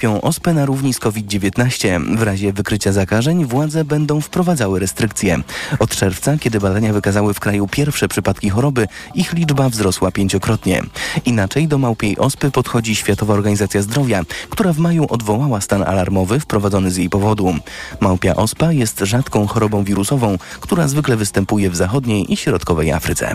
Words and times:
Pią 0.00 0.20
ospę 0.20 0.54
na 0.54 0.66
równi 0.66 0.94
z 0.94 0.98
COVID-19. 0.98 2.16
W 2.16 2.22
razie 2.22 2.52
wykrycia 2.52 2.92
zakażeń 2.92 3.44
władze 3.44 3.84
będą 3.84 4.20
wprowadzały 4.20 4.80
restrykcje. 4.80 5.38
Od 5.78 5.90
czerwca, 5.90 6.38
kiedy 6.38 6.60
badania 6.60 6.92
wykazały 6.92 7.34
w 7.34 7.40
kraju 7.40 7.68
pierwsze 7.68 8.08
przypadki 8.08 8.50
choroby, 8.50 8.88
ich 9.14 9.32
liczba 9.32 9.68
wzrosła 9.68 10.10
pięciokrotnie. 10.10 10.82
Inaczej 11.24 11.68
do 11.68 11.78
małpiej 11.78 12.18
ospy 12.18 12.50
podchodzi 12.50 12.94
Światowa 12.94 13.34
Organizacja 13.34 13.82
Zdrowia, 13.82 14.22
która 14.50 14.72
w 14.72 14.78
maju 14.78 15.06
odwołała 15.10 15.60
stan 15.60 15.82
alarmowy 15.82 16.40
wprowadzony 16.40 16.90
z 16.90 16.96
jej 16.96 17.10
powodu. 17.10 17.54
Małpia 18.00 18.36
ospa 18.36 18.72
jest 18.72 19.00
rzadką 19.00 19.46
chorobą 19.46 19.84
wirusową, 19.84 20.38
która 20.60 20.88
zwykle 20.88 21.16
występuje 21.16 21.70
w 21.70 21.76
zachodniej 21.76 22.32
i 22.32 22.36
środkowej 22.36 22.92
Afryce. 22.92 23.34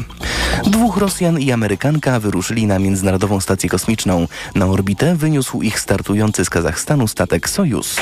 Dwóch 0.67 0.97
Rosjan 0.97 1.39
i 1.39 1.51
Amerykanka 1.51 2.19
wyruszyli 2.19 2.65
na 2.67 2.79
Międzynarodową 2.79 3.39
Stację 3.39 3.69
Kosmiczną. 3.69 4.27
Na 4.55 4.65
orbitę 4.65 5.15
wyniósł 5.15 5.61
ich 5.61 5.79
startujący 5.79 6.45
z 6.45 6.49
Kazachstanu 6.55 7.07
statek 7.07 7.49
Sojus. 7.49 7.99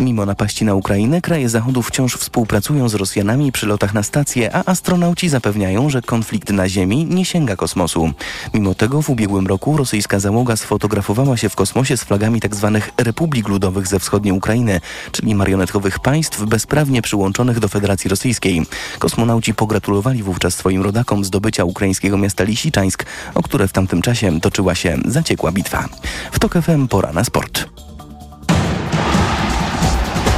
Mimo 0.00 0.26
napaści 0.26 0.64
na 0.64 0.74
Ukrainę, 0.74 1.20
kraje 1.20 1.48
Zachodu 1.48 1.82
wciąż 1.82 2.16
współpracują 2.16 2.88
z 2.88 2.94
Rosjanami 2.94 3.52
przy 3.52 3.66
lotach 3.66 3.94
na 3.94 4.02
stację, 4.02 4.56
a 4.56 4.64
astronauci 4.64 5.28
zapewniają, 5.28 5.90
że 5.90 6.02
konflikt 6.02 6.50
na 6.50 6.68
Ziemi 6.68 7.06
nie 7.06 7.24
sięga 7.24 7.56
kosmosu. 7.56 8.12
Mimo 8.54 8.74
tego 8.74 9.02
w 9.02 9.10
ubiegłym 9.10 9.46
roku 9.46 9.76
rosyjska 9.76 10.20
załoga 10.20 10.56
sfotografowała 10.56 11.36
się 11.36 11.48
w 11.48 11.56
kosmosie 11.56 11.96
z 11.96 12.04
flagami 12.04 12.40
tzw. 12.40 12.80
Tak 12.82 13.06
Republik 13.06 13.48
Ludowych 13.48 13.86
ze 13.86 13.98
wschodniej 13.98 14.32
Ukrainy, 14.32 14.80
czyli 15.12 15.34
marionetkowych 15.34 16.00
państw 16.00 16.44
bezprawnie 16.44 17.02
przyłączonych 17.02 17.60
do 17.60 17.68
Federacji 17.68 18.10
Rosyjskiej. 18.10 18.62
Kosmonauci 18.98 19.54
pogratulowali 19.54 20.22
wówczas 20.22 20.54
swoim 20.54 20.82
rodakom 20.82 21.24
zdobycia 21.24 21.64
ukraińskiego 21.64 22.18
miasta 22.18 22.44
Lisiczańsk, 22.44 23.04
o 23.34 23.42
które 23.42 23.68
w 23.68 23.72
tamtym 23.72 24.02
czasie 24.02 24.40
toczyła 24.40 24.74
się 24.74 24.98
zaciekła 25.04 25.52
bitwa. 25.52 25.88
W 26.32 26.38
TOK 26.38 26.52
FM 26.62 26.88
pora 26.88 27.12
na 27.12 27.24
sport. 27.24 27.77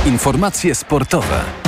Informacje 0.06 0.74
sportowe. 0.74 1.59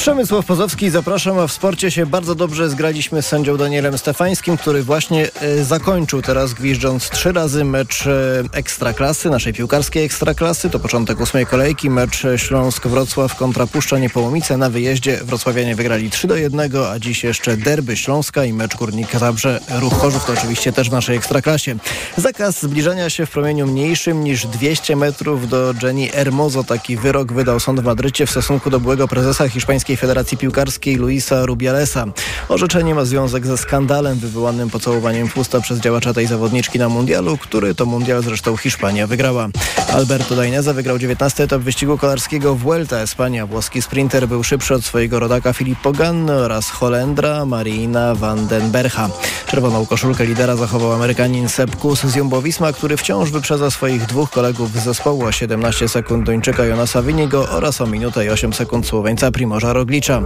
Przemysław 0.00 0.46
Pozowski, 0.46 0.90
zapraszam, 0.90 1.38
a 1.38 1.46
w 1.46 1.52
sporcie 1.52 1.90
się 1.90 2.06
bardzo 2.06 2.34
dobrze 2.34 2.70
zgraliśmy 2.70 3.22
z 3.22 3.26
sędzią 3.26 3.56
Danielem 3.56 3.98
Stefańskim, 3.98 4.56
który 4.56 4.82
właśnie 4.82 5.28
e, 5.40 5.64
zakończył 5.64 6.22
teraz 6.22 6.54
gwiżdżąc 6.54 7.10
trzy 7.10 7.32
razy 7.32 7.64
mecz 7.64 8.06
e, 8.06 8.42
Ekstraklasy, 8.52 9.30
naszej 9.30 9.52
piłkarskiej 9.52 10.04
Ekstraklasy. 10.04 10.70
To 10.70 10.78
początek 10.78 11.20
ósmej 11.20 11.46
kolejki, 11.46 11.90
mecz 11.90 12.22
Śląsk-Wrocław 12.36 13.36
kontra 13.36 13.66
Puszcza 13.66 13.98
Niepołomice. 13.98 14.56
Na 14.56 14.70
wyjeździe 14.70 15.16
wrocławianie 15.16 15.74
wygrali 15.76 16.10
3 16.10 16.26
do 16.26 16.36
1, 16.36 16.76
a 16.92 16.98
dziś 16.98 17.24
jeszcze 17.24 17.56
derby 17.56 17.96
Śląska 17.96 18.44
i 18.44 18.52
mecz 18.52 18.76
Górnika 18.76 19.18
Zabrze 19.18 19.60
Ruch 19.80 19.94
Chorzów, 19.94 20.24
to 20.24 20.32
oczywiście 20.32 20.72
też 20.72 20.90
w 20.90 20.92
naszej 20.92 21.16
Ekstraklasie. 21.16 21.76
Zakaz 22.16 22.62
zbliżania 22.62 23.10
się 23.10 23.26
w 23.26 23.30
promieniu 23.30 23.66
mniejszym 23.66 24.24
niż 24.24 24.46
200 24.46 24.96
metrów 24.96 25.48
do 25.48 25.74
Jenny 25.82 26.08
Hermoso. 26.08 26.64
Taki 26.64 26.96
wyrok 26.96 27.32
wydał 27.32 27.60
sąd 27.60 27.80
w 27.80 27.84
Madrycie 27.84 28.26
w 28.26 28.30
stosunku 28.30 28.70
do 28.70 28.80
byłego 28.80 29.08
prezesa 29.08 29.48
Federacji 29.96 30.38
Piłkarskiej 30.38 30.96
Luisa 30.96 31.46
Rubialesa. 31.46 32.06
Orzeczenie 32.48 32.94
ma 32.94 33.04
związek 33.04 33.46
ze 33.46 33.58
skandalem 33.58 34.18
wywołanym 34.18 34.70
pocałowaniem 34.70 35.28
fusta 35.28 35.60
przez 35.60 35.78
działacza 35.80 36.14
tej 36.14 36.26
zawodniczki 36.26 36.78
na 36.78 36.88
mundialu, 36.88 37.38
który 37.38 37.74
to 37.74 37.86
mundial 37.86 38.22
zresztą 38.22 38.56
Hiszpania 38.56 39.06
wygrała. 39.06 39.48
Alberto 39.92 40.36
Daineza 40.36 40.72
wygrał 40.72 40.98
19 40.98 41.44
etap 41.44 41.62
wyścigu 41.62 41.98
kolarskiego 41.98 42.54
w 42.54 42.58
Vuelta 42.58 42.98
Espania. 42.98 43.46
Włoski 43.46 43.82
sprinter 43.82 44.28
był 44.28 44.44
szybszy 44.44 44.74
od 44.74 44.84
swojego 44.84 45.18
rodaka 45.18 45.52
Filippo 45.52 45.92
Ganno 45.92 46.32
oraz 46.32 46.70
Holendra 46.70 47.44
Marina 47.46 48.14
van 48.14 48.46
den 48.46 48.70
Bercha. 48.70 49.08
Czerwoną 49.46 49.86
koszulkę 49.86 50.26
lidera 50.26 50.56
zachował 50.56 50.92
Amerykanin 50.92 51.48
Sepp 51.48 51.76
Kuss 51.76 52.00
z 52.00 52.16
Jumbo-Visma, 52.16 52.72
który 52.72 52.96
wciąż 52.96 53.30
wyprzedza 53.30 53.70
swoich 53.70 54.06
dwóch 54.06 54.30
kolegów 54.30 54.72
z 54.72 54.84
zespołu 54.84 55.24
o 55.24 55.32
17 55.32 55.88
sekund 55.88 56.26
Duńczyka 56.26 56.64
Jonasa 56.64 57.02
Winigo 57.02 57.48
oraz 57.48 57.80
o 57.80 57.86
minutę 57.86 58.26
i 58.26 58.30
8 58.30 58.52
sekund 58.52 58.86
Słoweńca 58.86 59.30
Primorza 59.30 59.72
Roglicza. 59.80 60.22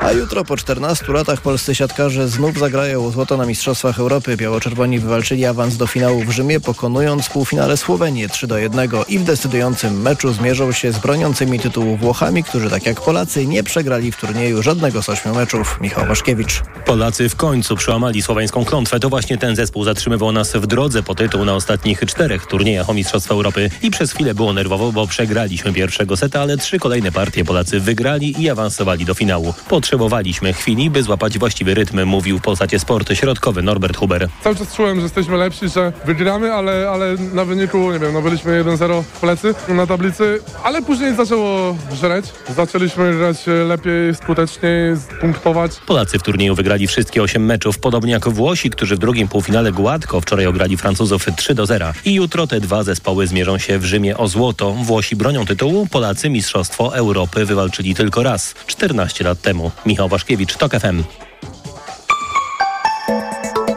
A 0.00 0.12
jutro 0.12 0.44
po 0.44 0.56
14 0.56 1.12
latach 1.12 1.40
polscy 1.40 1.74
siatkarze 1.74 2.28
znów 2.28 2.58
zagrają 2.58 3.10
złoto 3.10 3.36
na 3.36 3.46
Mistrzostwach 3.46 3.98
Europy. 3.98 4.36
Biało-czerwoni 4.36 4.98
wywalczyli 4.98 5.46
awans 5.46 5.76
do 5.76 5.86
finału 5.86 6.24
w 6.24 6.30
Rzymie, 6.30 6.60
pokonując 6.60 7.26
w 7.26 7.30
półfinale 7.30 7.76
Słowenię 7.76 8.28
3 8.28 8.46
do 8.46 8.58
1 8.58 8.90
i 9.08 9.18
w 9.18 9.24
decydującym 9.24 10.00
meczu 10.00 10.32
zmierzą 10.32 10.72
się 10.72 10.92
z 10.92 10.98
broniącymi 10.98 11.60
tytułu 11.60 11.96
Włochami, 11.96 12.44
którzy 12.44 12.70
tak 12.70 12.86
jak 12.86 13.00
Polacy 13.00 13.46
nie 13.46 13.62
przegrali 13.62 14.12
w 14.12 14.16
turnieju 14.16 14.62
żadnego 14.62 15.02
z 15.02 15.08
ośmiu 15.08 15.34
meczów. 15.34 15.78
Michał 15.80 16.06
Waszkiewicz. 16.06 16.62
Polacy 16.86 17.28
w 17.28 17.36
końcu 17.36 17.76
przełamali 17.76 18.22
słoweńską 18.22 18.64
klątwę. 18.64 19.00
To 19.00 19.08
właśnie 19.08 19.38
ten 19.38 19.56
zespół 19.56 19.84
zatrzymywał 19.84 20.32
nas 20.32 20.52
w 20.52 20.66
drodze 20.66 21.02
po 21.02 21.14
tytuł 21.14 21.44
na 21.44 21.54
ostatnich 21.54 22.00
czterech 22.00 22.46
turniejach 22.46 22.90
o 22.90 22.94
Mistrzostwa 22.94 23.34
Europy 23.34 23.70
i 23.82 23.90
przez 23.90 24.12
chwilę 24.12 24.34
było 24.34 24.52
nerwowo, 24.52 24.92
bo 24.92 25.06
przegraliśmy 25.06 25.72
pierwszego 25.72 26.16
seta, 26.16 26.40
ale 26.40 26.56
trzy 26.56 26.78
kolejne 26.78 27.12
partie 27.12 27.44
Polacy 27.44 27.80
wygrali 27.80 28.42
i 28.42 28.50
awansowali 28.50 28.87
do 28.96 29.14
finału. 29.14 29.54
Potrzebowaliśmy 29.68 30.52
chwili, 30.52 30.90
by 30.90 31.02
złapać 31.02 31.38
właściwy 31.38 31.74
rytm, 31.74 32.04
mówił 32.04 32.38
w 32.38 32.42
Polsacie 32.42 32.78
Sport 32.78 33.12
środkowy 33.14 33.62
Norbert 33.62 33.96
Huber. 33.96 34.28
Cały 34.44 34.56
czas 34.56 34.74
czułem, 34.76 34.96
że 34.96 35.02
jesteśmy 35.02 35.36
lepsi, 35.36 35.68
że 35.68 35.92
wygramy, 36.04 36.52
ale, 36.52 36.90
ale 36.90 37.14
na 37.32 37.44
wyniku, 37.44 37.92
nie 37.92 37.98
wiem, 37.98 38.12
no 38.12 38.22
byliśmy 38.22 38.64
1-0 38.64 39.02
w 39.02 39.20
plecy 39.20 39.54
na 39.68 39.86
tablicy, 39.86 40.40
ale 40.64 40.82
później 40.82 41.16
zaczęło 41.16 41.76
żreć. 42.00 42.26
Zaczęliśmy 42.56 43.16
grać 43.16 43.36
lepiej, 43.68 44.14
skuteczniej, 44.14 44.96
punktować. 45.20 45.72
Polacy 45.86 46.18
w 46.18 46.22
turnieju 46.22 46.54
wygrali 46.54 46.86
wszystkie 46.86 47.22
8 47.22 47.44
meczów, 47.44 47.78
podobnie 47.78 48.12
jak 48.12 48.28
Włosi, 48.28 48.70
którzy 48.70 48.96
w 48.96 48.98
drugim 48.98 49.28
półfinale 49.28 49.72
gładko 49.72 50.20
wczoraj 50.20 50.46
ograli 50.46 50.76
Francuzów 50.76 51.26
3 51.36 51.54
do 51.54 51.66
0. 51.66 51.86
I 52.04 52.14
jutro 52.14 52.46
te 52.46 52.60
dwa 52.60 52.82
zespoły 52.82 53.26
zmierzą 53.26 53.58
się 53.58 53.78
w 53.78 53.84
Rzymie 53.84 54.16
o 54.16 54.28
złoto. 54.28 54.72
Włosi 54.72 55.16
bronią 55.16 55.46
tytułu, 55.46 55.86
Polacy 55.86 56.30
Mistrzostwo 56.30 56.96
Europy 56.96 57.44
wywalczyli 57.44 57.94
tylko 57.94 58.22
raz, 58.22 58.54
14 58.78 59.24
lat 59.24 59.40
temu. 59.40 59.70
Michał 59.86 60.08
Waszkiewicz, 60.08 60.56
TOK 60.56 60.72
FM. 60.72 61.02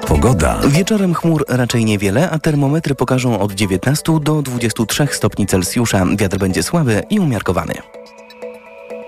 Pogoda. 0.07 0.59
Wieczorem 0.67 1.13
chmur 1.13 1.45
raczej 1.47 1.85
niewiele, 1.85 2.29
a 2.29 2.39
termometry 2.39 2.95
pokażą 2.95 3.39
od 3.39 3.51
19 3.51 4.19
do 4.21 4.41
23 4.41 5.07
stopni 5.11 5.47
Celsjusza. 5.47 6.05
Wiatr 6.15 6.37
będzie 6.37 6.63
słaby 6.63 7.03
i 7.09 7.19
umiarkowany. 7.19 7.73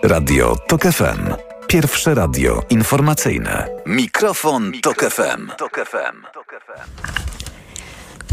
Radio 0.03 0.55
TOK 0.67 0.81
FM. 0.81 1.33
Pierwsze 1.67 2.15
radio 2.15 2.63
informacyjne. 2.69 3.67
Mikrofon, 3.85 4.71
Mikrofon 4.71 4.81
Tok 4.81 5.11
FM. 5.11 5.51
Tok 5.57 5.85
FM. 5.89 6.43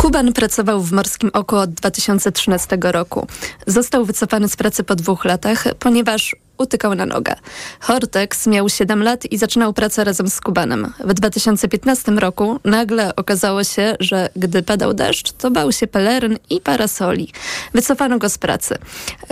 Kuban 0.00 0.32
pracował 0.32 0.82
w 0.82 0.92
Morskim 0.92 1.30
Oku 1.32 1.56
od 1.56 1.70
2013 1.70 2.78
roku. 2.82 3.26
Został 3.66 4.04
wycofany 4.04 4.48
z 4.48 4.56
pracy 4.56 4.84
po 4.84 4.94
dwóch 4.94 5.24
latach, 5.24 5.64
ponieważ 5.78 6.36
utykał 6.60 6.94
na 6.94 7.06
nogę. 7.06 7.34
Hortex 7.80 8.46
miał 8.46 8.68
7 8.68 9.02
lat 9.02 9.32
i 9.32 9.38
zaczynał 9.38 9.72
pracę 9.72 10.04
razem 10.04 10.28
z 10.28 10.40
Kubanem. 10.40 10.92
W 11.04 11.14
2015 11.14 12.12
roku 12.12 12.60
nagle 12.64 13.16
okazało 13.16 13.64
się, 13.64 13.96
że 14.00 14.28
gdy 14.36 14.62
padał 14.62 14.94
deszcz, 14.94 15.32
to 15.32 15.50
bał 15.50 15.72
się 15.72 15.86
peleryn 15.86 16.38
i 16.50 16.60
parasoli. 16.60 17.32
Wycofano 17.74 18.18
go 18.18 18.28
z 18.28 18.38
pracy. 18.38 18.74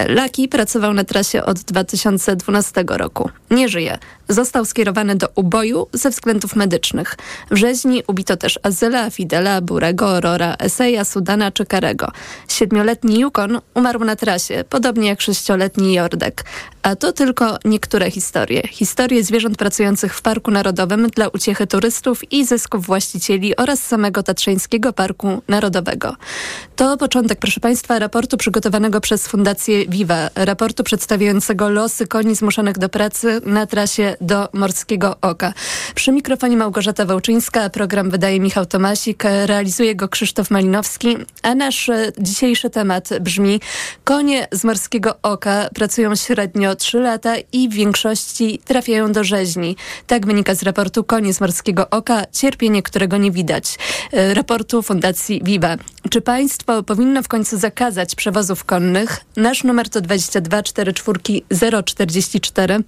Laki 0.09 0.49
pracował 0.49 0.95
na 0.95 1.05
trasie 1.05 1.45
od 1.45 1.59
2012 1.59 2.85
roku. 2.89 3.31
Nie 3.51 3.69
żyje. 3.69 3.99
Został 4.29 4.65
skierowany 4.65 5.15
do 5.17 5.29
uboju 5.35 5.87
ze 5.93 6.11
względów 6.11 6.57
medycznych. 6.57 7.17
W 7.51 7.57
rzeźni 7.57 8.03
ubito 8.07 8.37
też 8.37 8.59
Azyla, 8.63 9.11
Fidela, 9.11 9.61
Burego, 9.61 10.21
Rora, 10.21 10.57
Eseja, 10.59 11.05
Sudana 11.05 11.53
czy 11.53 11.67
Karego. 11.67 12.13
Siedmioletni 12.49 13.21
Yukon 13.21 13.61
umarł 13.75 14.05
na 14.05 14.17
trasie, 14.17 14.65
podobnie 14.69 15.09
jak 15.09 15.21
sześcioletni 15.21 15.95
Jordek. 15.95 16.45
A 16.83 16.97
to 16.97 17.13
tylko 17.19 17.59
niektóre 17.65 18.11
historie. 18.11 18.63
Historie 18.69 19.25
zwierząt 19.25 19.57
pracujących 19.57 20.15
w 20.15 20.23
Parku 20.23 20.51
Narodowym 20.51 21.07
dla 21.07 21.29
uciechy 21.29 21.67
turystów 21.67 22.33
i 22.33 22.45
zysków 22.45 22.87
właścicieli 22.87 23.57
oraz 23.57 23.83
samego 23.83 24.23
Tatrzańskiego 24.23 24.93
Parku 24.93 25.43
Narodowego. 25.49 26.17
To 26.77 26.97
początek, 26.97 27.39
proszę 27.39 27.61
Państwa, 27.61 27.99
raportu 27.99 28.37
przygotowanego 28.37 29.01
przez 29.01 29.29
Fundację 29.29 29.87
Viva. 29.87 30.31
Raportu 30.35 30.85
przedstawiającego 30.85 31.69
losy 31.69 32.07
koni 32.07 32.35
zmuszonych 32.35 32.79
do 32.79 32.89
pracy 32.89 33.41
na 33.45 33.67
trasie 33.67 34.17
do 34.21 34.49
Morskiego 34.53 35.17
Oka. 35.21 35.53
Przy 35.95 36.13
mikrofonie 36.13 36.57
Małgorzata 36.57 37.05
Wałczyńska, 37.05 37.71
program 37.71 38.11
wydaje 38.11 38.41
Michał 38.41 38.67
Tomasik, 38.67 39.25
realizuje 39.47 39.95
go 39.95 40.09
Krzysztof 40.09 40.51
Malinowski, 40.51 41.17
a 41.43 41.55
nasz 41.55 41.91
dzisiejszy 42.19 42.71
temat 42.71 43.09
brzmi 43.21 43.61
Konie 44.05 44.49
z 44.53 44.65
Morskiego 44.65 45.15
Oka 45.23 45.69
pracują 45.75 46.17
średnio 46.17 46.77
3 46.77 46.99
lata 46.99 47.08
i 47.53 47.69
w 47.69 47.73
większości 47.73 48.61
trafiają 48.65 49.13
do 49.13 49.25
rzeźni. 49.25 49.77
Tak 50.07 50.27
wynika 50.27 50.55
z 50.55 50.63
raportu 50.63 51.05
Konie 51.05 51.35
z 51.35 51.41
Morskiego 51.41 51.91
Oka, 51.91 52.25
cierpienie, 52.33 52.83
którego 52.83 53.17
nie 53.17 53.31
widać. 53.31 53.79
E, 54.13 54.35
raportu 54.35 54.83
Fundacji 54.83 55.41
Viva. 55.45 55.77
Czy 56.11 56.21
państwo 56.21 56.83
powinno 56.83 57.23
w 57.23 57.29
końcu 57.29 57.59
zakazać 57.59 58.15
przewozów 58.15 58.65
konnych? 58.65 59.21
Nasz 59.37 59.65
numer 59.65 59.89
to 59.89 60.01
22 60.01 60.63
44 60.63 61.21
044. 61.85 62.83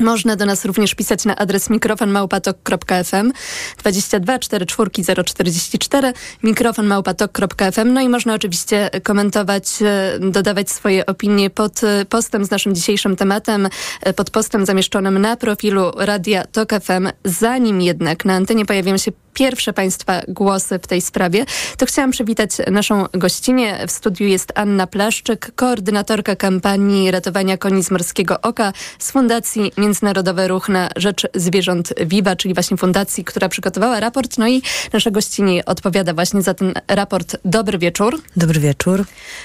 Można 0.00 0.36
do 0.36 0.46
nas 0.46 0.64
również 0.64 0.94
pisać 0.94 1.24
na 1.24 1.36
adres 1.36 1.70
mikrofonmałpatok.fm 1.70 3.32
22 3.78 4.38
44 4.38 4.90
044 5.24 6.12
mikrofonmałpatok.fm 6.42 7.92
No 7.92 8.00
i 8.00 8.08
można 8.08 8.34
oczywiście 8.34 8.90
komentować, 9.02 9.64
e, 9.82 10.18
dodawać 10.20 10.70
swoje 10.70 11.06
opinie 11.06 11.50
pod 11.50 11.84
e, 11.84 12.04
postem 12.04 12.44
z 12.44 12.50
naszym 12.50 12.74
dzisiejszym 12.74 13.16
tematem, 13.16 13.68
e, 14.02 14.12
pod 14.12 14.30
postem 14.30 14.66
zamieszczonym 14.66 15.18
na 15.18 15.36
profilu 15.36 15.92
Radia 15.96 16.44
Tok 16.44 16.70
FM. 16.70 17.08
Zanim 17.24 17.80
jednak 17.80 18.24
na 18.24 18.34
antenie 18.34 18.66
pojawią 18.66 18.98
się 18.98 19.12
pierwsze 19.34 19.72
Państwa 19.72 20.20
głosy 20.28 20.78
w 20.78 20.86
tej 20.86 21.00
sprawie, 21.00 21.44
to 21.76 21.86
chciałam 21.86 22.10
przywitać 22.10 22.50
naszą 22.70 23.06
gościnę. 23.12 23.86
W 23.86 23.90
studiu 23.90 24.26
jest 24.26 24.52
Anna 24.54 24.86
Plaszczyk, 24.86 25.52
koordynatorka 25.54 26.36
kampanii 26.36 27.10
ratowania 27.10 27.56
koni 27.56 27.84
z 27.84 27.90
Morskiego 27.90 28.40
Oka 28.40 28.72
z 28.98 29.10
Fundacji 29.10 29.72
Międzynarodowy 29.76 30.48
Ruch 30.48 30.68
na 30.68 30.88
Rzecz 30.96 31.26
Zwierząt 31.34 31.92
Viva, 32.06 32.36
czyli 32.36 32.54
właśnie 32.54 32.76
fundacji, 32.76 33.24
która 33.24 33.48
przygotowała 33.48 34.00
raport. 34.00 34.38
No 34.38 34.48
i 34.48 34.62
nasza 34.92 35.10
gościni 35.10 35.64
odpowiada 35.64 36.14
właśnie 36.14 36.42
za 36.42 36.54
ten 36.54 36.74
raport. 36.88 37.36
Dobry 37.44 37.78
wieczór. 37.78 38.20
Dobry 38.36 38.60
wieczór. 38.60 39.04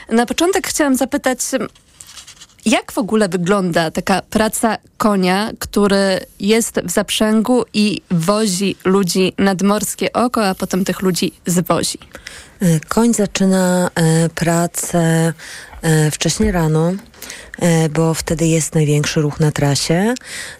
Na 0.10 0.26
początek 0.26 0.68
chciałam 0.68 0.96
zapytać, 0.96 1.40
jak 2.68 2.92
w 2.92 2.98
ogóle 2.98 3.30
wygląda 3.30 3.92
taka 3.92 4.22
praca 4.22 4.78
konia, 4.98 5.52
który 5.60 6.20
jest 6.40 6.80
w 6.84 6.92
zaprzęgu 6.92 7.66
i 7.74 8.02
wozi 8.12 8.76
ludzi 8.86 9.34
nad 9.38 9.62
morskie 9.62 10.14
oko, 10.14 10.48
a 10.48 10.56
potem 10.56 10.86
tych 10.86 11.02
ludzi 11.02 11.32
zwozi? 11.46 11.98
E, 12.60 12.80
koń 12.80 13.14
zaczyna 13.14 13.90
e, 13.96 14.30
pracę 14.30 15.34
e, 15.82 16.12
wcześniej 16.12 16.52
rano, 16.52 16.92
bo 17.90 18.14
wtedy 18.14 18.48
jest 18.48 18.76
największy 18.76 19.22
ruch 19.22 19.40
na 19.40 19.52
trasie. 19.52 20.14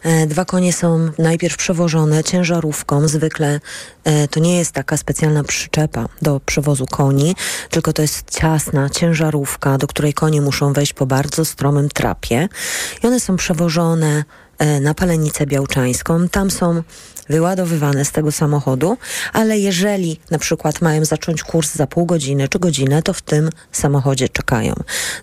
E, 0.04 0.28
dwa 0.28 0.46
konie 0.46 0.74
są 0.74 1.10
najpierw 1.18 1.58
przewożone 1.58 2.24
ciężarówką. 2.24 3.08
Zwykle 3.08 3.60
e, 4.04 4.28
to 4.28 4.40
nie 4.40 4.58
jest 4.58 4.72
taka 4.72 4.98
specjalna 4.98 5.44
przyczepa 5.44 6.06
do 6.22 6.40
przewozu 6.46 6.86
koni, 6.86 7.36
tylko 7.70 7.94
to 7.94 8.02
jest 8.02 8.30
ciasna 8.30 8.90
ciężarówka, 8.90 9.78
do 9.78 9.88
której 9.88 10.14
konie 10.14 10.42
muszą 10.42 10.74
wejść 10.74 10.94
po 10.94 11.06
bardzo 11.06 11.46
stromym 11.46 11.90
trapie. 11.90 12.50
I 13.04 13.08
one 13.08 13.20
są 13.20 13.36
przewożone 13.36 14.08
e, 14.18 14.47
na 14.82 14.94
Palenicę 14.94 15.46
Białczańską. 15.46 16.30
Tam 16.30 16.52
są 16.52 16.84
wyładowywane 17.30 18.06
z 18.06 18.12
tego 18.12 18.32
samochodu, 18.32 18.98
ale 19.34 19.58
jeżeli 19.58 20.20
na 20.32 20.38
przykład 20.38 20.82
mają 20.82 21.06
zacząć 21.06 21.44
kurs 21.44 21.76
za 21.76 21.88
pół 21.88 22.06
godziny 22.06 22.48
czy 22.48 22.60
godzinę, 22.60 23.04
to 23.04 23.14
w 23.14 23.22
tym 23.22 23.50
samochodzie 23.72 24.30
czekają. 24.30 24.74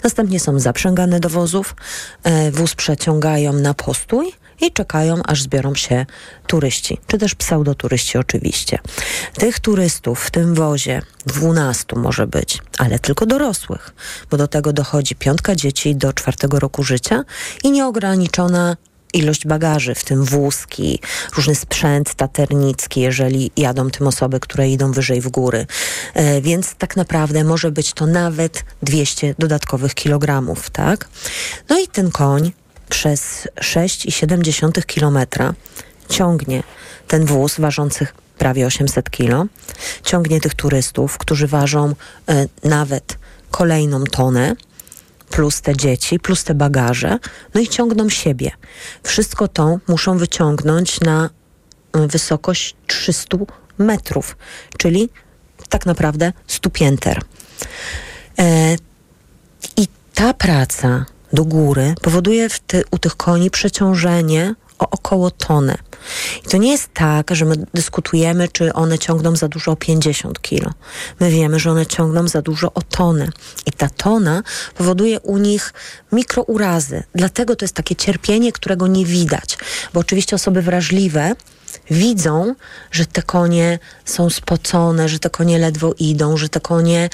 Następnie 0.05 0.41
są 0.41 0.59
zaprzęgane 0.59 1.21
do 1.21 1.29
wozów, 1.29 1.75
e, 2.23 2.51
wóz 2.51 2.75
przeciągają 2.75 3.53
na 3.53 3.75
postój 3.75 4.33
i 4.61 4.73
czekają, 4.73 5.23
aż 5.25 5.43
zbiorą 5.43 5.75
się 5.75 6.07
turyści, 6.47 6.99
czy 7.07 7.19
też 7.19 7.35
pseudoturyści 7.35 8.19
oczywiście. 8.19 8.79
Tych 9.39 9.61
turystów 9.61 10.25
w 10.25 10.31
tym 10.31 10.55
wozie 10.55 11.03
12 11.27 11.97
może 11.97 12.27
być, 12.27 12.59
ale 12.79 12.99
tylko 12.99 13.27
dorosłych, 13.27 13.95
bo 14.31 14.37
do 14.37 14.49
tego 14.49 14.73
dochodzi 14.73 15.17
piątka 15.17 15.55
dzieci 15.55 15.97
do 15.97 16.13
czwartego 16.13 16.59
roku 16.61 16.83
życia 16.83 17.25
i 17.65 17.71
nieograniczona 17.71 18.77
ilość 19.15 19.47
bagaży, 19.47 19.95
w 19.95 20.05
tym 20.05 20.25
wózki, 20.25 21.01
różny 21.37 21.55
sprzęt 21.55 22.15
taternicki, 22.15 23.01
jeżeli 23.01 23.51
jadą 23.57 23.91
tym 23.91 24.07
osoby, 24.07 24.41
które 24.41 24.69
idą 24.69 24.93
wyżej 24.93 25.21
w 25.21 25.29
góry. 25.29 25.67
E, 26.15 26.41
więc 26.41 26.75
tak 26.75 26.97
naprawdę 26.97 27.45
może 27.45 27.71
być 27.71 27.93
to 27.93 28.07
nawet 28.07 28.65
200 28.83 29.35
dodatkowych 29.39 29.95
kilogramów, 29.95 30.71
tak? 30.71 31.09
No 31.69 31.81
i 31.81 31.89
ten 31.89 32.11
koń 32.11 32.53
przez 32.89 33.49
6,7 33.57 34.85
kilometra 34.85 35.55
ciągnie 36.09 36.63
ten 37.09 37.25
wóz 37.25 37.61
ważący 37.61 38.07
prawie 38.39 38.67
800 38.67 39.11
kilo, 39.11 39.47
ciągnie 40.03 40.41
tych 40.41 40.55
turystów, 40.55 41.19
którzy 41.19 41.47
ważą 41.47 41.95
e, 42.29 42.47
nawet 42.65 43.19
kolejną 43.51 44.05
tonę, 44.05 44.57
plus 45.31 45.61
te 45.61 45.77
dzieci, 45.77 46.19
plus 46.19 46.45
te 46.45 46.55
bagaże, 46.55 47.19
no 47.55 47.61
i 47.61 47.69
ciągną 47.69 48.09
siebie. 48.09 48.51
Wszystko 49.03 49.49
to 49.49 49.79
muszą 49.89 50.19
wyciągnąć 50.19 51.01
na 51.01 51.31
y, 51.97 52.07
wysokość 52.07 52.77
300 52.87 53.39
metrów, 53.79 54.37
czyli 54.79 55.09
tak 55.69 55.87
naprawdę 55.87 56.33
100 56.47 56.71
pięter. 56.71 57.23
E, 58.39 58.77
I 59.77 59.89
ta 60.15 60.35
praca 60.35 61.07
do 61.33 61.45
góry 61.45 61.95
powoduje 62.03 62.49
ty, 62.67 62.85
u 62.91 62.99
tych 62.99 63.17
koni 63.17 63.51
przeciążenie 63.51 64.55
o 64.79 64.91
około 64.91 65.31
tonę. 65.31 65.79
I 66.47 66.49
to 66.49 66.57
nie 66.57 66.71
jest 66.71 66.89
tak, 66.95 67.31
że 67.31 67.45
my 67.45 67.55
dyskutujemy, 67.75 68.49
czy 68.49 68.73
one 68.73 68.99
ciągną 68.99 69.37
za 69.37 69.49
dużo 69.49 69.73
o 69.73 69.77
50 69.77 70.43
kilo. 70.43 70.71
My 71.21 71.31
wiemy, 71.31 71.61
że 71.61 71.71
one 71.71 71.87
ciągną 71.87 72.29
za 72.29 72.43
dużo 72.43 72.73
o 72.75 72.83
tonę. 72.83 73.29
I 73.67 73.73
ta 73.73 73.89
tona 73.89 74.43
powoduje 74.75 75.21
u 75.21 75.39
nich 75.39 75.73
mikrourazy. 76.13 77.03
Dlatego 77.15 77.57
to 77.57 77.65
jest 77.65 77.75
takie 77.75 77.97
cierpienie, 77.97 78.53
którego 78.53 78.87
nie 78.87 79.07
widać. 79.07 79.59
Bo 79.93 80.01
oczywiście 80.01 80.37
osoby 80.37 80.63
wrażliwe 80.63 81.35
widzą, 81.91 82.55
że 82.91 83.07
te 83.07 83.23
konie 83.23 83.79
są 84.05 84.31
spocone, 84.31 85.09
że 85.09 85.19
te 85.19 85.31
konie 85.31 85.59
ledwo 85.59 85.95
idą, 85.99 86.37
że 86.37 86.49
te 86.49 86.61
konie 86.61 87.11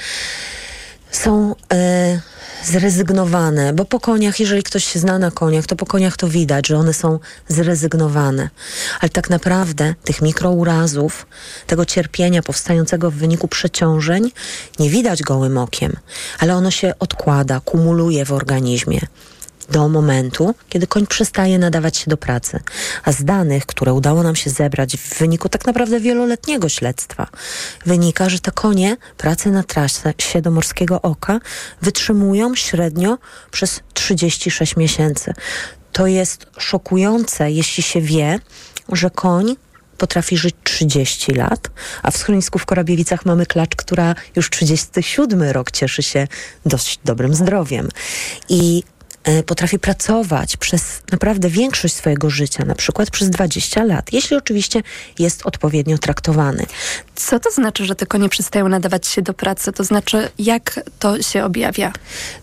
są 1.11 1.55
e, 1.73 2.21
zrezygnowane, 2.63 3.73
bo 3.73 3.85
po 3.85 3.99
koniach, 3.99 4.39
jeżeli 4.39 4.63
ktoś 4.63 4.85
się 4.85 4.99
zna 4.99 5.19
na 5.19 5.31
koniach, 5.31 5.65
to 5.65 5.75
po 5.75 5.85
koniach 5.85 6.17
to 6.17 6.27
widać, 6.27 6.67
że 6.67 6.77
one 6.77 6.93
są 6.93 7.19
zrezygnowane. 7.47 8.49
Ale 8.99 9.09
tak 9.09 9.29
naprawdę 9.29 9.95
tych 10.03 10.21
mikrourazów, 10.21 11.27
tego 11.67 11.85
cierpienia 11.85 12.41
powstającego 12.41 13.11
w 13.11 13.15
wyniku 13.15 13.47
przeciążeń 13.47 14.31
nie 14.79 14.89
widać 14.89 15.23
gołym 15.23 15.57
okiem, 15.57 15.95
ale 16.39 16.55
ono 16.55 16.71
się 16.71 16.93
odkłada, 16.99 17.59
kumuluje 17.59 18.25
w 18.25 18.31
organizmie 18.31 18.99
do 19.71 19.89
momentu, 19.89 20.55
kiedy 20.69 20.87
koń 20.87 21.07
przestaje 21.07 21.59
nadawać 21.59 21.97
się 21.97 22.09
do 22.09 22.17
pracy. 22.17 22.59
A 23.03 23.11
z 23.11 23.23
danych, 23.23 23.65
które 23.65 23.93
udało 23.93 24.23
nam 24.23 24.35
się 24.35 24.49
zebrać 24.49 24.97
w 24.97 25.19
wyniku 25.19 25.49
tak 25.49 25.65
naprawdę 25.65 25.99
wieloletniego 25.99 26.69
śledztwa, 26.69 27.27
wynika, 27.85 28.29
że 28.29 28.39
te 28.39 28.51
konie 28.51 28.97
pracę 29.17 29.49
na 29.49 29.63
trasie 29.63 30.41
do 30.41 30.51
Morskiego 30.51 31.01
Oka 31.01 31.39
wytrzymują 31.81 32.55
średnio 32.55 33.17
przez 33.51 33.79
36 33.93 34.75
miesięcy. 34.77 35.33
To 35.91 36.07
jest 36.07 36.45
szokujące, 36.57 37.51
jeśli 37.51 37.83
się 37.83 38.01
wie, 38.01 38.39
że 38.91 39.09
koń 39.09 39.55
potrafi 39.97 40.37
żyć 40.37 40.55
30 40.63 41.31
lat, 41.31 41.69
a 42.03 42.11
w 42.11 42.17
schronisku 42.17 42.59
w 42.59 42.65
Korabiewicach 42.65 43.25
mamy 43.25 43.45
klacz, 43.45 43.75
która 43.75 44.15
już 44.35 44.49
37 44.49 45.43
rok 45.43 45.71
cieszy 45.71 46.03
się 46.03 46.27
dość 46.65 46.99
dobrym 47.05 47.33
zdrowiem. 47.33 47.89
I 48.49 48.83
E, 49.23 49.43
potrafi 49.43 49.79
pracować 49.79 50.57
przez 50.57 51.01
naprawdę 51.11 51.49
większość 51.49 51.95
swojego 51.95 52.29
życia, 52.29 52.65
na 52.65 52.75
przykład 52.75 53.09
przez 53.09 53.29
20 53.29 53.83
lat, 53.83 54.13
jeśli 54.13 54.37
oczywiście 54.37 54.83
jest 55.19 55.45
odpowiednio 55.45 55.97
traktowany. 55.97 56.65
Co 57.15 57.39
to 57.39 57.51
znaczy, 57.51 57.85
że 57.85 57.95
te 57.95 58.05
konie 58.05 58.29
przestają 58.29 58.69
nadawać 58.69 59.07
się 59.07 59.21
do 59.21 59.33
pracy? 59.33 59.71
To 59.71 59.83
znaczy, 59.83 60.29
jak 60.39 60.79
to 60.99 61.21
się 61.21 61.43
objawia? 61.43 61.93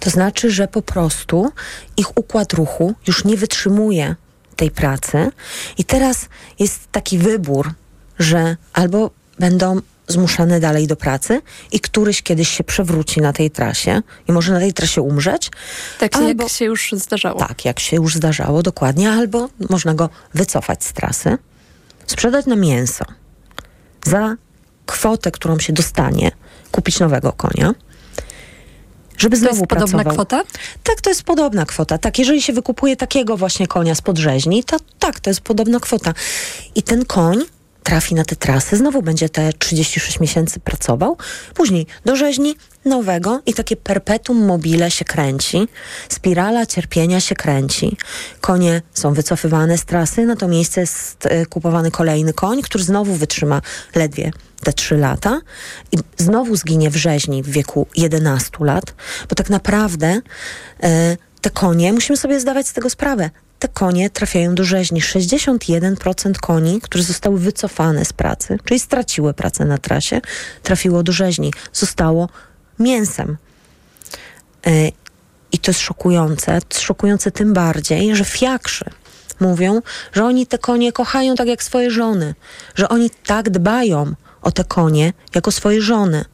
To 0.00 0.11
znaczy, 0.11 0.50
że 0.50 0.68
po 0.68 0.82
prostu 0.82 1.52
ich 1.97 2.18
układ 2.18 2.52
ruchu 2.52 2.94
już 3.06 3.25
nie 3.25 3.37
wytrzymuje 3.37 4.14
tej 4.56 4.70
pracy 4.70 5.30
i 5.78 5.85
teraz 5.85 6.28
jest 6.58 6.92
taki 6.92 7.18
wybór, 7.18 7.73
że 8.18 8.56
albo 8.73 9.11
będą 9.38 9.80
zmuszany 10.09 10.61
dalej 10.61 10.87
do 10.87 10.97
pracy 10.97 11.43
i 11.73 11.81
któryś 11.81 12.23
kiedyś 12.23 12.49
się 12.49 12.65
przewróci 12.65 13.21
na 13.21 13.33
tej 13.33 13.50
trasie 13.50 14.03
i 14.29 14.33
może 14.33 14.53
na 14.53 14.59
tej 14.59 14.73
trasie 14.73 15.03
umrzeć. 15.03 15.50
Tak 15.99 16.17
albo, 16.17 16.43
jak 16.43 16.53
się 16.53 16.65
już 16.65 16.93
zdarzało. 16.93 17.38
Tak, 17.38 17.65
jak 17.65 17.81
się 17.81 17.97
już 17.97 18.15
zdarzało, 18.15 18.62
dokładnie. 18.62 19.11
Albo 19.11 19.49
można 19.71 19.95
go 19.95 20.09
wycofać 20.35 20.85
z 20.85 20.93
trasy, 20.93 21.38
sprzedać 22.07 22.47
na 22.47 22.57
mięso 22.57 23.05
za 24.05 24.37
kwotę, 24.87 25.31
którą 25.31 25.59
się 25.59 25.73
dostanie, 25.73 26.31
kupić 26.73 27.00
nowego 27.00 27.33
konia. 27.33 27.75
Żeby 29.19 29.37
to 29.37 29.41
znowu 29.41 29.57
jest 29.57 29.67
podobna 29.67 30.05
pracował. 30.05 30.15
kwota? 30.15 30.43
Tak, 30.83 31.00
to 31.00 31.11
jest 31.11 31.23
podobna 31.23 31.67
kwota. 31.67 31.99
Tak, 31.99 32.19
jeżeli 32.19 32.43
się 32.43 32.53
wykupuje 32.53 32.97
takiego 32.97 33.37
właśnie 33.37 33.67
konia 33.67 33.95
z 33.95 34.03
podrzeźni, 34.03 34.65
to 34.65 34.77
tak, 34.99 35.21
to 35.21 35.31
jest 35.31 35.41
podobna 35.41 35.81
kwota. 35.81 36.15
I 36.75 36.83
ten 36.83 37.05
koń 37.05 37.45
trafi 37.88 38.14
na 38.14 38.25
te 38.25 38.37
trasy, 38.37 38.76
znowu 38.76 39.02
będzie 39.02 39.28
te 39.28 39.52
36 39.52 40.21
miesięcy 40.21 40.61
pracował, 40.61 41.16
później 41.54 41.87
do 42.04 42.16
rzeźni 42.16 42.57
nowego 42.85 43.40
i 43.47 43.54
takie 43.54 43.76
perpetuum 43.76 44.47
mobile 44.47 44.90
się 44.90 45.04
kręci, 45.04 45.68
spirala 46.09 46.66
cierpienia 46.66 47.21
się 47.21 47.35
kręci. 47.35 47.97
Konie 48.40 48.83
są 48.95 49.14
wycofywane 49.14 49.78
z 49.78 49.85
trasy, 49.85 50.26
na 50.26 50.37
to 50.37 50.49
miejsce 50.49 50.80
jest 50.80 51.26
y, 51.26 51.47
kupowany 51.47 51.90
kolejny 51.90 52.33
koń, 52.33 52.62
który 52.62 52.85
znowu 52.85 53.14
wytrzyma 53.14 53.62
ledwie 53.95 54.30
te 54.64 54.73
3 54.73 54.97
lata 54.97 55.40
i 55.92 55.97
znowu 56.16 56.57
zginie 56.57 56.90
w 56.90 56.97
rzeźni 56.97 57.42
w 57.42 57.49
wieku 57.49 57.87
11 57.97 58.50
lat, 58.61 58.95
bo 59.28 59.35
tak 59.35 59.50
naprawdę 59.50 60.21
y, 60.85 61.16
te 61.40 61.50
konie, 61.50 61.92
musimy 61.92 62.16
sobie 62.16 62.40
zdawać 62.40 62.68
z 62.68 62.73
tego 62.73 62.90
sprawę, 62.90 63.30
te 63.59 63.69
konie 63.69 64.11
trafiają 64.11 64.55
do 64.55 64.65
rzeźni. 64.65 65.00
61% 65.00 66.33
koni, 66.41 66.81
które 66.81 67.05
zostały 67.05 67.38
wycofane 67.38 68.05
z 68.05 68.12
pracy, 68.12 68.59
czyli 68.65 68.81
straciły 68.81 69.35
pracę 69.35 69.65
na 69.65 69.79
trasie, 69.79 70.21
trafiło 70.62 71.03
do 71.03 71.12
rzeźni. 71.12 71.53
Zostało 71.73 72.29
mięsem. 72.79 73.37
E, 74.67 74.88
I 75.53 75.59
to 75.59 75.71
jest 75.71 75.81
szokujące. 75.81 76.59
Szokujące 76.79 77.31
tym 77.31 77.53
bardziej, 77.53 78.17
że 78.17 78.25
fiakrzy 78.25 78.85
mówią, 79.41 79.83
że 80.12 80.25
oni 80.25 80.47
te 80.47 80.59
konie 80.59 80.93
kochają 80.93 81.35
tak 81.35 81.49
jak 81.49 81.62
swoje 81.62 81.91
żony, 81.91 82.35
że 82.75 82.88
oni 82.88 83.11
tak 83.11 83.50
dbają 83.50 84.15
o 84.43 84.53
te 84.53 84.65
konie 84.65 85.12
jako 85.35 85.53
swoje 85.53 85.83
żony. 85.83 86.25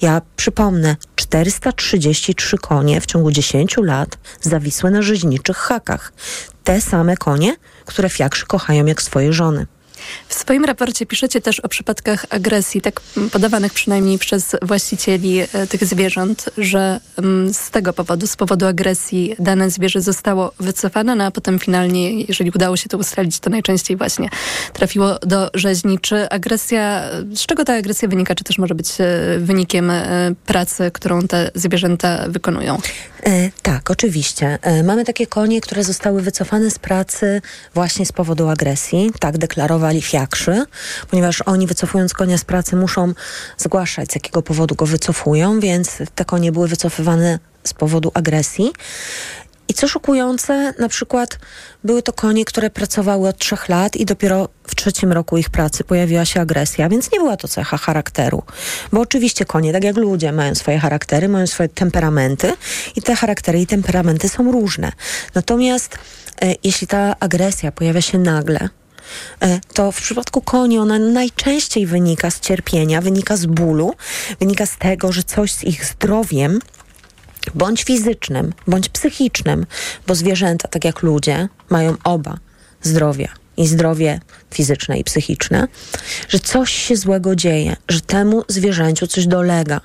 Ja 0.00 0.22
przypomnę, 0.36 0.96
433 1.30 2.58
konie 2.58 3.00
w 3.00 3.06
ciągu 3.06 3.30
10 3.30 3.76
lat 3.76 4.18
zawisły 4.40 4.90
na 4.90 5.02
rzeźniczych 5.02 5.56
hakach. 5.56 6.12
Te 6.64 6.80
same 6.80 7.16
konie, 7.16 7.56
które 7.86 8.08
fiakrzy 8.08 8.46
kochają 8.46 8.86
jak 8.86 9.02
swoje 9.02 9.32
żony. 9.32 9.66
W 10.28 10.34
swoim 10.34 10.64
raporcie 10.64 11.06
piszecie 11.06 11.40
też 11.40 11.60
o 11.60 11.68
przypadkach 11.68 12.26
agresji, 12.30 12.80
tak 12.80 13.00
podawanych 13.32 13.72
przynajmniej 13.72 14.18
przez 14.18 14.56
właścicieli 14.62 15.40
e, 15.40 15.66
tych 15.68 15.84
zwierząt, 15.84 16.50
że 16.58 17.00
m, 17.18 17.50
z 17.54 17.70
tego 17.70 17.92
powodu, 17.92 18.26
z 18.26 18.36
powodu 18.36 18.66
agresji 18.66 19.34
dane 19.38 19.70
zwierzę 19.70 20.00
zostało 20.00 20.52
wycofane, 20.60 21.14
no 21.14 21.24
a 21.24 21.30
potem 21.30 21.58
finalnie, 21.58 22.22
jeżeli 22.22 22.50
udało 22.50 22.76
się 22.76 22.88
to 22.88 22.98
ustalić, 22.98 23.40
to 23.40 23.50
najczęściej 23.50 23.96
właśnie 23.96 24.28
trafiło 24.72 25.18
do 25.18 25.50
rzeźni. 25.54 25.98
Czy 25.98 26.28
agresja, 26.28 27.02
z 27.34 27.46
czego 27.46 27.64
ta 27.64 27.74
agresja 27.74 28.08
wynika? 28.08 28.34
Czy 28.34 28.44
też 28.44 28.58
może 28.58 28.74
być 28.74 29.00
e, 29.00 29.04
wynikiem 29.38 29.90
e, 29.90 30.34
pracy, 30.46 30.90
którą 30.90 31.22
te 31.22 31.50
zwierzęta 31.54 32.24
wykonują? 32.28 32.78
E, 33.26 33.50
tak, 33.62 33.90
oczywiście. 33.90 34.58
E, 34.62 34.82
mamy 34.82 35.04
takie 35.04 35.26
konie, 35.26 35.60
które 35.60 35.84
zostały 35.84 36.22
wycofane 36.22 36.70
z 36.70 36.78
pracy 36.78 37.42
właśnie 37.74 38.06
z 38.06 38.12
powodu 38.12 38.48
agresji. 38.48 39.10
Tak 39.20 39.38
deklarowali 39.38 39.99
fiakrzy, 40.02 40.64
ponieważ 41.10 41.42
oni 41.42 41.66
wycofując 41.66 42.12
konia 42.12 42.38
z 42.38 42.44
pracy 42.44 42.76
muszą 42.76 43.12
zgłaszać 43.58 44.12
z 44.12 44.14
jakiego 44.14 44.42
powodu 44.42 44.74
go 44.74 44.86
wycofują, 44.86 45.60
więc 45.60 45.98
te 46.14 46.24
konie 46.24 46.52
były 46.52 46.68
wycofywane 46.68 47.38
z 47.64 47.74
powodu 47.74 48.10
agresji. 48.14 48.72
I 49.70 49.74
co 49.74 49.88
szokujące, 49.88 50.74
na 50.78 50.88
przykład 50.88 51.38
były 51.84 52.02
to 52.02 52.12
konie, 52.12 52.44
które 52.44 52.70
pracowały 52.70 53.28
od 53.28 53.38
trzech 53.38 53.68
lat 53.68 53.96
i 53.96 54.04
dopiero 54.04 54.48
w 54.64 54.74
trzecim 54.74 55.12
roku 55.12 55.36
ich 55.36 55.50
pracy 55.50 55.84
pojawiła 55.84 56.24
się 56.24 56.40
agresja, 56.40 56.88
więc 56.88 57.12
nie 57.12 57.18
była 57.18 57.36
to 57.36 57.48
cecha 57.48 57.76
charakteru. 57.76 58.42
Bo 58.92 59.00
oczywiście 59.00 59.44
konie, 59.44 59.72
tak 59.72 59.84
jak 59.84 59.96
ludzie, 59.96 60.32
mają 60.32 60.54
swoje 60.54 60.78
charaktery, 60.78 61.28
mają 61.28 61.46
swoje 61.46 61.68
temperamenty 61.68 62.52
i 62.96 63.02
te 63.02 63.16
charaktery 63.16 63.60
i 63.60 63.66
temperamenty 63.66 64.28
są 64.28 64.52
różne. 64.52 64.92
Natomiast 65.34 65.98
e, 66.42 66.54
jeśli 66.64 66.86
ta 66.86 67.16
agresja 67.20 67.72
pojawia 67.72 68.00
się 68.00 68.18
nagle, 68.18 68.68
to 69.74 69.92
w 69.92 70.00
przypadku 70.00 70.40
koni 70.40 70.78
ona 70.78 70.98
najczęściej 70.98 71.86
wynika 71.86 72.30
z 72.30 72.40
cierpienia, 72.40 73.00
wynika 73.00 73.36
z 73.36 73.46
bólu, 73.46 73.94
wynika 74.40 74.66
z 74.66 74.78
tego, 74.78 75.12
że 75.12 75.22
coś 75.22 75.52
z 75.52 75.64
ich 75.64 75.84
zdrowiem 75.84 76.58
bądź 77.54 77.84
fizycznym, 77.84 78.52
bądź 78.66 78.88
psychicznym, 78.88 79.66
bo 80.06 80.14
zwierzęta, 80.14 80.68
tak 80.68 80.84
jak 80.84 81.02
ludzie, 81.02 81.48
mają 81.70 81.96
oba 82.04 82.38
zdrowie 82.82 83.28
i 83.56 83.66
zdrowie 83.66 84.20
fizyczne 84.54 84.98
i 84.98 85.04
psychiczne, 85.04 85.68
że 86.28 86.38
coś 86.38 86.72
się 86.72 86.96
złego 86.96 87.36
dzieje, 87.36 87.76
że 87.88 88.00
temu 88.00 88.44
zwierzęciu 88.48 89.06
coś 89.06 89.26
dolega. 89.26 89.80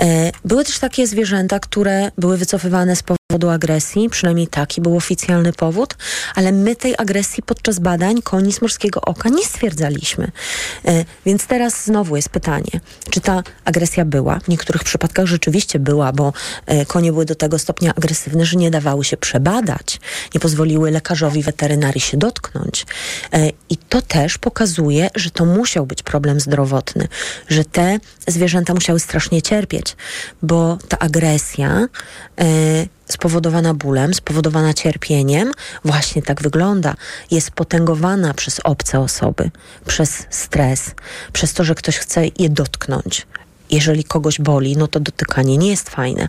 E, 0.00 0.32
były 0.44 0.64
też 0.64 0.78
takie 0.78 1.06
zwierzęta, 1.06 1.58
które 1.58 2.10
były 2.18 2.36
wycofywane 2.36 2.96
z 2.96 3.02
powodu 3.30 3.50
agresji, 3.50 4.10
przynajmniej 4.10 4.46
taki 4.48 4.80
był 4.80 4.96
oficjalny 4.96 5.52
powód, 5.52 5.94
ale 6.34 6.52
my 6.52 6.76
tej 6.76 6.94
agresji 6.98 7.42
podczas 7.42 7.78
badań 7.78 8.22
koni 8.22 8.52
z 8.52 8.62
morskiego 8.62 9.00
oka 9.00 9.28
nie 9.28 9.44
stwierdzaliśmy. 9.44 10.30
E, 10.84 11.04
więc 11.26 11.46
teraz 11.46 11.84
znowu 11.84 12.16
jest 12.16 12.28
pytanie, 12.28 12.80
czy 13.10 13.20
ta 13.20 13.42
agresja 13.64 14.04
była? 14.04 14.40
W 14.40 14.48
niektórych 14.48 14.84
przypadkach 14.84 15.26
rzeczywiście 15.26 15.78
była, 15.78 16.12
bo 16.12 16.32
e, 16.66 16.86
konie 16.86 17.12
były 17.12 17.24
do 17.24 17.34
tego 17.34 17.58
stopnia 17.58 17.94
agresywne, 17.94 18.44
że 18.44 18.56
nie 18.56 18.70
dawały 18.70 19.04
się 19.04 19.16
przebadać, 19.16 20.00
nie 20.34 20.40
pozwoliły 20.40 20.90
lekarzowi 20.90 21.42
weterynarii 21.42 22.00
się 22.00 22.16
dotknąć. 22.16 22.86
I 23.68 23.76
to 23.76 24.02
też 24.02 24.38
pokazuje, 24.38 25.10
że 25.14 25.30
to 25.30 25.44
musiał 25.44 25.86
być 25.86 26.02
problem 26.02 26.40
zdrowotny, 26.40 27.08
że 27.48 27.64
te 27.64 27.98
zwierzęta 28.26 28.74
musiały 28.74 29.00
strasznie 29.00 29.42
cierpieć, 29.42 29.96
bo 30.42 30.78
ta 30.88 30.98
agresja 30.98 31.86
spowodowana 33.10 33.74
bólem, 33.74 34.14
spowodowana 34.14 34.74
cierpieniem, 34.74 35.52
właśnie 35.84 36.22
tak 36.22 36.42
wygląda. 36.42 36.94
Jest 37.30 37.50
potęgowana 37.50 38.34
przez 38.34 38.60
obce 38.64 39.00
osoby, 39.00 39.50
przez 39.86 40.26
stres, 40.30 40.90
przez 41.32 41.54
to, 41.54 41.64
że 41.64 41.74
ktoś 41.74 41.98
chce 41.98 42.22
je 42.38 42.48
dotknąć. 42.48 43.26
Jeżeli 43.70 44.04
kogoś 44.04 44.40
boli, 44.40 44.76
no 44.76 44.88
to 44.88 45.00
dotykanie 45.00 45.58
nie 45.58 45.70
jest 45.70 45.90
fajne. 45.90 46.28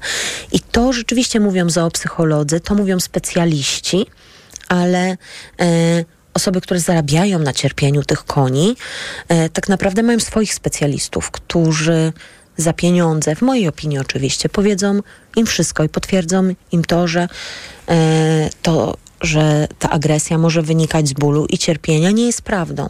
I 0.51 0.59
to 0.59 0.93
rzeczywiście 0.93 1.39
mówią 1.39 1.69
zoopsycholodzy, 1.69 2.59
to 2.59 2.75
mówią 2.75 2.99
specjaliści, 2.99 4.05
ale 4.67 5.11
y, 5.11 5.15
osoby, 6.33 6.61
które 6.61 6.79
zarabiają 6.79 7.39
na 7.39 7.53
cierpieniu 7.53 8.03
tych 8.03 8.25
koni, 8.25 8.75
y, 9.45 9.49
tak 9.49 9.69
naprawdę 9.69 10.03
mają 10.03 10.19
swoich 10.19 10.53
specjalistów, 10.53 11.31
którzy 11.31 12.13
za 12.57 12.73
pieniądze, 12.73 13.35
w 13.35 13.41
mojej 13.41 13.67
opinii 13.67 13.99
oczywiście, 13.99 14.49
powiedzą 14.49 14.99
im 15.35 15.45
wszystko 15.45 15.83
i 15.83 15.89
potwierdzą 15.89 16.53
im 16.71 16.83
to, 16.83 17.07
że 17.07 17.27
e, 17.89 18.49
to, 18.61 18.97
że 19.21 19.67
ta 19.79 19.89
agresja 19.89 20.37
może 20.37 20.61
wynikać 20.61 21.07
z 21.07 21.13
bólu 21.13 21.45
i 21.45 21.57
cierpienia, 21.57 22.11
nie 22.11 22.25
jest 22.25 22.41
prawdą. 22.41 22.89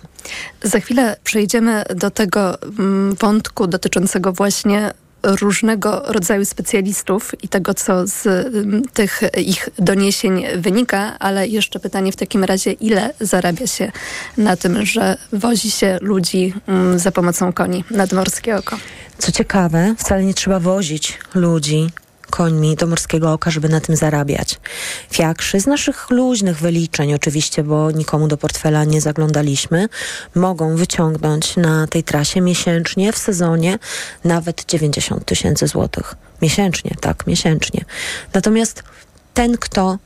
Za 0.64 0.80
chwilę 0.80 1.18
przejdziemy 1.24 1.84
do 1.96 2.12
tego 2.12 2.62
mm, 2.62 3.16
wątku 3.16 3.68
dotyczącego 3.68 4.34
właśnie 4.34 4.94
różnego 5.24 6.04
rodzaju 6.08 6.46
specjalistów 6.46 7.44
i 7.44 7.48
tego, 7.48 7.74
co 7.74 8.08
z 8.08 8.26
mm, 8.28 8.84
tych 8.94 9.22
ich 9.38 9.70
doniesień 9.80 10.44
wynika, 10.58 11.20
ale 11.20 11.48
jeszcze 11.48 11.80
pytanie 11.80 12.12
w 12.12 12.16
takim 12.16 12.44
razie, 12.44 12.72
ile 12.72 13.14
zarabia 13.20 13.68
się 13.68 13.92
na 14.38 14.58
tym, 14.58 14.86
że 14.86 15.18
wozi 15.34 15.72
się 15.72 15.98
ludzi 16.02 16.54
mm, 16.68 17.00
za 17.00 17.12
pomocą 17.12 17.54
koni 17.54 17.84
nadmorskie 17.92 18.56
oko? 18.56 18.78
Co 19.22 19.32
ciekawe, 19.32 19.96
wcale 19.98 20.24
nie 20.24 20.34
trzeba 20.34 20.60
wozić 20.60 21.20
ludzi 21.36 21.90
końmi 22.30 22.76
do 22.76 22.88
morskiego 22.88 23.34
oka, 23.34 23.52
żeby 23.52 23.70
na 23.70 23.82
tym 23.82 23.96
zarabiać. 23.96 24.60
Fiakrzy 25.12 25.60
z 25.60 25.68
naszych 25.68 26.10
luźnych 26.10 26.58
wyliczeń 26.58 27.14
oczywiście, 27.14 27.64
bo 27.64 27.92
nikomu 27.92 28.28
do 28.28 28.38
portfela 28.38 28.84
nie 28.84 29.02
zaglądaliśmy, 29.02 29.90
mogą 30.36 30.76
wyciągnąć 30.76 31.58
na 31.58 31.88
tej 31.88 32.04
trasie 32.04 32.42
miesięcznie 32.42 33.14
w 33.14 33.18
sezonie 33.18 33.80
nawet 34.24 34.66
90 34.66 35.26
tysięcy 35.26 35.68
złotych. 35.68 36.16
Miesięcznie, 36.42 36.96
tak, 37.02 37.28
miesięcznie. 37.28 37.86
Natomiast 38.34 38.84
ten, 39.34 39.58
kto 39.58 39.98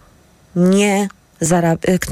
nie 0.55 1.07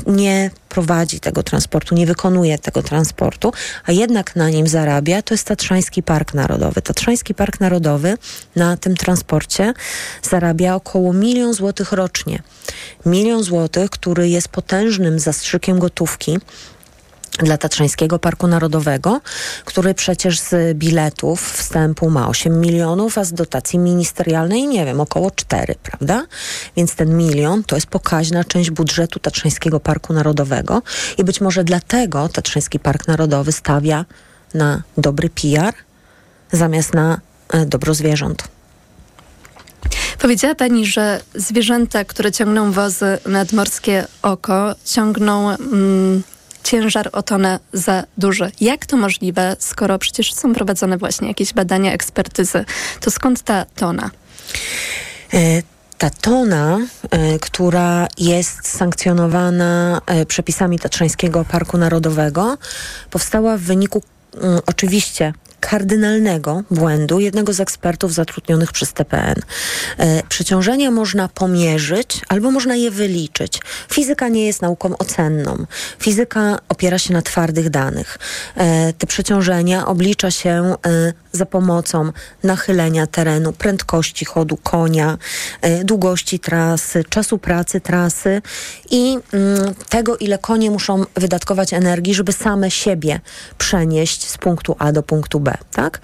nie 0.07 0.51
prowadzi 0.69 1.19
tego 1.19 1.43
transportu, 1.43 1.95
nie 1.95 2.05
wykonuje 2.05 2.59
tego 2.59 2.83
transportu, 2.83 3.51
a 3.85 3.91
jednak 3.91 4.35
na 4.35 4.49
nim 4.49 4.67
zarabia, 4.67 5.21
to 5.21 5.33
jest 5.33 5.47
Tatrzański 5.47 6.03
Park 6.03 6.33
Narodowy. 6.33 6.81
Tatrzański 6.81 7.33
Park 7.33 7.59
Narodowy 7.59 8.17
na 8.55 8.77
tym 8.77 8.95
transporcie 8.95 9.73
zarabia 10.23 10.75
około 10.75 11.13
milion 11.13 11.53
złotych 11.53 11.91
rocznie. 11.91 12.43
Milion 13.05 13.43
złotych, 13.43 13.89
który 13.89 14.29
jest 14.29 14.47
potężnym 14.47 15.19
zastrzykiem 15.19 15.79
gotówki 15.79 16.37
dla 17.39 17.57
Tatrzańskiego 17.57 18.19
Parku 18.19 18.47
Narodowego, 18.47 19.21
który 19.65 19.93
przecież 19.93 20.39
z 20.39 20.77
biletów 20.77 21.51
wstępu 21.51 22.09
ma 22.09 22.27
8 22.27 22.61
milionów, 22.61 23.17
a 23.17 23.23
z 23.23 23.33
dotacji 23.33 23.79
ministerialnej, 23.79 24.67
nie 24.67 24.85
wiem, 24.85 25.01
około 25.01 25.31
4, 25.31 25.75
prawda? 25.83 26.25
Więc 26.77 26.95
ten 26.95 27.17
milion 27.17 27.63
to 27.63 27.75
jest 27.75 27.87
pokaźna 27.87 28.43
część 28.43 28.71
budżetu 28.71 29.19
Tatrzańskiego 29.19 29.79
Parku 29.79 30.13
Narodowego 30.13 30.81
i 31.17 31.23
być 31.23 31.41
może 31.41 31.63
dlatego 31.63 32.29
Tatrzański 32.29 32.79
Park 32.79 33.07
Narodowy 33.07 33.51
stawia 33.51 34.05
na 34.53 34.83
dobry 34.97 35.29
PR 35.29 35.73
zamiast 36.51 36.93
na 36.93 37.19
e, 37.49 37.65
dobro 37.65 37.93
zwierząt. 37.93 38.43
Powiedziała 40.19 40.55
Pani, 40.55 40.85
że 40.85 41.21
zwierzęta, 41.35 42.05
które 42.05 42.31
ciągną 42.31 42.71
wozy 42.71 43.17
nadmorskie 43.25 44.07
oko, 44.21 44.75
ciągną 44.85 45.49
mm, 45.49 46.23
ciężar 46.63 47.09
o 47.11 47.23
tonę 47.23 47.59
za 47.73 48.03
duży. 48.17 48.51
Jak 48.61 48.85
to 48.85 48.97
możliwe, 48.97 49.55
skoro 49.59 49.99
przecież 49.99 50.33
są 50.33 50.53
prowadzone 50.53 50.97
właśnie 50.97 51.27
jakieś 51.27 51.53
badania, 51.53 51.93
ekspertyzy? 51.93 52.65
To 52.99 53.11
skąd 53.11 53.41
ta 53.41 53.65
tona? 53.65 54.11
E, 55.33 55.63
ta 55.97 56.09
tona, 56.09 56.79
e, 57.11 57.39
która 57.39 58.07
jest 58.17 58.67
sankcjonowana 58.67 60.01
e, 60.05 60.25
przepisami 60.25 60.79
Tatrzańskiego 60.79 61.45
Parku 61.45 61.77
Narodowego, 61.77 62.57
powstała 63.09 63.57
w 63.57 63.61
wyniku 63.61 64.03
mm, 64.41 64.59
oczywiście 64.65 65.33
kardynalnego 65.69 66.63
błędu 66.71 67.19
jednego 67.19 67.53
z 67.53 67.59
ekspertów 67.59 68.13
zatrudnionych 68.13 68.71
przez 68.71 68.93
TPN. 68.93 69.35
E, 69.97 70.23
przeciążenia 70.29 70.91
można 70.91 71.27
pomierzyć 71.27 72.21
albo 72.29 72.51
można 72.51 72.75
je 72.75 72.91
wyliczyć. 72.91 73.59
Fizyka 73.91 74.27
nie 74.27 74.45
jest 74.45 74.61
nauką 74.61 74.97
ocenną. 74.97 75.65
Fizyka 75.99 76.59
opiera 76.69 76.97
się 76.97 77.13
na 77.13 77.21
twardych 77.21 77.69
danych. 77.69 78.19
E, 78.55 78.93
te 78.93 79.07
przeciążenia 79.07 79.87
oblicza 79.87 80.31
się 80.31 80.75
e, 80.85 81.13
za 81.33 81.45
pomocą 81.45 82.11
nachylenia 82.43 83.07
terenu, 83.07 83.53
prędkości 83.53 84.25
chodu 84.25 84.57
konia, 84.57 85.17
e, 85.61 85.83
długości 85.83 86.39
trasy, 86.39 87.03
czasu 87.09 87.37
pracy 87.37 87.81
trasy 87.81 88.41
i 88.89 89.17
mm, 89.33 89.73
tego, 89.89 90.17
ile 90.17 90.37
konie 90.37 90.71
muszą 90.71 91.05
wydatkować 91.15 91.73
energii, 91.73 92.13
żeby 92.13 92.33
same 92.33 92.71
siebie 92.71 93.19
przenieść 93.57 94.29
z 94.29 94.37
punktu 94.37 94.75
A 94.79 94.91
do 94.91 95.03
punktu 95.03 95.39
B. 95.39 95.57
Tak? 95.71 96.01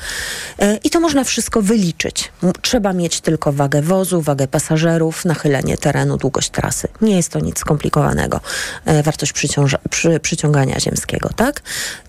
E, 0.60 0.78
I 0.84 0.90
to 0.90 1.00
można 1.00 1.24
wszystko 1.24 1.62
wyliczyć. 1.62 2.32
Trzeba 2.62 2.94
mieć 2.94 3.22
tylko 3.22 3.52
wagę 3.52 3.82
wozu, 3.82 4.22
wagę 4.22 4.48
pasażerów, 4.48 5.26
nachylenie 5.26 5.78
terenu, 5.78 6.18
długość 6.18 6.50
trasy. 6.50 6.88
Nie 7.02 7.16
jest 7.16 7.32
to 7.32 7.40
nic 7.40 7.60
skomplikowanego. 7.60 8.42
E, 8.86 9.04
Wartość 9.04 9.34
przyciąża, 9.34 9.78
przy, 9.90 10.20
przyciągania 10.20 10.80
ziemskiego. 10.80 11.30
Tak? 11.36 11.62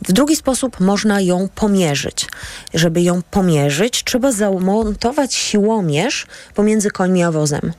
W 0.02 0.12
drugi 0.12 0.36
sposób 0.36 0.80
można 0.80 1.20
ją 1.20 1.48
pomierzyć. 1.54 2.28
Żeby 2.74 3.02
ją 3.02 3.09
pomierzyć, 3.30 4.04
trzeba 4.04 4.32
zamontować 4.32 5.34
siłomierz 5.34 6.26
pomiędzy 6.54 6.90
końmi 6.90 7.22
a 7.22 7.30
wozem. 7.30 7.72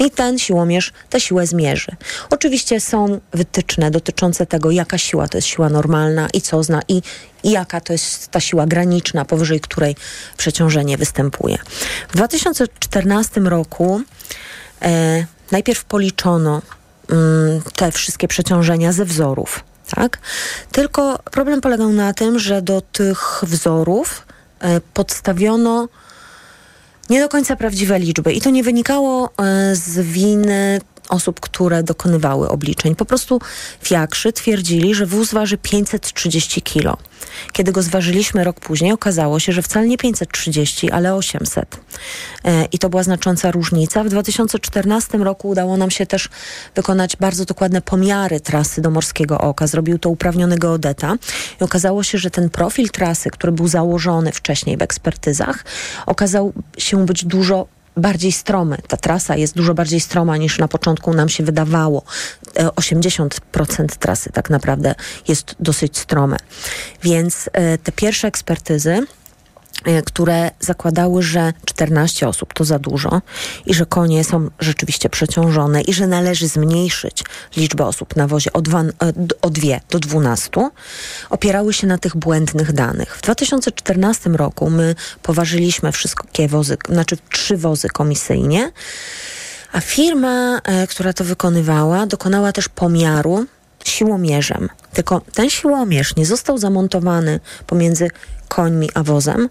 I 0.00 0.10
ten 0.10 0.38
siłomierz 0.38 0.92
tę 1.10 1.20
siłę 1.20 1.46
zmierzy. 1.46 1.92
Oczywiście 2.30 2.80
są 2.80 3.20
wytyczne 3.32 3.90
dotyczące 3.90 4.46
tego, 4.46 4.70
jaka 4.70 4.98
siła 4.98 5.28
to 5.28 5.38
jest 5.38 5.48
siła 5.48 5.68
normalna 5.68 6.28
i 6.32 6.40
co 6.40 6.62
zna, 6.62 6.80
i, 6.88 7.02
i 7.42 7.50
jaka 7.50 7.80
to 7.80 7.92
jest 7.92 8.28
ta 8.28 8.40
siła 8.40 8.66
graniczna, 8.66 9.24
powyżej 9.24 9.60
której 9.60 9.96
przeciążenie 10.36 10.96
występuje. 10.96 11.58
W 12.08 12.16
2014 12.16 13.40
roku 13.40 14.00
e, 14.82 15.26
najpierw 15.50 15.84
policzono 15.84 16.62
mm, 17.10 17.62
te 17.76 17.92
wszystkie 17.92 18.28
przeciążenia 18.28 18.92
ze 18.92 19.04
wzorów. 19.04 19.64
Tak? 19.90 20.18
Tylko 20.72 21.18
problem 21.18 21.60
polegał 21.60 21.92
na 21.92 22.12
tym, 22.12 22.38
że 22.38 22.62
do 22.62 22.80
tych 22.80 23.40
wzorów 23.42 24.26
podstawiono 24.94 25.88
nie 27.10 27.20
do 27.20 27.28
końca 27.28 27.56
prawdziwe 27.56 27.98
liczby. 27.98 28.32
I 28.32 28.40
to 28.40 28.50
nie 28.50 28.62
wynikało 28.62 29.26
e, 29.26 29.76
z 29.76 30.00
winy 30.00 30.80
osób, 31.08 31.40
które 31.40 31.82
dokonywały 31.82 32.48
obliczeń. 32.48 32.94
Po 32.94 33.04
prostu 33.04 33.40
fiakrzy 33.82 34.32
twierdzili, 34.32 34.94
że 34.94 35.06
wóz 35.06 35.32
waży 35.32 35.58
530 35.58 36.62
kilo. 36.62 36.96
Kiedy 37.52 37.72
go 37.72 37.82
zważyliśmy 37.82 38.44
rok 38.44 38.60
później, 38.60 38.92
okazało 38.92 39.40
się, 39.40 39.52
że 39.52 39.62
wcale 39.62 39.86
nie 39.86 39.98
530, 39.98 40.90
ale 40.90 41.14
800. 41.14 41.80
E, 42.44 42.64
I 42.72 42.78
to 42.78 42.88
była 42.88 43.02
znacząca 43.02 43.50
różnica. 43.50 44.04
W 44.04 44.08
2014 44.08 45.18
roku 45.18 45.48
udało 45.48 45.76
nam 45.76 45.90
się 45.90 46.06
też 46.06 46.28
wykonać 46.74 47.16
bardzo 47.16 47.44
dokładne 47.44 47.80
pomiary 47.80 48.40
trasy 48.40 48.80
do 48.80 48.90
Morskiego 48.90 49.38
Oka. 49.38 49.66
Zrobił 49.66 49.98
to 49.98 50.10
uprawniony 50.10 50.58
geodeta 50.58 51.16
i 51.60 51.64
okazało 51.64 52.02
się, 52.02 52.18
że 52.18 52.30
ten 52.30 52.50
profil 52.50 52.90
trasy, 52.90 53.30
który 53.30 53.52
był 53.52 53.68
założony 53.68 54.32
wcześniej 54.32 54.76
w 54.76 54.82
ekspertyzach, 54.82 55.64
okazał 56.06 56.52
się 56.78 57.06
być 57.06 57.24
dużo 57.24 57.66
bardziej 57.96 58.32
stromy. 58.32 58.78
Ta 58.88 58.96
trasa 58.96 59.36
jest 59.36 59.54
dużo 59.54 59.74
bardziej 59.74 60.00
stroma 60.00 60.36
niż 60.36 60.58
na 60.58 60.68
początku 60.68 61.14
nam 61.14 61.28
się 61.28 61.44
wydawało. 61.44 62.02
E, 62.56 62.66
80% 62.66 63.86
trasy 63.98 64.32
tak 64.32 64.50
naprawdę 64.50 64.94
jest 65.28 65.54
dosyć 65.60 65.98
strome. 65.98 66.36
Więc 67.02 67.50
e, 67.52 67.78
te 67.78 67.92
pierwsze 67.92 68.28
ekspertyzy 68.28 68.90
e, 68.90 69.06
które 70.06 70.50
zakładały, 70.60 71.22
że 71.22 71.52
14 71.64 72.28
osób 72.28 72.54
to 72.54 72.64
za 72.64 72.78
dużo 72.78 73.22
i 73.66 73.74
że 73.74 73.86
konie 73.86 74.24
są 74.24 74.50
rzeczywiście 74.60 75.08
przeciążone 75.08 75.82
i 75.82 75.92
że 75.92 76.06
należy 76.06 76.48
zmniejszyć 76.48 77.24
liczbę 77.56 77.86
osób 77.86 78.16
na 78.16 78.26
wozie 78.26 78.52
o, 78.52 78.62
dwa, 78.62 78.80
e, 78.80 78.92
o 79.42 79.50
dwie 79.50 79.80
do 79.90 79.98
12, 79.98 80.70
opierały 81.30 81.72
się 81.72 81.86
na 81.86 81.98
tych 81.98 82.16
błędnych 82.16 82.72
danych. 82.72 83.16
W 83.16 83.22
2014 83.22 84.30
roku 84.30 84.70
my 84.70 84.94
poważyliśmy 85.22 85.92
wszystkie 85.92 86.48
wozy, 86.48 86.76
znaczy 86.88 87.16
trzy 87.30 87.56
wozy 87.56 87.88
komisyjnie, 87.88 88.72
a 89.72 89.80
firma, 89.80 90.60
e, 90.64 90.86
która 90.86 91.12
to 91.12 91.24
wykonywała, 91.24 92.06
dokonała 92.06 92.52
też 92.52 92.68
pomiaru 92.68 93.46
siłomierzem. 93.84 94.68
Tylko 94.92 95.20
ten 95.34 95.50
siłomierz 95.50 96.16
nie 96.16 96.26
został 96.26 96.58
zamontowany 96.58 97.40
pomiędzy 97.66 98.10
końmi 98.48 98.88
a 98.94 99.02
wozem, 99.02 99.48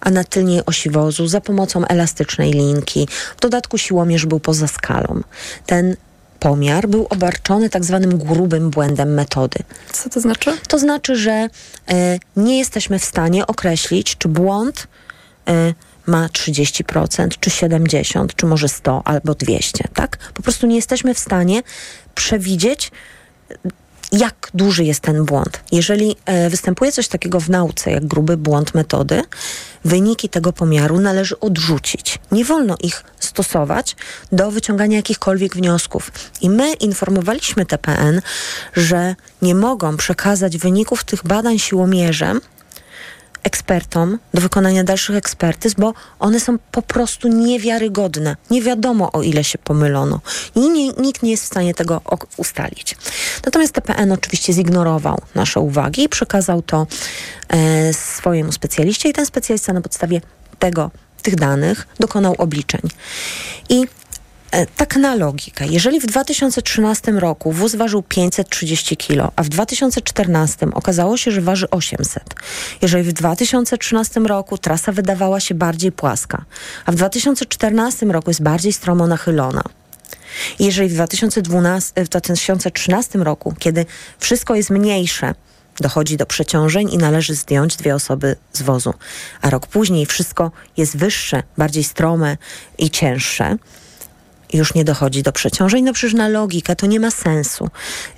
a 0.00 0.10
na 0.10 0.24
tylniej 0.24 0.62
osi 0.66 0.90
wozu 0.90 1.26
za 1.26 1.40
pomocą 1.40 1.84
elastycznej 1.84 2.52
linki. 2.52 3.08
W 3.36 3.40
dodatku 3.40 3.78
siłomierz 3.78 4.26
był 4.26 4.40
poza 4.40 4.68
skalą. 4.68 5.20
Ten 5.66 5.96
pomiar 6.40 6.88
był 6.88 7.06
obarczony 7.10 7.70
tak 7.70 7.84
zwanym 7.84 8.18
grubym 8.18 8.70
błędem 8.70 9.14
metody. 9.14 9.58
Co 9.92 10.10
to 10.10 10.20
znaczy? 10.20 10.58
To 10.68 10.78
znaczy, 10.78 11.16
że 11.16 11.32
e, 11.32 11.48
nie 12.36 12.58
jesteśmy 12.58 12.98
w 12.98 13.04
stanie 13.04 13.46
określić, 13.46 14.16
czy 14.16 14.28
błąd 14.28 14.86
e, 15.48 15.74
ma 16.06 16.26
30%, 16.26 17.28
czy 17.40 17.50
70%, 17.50 18.26
czy 18.36 18.46
może 18.46 18.68
100 18.68 19.02
albo 19.04 19.34
200, 19.34 19.88
tak? 19.94 20.16
Po 20.34 20.42
prostu 20.42 20.66
nie 20.66 20.76
jesteśmy 20.76 21.14
w 21.14 21.18
stanie 21.18 21.62
przewidzieć, 22.14 22.90
jak 24.12 24.50
duży 24.54 24.84
jest 24.84 25.00
ten 25.00 25.24
błąd. 25.24 25.60
Jeżeli 25.72 26.16
e, 26.24 26.50
występuje 26.50 26.92
coś 26.92 27.08
takiego 27.08 27.40
w 27.40 27.50
nauce, 27.50 27.90
jak 27.90 28.06
gruby 28.06 28.36
błąd 28.36 28.74
metody, 28.74 29.22
wyniki 29.84 30.28
tego 30.28 30.52
pomiaru 30.52 31.00
należy 31.00 31.40
odrzucić. 31.40 32.18
Nie 32.32 32.44
wolno 32.44 32.76
ich 32.82 33.04
stosować 33.20 33.96
do 34.32 34.50
wyciągania 34.50 34.96
jakichkolwiek 34.96 35.56
wniosków. 35.56 36.10
I 36.40 36.50
my 36.50 36.72
informowaliśmy 36.72 37.66
TPN, 37.66 38.22
że 38.76 39.14
nie 39.42 39.54
mogą 39.54 39.96
przekazać 39.96 40.58
wyników 40.58 41.04
tych 41.04 41.24
badań 41.24 41.58
siłomierzem 41.58 42.40
ekspertom 43.42 44.18
do 44.34 44.40
wykonania 44.40 44.84
dalszych 44.84 45.16
ekspertyz, 45.16 45.74
bo 45.74 45.94
one 46.18 46.40
są 46.40 46.58
po 46.72 46.82
prostu 46.82 47.28
niewiarygodne. 47.28 48.36
Nie 48.50 48.62
wiadomo, 48.62 49.12
o 49.12 49.22
ile 49.22 49.44
się 49.44 49.58
pomylono. 49.58 50.20
I 50.54 50.70
nie, 50.70 50.92
nikt 50.92 51.22
nie 51.22 51.30
jest 51.30 51.42
w 51.42 51.46
stanie 51.46 51.74
tego 51.74 52.00
ustalić. 52.36 52.96
Natomiast 53.44 53.72
TPN 53.72 54.12
oczywiście 54.12 54.52
zignorował 54.52 55.20
nasze 55.34 55.60
uwagi 55.60 56.02
i 56.02 56.08
przekazał 56.08 56.62
to 56.62 56.86
e, 57.48 57.92
swojemu 57.94 58.52
specjaliście 58.52 59.08
i 59.08 59.12
ten 59.12 59.26
specjalista 59.26 59.72
na 59.72 59.80
podstawie 59.80 60.20
tego, 60.58 60.90
tych 61.22 61.36
danych 61.36 61.86
dokonał 62.00 62.34
obliczeń. 62.38 62.80
I 63.68 63.86
Tak 64.76 64.96
na 64.96 65.14
logikę. 65.14 65.66
Jeżeli 65.66 66.00
w 66.00 66.06
2013 66.06 67.12
roku 67.12 67.52
wóz 67.52 67.74
ważył 67.74 68.02
530 68.02 68.96
kg, 68.96 69.32
a 69.36 69.42
w 69.42 69.48
2014 69.48 70.66
okazało 70.74 71.16
się, 71.16 71.30
że 71.30 71.40
waży 71.40 71.70
800. 71.70 72.34
Jeżeli 72.82 73.04
w 73.04 73.12
2013 73.12 74.20
roku 74.20 74.58
trasa 74.58 74.92
wydawała 74.92 75.40
się 75.40 75.54
bardziej 75.54 75.92
płaska, 75.92 76.44
a 76.86 76.92
w 76.92 76.94
2014 76.94 78.06
roku 78.06 78.30
jest 78.30 78.42
bardziej 78.42 78.72
stromo 78.72 79.06
nachylona. 79.06 79.62
Jeżeli 80.58 80.88
w, 80.88 80.94
2012, 80.94 82.04
w 82.04 82.08
2013 82.08 83.18
roku, 83.18 83.54
kiedy 83.58 83.86
wszystko 84.18 84.54
jest 84.54 84.70
mniejsze, 84.70 85.34
dochodzi 85.80 86.16
do 86.16 86.26
przeciążeń 86.26 86.90
i 86.92 86.98
należy 86.98 87.34
zdjąć 87.34 87.76
dwie 87.76 87.94
osoby 87.94 88.36
z 88.52 88.62
wozu, 88.62 88.94
a 89.42 89.50
rok 89.50 89.66
później 89.66 90.06
wszystko 90.06 90.50
jest 90.76 90.96
wyższe, 90.96 91.42
bardziej 91.58 91.84
strome 91.84 92.36
i 92.78 92.90
cięższe, 92.90 93.56
już 94.52 94.74
nie 94.74 94.84
dochodzi 94.84 95.22
do 95.22 95.32
przeciążeń, 95.32 95.84
no 95.84 95.92
przecież 95.92 96.14
na 96.14 96.28
logikę 96.28 96.76
to 96.76 96.86
nie 96.86 97.00
ma 97.00 97.10
sensu. 97.10 97.68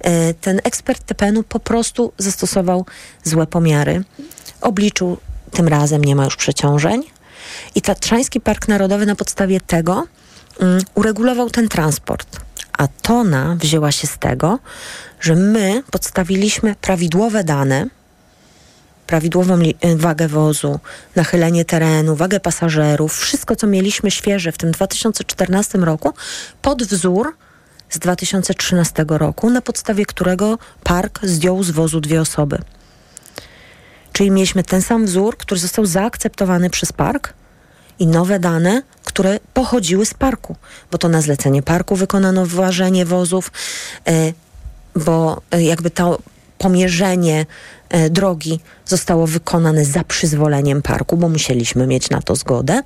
E, 0.01 0.35
Ten 0.35 0.61
ekspert 0.65 1.05
TPN-u 1.05 1.43
po 1.43 1.61
prostu 1.61 2.13
zastosował 2.19 2.87
złe 3.25 3.47
pomiary, 3.47 4.05
obliczył, 4.61 5.17
tym 5.51 5.69
razem 5.69 6.05
nie 6.05 6.17
ma 6.17 6.25
już 6.25 6.37
przeciążeń 6.37 7.03
i 7.75 7.83
Tatrzański 7.83 8.41
Park 8.41 8.69
Narodowy 8.69 9.07
na 9.07 9.15
podstawie 9.15 9.61
tego 9.61 10.07
mm, 10.61 10.83
uregulował 10.95 11.51
ten 11.51 11.69
transport. 11.69 12.41
A 12.79 12.89
tona 12.89 13.57
wzięła 13.61 13.93
się 13.93 14.07
z 14.07 14.19
tego, 14.19 14.59
że 15.21 15.35
my 15.35 15.83
podstawiliśmy 15.91 16.75
prawidłowe 16.81 17.45
dane, 17.45 17.87
prawidłową 19.13 19.59
y, 19.61 19.97
wagę 19.97 20.29
wozu, 20.29 20.81
nachylenie 21.17 21.65
terenu, 21.65 22.17
wagę 22.17 22.41
pasażerów, 22.41 23.19
wszystko 23.19 23.57
co 23.57 23.67
mieliśmy 23.67 24.11
świeże 24.11 24.53
w 24.53 24.59
tym 24.59 24.71
2014 24.73 25.79
roku, 25.79 26.13
pod 26.63 26.83
wzór 26.83 27.37
z 27.91 27.99
2013 27.99 29.05
roku, 29.09 29.51
na 29.51 29.63
podstawie 29.63 30.07
którego 30.07 30.59
park 30.85 31.21
zdjął 31.23 31.63
z 31.63 31.71
wozu 31.71 32.01
dwie 32.01 32.21
osoby. 32.21 32.59
Czyli 34.13 34.31
mieliśmy 34.31 34.63
ten 34.63 34.83
sam 34.83 35.07
wzór, 35.07 35.37
który 35.37 35.61
został 35.61 35.87
zaakceptowany 35.87 36.71
przez 36.71 36.93
park 36.93 37.33
i 37.99 38.07
nowe 38.07 38.39
dane, 38.39 38.83
które 39.05 39.41
pochodziły 39.55 40.07
z 40.07 40.15
parku, 40.15 40.57
bo 40.91 40.99
to 40.99 41.09
na 41.09 41.21
zlecenie 41.21 41.63
parku 41.63 41.97
wykonano 41.97 42.47
ważenie 42.47 43.05
wozów, 43.05 43.53
e, 44.09 44.33
bo 44.97 45.43
e, 45.51 45.63
jakby 45.63 45.91
to 45.91 46.19
pomierzenie 46.63 47.41
e, 47.41 47.47
drogi 48.11 48.61
zostało 48.87 49.27
wykonane 49.27 49.85
za 49.85 50.05
przyzwoleniem 50.05 50.83
parku, 50.83 51.17
bo 51.17 51.29
musieliśmy 51.29 51.87
mieć 51.87 52.11
na 52.11 52.23
to 52.23 52.37
zgodę. 52.37 52.83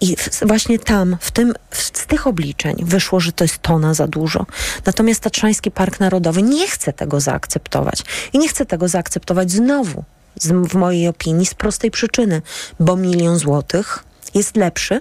I 0.00 0.16
właśnie 0.42 0.78
tam, 0.78 1.16
w 1.20 1.30
tym, 1.30 1.54
z 1.72 2.06
tych 2.06 2.26
obliczeń 2.26 2.76
wyszło, 2.82 3.20
że 3.20 3.32
to 3.32 3.44
jest 3.44 3.58
tona 3.58 3.94
za 3.94 4.06
dużo. 4.06 4.46
Natomiast 4.86 5.20
Tatrzański 5.20 5.70
Park 5.70 6.00
Narodowy 6.00 6.42
nie 6.42 6.68
chce 6.68 6.92
tego 6.92 7.20
zaakceptować. 7.20 8.02
I 8.32 8.38
nie 8.38 8.48
chce 8.48 8.66
tego 8.66 8.88
zaakceptować 8.88 9.50
znowu, 9.50 10.04
z, 10.40 10.48
w 10.48 10.74
mojej 10.74 11.08
opinii, 11.08 11.46
z 11.46 11.54
prostej 11.54 11.90
przyczyny, 11.90 12.42
bo 12.80 12.96
milion 12.96 13.38
złotych 13.38 14.04
jest 14.34 14.56
lepszy 14.56 15.00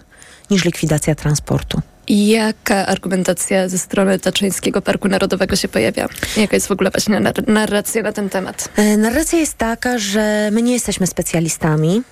niż 0.49 0.65
likwidacja 0.65 1.15
transportu. 1.15 1.81
Jaka 2.07 2.85
argumentacja 2.85 3.69
ze 3.69 3.77
strony 3.77 4.19
Tatrzańskiego 4.19 4.81
Parku 4.81 5.07
Narodowego 5.07 5.55
się 5.55 5.67
pojawia? 5.67 6.07
Jaka 6.37 6.55
jest 6.55 6.67
w 6.67 6.71
ogóle 6.71 6.91
właśnie 6.91 7.19
nar- 7.19 7.47
narracja 7.47 8.03
na 8.03 8.11
ten 8.11 8.29
temat? 8.29 8.69
E, 8.75 8.97
narracja 8.97 9.39
jest 9.39 9.53
taka, 9.57 9.97
że 9.97 10.49
my 10.51 10.61
nie 10.61 10.73
jesteśmy 10.73 11.07
specjalistami, 11.07 12.03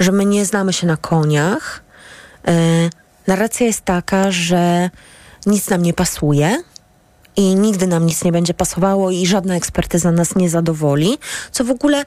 że 0.00 0.12
my 0.12 0.24
nie 0.24 0.44
znamy 0.44 0.72
się 0.72 0.86
na 0.86 0.96
koniach. 0.96 1.82
E, 2.48 2.52
narracja 3.26 3.66
jest 3.66 3.80
taka, 3.80 4.30
że 4.30 4.90
nic 5.46 5.70
nam 5.70 5.82
nie 5.82 5.92
pasuje 5.92 6.62
i 7.36 7.54
nigdy 7.54 7.86
nam 7.86 8.06
nic 8.06 8.24
nie 8.24 8.32
będzie 8.32 8.54
pasowało 8.54 9.10
i 9.10 9.26
żadna 9.26 9.56
ekspertyza 9.56 10.12
nas 10.12 10.36
nie 10.36 10.50
zadowoli, 10.50 11.18
co 11.52 11.64
w 11.64 11.70
ogóle 11.70 12.04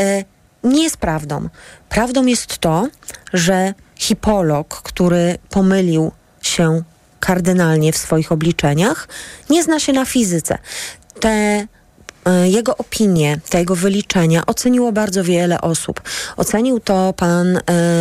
e, 0.00 0.24
nie 0.64 0.82
jest 0.82 0.96
prawdą. 0.96 1.48
Prawdą 1.88 2.26
jest 2.26 2.58
to, 2.58 2.88
że 3.32 3.74
hipolog, 3.96 4.82
który 4.82 5.38
pomylił 5.50 6.12
się 6.42 6.82
kardynalnie 7.20 7.92
w 7.92 7.96
swoich 7.96 8.32
obliczeniach, 8.32 9.08
nie 9.50 9.62
zna 9.62 9.80
się 9.80 9.92
na 9.92 10.04
fizyce. 10.04 10.58
Te 11.20 11.66
e, 12.24 12.48
jego 12.48 12.76
opinie, 12.76 13.40
te 13.50 13.64
wyliczenia 13.64 14.46
oceniło 14.46 14.92
bardzo 14.92 15.24
wiele 15.24 15.60
osób. 15.60 16.00
Ocenił 16.36 16.80
to 16.80 17.14
pan 17.16 17.56
e, 17.56 17.60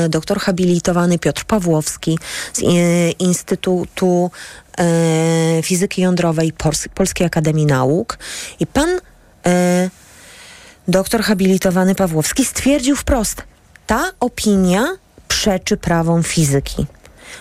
doktor 0.09 0.39
habilitowany 0.39 1.19
Piotr 1.19 1.45
Pawłowski 1.45 2.19
z 2.53 2.63
e, 2.63 2.65
Instytutu 3.11 4.31
e, 4.79 5.61
Fizyki 5.63 6.01
Jądrowej 6.01 6.53
Pols 6.53 6.87
Polskiej 6.95 7.27
Akademii 7.27 7.65
Nauk 7.65 8.17
i 8.59 8.67
pan 8.67 8.89
e, 9.45 9.89
doktor 10.87 11.21
habilitowany 11.21 11.95
Pawłowski 11.95 12.45
stwierdził 12.45 12.95
wprost, 12.95 13.43
ta 13.87 14.11
opinia 14.19 14.87
przeczy 15.27 15.77
prawom 15.77 16.23
fizyki. 16.23 16.85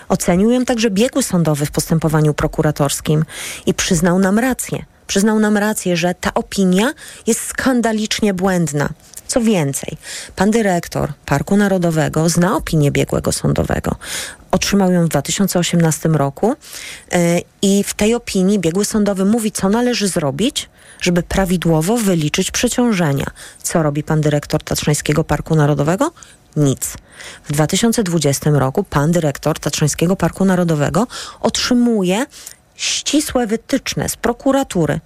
Ocenił 0.09 0.51
ją 0.51 0.65
także 0.65 0.89
biegły 0.89 1.23
sądowy 1.23 1.65
w 1.65 1.71
postępowaniu 1.71 2.33
prokuratorskim 2.33 3.25
i 3.65 3.73
przyznał 3.73 4.19
nam 4.19 4.39
rację. 4.39 4.85
Przyznał 5.07 5.39
nam 5.39 5.57
rację, 5.57 5.97
że 5.97 6.13
ta 6.13 6.33
opinia 6.33 6.93
jest 7.27 7.45
skandalicznie 7.45 8.33
błędna. 8.33 8.89
Co 9.27 9.41
więcej, 9.41 9.97
pan 10.35 10.51
dyrektor 10.51 11.13
Parku 11.25 11.57
Narodowego 11.57 12.29
zna 12.29 12.55
opinię 12.55 12.91
biegłego 12.91 13.31
sądowego. 13.31 13.95
Otrzymał 14.51 14.91
ją 14.91 15.05
w 15.05 15.09
2018 15.09 16.09
roku 16.09 16.55
yy, 17.11 17.17
i 17.61 17.83
w 17.83 17.93
tej 17.93 18.15
opinii 18.15 18.59
biegły 18.59 18.85
sądowy 18.85 19.25
mówi, 19.25 19.51
co 19.51 19.69
należy 19.69 20.07
zrobić, 20.07 20.69
żeby 21.01 21.23
prawidłowo 21.23 21.97
wyliczyć 21.97 22.51
przeciążenia. 22.51 23.25
Co 23.63 23.83
robi 23.83 24.03
pan 24.03 24.21
dyrektor 24.21 24.63
Tatrzańskiego 24.63 25.23
Parku 25.23 25.55
Narodowego? 25.55 26.11
Nic. 26.55 26.97
W 27.43 27.51
2020 27.53 28.49
roku 28.49 28.83
pan 28.83 29.11
dyrektor 29.11 29.59
Tatrzańskiego 29.59 30.15
Parku 30.15 30.45
Narodowego 30.45 31.07
otrzymuje 31.39 32.25
ścisłe 32.75 33.47
wytyczne 33.47 34.09
z 34.09 34.15
prokuratury, 34.15 34.99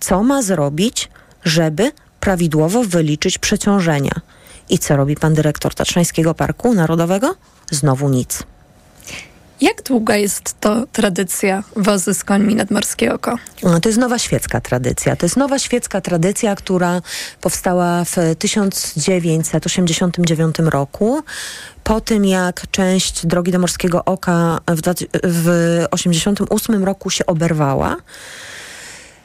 co 0.00 0.22
ma 0.22 0.42
zrobić, 0.42 1.08
żeby 1.44 1.92
prawidłowo 2.20 2.84
wyliczyć 2.84 3.38
przeciążenia. 3.38 4.12
I 4.68 4.78
co 4.78 4.96
robi 4.96 5.16
pan 5.16 5.34
dyrektor 5.34 5.74
Tatrzańskiego 5.74 6.34
Parku 6.34 6.74
Narodowego? 6.74 7.34
Znowu 7.70 8.08
nic. 8.08 8.42
Jak 9.60 9.82
długa 9.82 10.16
jest 10.16 10.60
to 10.60 10.86
tradycja 10.92 11.64
wozy 11.76 12.14
z 12.14 12.24
końmi 12.24 12.54
nad 12.54 12.70
Morskie 12.70 13.14
Oko? 13.14 13.36
To 13.82 13.88
jest 13.88 13.98
nowa 13.98 14.18
świecka 14.18 14.60
tradycja. 14.60 15.16
To 15.16 15.26
jest 15.26 15.36
nowa 15.36 15.58
świecka 15.58 16.00
tradycja, 16.00 16.54
która 16.54 17.02
powstała 17.40 18.04
w 18.04 18.16
1989 18.38 20.56
roku. 20.58 21.22
Po 21.84 22.00
tym, 22.00 22.24
jak 22.24 22.66
część 22.70 23.26
drogi 23.26 23.52
do 23.52 23.58
Morskiego 23.58 24.04
Oka 24.04 24.58
w 24.66 24.94
1988 24.94 26.84
roku 26.84 27.10
się 27.10 27.26
oberwała, 27.26 27.96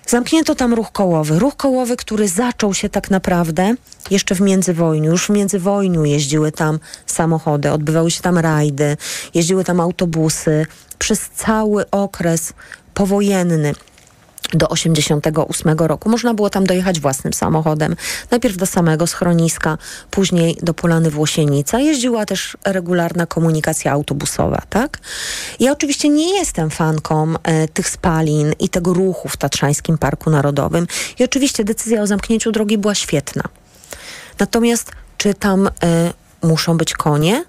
Zamknięto 0.07 0.55
tam 0.55 0.73
ruch 0.73 0.91
kołowy. 0.91 1.39
Ruch 1.39 1.55
kołowy, 1.55 1.97
który 1.97 2.27
zaczął 2.27 2.73
się 2.73 2.89
tak 2.89 3.11
naprawdę 3.11 3.75
jeszcze 4.11 4.35
w 4.35 4.41
międzywojniu. 4.41 5.11
Już 5.11 5.25
w 5.25 5.29
międzywojniu 5.29 6.05
jeździły 6.05 6.51
tam 6.51 6.79
samochody, 7.05 7.71
odbywały 7.71 8.11
się 8.11 8.21
tam 8.21 8.37
rajdy, 8.37 8.97
jeździły 9.33 9.63
tam 9.63 9.79
autobusy. 9.79 10.65
Przez 10.99 11.29
cały 11.29 11.89
okres 11.89 12.53
powojenny 12.93 13.75
do 14.53 14.69
88 14.69 15.77
roku. 15.77 16.09
Można 16.09 16.33
było 16.33 16.49
tam 16.49 16.65
dojechać 16.65 16.99
własnym 16.99 17.33
samochodem. 17.33 17.95
Najpierw 18.31 18.57
do 18.57 18.65
samego 18.65 19.07
schroniska, 19.07 19.77
później 20.11 20.57
do 20.61 20.73
Polany 20.73 21.11
Włosienica. 21.11 21.79
Jeździła 21.79 22.25
też 22.25 22.57
regularna 22.65 23.25
komunikacja 23.25 23.91
autobusowa, 23.91 24.61
tak? 24.69 24.99
Ja 25.59 25.71
oczywiście 25.71 26.09
nie 26.09 26.37
jestem 26.37 26.69
fanką 26.69 27.33
e, 27.43 27.67
tych 27.67 27.89
spalin 27.89 28.53
i 28.59 28.69
tego 28.69 28.93
ruchu 28.93 29.29
w 29.29 29.37
Tatrzańskim 29.37 29.97
Parku 29.97 30.29
Narodowym. 30.29 30.87
I 31.19 31.23
oczywiście 31.23 31.63
decyzja 31.63 32.01
o 32.01 32.07
zamknięciu 32.07 32.51
drogi 32.51 32.77
była 32.77 32.95
świetna. 32.95 33.43
Natomiast 34.39 34.91
czy 35.17 35.33
tam 35.33 35.67
e, 35.67 35.71
muszą 36.41 36.77
być 36.77 36.93
konie? 36.93 37.45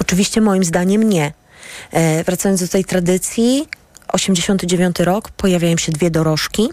Oczywiście 0.00 0.40
moim 0.40 0.64
zdaniem 0.64 1.02
nie. 1.02 1.32
E, 1.92 2.24
wracając 2.24 2.60
do 2.60 2.68
tej 2.68 2.84
tradycji, 2.84 3.68
89 4.08 5.00
rok, 5.00 5.30
pojawiają 5.30 5.76
się 5.76 5.92
dwie 5.92 6.10
dorożki. 6.10 6.68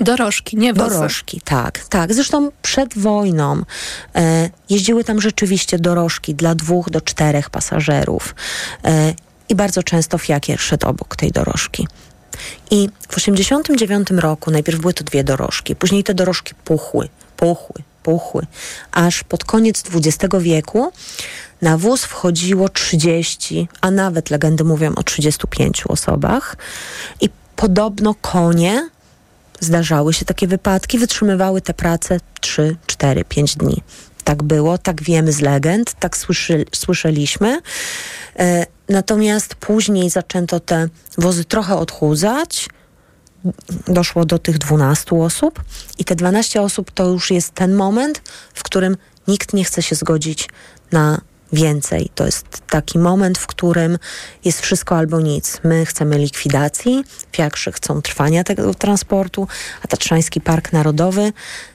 Dorożki, 0.00 0.56
nie 0.56 0.74
wozy. 0.74 0.94
Dorożki, 0.94 1.40
tak, 1.40 1.78
tak. 1.88 2.14
Zresztą 2.14 2.50
przed 2.62 2.98
wojną 2.98 3.62
e, 4.14 4.50
jeździły 4.70 5.04
tam 5.04 5.20
rzeczywiście 5.20 5.78
dorożki 5.78 6.34
dla 6.34 6.54
dwóch 6.54 6.90
do 6.90 7.00
czterech 7.00 7.50
pasażerów. 7.50 8.34
E, 8.84 9.14
I 9.48 9.54
bardzo 9.54 9.82
często 9.82 10.18
fiakier 10.18 10.60
szedł 10.60 10.86
obok 10.86 11.16
tej 11.16 11.30
dorożki. 11.30 11.88
I 12.70 12.88
w 13.08 13.16
89 13.16 14.10
roku 14.10 14.50
najpierw 14.50 14.80
były 14.80 14.94
to 14.94 15.04
dwie 15.04 15.24
dorożki, 15.24 15.76
później 15.76 16.04
te 16.04 16.14
dorożki 16.14 16.54
puchły, 16.64 17.08
puchły, 17.36 17.82
puchły, 18.02 18.46
aż 18.92 19.24
pod 19.24 19.44
koniec 19.44 19.82
XX 19.94 20.34
wieku 20.40 20.92
na 21.62 21.78
wóz 21.78 22.04
wchodziło 22.04 22.68
30, 22.68 23.68
a 23.80 23.90
nawet 23.90 24.30
legendy 24.30 24.64
mówią 24.64 24.94
o 24.94 25.02
35 25.02 25.84
osobach 25.88 26.56
i 27.20 27.30
podobno 27.56 28.14
konie, 28.14 28.90
zdarzały 29.60 30.14
się 30.14 30.24
takie 30.24 30.46
wypadki, 30.46 30.98
wytrzymywały 30.98 31.60
te 31.60 31.74
prace 31.74 32.20
3, 32.40 32.76
4, 32.86 33.24
5 33.24 33.56
dni. 33.56 33.82
Tak 34.24 34.42
było, 34.42 34.78
tak 34.78 35.02
wiemy 35.02 35.32
z 35.32 35.40
legend, 35.40 35.94
tak 35.94 36.16
słyszy, 36.16 36.64
słyszeliśmy. 36.72 37.60
E, 38.38 38.66
natomiast 38.88 39.54
później 39.54 40.10
zaczęto 40.10 40.60
te 40.60 40.88
wozy 41.18 41.44
trochę 41.44 41.76
odchudzać, 41.76 42.68
doszło 43.88 44.24
do 44.24 44.38
tych 44.38 44.58
12 44.58 45.16
osób 45.16 45.62
i 45.98 46.04
te 46.04 46.14
12 46.14 46.62
osób 46.62 46.90
to 46.90 47.08
już 47.08 47.30
jest 47.30 47.50
ten 47.54 47.74
moment, 47.74 48.22
w 48.54 48.62
którym 48.62 48.96
nikt 49.28 49.52
nie 49.52 49.64
chce 49.64 49.82
się 49.82 49.94
zgodzić 49.94 50.48
na 50.92 51.20
więcej. 51.52 52.10
To 52.14 52.26
jest 52.26 52.46
taki 52.66 52.98
moment, 52.98 53.38
w 53.38 53.46
którym 53.46 53.98
jest 54.44 54.60
wszystko 54.60 54.96
albo 54.96 55.20
nic. 55.20 55.60
My 55.64 55.86
chcemy 55.86 56.18
likwidacji, 56.18 57.04
fiakrzy 57.32 57.72
chcą 57.72 58.02
trwania 58.02 58.44
tego 58.44 58.74
transportu, 58.74 59.48
a 59.82 59.88
Tatrzański 59.88 60.40
Park 60.40 60.72
Narodowy 60.72 61.32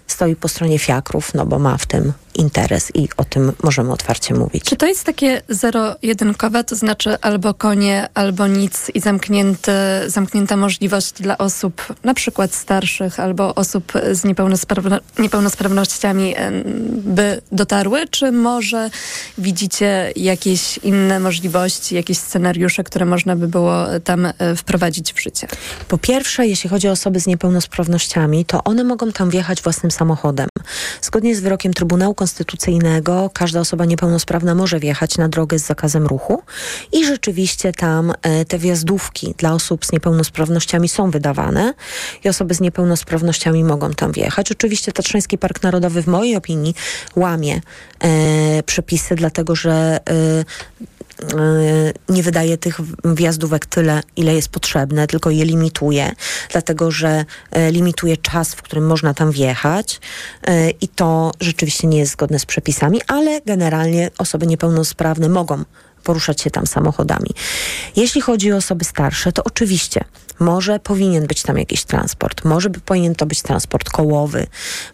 stoi 0.08 0.36
po 0.36 0.48
stronie 0.48 0.80
fiakrów, 0.80 1.34
no 1.34 1.46
bo 1.46 1.60
ma 1.60 1.78
w 1.78 1.86
tym 1.86 2.13
interes 2.38 2.91
i 2.93 3.10
o 3.17 3.24
tym 3.24 3.52
możemy 3.63 3.91
otwarcie 3.91 4.34
mówić. 4.34 4.63
Czy 4.63 4.76
to 4.76 4.86
jest 4.86 5.04
takie 5.04 5.41
zero-jedynkowe, 5.50 6.63
to 6.63 6.76
znaczy 6.76 7.17
albo 7.22 7.54
konie, 7.54 8.08
albo 8.13 8.48
nic 8.48 8.91
i 8.93 9.00
zamknięty, 9.00 9.72
zamknięta 10.08 10.58
możliwość 10.58 11.13
dla 11.13 11.38
osób 11.38 11.82
na 12.04 12.13
przykład 12.13 12.54
starszych 12.54 13.20
albo 13.20 13.56
osób 13.56 13.93
z 14.12 14.24
niepełnosprawno 14.24 15.00
niepełnosprawnościami 15.20 16.36
by 16.89 17.41
dotarły? 17.52 18.08
Czy 18.08 18.32
może 18.32 18.89
widzicie 19.38 20.12
jakieś 20.15 20.78
inne 20.78 21.20
możliwości, 21.20 21.96
jakieś 21.96 22.17
scenariusze, 22.17 22.84
które 22.84 23.06
można 23.06 23.36
by 23.36 23.48
było 23.48 23.86
tam 24.04 24.26
e, 24.26 24.56
wprowadzić 24.56 25.13
w 25.13 25.22
życie? 25.22 25.48
Po 25.88 25.98
pierwsze, 25.98 26.48
jeśli 26.48 26.70
chodzi 26.70 26.88
o 26.88 26.91
osoby 26.91 27.20
z 27.20 27.28
niepełnosprawnościami, 27.28 28.46
to 28.46 28.63
one 28.63 28.84
mogą 28.84 29.12
tam 29.12 29.30
wjechać 29.30 29.62
własnym 29.62 29.91
samochodem. 29.97 30.47
Zgodnie 31.01 31.36
z 31.36 31.39
wyrokiem 31.39 31.73
Trybunału 31.73 32.15
Konstytucyjnego 32.15 33.29
każda 33.33 33.60
osoba 33.60 33.86
niepełnosprawna 33.86 34.55
może 34.55 34.79
wjechać 34.79 35.17
na 35.17 35.29
drogę 35.29 35.60
z 35.60 35.65
zakazem 35.65 36.07
ruchu 36.07 36.41
i 36.91 37.05
rzeczywiście 37.05 37.73
tam 37.73 38.13
e, 38.21 38.45
te 38.45 38.57
wjazdówki 38.57 39.33
dla 39.38 39.53
osób 39.53 39.86
z 39.86 39.91
niepełnosprawnościami 39.91 40.89
są 40.89 41.12
wydawane 41.12 41.73
i 42.23 42.29
osoby 42.29 42.53
z 42.53 42.60
niepełnosprawnościami 42.62 43.63
mogą 43.63 43.93
tam 43.93 44.12
wjechać. 44.12 44.51
Oczywiście 44.51 44.91
Tatrzański 44.91 45.38
Park 45.38 45.63
Narodowy 45.63 46.01
w 46.01 46.07
mojej 46.07 46.36
opinii 46.36 46.75
łamie 47.15 47.62
e, 47.99 48.63
przepisy, 48.63 49.15
dlatego 49.15 49.55
że 49.55 49.99
e, 50.10 50.96
nie 52.10 52.23
wydaje 52.23 52.58
tych 52.58 52.80
wjazdówek 53.06 53.65
tyle, 53.65 54.03
ile 54.15 54.36
jest 54.36 54.49
potrzebne, 54.49 55.08
tylko 55.08 55.30
je 55.30 55.45
limituje, 55.45 56.12
dlatego 56.51 56.91
że 56.91 57.25
limituje 57.71 58.17
czas, 58.17 58.53
w 58.53 58.62
którym 58.62 58.86
można 58.88 59.13
tam 59.13 59.32
wjechać 59.32 59.99
i 60.82 60.88
to 60.88 61.32
rzeczywiście 61.39 61.88
nie 61.88 61.97
jest 61.97 62.12
zgodne 62.12 62.39
z 62.39 62.45
przepisami, 62.45 63.01
ale 63.08 63.41
generalnie 63.41 64.12
osoby 64.17 64.47
niepełnosprawne 64.47 65.30
mogą 65.30 65.63
poruszać 66.03 66.41
się 66.41 66.51
tam 66.51 66.67
samochodami. 66.67 67.30
Jeśli 67.95 68.21
chodzi 68.21 68.53
o 68.53 68.58
osoby 68.58 68.86
starsze, 68.86 69.32
to 69.32 69.43
oczywiście 69.43 70.03
może 70.39 70.80
powinien 70.80 71.27
być 71.27 71.41
tam 71.41 71.58
jakiś 71.58 71.84
transport, 71.84 72.45
może 72.45 72.69
by 72.69 72.80
powinien 72.80 73.15
to 73.15 73.25
być 73.25 73.41
transport 73.41 73.89
kołowy, 73.89 74.47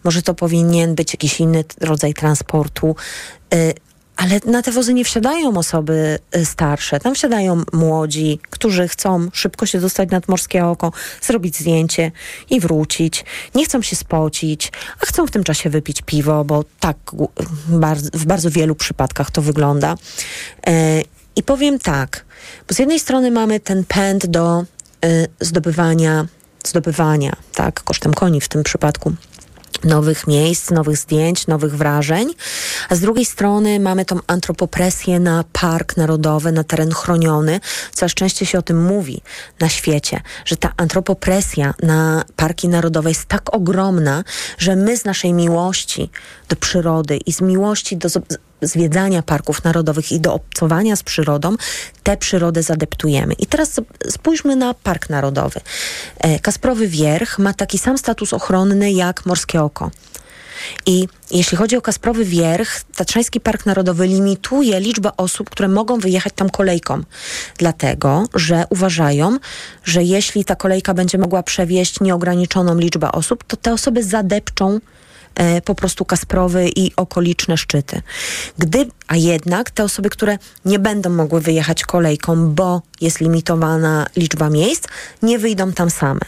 może 0.04 0.22
to 0.22 0.34
powinien 0.34 0.94
być 0.94 1.14
jakiś 1.14 1.40
inny 1.40 1.64
rodzaj 1.80 2.14
transportu. 2.14 2.96
Ale 4.16 4.40
na 4.46 4.62
te 4.62 4.72
wozy 4.72 4.94
nie 4.94 5.04
wsiadają 5.04 5.56
osoby 5.56 6.18
y, 6.36 6.44
starsze. 6.44 7.00
Tam 7.00 7.14
wsiadają 7.14 7.62
młodzi, 7.72 8.38
którzy 8.50 8.88
chcą 8.88 9.28
szybko 9.32 9.66
się 9.66 9.80
dostać 9.80 10.10
nad 10.10 10.28
morskie 10.28 10.66
oko, 10.66 10.92
zrobić 11.22 11.56
zdjęcie 11.56 12.12
i 12.50 12.60
wrócić. 12.60 13.24
Nie 13.54 13.64
chcą 13.64 13.82
się 13.82 13.96
spocić, 13.96 14.72
a 15.00 15.06
chcą 15.06 15.26
w 15.26 15.30
tym 15.30 15.44
czasie 15.44 15.70
wypić 15.70 16.02
piwo, 16.02 16.44
bo 16.44 16.64
tak 16.80 16.96
w 18.12 18.26
bardzo 18.26 18.50
wielu 18.50 18.74
przypadkach 18.74 19.30
to 19.30 19.42
wygląda. 19.42 19.96
E, 20.66 21.02
I 21.36 21.42
powiem 21.42 21.78
tak, 21.78 22.24
bo 22.68 22.74
z 22.74 22.78
jednej 22.78 23.00
strony 23.00 23.30
mamy 23.30 23.60
ten 23.60 23.84
pęd 23.84 24.26
do 24.26 24.64
y, 25.04 25.26
zdobywania, 25.40 26.26
zdobywania, 26.64 27.36
tak, 27.54 27.82
kosztem 27.82 28.14
koni 28.14 28.40
w 28.40 28.48
tym 28.48 28.62
przypadku 28.62 29.12
nowych 29.84 30.26
miejsc, 30.26 30.70
nowych 30.70 30.96
zdjęć, 30.96 31.46
nowych 31.46 31.76
wrażeń, 31.76 32.34
a 32.88 32.94
z 32.94 33.00
drugiej 33.00 33.24
strony 33.24 33.80
mamy 33.80 34.04
tą 34.04 34.18
antropopresję 34.26 35.20
na 35.20 35.44
park 35.52 35.96
narodowy, 35.96 36.52
na 36.52 36.64
teren 36.64 36.90
chroniony. 36.90 37.60
Coraz 37.92 38.14
częściej 38.14 38.48
się 38.48 38.58
o 38.58 38.62
tym 38.62 38.84
mówi 38.84 39.22
na 39.60 39.68
świecie, 39.68 40.20
że 40.44 40.56
ta 40.56 40.72
antropopresja 40.76 41.74
na 41.82 42.24
parki 42.36 42.68
narodowe 42.68 43.08
jest 43.08 43.26
tak 43.26 43.54
ogromna, 43.54 44.24
że 44.58 44.76
my 44.76 44.96
z 44.96 45.04
naszej 45.04 45.32
miłości 45.32 46.10
do 46.48 46.56
przyrody 46.56 47.16
i 47.16 47.32
z 47.32 47.40
miłości 47.40 47.96
do 47.96 48.08
zwiedzania 48.62 49.22
parków 49.22 49.64
narodowych 49.64 50.12
i 50.12 50.20
do 50.20 50.34
obcowania 50.34 50.96
z 50.96 51.02
przyrodą, 51.02 51.56
tę 52.02 52.16
przyrodę 52.16 52.62
zadeptujemy. 52.62 53.34
I 53.34 53.46
teraz 53.46 53.80
spójrzmy 54.10 54.56
na 54.56 54.74
Park 54.74 55.10
Narodowy. 55.10 55.60
E, 56.18 56.40
Kasprowy 56.40 56.88
Wierch 56.88 57.38
ma 57.38 57.54
taki 57.54 57.78
sam 57.78 57.98
status 57.98 58.32
ochronny 58.32 58.92
jak 58.92 59.26
Morskie 59.26 59.62
Oko. 59.62 59.90
I 60.86 61.08
jeśli 61.30 61.56
chodzi 61.56 61.76
o 61.76 61.82
Kasprowy 61.82 62.24
Wierch, 62.24 62.84
Tatrzański 62.96 63.40
Park 63.40 63.66
Narodowy 63.66 64.06
limituje 64.06 64.80
liczbę 64.80 65.10
osób, 65.16 65.50
które 65.50 65.68
mogą 65.68 65.98
wyjechać 65.98 66.32
tam 66.36 66.50
kolejką. 66.50 67.02
Dlatego, 67.58 68.24
że 68.34 68.64
uważają, 68.70 69.38
że 69.84 70.02
jeśli 70.02 70.44
ta 70.44 70.56
kolejka 70.56 70.94
będzie 70.94 71.18
mogła 71.18 71.42
przewieźć 71.42 72.00
nieograniczoną 72.00 72.78
liczbę 72.78 73.12
osób, 73.12 73.44
to 73.44 73.56
te 73.56 73.72
osoby 73.72 74.02
zadepczą 74.02 74.80
po 75.64 75.74
prostu 75.74 76.04
Kasprowy 76.04 76.70
i 76.76 76.96
okoliczne 76.96 77.56
szczyty. 77.56 78.02
Gdy, 78.58 78.86
a 79.08 79.16
jednak 79.16 79.70
te 79.70 79.84
osoby, 79.84 80.10
które 80.10 80.38
nie 80.64 80.78
będą 80.78 81.10
mogły 81.10 81.40
wyjechać 81.40 81.82
kolejką, 81.82 82.50
bo 82.54 82.82
jest 83.00 83.20
limitowana 83.20 84.06
liczba 84.16 84.50
miejsc, 84.50 84.84
nie 85.22 85.38
wyjdą 85.38 85.72
tam 85.72 85.90
same 85.90 86.20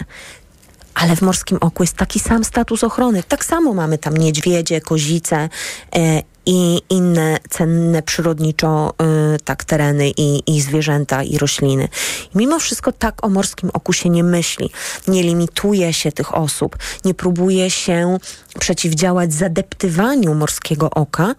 ale 0.96 1.16
w 1.16 1.22
Morskim 1.22 1.58
Oku 1.60 1.82
jest 1.82 1.96
taki 1.96 2.20
sam 2.20 2.44
status 2.44 2.84
ochrony. 2.84 3.22
Tak 3.22 3.44
samo 3.44 3.74
mamy 3.74 3.98
tam 3.98 4.16
niedźwiedzie, 4.16 4.80
kozice 4.80 5.48
e, 5.96 6.22
i 6.46 6.80
inne 6.90 7.38
cenne 7.50 8.02
przyrodniczo 8.02 8.94
y, 9.34 9.40
tak 9.40 9.64
tereny 9.64 10.10
i, 10.10 10.56
i 10.56 10.60
zwierzęta 10.60 11.22
i 11.22 11.38
rośliny. 11.38 11.88
I 12.34 12.38
mimo 12.38 12.58
wszystko 12.58 12.92
tak 12.92 13.24
o 13.24 13.28
Morskim 13.28 13.70
Oku 13.72 13.92
się 13.92 14.10
nie 14.10 14.24
myśli. 14.24 14.70
Nie 15.08 15.22
limituje 15.22 15.92
się 15.92 16.12
tych 16.12 16.34
osób, 16.34 16.76
nie 17.04 17.14
próbuje 17.14 17.70
się 17.70 18.18
przeciwdziałać 18.60 19.34
zadeptywaniu 19.34 20.34
Morskiego 20.34 20.90
Oka 20.90 21.34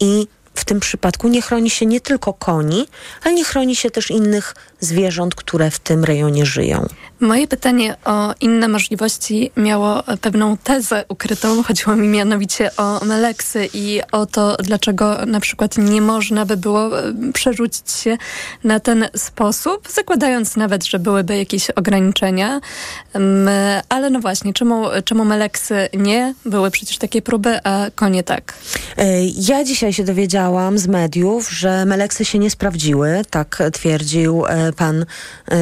i 0.00 0.26
w 0.54 0.64
tym 0.64 0.80
przypadku 0.80 1.28
nie 1.28 1.42
chroni 1.42 1.70
się 1.70 1.86
nie 1.86 2.00
tylko 2.00 2.32
koni, 2.32 2.86
ale 3.22 3.34
nie 3.34 3.44
chroni 3.44 3.76
się 3.76 3.90
też 3.90 4.10
innych 4.10 4.54
zwierząt, 4.80 5.34
które 5.34 5.70
w 5.70 5.78
tym 5.78 6.04
rejonie 6.04 6.46
żyją. 6.46 6.86
Moje 7.20 7.48
pytanie 7.48 7.96
o 8.04 8.34
inne 8.40 8.68
możliwości 8.68 9.50
miało 9.56 10.02
pewną 10.20 10.56
tezę 10.56 11.04
ukrytą. 11.08 11.62
Chodziło 11.62 11.96
mi 11.96 12.08
mianowicie 12.08 12.76
o 12.76 13.04
meleksy 13.04 13.68
i 13.74 14.00
o 14.12 14.26
to, 14.26 14.56
dlaczego 14.56 15.26
na 15.26 15.40
przykład 15.40 15.78
nie 15.78 16.00
można 16.02 16.46
by 16.46 16.56
było 16.56 16.98
e, 16.98 17.12
przerzucić 17.32 17.90
się 17.90 18.16
na 18.64 18.80
ten 18.80 19.08
sposób, 19.16 19.88
zakładając 19.88 20.56
nawet, 20.56 20.84
że 20.84 20.98
byłyby 20.98 21.36
jakieś 21.36 21.70
ograniczenia. 21.70 22.60
Ale 23.88 24.10
no 24.10 24.20
właśnie, 24.20 24.52
czemu, 24.52 24.84
czemu 25.04 25.24
meleksy 25.24 25.88
nie? 25.94 26.34
Były 26.44 26.70
przecież 26.70 26.98
takie 26.98 27.22
próby, 27.22 27.58
a 27.64 27.86
konie 27.94 28.22
tak. 28.22 28.54
E, 28.96 29.24
ja 29.26 29.64
dzisiaj 29.64 29.92
się 29.92 30.04
dowiedziałam 30.04 30.78
z 30.78 30.86
mediów, 30.86 31.50
że 31.50 31.84
meleksy 31.84 32.24
się 32.24 32.38
nie 32.38 32.50
sprawdziły. 32.50 33.22
Tak 33.30 33.62
twierdził 33.72 34.46
e, 34.46 34.69
pan 34.72 35.06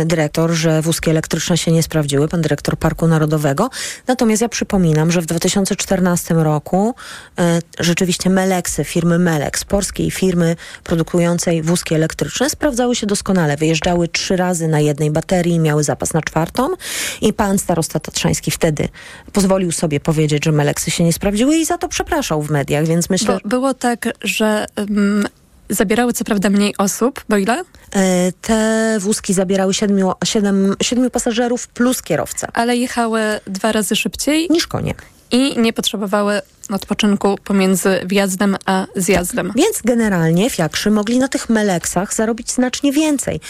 dyrektor, 0.04 0.50
że 0.50 0.82
wózki 0.82 1.10
elektryczne 1.10 1.58
się 1.58 1.72
nie 1.72 1.82
sprawdziły, 1.82 2.28
pan 2.28 2.42
dyrektor 2.42 2.76
Parku 2.76 3.06
Narodowego. 3.06 3.70
Natomiast 4.06 4.42
ja 4.42 4.48
przypominam, 4.48 5.10
że 5.10 5.20
w 5.20 5.26
2014 5.26 6.34
roku 6.34 6.94
e, 7.38 7.60
rzeczywiście 7.78 8.30
Meleksy, 8.30 8.84
firmy 8.84 9.18
Melex, 9.18 9.64
polskiej 9.64 10.10
firmy 10.10 10.56
produkującej 10.84 11.62
wózki 11.62 11.94
elektryczne, 11.94 12.50
sprawdzały 12.50 12.96
się 12.96 13.06
doskonale. 13.06 13.56
Wyjeżdżały 13.56 14.08
trzy 14.08 14.36
razy 14.36 14.68
na 14.68 14.80
jednej 14.80 15.10
baterii, 15.10 15.58
miały 15.58 15.84
zapas 15.84 16.12
na 16.12 16.22
czwartą 16.22 16.68
i 17.20 17.32
pan 17.32 17.58
starosta 17.58 18.00
Tatrzański 18.00 18.50
wtedy 18.50 18.88
pozwolił 19.32 19.72
sobie 19.72 20.00
powiedzieć, 20.00 20.44
że 20.44 20.52
Meleksy 20.52 20.90
się 20.90 21.04
nie 21.04 21.12
sprawdziły 21.12 21.56
i 21.56 21.64
za 21.64 21.78
to 21.78 21.88
przepraszał 21.88 22.42
w 22.42 22.50
mediach, 22.50 22.86
więc 22.86 23.10
myślę... 23.10 23.38
Bo 23.42 23.48
było 23.48 23.74
tak, 23.74 24.08
że 24.22 24.66
um, 24.76 25.28
zabierały 25.70 26.12
co 26.12 26.24
prawda 26.24 26.50
mniej 26.50 26.74
osób, 26.78 27.24
bo 27.28 27.37
ile? 27.37 27.64
E, 27.94 28.33
te 28.33 28.96
wózki 29.00 29.35
zabierały 29.35 29.74
siedmiu, 29.74 30.12
siedem, 30.24 30.76
siedmiu 30.83 31.11
pasażerów 31.11 31.68
plus 31.68 32.02
kierowca. 32.02 32.48
Ale 32.52 32.76
jechały 32.76 33.20
dwa 33.46 33.72
razy 33.72 33.96
szybciej? 33.96 34.48
Niż 34.50 34.66
konie. 34.66 34.94
I 35.31 35.61
nie 35.61 35.72
potrzebowały 35.72 36.40
odpoczynku 36.70 37.38
pomiędzy 37.44 38.00
wjazdem 38.04 38.57
a 38.66 38.87
zjazdem. 38.96 39.46
Tak. 39.46 39.57
Więc 39.57 39.83
generalnie 39.85 40.50
fiakrzy 40.50 40.90
mogli 40.90 41.18
na 41.18 41.28
tych 41.28 41.48
meleksach 41.48 42.14
zarobić 42.14 42.50
znacznie 42.50 42.92
więcej 42.92 43.40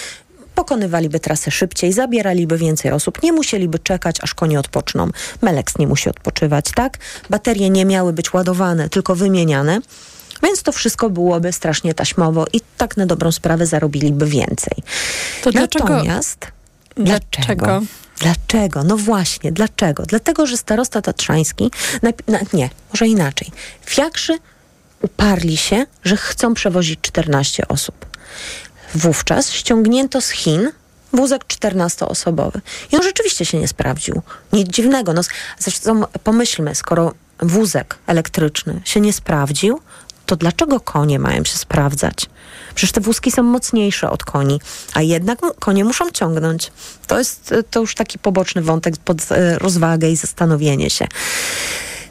pokonywaliby 0.58 1.20
trasę 1.20 1.50
szybciej, 1.50 1.92
zabieraliby 1.92 2.58
więcej 2.58 2.92
osób, 2.92 3.22
nie 3.22 3.32
musieliby 3.32 3.78
czekać, 3.78 4.16
aż 4.22 4.34
konie 4.34 4.60
odpoczną. 4.60 5.10
Meleks 5.42 5.78
nie 5.78 5.86
musi 5.86 6.08
odpoczywać, 6.10 6.64
tak? 6.74 6.98
Baterie 7.30 7.70
nie 7.70 7.84
miały 7.84 8.12
być 8.12 8.32
ładowane, 8.32 8.88
tylko 8.88 9.14
wymieniane. 9.14 9.80
Więc 10.42 10.62
to 10.62 10.72
wszystko 10.72 11.10
byłoby 11.10 11.52
strasznie 11.52 11.94
taśmowo 11.94 12.44
i 12.52 12.60
tak 12.76 12.96
na 12.96 13.06
dobrą 13.06 13.32
sprawę 13.32 13.66
zarobiliby 13.66 14.26
więcej. 14.26 14.74
To 15.42 15.52
dlaczego? 15.52 15.88
Natomiast 15.88 16.46
dlaczego? 16.96 17.66
dlaczego? 17.66 17.82
Dlaczego? 18.20 18.84
No 18.84 18.96
właśnie, 18.96 19.52
dlaczego? 19.52 20.02
Dlatego, 20.02 20.46
że 20.46 20.56
starosta 20.56 21.02
tatrzański, 21.02 21.70
na, 22.28 22.38
nie, 22.52 22.70
może 22.92 23.06
inaczej. 23.06 23.50
Fiakrzy 23.86 24.38
uparli 25.02 25.56
się, 25.56 25.86
że 26.04 26.16
chcą 26.16 26.54
przewozić 26.54 27.00
14 27.02 27.68
osób. 27.68 28.06
Wówczas 28.94 29.52
ściągnięto 29.52 30.20
z 30.20 30.30
Chin 30.30 30.70
wózek 31.12 31.44
14-osobowy. 31.44 32.60
I 32.92 32.96
on 32.96 33.02
rzeczywiście 33.02 33.44
się 33.44 33.58
nie 33.58 33.68
sprawdził. 33.68 34.22
Nic 34.52 34.68
dziwnego. 34.68 35.12
No, 35.12 35.22
zresztą 35.58 36.02
pomyślmy, 36.24 36.74
skoro 36.74 37.14
wózek 37.40 37.98
elektryczny 38.06 38.80
się 38.84 39.00
nie 39.00 39.12
sprawdził, 39.12 39.80
to 40.28 40.36
dlaczego 40.36 40.80
konie 40.80 41.18
mają 41.18 41.44
się 41.44 41.58
sprawdzać? 41.58 42.26
Przecież 42.74 42.92
te 42.92 43.00
wózki 43.00 43.30
są 43.30 43.42
mocniejsze 43.42 44.10
od 44.10 44.24
koni, 44.24 44.60
a 44.94 45.02
jednak 45.02 45.38
konie 45.58 45.84
muszą 45.84 46.10
ciągnąć. 46.10 46.72
To 47.06 47.18
jest 47.18 47.54
to 47.70 47.80
już 47.80 47.94
taki 47.94 48.18
poboczny 48.18 48.62
wątek 48.62 48.96
pod 48.96 49.32
e, 49.32 49.58
rozwagę 49.58 50.10
i 50.10 50.16
zastanowienie 50.16 50.90
się. 50.90 51.06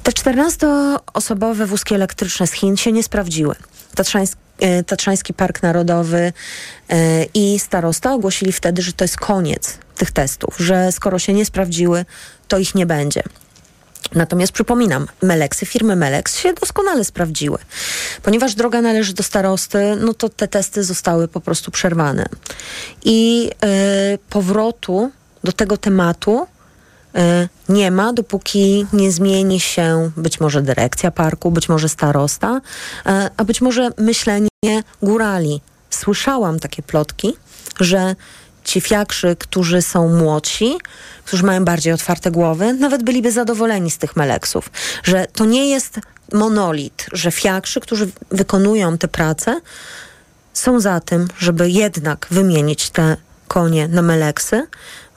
Te 0.03 0.12
14-osobowe 0.12 1.65
wózki 1.65 1.95
elektryczne 1.95 2.47
z 2.47 2.51
Chin 2.51 2.77
się 2.77 2.91
nie 2.91 3.03
sprawdziły. 3.03 3.56
Tatrzański, 3.95 4.41
e, 4.60 4.84
Tatrzański 4.84 5.34
Park 5.34 5.63
Narodowy 5.63 6.34
e, 6.89 7.23
i 7.34 7.60
starosta 7.60 8.13
ogłosili 8.13 8.51
wtedy, 8.51 8.82
że 8.82 8.93
to 8.93 9.03
jest 9.03 9.17
koniec 9.17 9.77
tych 9.95 10.12
testów, 10.12 10.58
że 10.60 10.91
skoro 10.91 11.19
się 11.19 11.34
nie 11.34 11.45
sprawdziły, 11.45 12.06
to 12.47 12.58
ich 12.58 12.75
nie 12.75 12.86
będzie. 12.86 13.23
Natomiast 14.15 14.54
przypominam, 14.54 15.08
Meleksy, 15.22 15.65
firmy 15.65 15.96
Meleks 15.96 16.38
się 16.38 16.54
doskonale 16.54 17.04
sprawdziły. 17.04 17.58
Ponieważ 18.24 18.56
droga 18.56 18.82
należy 18.82 19.13
do 19.13 19.24
starosty, 19.24 19.98
no 20.00 20.13
to 20.13 20.30
te 20.30 20.48
testy 20.48 20.84
zostały 20.84 21.28
po 21.28 21.41
prostu 21.41 21.72
przerwane. 21.72 22.26
I 23.06 23.50
y, 24.13 24.20
powrotu 24.30 25.12
do 25.43 25.52
tego 25.52 25.78
tematu 25.78 26.48
y, 27.15 27.20
nie 27.70 27.91
ma, 27.91 28.13
dopóki 28.13 28.86
nie 28.93 29.12
zmieni 29.12 29.60
się 29.60 30.12
być 30.17 30.39
może 30.39 30.62
dyrekcja 30.62 31.12
parku, 31.12 31.52
być 31.52 31.70
może 31.70 31.89
starosta, 31.89 32.58
y, 32.58 33.10
a 33.38 33.43
być 33.43 33.62
może 33.62 33.89
myślenie 33.98 34.50
górali. 35.02 35.62
Słyszałam 35.89 36.60
takie 36.60 36.84
plotki, 36.84 37.34
że 37.80 38.15
ci 38.67 38.82
fiakrzy, 38.82 39.36
którzy 39.39 39.82
są 39.82 40.10
młodsi, 40.10 40.77
którzy 41.25 41.43
mają 41.43 41.65
bardziej 41.65 41.93
otwarte 41.93 42.32
głowy, 42.32 42.73
nawet 42.73 43.03
byliby 43.03 43.32
zadowoleni 43.32 43.91
z 43.91 43.97
tych 43.97 44.15
meleksów. 44.15 44.69
Że 45.03 45.27
to 45.34 45.45
nie 45.45 45.69
jest 45.69 45.99
monolit, 46.34 47.06
że 47.12 47.32
fiakrzy, 47.32 47.80
którzy 47.80 48.10
wykonują 48.32 48.97
tę 48.97 49.08
pracę, 49.08 49.62
są 50.53 50.80
za 50.80 50.99
tym, 50.99 51.27
żeby 51.38 51.69
jednak 51.69 52.27
wymienić 52.32 52.89
te 52.89 53.17
konie 53.47 53.88
na 53.88 54.01
meleksy, 54.01 54.67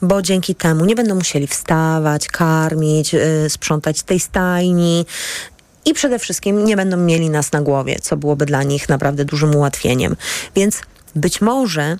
bo 0.02 0.22
dzięki 0.22 0.54
temu 0.54 0.84
nie 0.84 0.94
będą 0.94 1.14
musieli 1.14 1.46
wstawać, 1.46 2.28
karmić, 2.28 3.12
yy, 3.12 3.50
sprzątać 3.50 4.02
tej 4.02 4.20
stajni, 4.20 5.06
i 5.84 5.94
przede 5.94 6.18
wszystkim 6.18 6.64
nie 6.64 6.76
będą 6.76 6.96
mieli 6.96 7.30
nas 7.30 7.52
na 7.52 7.62
głowie, 7.62 7.98
co 8.02 8.16
byłoby 8.16 8.46
dla 8.46 8.62
nich 8.62 8.88
naprawdę 8.88 9.24
dużym 9.24 9.56
ułatwieniem. 9.56 10.16
Więc 10.56 10.80
być 11.14 11.40
może 11.40 11.98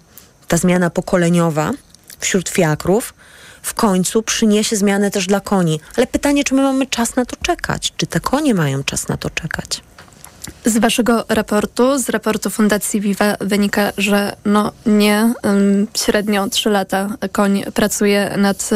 ta 0.50 0.56
zmiana 0.56 0.90
pokoleniowa 0.90 1.72
wśród 2.18 2.48
fiakrów 2.48 3.14
w 3.62 3.74
końcu 3.74 4.22
przyniesie 4.22 4.76
zmianę 4.76 5.10
też 5.10 5.26
dla 5.26 5.40
koni. 5.40 5.80
Ale 5.96 6.06
pytanie, 6.06 6.44
czy 6.44 6.54
my 6.54 6.62
mamy 6.62 6.86
czas 6.86 7.16
na 7.16 7.24
to 7.24 7.36
czekać? 7.36 7.92
Czy 7.96 8.06
te 8.06 8.20
konie 8.20 8.54
mają 8.54 8.84
czas 8.84 9.08
na 9.08 9.16
to 9.16 9.30
czekać? 9.30 9.82
Z 10.64 10.79
waszego 10.79 11.25
raportu, 11.29 11.99
z 11.99 12.09
raportu 12.09 12.51
Fundacji 12.51 13.01
Viva 13.01 13.37
wynika, 13.40 13.92
że 13.99 14.37
no 14.44 14.73
nie 14.87 15.33
średnio 15.96 16.49
3 16.49 16.70
lata 16.70 17.09
koń 17.33 17.62
pracuje 17.75 18.35
nad, 18.37 18.70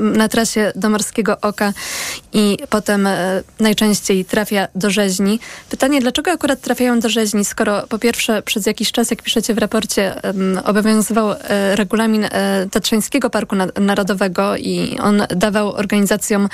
na 0.00 0.28
trasie 0.28 0.72
do 0.76 0.90
Morskiego 0.90 1.40
Oka 1.40 1.72
i 2.32 2.58
potem 2.70 3.06
e, 3.06 3.42
najczęściej 3.60 4.24
trafia 4.24 4.68
do 4.74 4.90
rzeźni. 4.90 5.40
Pytanie, 5.70 6.00
dlaczego 6.00 6.30
akurat 6.30 6.60
trafiają 6.60 7.00
do 7.00 7.08
rzeźni, 7.08 7.44
skoro 7.44 7.86
po 7.88 7.98
pierwsze 7.98 8.42
przez 8.42 8.66
jakiś 8.66 8.92
czas, 8.92 9.10
jak 9.10 9.22
piszecie 9.22 9.54
w 9.54 9.58
raporcie, 9.58 10.14
obowiązywał 10.64 11.32
e, 11.32 11.76
regulamin 11.76 12.28
Tatrzańskiego 12.70 13.30
Parku 13.30 13.56
Narodowego 13.80 14.56
i 14.56 14.98
on 15.02 15.22
dawał 15.36 15.72
organizacjom 15.72 16.48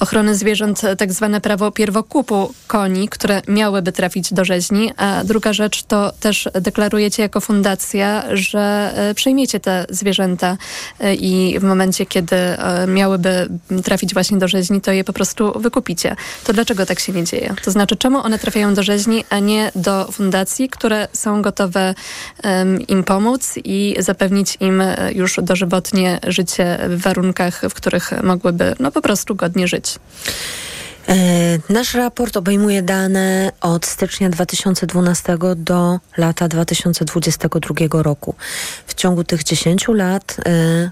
ochrony 0.00 0.34
zwierząt 0.34 0.82
tak 0.98 1.12
zwane 1.12 1.40
prawo 1.40 1.70
pierwokupu 1.70 2.54
koni, 2.66 3.08
które 3.08 3.42
miałyby 3.48 3.93
trafić 3.94 4.32
do 4.32 4.44
rzeźni. 4.44 4.92
A 4.96 5.24
druga 5.24 5.52
rzecz 5.52 5.82
to 5.82 6.12
też 6.20 6.48
deklarujecie 6.60 7.22
jako 7.22 7.40
fundacja, 7.40 8.24
że 8.32 8.92
e, 8.96 9.14
przejmiecie 9.14 9.60
te 9.60 9.86
zwierzęta 9.88 10.56
e, 11.00 11.14
i 11.14 11.58
w 11.58 11.62
momencie, 11.62 12.06
kiedy 12.06 12.36
e, 12.36 12.86
miałyby 12.86 13.48
trafić 13.84 14.14
właśnie 14.14 14.38
do 14.38 14.48
rzeźni, 14.48 14.80
to 14.80 14.92
je 14.92 15.04
po 15.04 15.12
prostu 15.12 15.60
wykupicie. 15.60 16.16
To 16.44 16.52
dlaczego 16.52 16.86
tak 16.86 17.00
się 17.00 17.12
nie 17.12 17.24
dzieje? 17.24 17.54
To 17.64 17.70
znaczy, 17.70 17.96
czemu 17.96 18.18
one 18.18 18.38
trafiają 18.38 18.74
do 18.74 18.82
rzeźni, 18.82 19.24
a 19.30 19.38
nie 19.38 19.72
do 19.74 20.12
fundacji, 20.12 20.68
które 20.68 21.08
są 21.12 21.42
gotowe 21.42 21.94
im 22.88 23.04
pomóc 23.04 23.54
i 23.64 23.96
zapewnić 23.98 24.56
im 24.60 24.82
już 25.14 25.36
dożywotnie 25.42 26.20
życie 26.26 26.78
w 26.88 27.02
warunkach, 27.02 27.62
w 27.70 27.74
których 27.74 28.22
mogłyby 28.22 28.74
no 28.80 28.90
po 28.92 29.02
prostu 29.02 29.34
godnie 29.34 29.68
żyć? 29.68 29.98
E, 31.08 31.58
nasz 31.68 31.94
raport 31.94 32.36
obejmuje 32.36 32.82
dane 32.82 33.52
od 33.60 33.86
stycznia 33.86 34.30
2012 34.30 35.36
do 35.56 35.98
lata 36.16 36.48
2022 36.48 38.02
roku. 38.02 38.34
W 38.86 38.94
ciągu 38.94 39.24
tych 39.24 39.44
10 39.44 39.88
lat 39.88 40.36
y, 40.48 40.90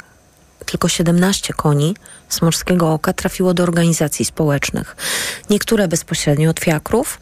tylko 0.66 0.88
17 0.88 1.52
koni 1.52 1.96
z 2.28 2.42
Morskiego 2.42 2.92
Oka 2.92 3.12
trafiło 3.12 3.54
do 3.54 3.62
organizacji 3.62 4.24
społecznych. 4.24 4.96
Niektóre 5.50 5.88
bezpośrednio 5.88 6.50
od 6.50 6.60
fiakrów, 6.60 7.20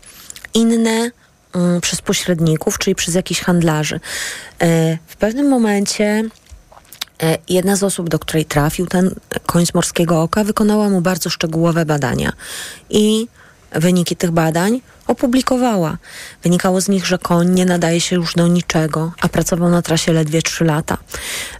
inne 0.55 1.11
y, 1.77 1.81
przez 1.81 2.03
pośredników, 2.03 2.79
czyli 2.79 2.95
przez 2.95 3.15
jakichś 3.15 3.41
handlarzy. 3.41 3.97
Y, 3.97 4.99
w 5.07 5.17
pewnym 5.17 5.49
momencie 5.49 6.25
E, 6.25 6.40
jedna 7.49 7.77
z 7.77 7.83
osób, 7.83 8.09
do 8.09 8.19
której 8.19 8.45
trafił 8.45 8.87
ten 8.87 9.15
koń 9.47 9.67
z 9.67 9.75
morskiego 9.75 10.23
oka, 10.23 10.45
wykonała 10.45 10.89
mu 10.89 11.01
bardzo 11.01 11.31
szczegółowe 11.31 11.87
badania 11.87 12.33
i 12.91 13.29
wyniki 13.73 14.17
tych 14.17 14.31
badań 14.31 14.81
opublikowała. 15.07 15.99
Wynikało 16.43 16.81
z 16.81 16.89
nich, 16.89 17.07
że 17.07 17.19
koń 17.19 17.51
nie 17.51 17.65
nadaje 17.65 18.01
się 18.01 18.17
już 18.17 18.35
do 18.35 18.49
niczego, 18.49 19.13
a 19.21 19.29
pracował 19.29 19.71
na 19.71 19.83
trasie 19.83 20.13
ledwie 20.13 20.43
3 20.43 20.65
lata. 20.65 20.99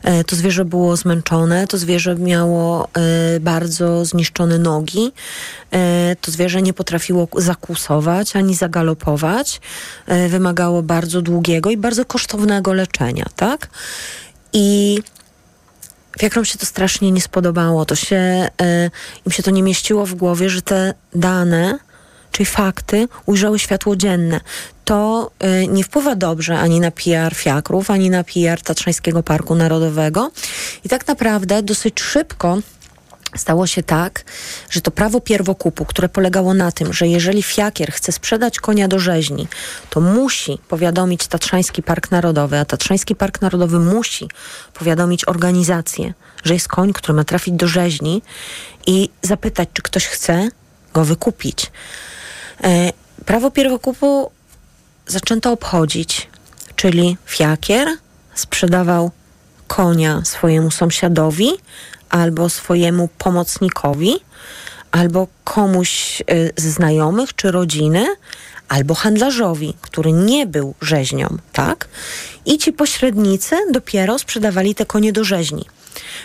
E, 0.03 0.25
to 0.25 0.37
zwierzę 0.37 0.65
było 0.65 0.97
zmęczone, 0.97 1.67
to 1.67 1.79
zwierzę 1.79 2.17
miało 2.17 2.89
e, 2.95 3.41
bardzo 3.41 4.05
zniszczone 4.05 4.59
nogi, 4.59 5.13
to 6.21 6.31
zwierzę 6.31 6.63
nie 6.63 6.73
potrafiło 6.73 7.29
zakusować 7.37 8.37
ani 8.37 8.55
zagalopować. 8.55 9.61
Wymagało 10.29 10.83
bardzo 10.83 11.23
długiego 11.23 11.71
i 11.71 11.77
bardzo 11.77 12.05
kosztownego 12.05 12.73
leczenia, 12.73 13.27
tak? 13.37 13.69
I 14.53 14.99
Fiakrom 16.19 16.45
się 16.45 16.59
to 16.59 16.67
strasznie 16.67 17.11
nie 17.11 17.21
spodobało. 17.21 17.85
To 17.85 17.95
się, 17.95 18.49
y, 18.63 18.91
im 19.27 19.33
się 19.33 19.43
to 19.43 19.51
nie 19.51 19.63
mieściło 19.63 20.07
w 20.07 20.15
głowie, 20.15 20.51
że 20.51 20.63
te 20.63 20.95
dane, 21.15 21.79
czyli 22.33 22.47
fakty, 22.47 23.09
ujrzały 23.27 23.59
światło 23.59 23.97
dzienne. 23.97 24.41
To 24.85 25.31
y, 25.63 25.67
nie 25.67 25.85
wpływa 25.85 26.17
dobrze 26.17 26.59
ani 26.59 26.81
na 26.81 26.91
PR 26.91 27.35
fiakrów, 27.35 27.91
ani 27.91 28.11
na 28.11 28.25
PR 28.25 28.63
Tatrzańskiego 28.63 29.23
Parku 29.23 29.55
Narodowego. 29.55 30.31
I 30.85 30.89
tak 30.89 31.07
naprawdę 31.07 31.63
dosyć 31.63 32.01
szybko 32.01 32.59
Stało 33.37 33.67
się 33.67 33.83
tak, 33.83 34.25
że 34.71 34.81
to 34.81 34.91
prawo 34.91 35.21
pierwokupu, 35.21 35.85
które 35.85 36.09
polegało 36.09 36.55
na 36.55 36.73
tym, 36.73 36.93
że 36.93 37.07
jeżeli 37.09 37.43
fiakier 37.43 37.93
chce 37.93 38.13
sprzedać 38.13 38.61
konia 38.61 38.89
do 38.89 38.99
rzeźni, 38.99 39.49
to 39.91 40.01
musi 40.01 40.59
powiadomić 40.69 41.27
Tatrzański 41.27 41.83
Park 41.83 42.11
Narodowy, 42.11 42.59
a 42.59 42.65
Tatrzański 42.65 43.17
Park 43.17 43.41
Narodowy 43.41 43.79
musi 43.79 44.29
powiadomić 44.75 45.29
organizację, 45.29 46.15
że 46.45 46.55
jest 46.55 46.69
koń, 46.69 46.93
który 46.93 47.15
ma 47.15 47.25
trafić 47.25 47.55
do 47.55 47.69
rzeźni 47.69 48.23
i 48.87 49.11
zapytać, 49.23 49.69
czy 49.73 49.83
ktoś 49.83 50.07
chce 50.07 50.49
go 50.95 51.05
wykupić. 51.05 51.71
E, 52.65 52.93
prawo 53.27 53.51
pierwokupu 53.51 54.31
zaczęto 55.07 55.53
obchodzić, 55.53 56.29
czyli 56.77 57.17
fiakier 57.27 57.89
sprzedawał 58.35 59.11
konia 59.69 60.23
swojemu 60.25 60.71
sąsiadowi, 60.71 61.51
albo 62.11 62.49
swojemu 62.49 63.09
pomocnikowi, 63.19 64.15
albo 64.91 65.29
komuś 65.45 66.21
y, 66.21 66.53
z 66.57 66.63
znajomych 66.63 67.37
czy 67.37 67.51
rodziny, 67.51 68.07
albo 68.69 68.95
handlarzowi, 68.95 69.75
który 69.81 70.13
nie 70.13 70.47
był 70.47 70.75
rzeźnią, 70.81 71.37
tak? 71.53 71.89
I 72.47 72.59
ci 72.59 72.73
pośrednicy 72.73 73.57
dopiero 73.71 74.19
sprzedawali 74.19 74.75
te 74.75 74.87
konie 74.87 75.13
do 75.13 75.25
rzeźni. 75.25 75.65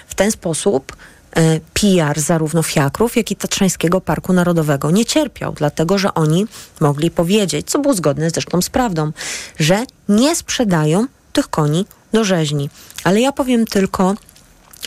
W 0.08 0.16
ten 0.16 0.32
sposób 0.32 0.96
y, 1.38 1.62
PR 1.74 2.20
zarówno 2.20 2.64
fiakrów, 2.64 3.18
jak 3.18 3.32
i 3.32 3.36
Tatrzańskiego 3.36 4.02
Parku 4.02 4.34
Narodowego 4.34 4.92
nie 4.92 5.06
cierpiał, 5.06 5.54
dlatego 5.54 5.98
że 5.98 6.14
oni 6.14 6.46
mogli 6.80 7.12
powiedzieć, 7.12 7.70
co 7.70 7.80
było 7.80 7.94
zgodne 7.94 8.30
zresztą 8.30 8.62
z 8.62 8.70
prawdą, 8.70 9.12
że 9.60 9.84
nie 10.10 10.36
sprzedają 10.36 11.08
tych 11.34 11.48
koni 11.48 11.86
do 12.14 12.24
rzeźni. 12.24 12.70
Ale 13.04 13.22
ja 13.22 13.32
powiem 13.32 13.66
tylko 13.66 14.16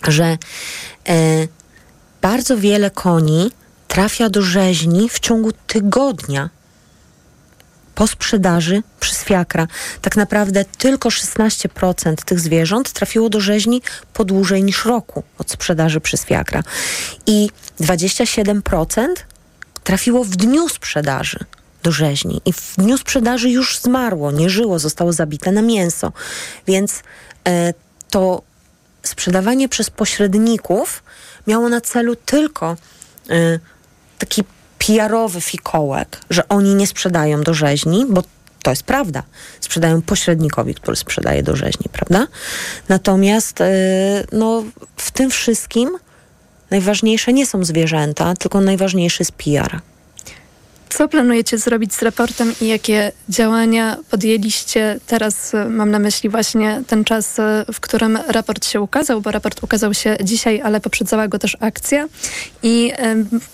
że 0.09 0.39
e, 1.09 1.49
bardzo 2.23 2.59
wiele 2.59 2.91
koni 2.91 3.51
trafia 3.89 4.31
do 4.31 4.43
rzeźni 4.43 5.09
w 5.09 5.21
ciągu 5.21 5.53
tygodnia 5.67 6.51
po 7.95 8.07
sprzedaży 8.07 8.83
przez 9.01 9.25
fiakra. 9.25 9.67
Tak 10.03 10.17
naprawdę 10.17 10.65
tylko 10.65 11.09
16% 11.09 12.15
tych 12.15 12.41
zwierząt 12.41 12.93
trafiło 12.93 13.29
do 13.29 13.41
rzeźni 13.41 13.83
po 14.13 14.25
dłużej 14.25 14.65
niż 14.65 14.85
roku 14.85 15.23
od 15.39 15.51
sprzedaży 15.51 16.01
przez 16.01 16.25
fiakra. 16.25 16.63
I 17.27 17.51
27% 17.81 19.07
trafiło 19.85 20.25
w 20.25 20.37
dniu 20.37 20.69
sprzedaży 20.69 21.39
do 21.83 21.93
rzeźni. 21.93 22.41
I 22.45 22.53
w 22.53 22.75
dniu 22.79 22.99
sprzedaży 22.99 23.51
już 23.51 23.79
zmarło, 23.79 24.31
nie 24.33 24.51
żyło, 24.51 24.79
zostało 24.79 25.13
zabite 25.13 25.53
na 25.53 25.63
mięso. 25.63 26.13
Więc 26.67 27.03
e, 27.49 27.75
to 28.11 28.43
sprzedawanie 29.09 29.69
przez 29.69 29.91
pośredników 29.91 31.03
miało 31.47 31.69
na 31.69 31.81
celu 31.81 32.17
tylko 32.17 32.77
y, 33.31 33.61
taki 34.19 34.43
PR-owy 34.79 35.41
fikołek, 35.41 36.21
że 36.31 36.49
oni 36.49 36.75
nie 36.75 36.87
sprzedają 36.87 37.43
do 37.43 37.55
rzeźni, 37.55 38.07
bo 38.09 38.23
to 38.63 38.71
jest 38.71 38.83
prawda. 38.83 39.23
Sprzedają 39.61 40.03
pośrednikowi, 40.03 40.75
który 40.75 40.97
sprzedaje 40.97 41.43
do 41.43 41.57
rzeźni, 41.57 41.87
prawda? 41.93 42.27
Natomiast 42.89 43.61
y, 43.61 43.65
no, 44.33 44.65
w 44.97 45.11
tym 45.11 45.31
wszystkim 45.31 45.99
najważniejsze 46.71 47.33
nie 47.33 47.47
są 47.47 47.65
zwierzęta, 47.65 48.35
tylko 48.35 48.61
najważniejszy 48.61 49.23
jest 49.23 49.33
PR. 49.33 49.81
Co 50.91 51.09
planujecie 51.09 51.59
zrobić 51.59 51.95
z 51.95 52.03
raportem 52.03 52.53
i 52.61 52.67
jakie 52.67 53.13
działania 53.29 53.97
podjęliście? 54.11 55.01
Teraz 55.07 55.55
e, 55.55 55.65
mam 55.65 55.91
na 55.91 55.99
myśli 55.99 56.29
właśnie 56.29 56.83
ten 56.87 57.05
czas, 57.05 57.39
e, 57.39 57.65
w 57.73 57.81
którym 57.81 58.19
raport 58.29 58.67
się 58.67 58.81
ukazał, 58.81 59.21
bo 59.21 59.31
raport 59.31 59.63
ukazał 59.63 59.95
się 59.95 60.17
dzisiaj, 60.23 60.61
ale 60.61 60.81
poprzedzała 60.81 61.29
go 61.29 61.39
też 61.39 61.57
akcja. 61.61 62.09
I 62.63 62.93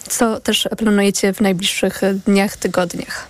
co 0.08 0.40
też 0.40 0.68
planujecie 0.78 1.32
w 1.32 1.40
najbliższych 1.40 2.04
e, 2.04 2.14
dniach, 2.14 2.56
tygodniach? 2.56 3.26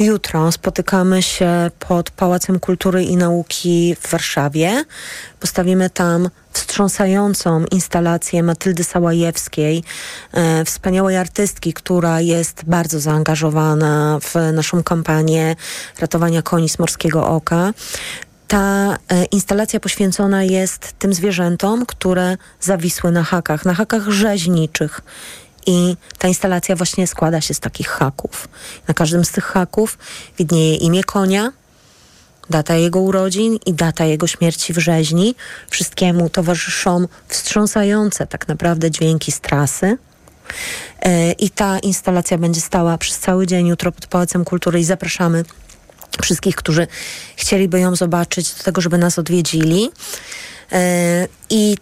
Jutro 0.00 0.52
spotykamy 0.52 1.22
się 1.22 1.70
pod 1.78 2.10
Pałacem 2.10 2.60
Kultury 2.60 3.04
i 3.04 3.16
Nauki 3.16 3.96
w 4.00 4.10
Warszawie. 4.10 4.84
Postawimy 5.40 5.90
tam 5.90 6.30
wstrząsającą 6.52 7.64
instalację 7.64 8.42
Matyldy 8.42 8.84
Sałajewskiej, 8.84 9.84
e, 10.32 10.64
wspaniałej 10.64 11.16
artystki, 11.16 11.72
która 11.72 12.20
jest 12.20 12.62
bardzo 12.66 13.00
zaangażowana 13.00 14.18
w 14.22 14.52
naszą 14.52 14.82
kampanię 14.82 15.56
ratowania 15.98 16.42
koni 16.42 16.68
z 16.68 16.78
morskiego 16.78 17.26
oka. 17.26 17.72
Ta 18.48 18.96
e, 19.08 19.24
instalacja 19.24 19.80
poświęcona 19.80 20.44
jest 20.44 20.92
tym 20.98 21.14
zwierzętom, 21.14 21.86
które 21.86 22.36
zawisły 22.60 23.12
na 23.12 23.22
hakach, 23.22 23.64
na 23.64 23.74
hakach 23.74 24.08
rzeźniczych. 24.08 25.00
I 25.66 25.96
ta 26.18 26.28
instalacja 26.28 26.76
właśnie 26.76 27.06
składa 27.06 27.40
się 27.40 27.54
z 27.54 27.60
takich 27.60 27.88
haków. 27.88 28.48
Na 28.88 28.94
każdym 28.94 29.24
z 29.24 29.30
tych 29.30 29.44
haków 29.44 29.98
widnieje 30.38 30.76
imię 30.76 31.04
konia, 31.04 31.52
data 32.50 32.76
jego 32.76 33.00
urodzin 33.00 33.58
i 33.66 33.74
data 33.74 34.04
jego 34.04 34.26
śmierci 34.26 34.72
w 34.72 34.78
rzeźni. 34.78 35.34
Wszystkiemu 35.70 36.30
towarzyszą 36.30 37.06
wstrząsające 37.28 38.26
tak 38.26 38.48
naprawdę 38.48 38.90
dźwięki 38.90 39.32
z 39.32 39.40
trasy. 39.40 39.98
E, 41.02 41.32
I 41.32 41.50
ta 41.50 41.78
instalacja 41.78 42.38
będzie 42.38 42.60
stała 42.60 42.98
przez 42.98 43.18
cały 43.18 43.46
dzień 43.46 43.66
jutro 43.66 43.92
pod 43.92 44.06
Pałacem 44.06 44.44
Kultury 44.44 44.80
i 44.80 44.84
zapraszamy 44.84 45.44
wszystkich, 46.22 46.56
którzy 46.56 46.86
chcieliby 47.36 47.80
ją 47.80 47.96
zobaczyć, 47.96 48.54
do 48.54 48.64
tego, 48.64 48.80
żeby 48.80 48.98
nas 48.98 49.18
odwiedzili. 49.18 49.90
E, 50.72 51.28
I 51.50 51.76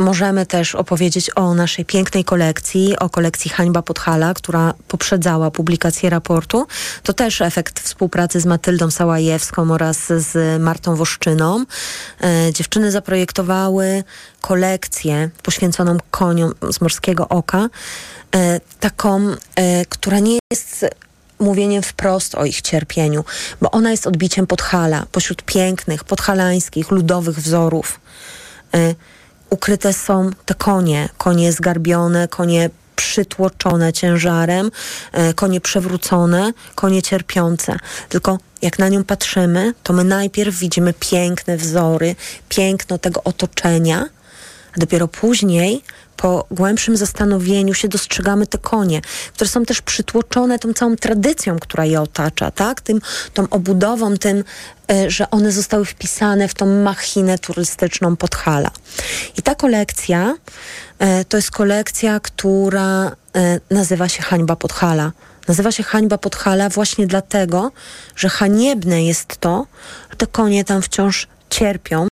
możemy 0.00 0.46
też 0.46 0.74
opowiedzieć 0.74 1.30
o 1.36 1.54
naszej 1.54 1.84
pięknej 1.84 2.24
kolekcji, 2.24 2.98
o 2.98 3.10
kolekcji 3.10 3.50
Hańba 3.50 3.82
Podhala, 3.82 4.34
która 4.34 4.74
poprzedzała 4.88 5.50
publikację 5.50 6.10
raportu. 6.10 6.66
To 7.02 7.12
też 7.12 7.40
efekt 7.40 7.80
współpracy 7.80 8.40
z 8.40 8.46
Matyldą 8.46 8.90
Sałajewską 8.90 9.70
oraz 9.70 10.06
z 10.06 10.62
Martą 10.62 10.96
Woszczyną. 10.96 11.64
E, 12.20 12.52
dziewczyny 12.52 12.90
zaprojektowały 12.90 14.04
kolekcję 14.40 15.30
poświęconą 15.42 15.98
koniom 16.10 16.54
z 16.70 16.80
Morskiego 16.80 17.28
Oka, 17.28 17.68
e, 18.34 18.60
taką, 18.80 19.28
e, 19.56 19.86
która 19.86 20.18
nie 20.18 20.38
jest 20.52 20.86
mówieniem 21.38 21.82
wprost 21.82 22.34
o 22.34 22.44
ich 22.44 22.60
cierpieniu, 22.60 23.24
bo 23.60 23.70
ona 23.70 23.90
jest 23.90 24.06
odbiciem 24.06 24.46
Podhala, 24.46 25.06
pośród 25.12 25.42
pięknych, 25.42 26.04
podhalańskich, 26.04 26.90
ludowych 26.90 27.36
wzorów. 27.36 28.00
Ukryte 29.50 29.92
są 29.92 30.30
te 30.46 30.54
konie, 30.54 31.08
konie 31.18 31.52
zgarbione, 31.52 32.28
konie 32.28 32.70
przytłoczone 32.96 33.92
ciężarem, 33.92 34.70
e, 35.12 35.34
konie 35.34 35.60
przewrócone, 35.60 36.52
konie 36.74 37.02
cierpiące. 37.02 37.76
Tylko 38.08 38.38
jak 38.62 38.78
na 38.78 38.88
nią 38.88 39.04
patrzymy, 39.04 39.74
to 39.82 39.92
my 39.92 40.04
najpierw 40.04 40.58
widzimy 40.58 40.94
piękne 41.00 41.56
wzory, 41.56 42.16
piękno 42.48 42.98
tego 42.98 43.24
otoczenia, 43.24 44.06
a 44.76 44.80
dopiero 44.80 45.08
później 45.08 45.82
po 46.20 46.46
głębszym 46.50 46.96
zastanowieniu 46.96 47.74
się 47.74 47.88
dostrzegamy 47.88 48.46
te 48.46 48.58
konie, 48.58 49.00
które 49.34 49.50
są 49.50 49.64
też 49.64 49.82
przytłoczone 49.82 50.58
tą 50.58 50.72
całą 50.72 50.96
tradycją, 50.96 51.58
która 51.58 51.84
je 51.84 52.00
otacza, 52.00 52.50
tak? 52.50 52.80
Tym, 52.80 53.00
tą 53.34 53.48
obudową, 53.48 54.16
tym, 54.16 54.44
y, 54.92 55.10
że 55.10 55.30
one 55.30 55.52
zostały 55.52 55.84
wpisane 55.84 56.48
w 56.48 56.54
tą 56.54 56.66
machinę 56.82 57.38
turystyczną 57.38 58.16
Podhala. 58.16 58.70
I 59.38 59.42
ta 59.42 59.54
kolekcja 59.54 60.34
y, 61.20 61.24
to 61.24 61.36
jest 61.36 61.50
kolekcja, 61.50 62.20
która 62.20 63.08
y, 63.08 63.60
nazywa 63.70 64.08
się 64.08 64.22
Hańba 64.22 64.56
Podhala. 64.56 65.12
Nazywa 65.48 65.72
się 65.72 65.82
Hańba 65.82 66.18
Podhala 66.18 66.68
właśnie 66.68 67.06
dlatego, 67.06 67.72
że 68.16 68.28
haniebne 68.28 69.04
jest 69.04 69.36
to, 69.36 69.66
że 70.10 70.16
te 70.16 70.26
konie 70.26 70.64
tam 70.64 70.82
wciąż 70.82 71.28
cierpią 71.50 72.08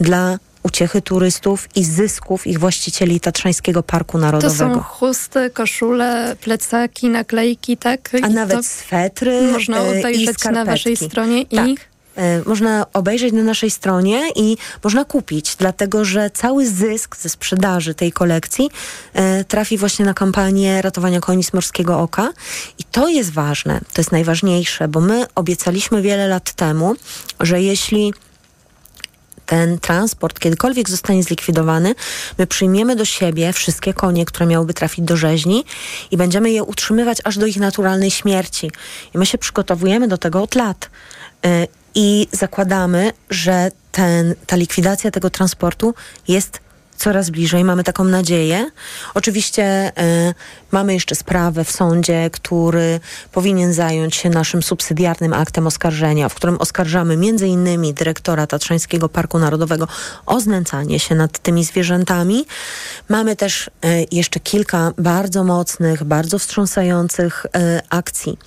dla 0.00 0.38
uciechy 0.68 1.02
turystów 1.02 1.68
i 1.74 1.84
zysków 1.84 2.46
ich 2.46 2.58
właścicieli 2.58 3.20
Tatrzańskiego 3.20 3.82
Parku 3.82 4.18
Narodowego. 4.18 4.68
To 4.68 4.74
są 4.74 4.80
chusty, 4.80 5.50
koszule, 5.50 6.36
plecaki, 6.40 7.08
naklejki, 7.08 7.76
tak? 7.76 8.10
A 8.22 8.26
I 8.26 8.34
nawet 8.34 8.66
swetry 8.66 9.52
Można 9.52 9.78
i 9.78 9.98
obejrzeć 9.98 10.44
na 10.52 10.64
waszej 10.64 10.96
stronie 10.96 11.42
i... 11.42 11.56
Tak. 11.56 11.68
E, 12.16 12.42
Można 12.46 12.86
obejrzeć 12.92 13.32
na 13.32 13.42
naszej 13.42 13.70
stronie 13.70 14.22
i 14.36 14.56
można 14.84 15.04
kupić, 15.04 15.56
dlatego 15.56 16.04
że 16.04 16.30
cały 16.30 16.66
zysk 16.66 17.16
ze 17.16 17.28
sprzedaży 17.28 17.94
tej 17.94 18.12
kolekcji 18.12 18.70
e, 19.14 19.44
trafi 19.44 19.78
właśnie 19.78 20.04
na 20.04 20.14
kampanię 20.14 20.82
ratowania 20.82 21.20
koni 21.20 21.44
z 21.44 21.52
morskiego 21.52 22.00
oka. 22.00 22.32
I 22.78 22.84
to 22.84 23.08
jest 23.08 23.32
ważne, 23.32 23.80
to 23.92 24.00
jest 24.00 24.12
najważniejsze, 24.12 24.88
bo 24.88 25.00
my 25.00 25.26
obiecaliśmy 25.34 26.02
wiele 26.02 26.28
lat 26.28 26.52
temu, 26.52 26.94
że 27.40 27.62
jeśli 27.62 28.12
ten 29.48 29.78
transport 29.78 30.40
kiedykolwiek 30.40 30.90
zostanie 30.90 31.22
zlikwidowany, 31.22 31.94
my 32.38 32.46
przyjmiemy 32.46 32.96
do 32.96 33.04
siebie 33.04 33.52
wszystkie 33.52 33.94
konie, 33.94 34.24
które 34.24 34.46
miałyby 34.46 34.74
trafić 34.74 35.04
do 35.04 35.16
rzeźni 35.16 35.64
i 36.10 36.16
będziemy 36.16 36.50
je 36.50 36.62
utrzymywać 36.62 37.18
aż 37.24 37.38
do 37.38 37.46
ich 37.46 37.56
naturalnej 37.56 38.10
śmierci. 38.10 38.70
I 39.14 39.18
my 39.18 39.26
się 39.26 39.38
przygotowujemy 39.38 40.08
do 40.08 40.18
tego 40.18 40.42
od 40.42 40.54
lat. 40.54 40.90
Y, 41.46 41.68
I 41.94 42.28
zakładamy, 42.32 43.12
że 43.30 43.70
ten, 43.92 44.34
ta 44.46 44.56
likwidacja 44.56 45.10
tego 45.10 45.30
transportu 45.30 45.94
jest 46.28 46.60
coraz 46.96 47.30
bliżej, 47.30 47.64
mamy 47.64 47.84
taką 47.84 48.04
nadzieję. 48.04 48.70
Oczywiście 49.14 49.92
y, 50.30 50.34
mamy 50.72 50.94
jeszcze 50.94 51.14
sprawę 51.14 51.64
w 51.64 51.70
sądzie, 51.70 52.30
który 52.32 53.00
powinien 53.32 53.72
zająć 53.72 54.16
się 54.16 54.30
naszym 54.30 54.62
subsydiarnym 54.62 55.32
aktem 55.32 55.66
oskarżenia, 55.66 56.28
w 56.28 56.34
którym 56.34 56.56
oskarżamy 56.56 57.16
innymi 57.46 57.94
dyrektora 57.94 58.46
Tatrzańskiego 58.46 59.08
Parku 59.08 59.38
Narodowego 59.38 59.88
o 60.26 60.40
znęcanie 60.40 61.00
się 61.00 61.14
nad 61.14 61.38
tymi 61.38 61.64
zwierzętami. 61.64 62.46
Mamy 63.08 63.36
też 63.36 63.66
y, 63.66 63.70
jeszcze 64.12 64.40
kilka 64.40 64.92
bardzo 64.98 65.44
mocnych, 65.44 66.04
bardzo 66.04 66.38
wstrząsających 66.38 67.46
y, 67.46 67.80
akcji 67.90 68.38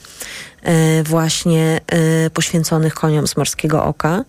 e, 0.64 1.04
właśnie 1.04 1.82
e, 1.88 2.30
poświęconych 2.30 2.94
koniom 2.94 3.28
z 3.28 3.38
Morskiego 3.38 3.84
Oka, 3.84 4.24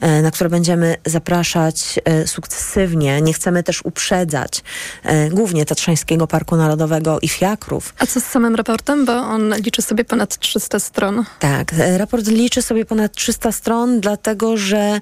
e, 0.00 0.22
na 0.22 0.30
które 0.30 0.50
będziemy 0.50 0.96
zapraszać 1.06 2.00
e, 2.04 2.26
sukcesywnie. 2.26 3.22
Nie 3.22 3.32
chcemy 3.32 3.62
też 3.62 3.84
uprzedzać 3.84 4.62
e, 5.02 5.28
głównie 5.28 5.66
Tatrzańskiego 5.66 6.26
Parku 6.26 6.56
Narodowego 6.56 7.18
i 7.20 7.27
fiakrów. 7.28 7.94
A 7.98 8.06
co 8.06 8.20
z 8.20 8.24
samym 8.24 8.54
raportem? 8.54 9.04
Bo 9.04 9.12
on 9.12 9.54
liczy 9.54 9.82
sobie 9.82 10.04
ponad 10.04 10.38
300 10.38 10.78
stron. 10.78 11.24
Tak, 11.38 11.72
e, 11.72 11.98
raport 11.98 12.26
liczy 12.26 12.62
sobie 12.62 12.84
ponad 12.84 13.12
300 13.12 13.52
stron, 13.52 14.00
dlatego 14.00 14.56
że 14.56 15.00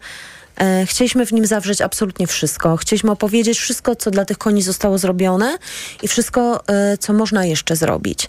e, 0.56 0.86
chcieliśmy 0.86 1.26
w 1.26 1.32
nim 1.32 1.46
zawrzeć 1.46 1.80
absolutnie 1.80 2.26
wszystko. 2.26 2.76
Chcieliśmy 2.76 3.10
opowiedzieć 3.10 3.58
wszystko, 3.58 3.96
co 3.96 4.10
dla 4.10 4.24
tych 4.24 4.38
koni 4.38 4.62
zostało 4.62 4.98
zrobione 4.98 5.58
i 6.02 6.08
wszystko, 6.08 6.64
e, 6.66 6.98
co 6.98 7.12
można 7.12 7.44
jeszcze 7.44 7.76
zrobić. 7.76 8.28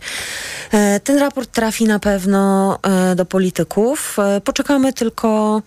Ten 1.03 1.17
raport 1.17 1.51
trafi 1.51 1.85
na 1.85 1.99
pewno 1.99 2.79
do 3.15 3.25
polityków. 3.25 4.17
Poczekamy 4.43 4.93
tylko 4.93 5.61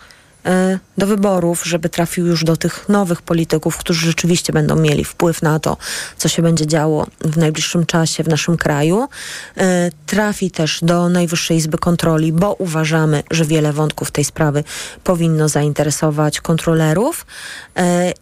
do 0.98 1.06
wyborów, 1.06 1.64
żeby 1.64 1.88
trafił 1.88 2.26
już 2.26 2.44
do 2.44 2.56
tych 2.56 2.88
nowych 2.88 3.22
polityków, 3.22 3.76
którzy 3.76 4.06
rzeczywiście 4.06 4.52
będą 4.52 4.76
mieli 4.76 5.04
wpływ 5.04 5.42
na 5.42 5.60
to, 5.60 5.76
co 6.16 6.28
się 6.28 6.42
będzie 6.42 6.66
działo 6.66 7.06
w 7.20 7.36
najbliższym 7.36 7.86
czasie 7.86 8.22
w 8.22 8.28
naszym 8.28 8.56
kraju. 8.56 9.08
E, 9.56 9.90
Trafi 10.06 10.50
też 10.50 10.78
do 10.82 11.08
Najwyższej 11.08 11.56
Izby 11.56 11.78
Kontroli, 11.78 12.32
bo 12.32 12.54
uważamy, 12.54 13.22
że 13.30 13.44
wiele 13.44 13.72
wątków 13.72 14.10
tej 14.10 14.24
sprawy 14.24 14.64
powinno 15.04 15.48
zainteresować 15.48 16.40
kontrolerów. 16.40 17.26
E, 17.76 18.12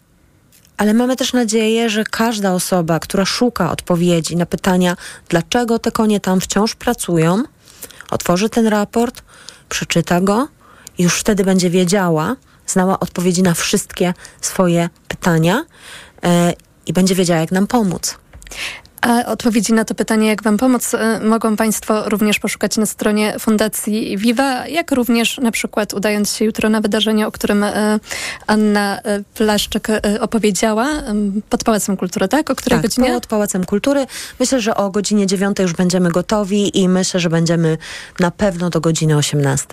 ale 0.76 0.94
mamy 0.94 1.16
też 1.16 1.32
nadzieję, 1.32 1.90
że 1.90 2.04
każda 2.04 2.52
osoba, 2.52 3.00
która 3.00 3.24
szuka 3.24 3.70
odpowiedzi 3.70 4.36
na 4.36 4.46
pytania, 4.46 4.96
dlaczego 5.28 5.78
te 5.78 5.92
konie 5.92 6.20
tam 6.20 6.40
wciąż 6.40 6.74
pracują, 6.74 7.42
otworzy 8.10 8.48
ten 8.48 8.66
raport, 8.66 9.22
przeczyta 9.68 10.20
go 10.20 10.48
już 10.98 11.20
wtedy 11.20 11.44
będzie 11.44 11.70
wiedziała, 11.70 12.36
znała 12.66 13.00
odpowiedzi 13.00 13.42
na 13.42 13.54
wszystkie 13.54 14.14
swoje 14.40 14.88
pytania 15.08 15.64
e, 16.24 16.52
i 16.86 16.92
będzie 16.92 17.14
wiedziała, 17.14 17.40
jak 17.40 17.52
nam 17.52 17.66
pomóc. 17.66 18.18
A 19.00 19.26
odpowiedzi 19.26 19.72
na 19.72 19.84
to 19.84 19.94
pytanie, 19.94 20.28
jak 20.28 20.42
Wam 20.42 20.56
pomóc, 20.56 20.94
e, 20.94 21.20
mogą 21.20 21.56
Państwo 21.56 22.08
również 22.08 22.38
poszukać 22.38 22.76
na 22.76 22.86
stronie 22.86 23.34
Fundacji 23.38 24.18
Viva, 24.18 24.66
jak 24.66 24.92
również 24.92 25.38
na 25.38 25.50
przykład 25.50 25.94
udając 25.94 26.32
się 26.32 26.44
jutro 26.44 26.68
na 26.68 26.80
wydarzenie, 26.80 27.26
o 27.26 27.32
którym 27.32 27.64
e, 27.64 28.00
Anna 28.46 28.98
e, 28.98 29.22
Plaszczyk 29.34 29.88
opowiedziała, 30.20 30.88
pod 31.50 31.64
Pałacem 31.64 31.96
Kultury, 31.96 32.28
tak? 32.28 32.50
O 32.50 32.54
której 32.54 32.78
tak, 32.78 32.90
godzinie? 32.90 33.12
pod 33.12 33.26
Pałacem 33.26 33.64
Kultury. 33.64 34.06
Myślę, 34.40 34.60
że 34.60 34.74
o 34.74 34.90
godzinie 34.90 35.26
9 35.26 35.58
już 35.58 35.72
będziemy 35.72 36.10
gotowi 36.10 36.78
i 36.78 36.88
myślę, 36.88 37.20
że 37.20 37.30
będziemy 37.30 37.78
na 38.20 38.30
pewno 38.30 38.70
do 38.70 38.80
godziny 38.80 39.16
18. 39.16 39.66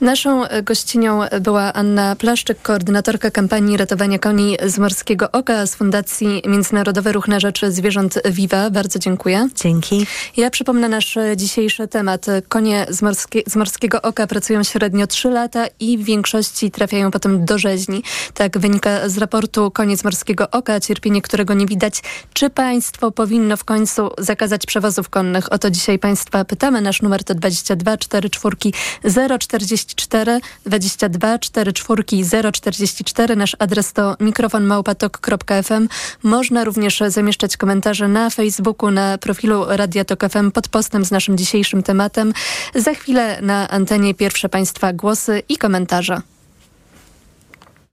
Naszą 0.00 0.42
gościnią 0.62 1.20
była 1.40 1.72
Anna 1.72 2.16
Plaszczyk, 2.16 2.62
koordynatorka 2.62 3.30
kampanii 3.30 3.76
ratowania 3.76 4.18
koni 4.18 4.56
z 4.66 4.78
Morskiego 4.78 5.30
Oka 5.32 5.66
z 5.66 5.74
Fundacji 5.74 6.42
Międzynarodowy 6.46 7.12
Ruch 7.12 7.28
na 7.28 7.40
Rzecz 7.40 7.60
Zwierząt 7.66 8.18
Viva. 8.30 8.45
Bardzo 8.70 8.98
dziękuję. 8.98 9.48
Dzięki. 9.54 10.06
Ja 10.36 10.50
przypomnę 10.50 10.88
nasz 10.88 11.18
dzisiejszy 11.36 11.88
temat. 11.88 12.26
Konie 12.48 12.86
z, 12.88 13.02
morskie, 13.02 13.42
z 13.46 13.56
Morskiego 13.56 14.02
Oka 14.02 14.26
pracują 14.26 14.62
średnio 14.62 15.06
3 15.06 15.30
lata 15.30 15.66
i 15.80 15.98
w 15.98 16.04
większości 16.04 16.70
trafiają 16.70 17.10
potem 17.10 17.44
do 17.44 17.58
rzeźni. 17.58 18.02
Tak 18.34 18.58
wynika 18.58 19.08
z 19.08 19.18
raportu 19.18 19.70
Koniec 19.70 20.04
Morskiego 20.04 20.50
Oka, 20.50 20.80
cierpienie 20.80 21.22
którego 21.22 21.54
nie 21.54 21.66
widać. 21.66 22.02
Czy 22.32 22.50
państwo 22.50 23.10
powinno 23.10 23.56
w 23.56 23.64
końcu 23.64 24.10
zakazać 24.18 24.66
przewozów 24.66 25.08
konnych? 25.08 25.52
O 25.52 25.58
to 25.58 25.70
dzisiaj 25.70 25.98
państwa 25.98 26.44
pytamy. 26.44 26.80
Nasz 26.80 27.02
numer 27.02 27.24
to 27.24 27.34
22 27.34 27.96
44 27.96 29.38
044 29.38 30.40
22 30.66 31.38
44 31.38 32.04
044. 32.52 33.36
Nasz 33.36 33.56
adres 33.58 33.92
to 33.92 34.16
mikrofonmałpatok.fm. 34.20 35.88
Można 36.22 36.64
również 36.64 37.02
zamieszczać 37.08 37.56
komentarze 37.56 38.08
na 38.08 38.30
Facebooku, 38.36 38.90
na 38.90 39.18
profilu 39.18 39.64
Radia 39.68 40.04
Tok 40.04 40.28
FM 40.30 40.50
pod 40.50 40.68
postem 40.68 41.04
z 41.04 41.10
naszym 41.10 41.38
dzisiejszym 41.38 41.82
tematem. 41.82 42.32
Za 42.74 42.94
chwilę 42.94 43.38
na 43.42 43.68
antenie 43.68 44.14
pierwsze 44.14 44.48
Państwa 44.48 44.92
głosy 44.92 45.42
i 45.48 45.56
komentarze. 45.56 46.20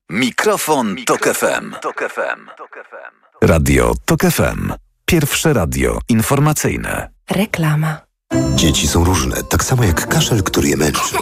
Mikrofon, 0.09 0.95
Tok 1.05 1.25
FM. 1.25 1.73
Radio 3.41 3.93
Tok 4.05 4.21
FM. 4.21 4.73
Pierwsze 5.05 5.53
radio 5.53 5.99
informacyjne. 6.09 7.09
Reklama. 7.29 8.12
Dzieci 8.55 8.87
są 8.87 9.03
różne, 9.03 9.43
tak 9.43 9.63
samo 9.63 9.83
jak 9.83 10.07
kaszel, 10.07 10.43
który 10.43 10.67
je 10.67 10.77
męczy. 10.77 11.15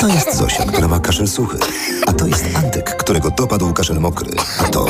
To 0.00 0.08
jest 0.08 0.36
Zosia, 0.36 0.64
która 0.64 0.88
ma 0.88 1.00
kaszel 1.00 1.28
suchy. 1.28 1.58
A 2.06 2.12
to 2.12 2.26
jest 2.26 2.44
Antek, 2.54 2.96
którego 2.96 3.30
dopadł 3.30 3.72
kaszel 3.72 4.00
mokry. 4.00 4.30
A 4.58 4.64
to... 4.64 4.86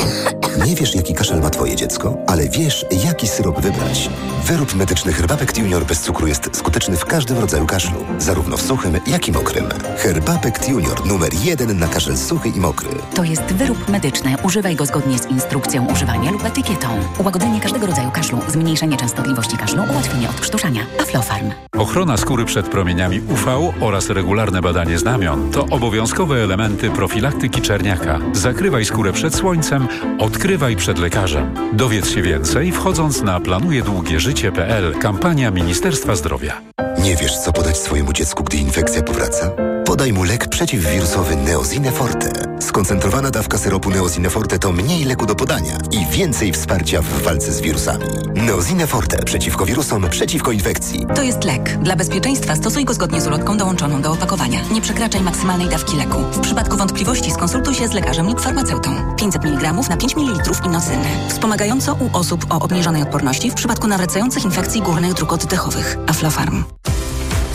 Nie 0.65 0.75
wiesz, 0.75 0.95
jaki 0.95 1.13
kaszel 1.13 1.41
ma 1.41 1.49
twoje 1.49 1.75
dziecko, 1.75 2.17
ale 2.27 2.49
wiesz, 2.49 2.85
jaki 3.05 3.27
syrop 3.27 3.61
wybrać. 3.61 4.09
Wyrób 4.45 4.75
medyczny 4.75 5.13
Herbapekt 5.13 5.57
Junior 5.57 5.85
bez 5.85 6.01
cukru 6.01 6.27
jest 6.27 6.49
skuteczny 6.53 6.97
w 6.97 7.05
każdym 7.05 7.37
rodzaju 7.37 7.65
kaszlu. 7.65 8.05
Zarówno 8.19 8.57
w 8.57 8.61
suchym, 8.61 8.99
jak 9.07 9.27
i 9.27 9.31
mokrym. 9.31 9.65
Herbapekt 9.97 10.69
Junior 10.69 11.05
numer 11.05 11.33
jeden 11.43 11.79
na 11.79 11.87
kaszel 11.87 12.17
suchy 12.17 12.49
i 12.49 12.59
mokry. 12.59 12.89
To 13.15 13.23
jest 13.23 13.43
wyrób 13.43 13.89
medyczny. 13.89 14.35
Używaj 14.43 14.75
go 14.75 14.85
zgodnie 14.85 15.19
z 15.19 15.25
instrukcją 15.25 15.87
używania 15.93 16.31
lub 16.31 16.45
etykietą. 16.45 16.87
Ułagodzenie 17.19 17.61
każdego 17.61 17.87
rodzaju 17.87 18.11
kaszlu, 18.11 18.39
zmniejszenie 18.47 18.97
częstotliwości 18.97 19.57
kaszlu, 19.57 19.83
ułatwienie 19.91 20.29
odkrztuszania. 20.29 20.85
Aflofarm. 21.01 21.51
Ochrona 21.77 22.17
skóry 22.17 22.45
przed 22.45 22.69
promieniami 22.69 23.21
UV 23.21 23.71
oraz 23.81 24.09
regularne 24.09 24.61
badanie 24.61 24.97
znamion 24.97 25.51
to 25.51 25.65
obowiązkowe 25.65 26.43
elementy 26.43 26.89
profilaktyki 26.89 27.61
czerniaka. 27.61 28.19
Zakrywaj 28.33 28.85
skórę 28.85 29.13
przed 29.13 29.35
słońcem, 29.35 29.87
odkrywaj 30.19 30.75
przed 30.75 30.99
lekarzem. 30.99 31.53
Dowiedz 31.73 32.09
się 32.09 32.21
więcej 32.21 32.71
wchodząc 32.71 33.21
na 33.21 33.39
planujedługieżycie.pl 33.39 34.95
kampania 34.99 35.51
Ministerstwa 35.51 36.15
Zdrowia. 36.15 36.61
Nie 37.03 37.15
wiesz, 37.15 37.37
co 37.37 37.53
podać 37.53 37.77
swojemu 37.77 38.13
dziecku, 38.13 38.43
gdy 38.43 38.57
infekcja 38.57 39.03
powraca? 39.03 39.51
Podaj 39.85 40.13
mu 40.13 40.23
lek 40.23 40.47
przeciwwirusowy 40.47 41.35
Neozine 41.35 41.91
Forte. 41.91 42.50
Skoncentrowana 42.61 43.31
dawka 43.31 43.57
syropu 43.57 43.89
Neozine 43.89 44.29
Forte 44.29 44.59
to 44.59 44.71
mniej 44.71 45.05
leku 45.05 45.25
do 45.25 45.35
podania 45.35 45.77
i 45.91 46.05
więcej 46.05 46.51
wsparcia 46.53 47.01
w 47.01 47.21
walce 47.21 47.51
z 47.51 47.61
wirusami. 47.61 48.05
Neozine 48.33 48.87
Forte 48.87 49.23
przeciwko 49.23 49.65
wirusom, 49.65 50.09
przeciwko 50.09 50.51
infekcji. 50.51 51.05
To 51.15 51.23
jest 51.23 51.43
lek. 51.43 51.77
Dla 51.83 51.95
bezpieczeństwa 51.95 52.55
stosuj 52.55 52.85
go 52.85 52.93
zgodnie 52.93 53.21
z 53.21 53.27
ulotką 53.27 53.57
dołączoną 53.57 54.01
do 54.01 54.11
opakowania. 54.11 54.59
Nie 54.71 54.81
przekraczaj 54.81 55.21
maksymalnej 55.21 55.69
dawki 55.69 55.97
leku. 55.97 56.19
W 56.31 56.39
przypadku 56.39 56.77
wątpliwości 56.77 57.31
skonsultuj 57.31 57.75
się 57.75 57.87
z 57.87 57.93
lekarzem 57.93 58.27
lub 58.27 58.41
farmaceutą. 58.41 59.15
500 59.15 59.45
mg 59.45 59.73
na 59.89 59.97
5 59.97 60.15
ml 60.15 60.51
inocyny. 60.65 61.07
Wspomagająco 61.29 61.93
u 61.93 62.17
osób 62.17 62.45
o 62.49 62.59
obniżonej 62.59 63.01
odporności 63.01 63.51
w 63.51 63.53
przypadku 63.53 63.87
nawracających 63.87 64.45
infekcji 64.45 64.81
górnych 64.81 65.13
dróg 65.13 65.33
oddechowych. 65.33 65.97
Aflofarm. 66.07 66.63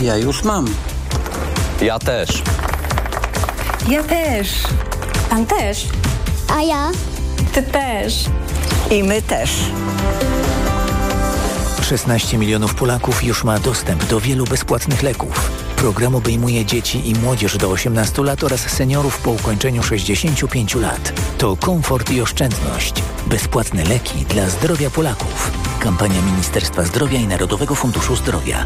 Ja 0.01 0.17
już 0.17 0.43
mam. 0.43 0.67
Ja 1.81 1.99
też. 1.99 2.43
Ja 3.89 4.03
też. 4.03 4.63
Pan 5.29 5.45
też. 5.45 5.87
A 6.47 6.61
ja? 6.61 6.91
Ty 7.53 7.63
też. 7.63 8.25
I 8.91 9.03
my 9.03 9.21
też. 9.21 9.51
16 11.81 12.37
milionów 12.37 12.75
Polaków 12.75 13.23
już 13.23 13.43
ma 13.43 13.59
dostęp 13.59 14.05
do 14.05 14.19
wielu 14.19 14.45
bezpłatnych 14.45 15.03
leków. 15.03 15.51
Program 15.75 16.15
obejmuje 16.15 16.65
dzieci 16.65 17.09
i 17.09 17.15
młodzież 17.15 17.57
do 17.57 17.69
18 17.69 18.23
lat 18.23 18.43
oraz 18.43 18.59
seniorów 18.59 19.21
po 19.21 19.31
ukończeniu 19.31 19.83
65 19.83 20.75
lat. 20.75 21.13
To 21.37 21.57
komfort 21.57 22.11
i 22.11 22.21
oszczędność. 22.21 22.93
Bezpłatne 23.27 23.83
leki 23.83 24.25
dla 24.25 24.49
zdrowia 24.49 24.89
Polaków. 24.89 25.51
Kampania 25.79 26.21
Ministerstwa 26.21 26.83
Zdrowia 26.83 27.19
i 27.19 27.27
Narodowego 27.27 27.75
Funduszu 27.75 28.15
Zdrowia. 28.15 28.65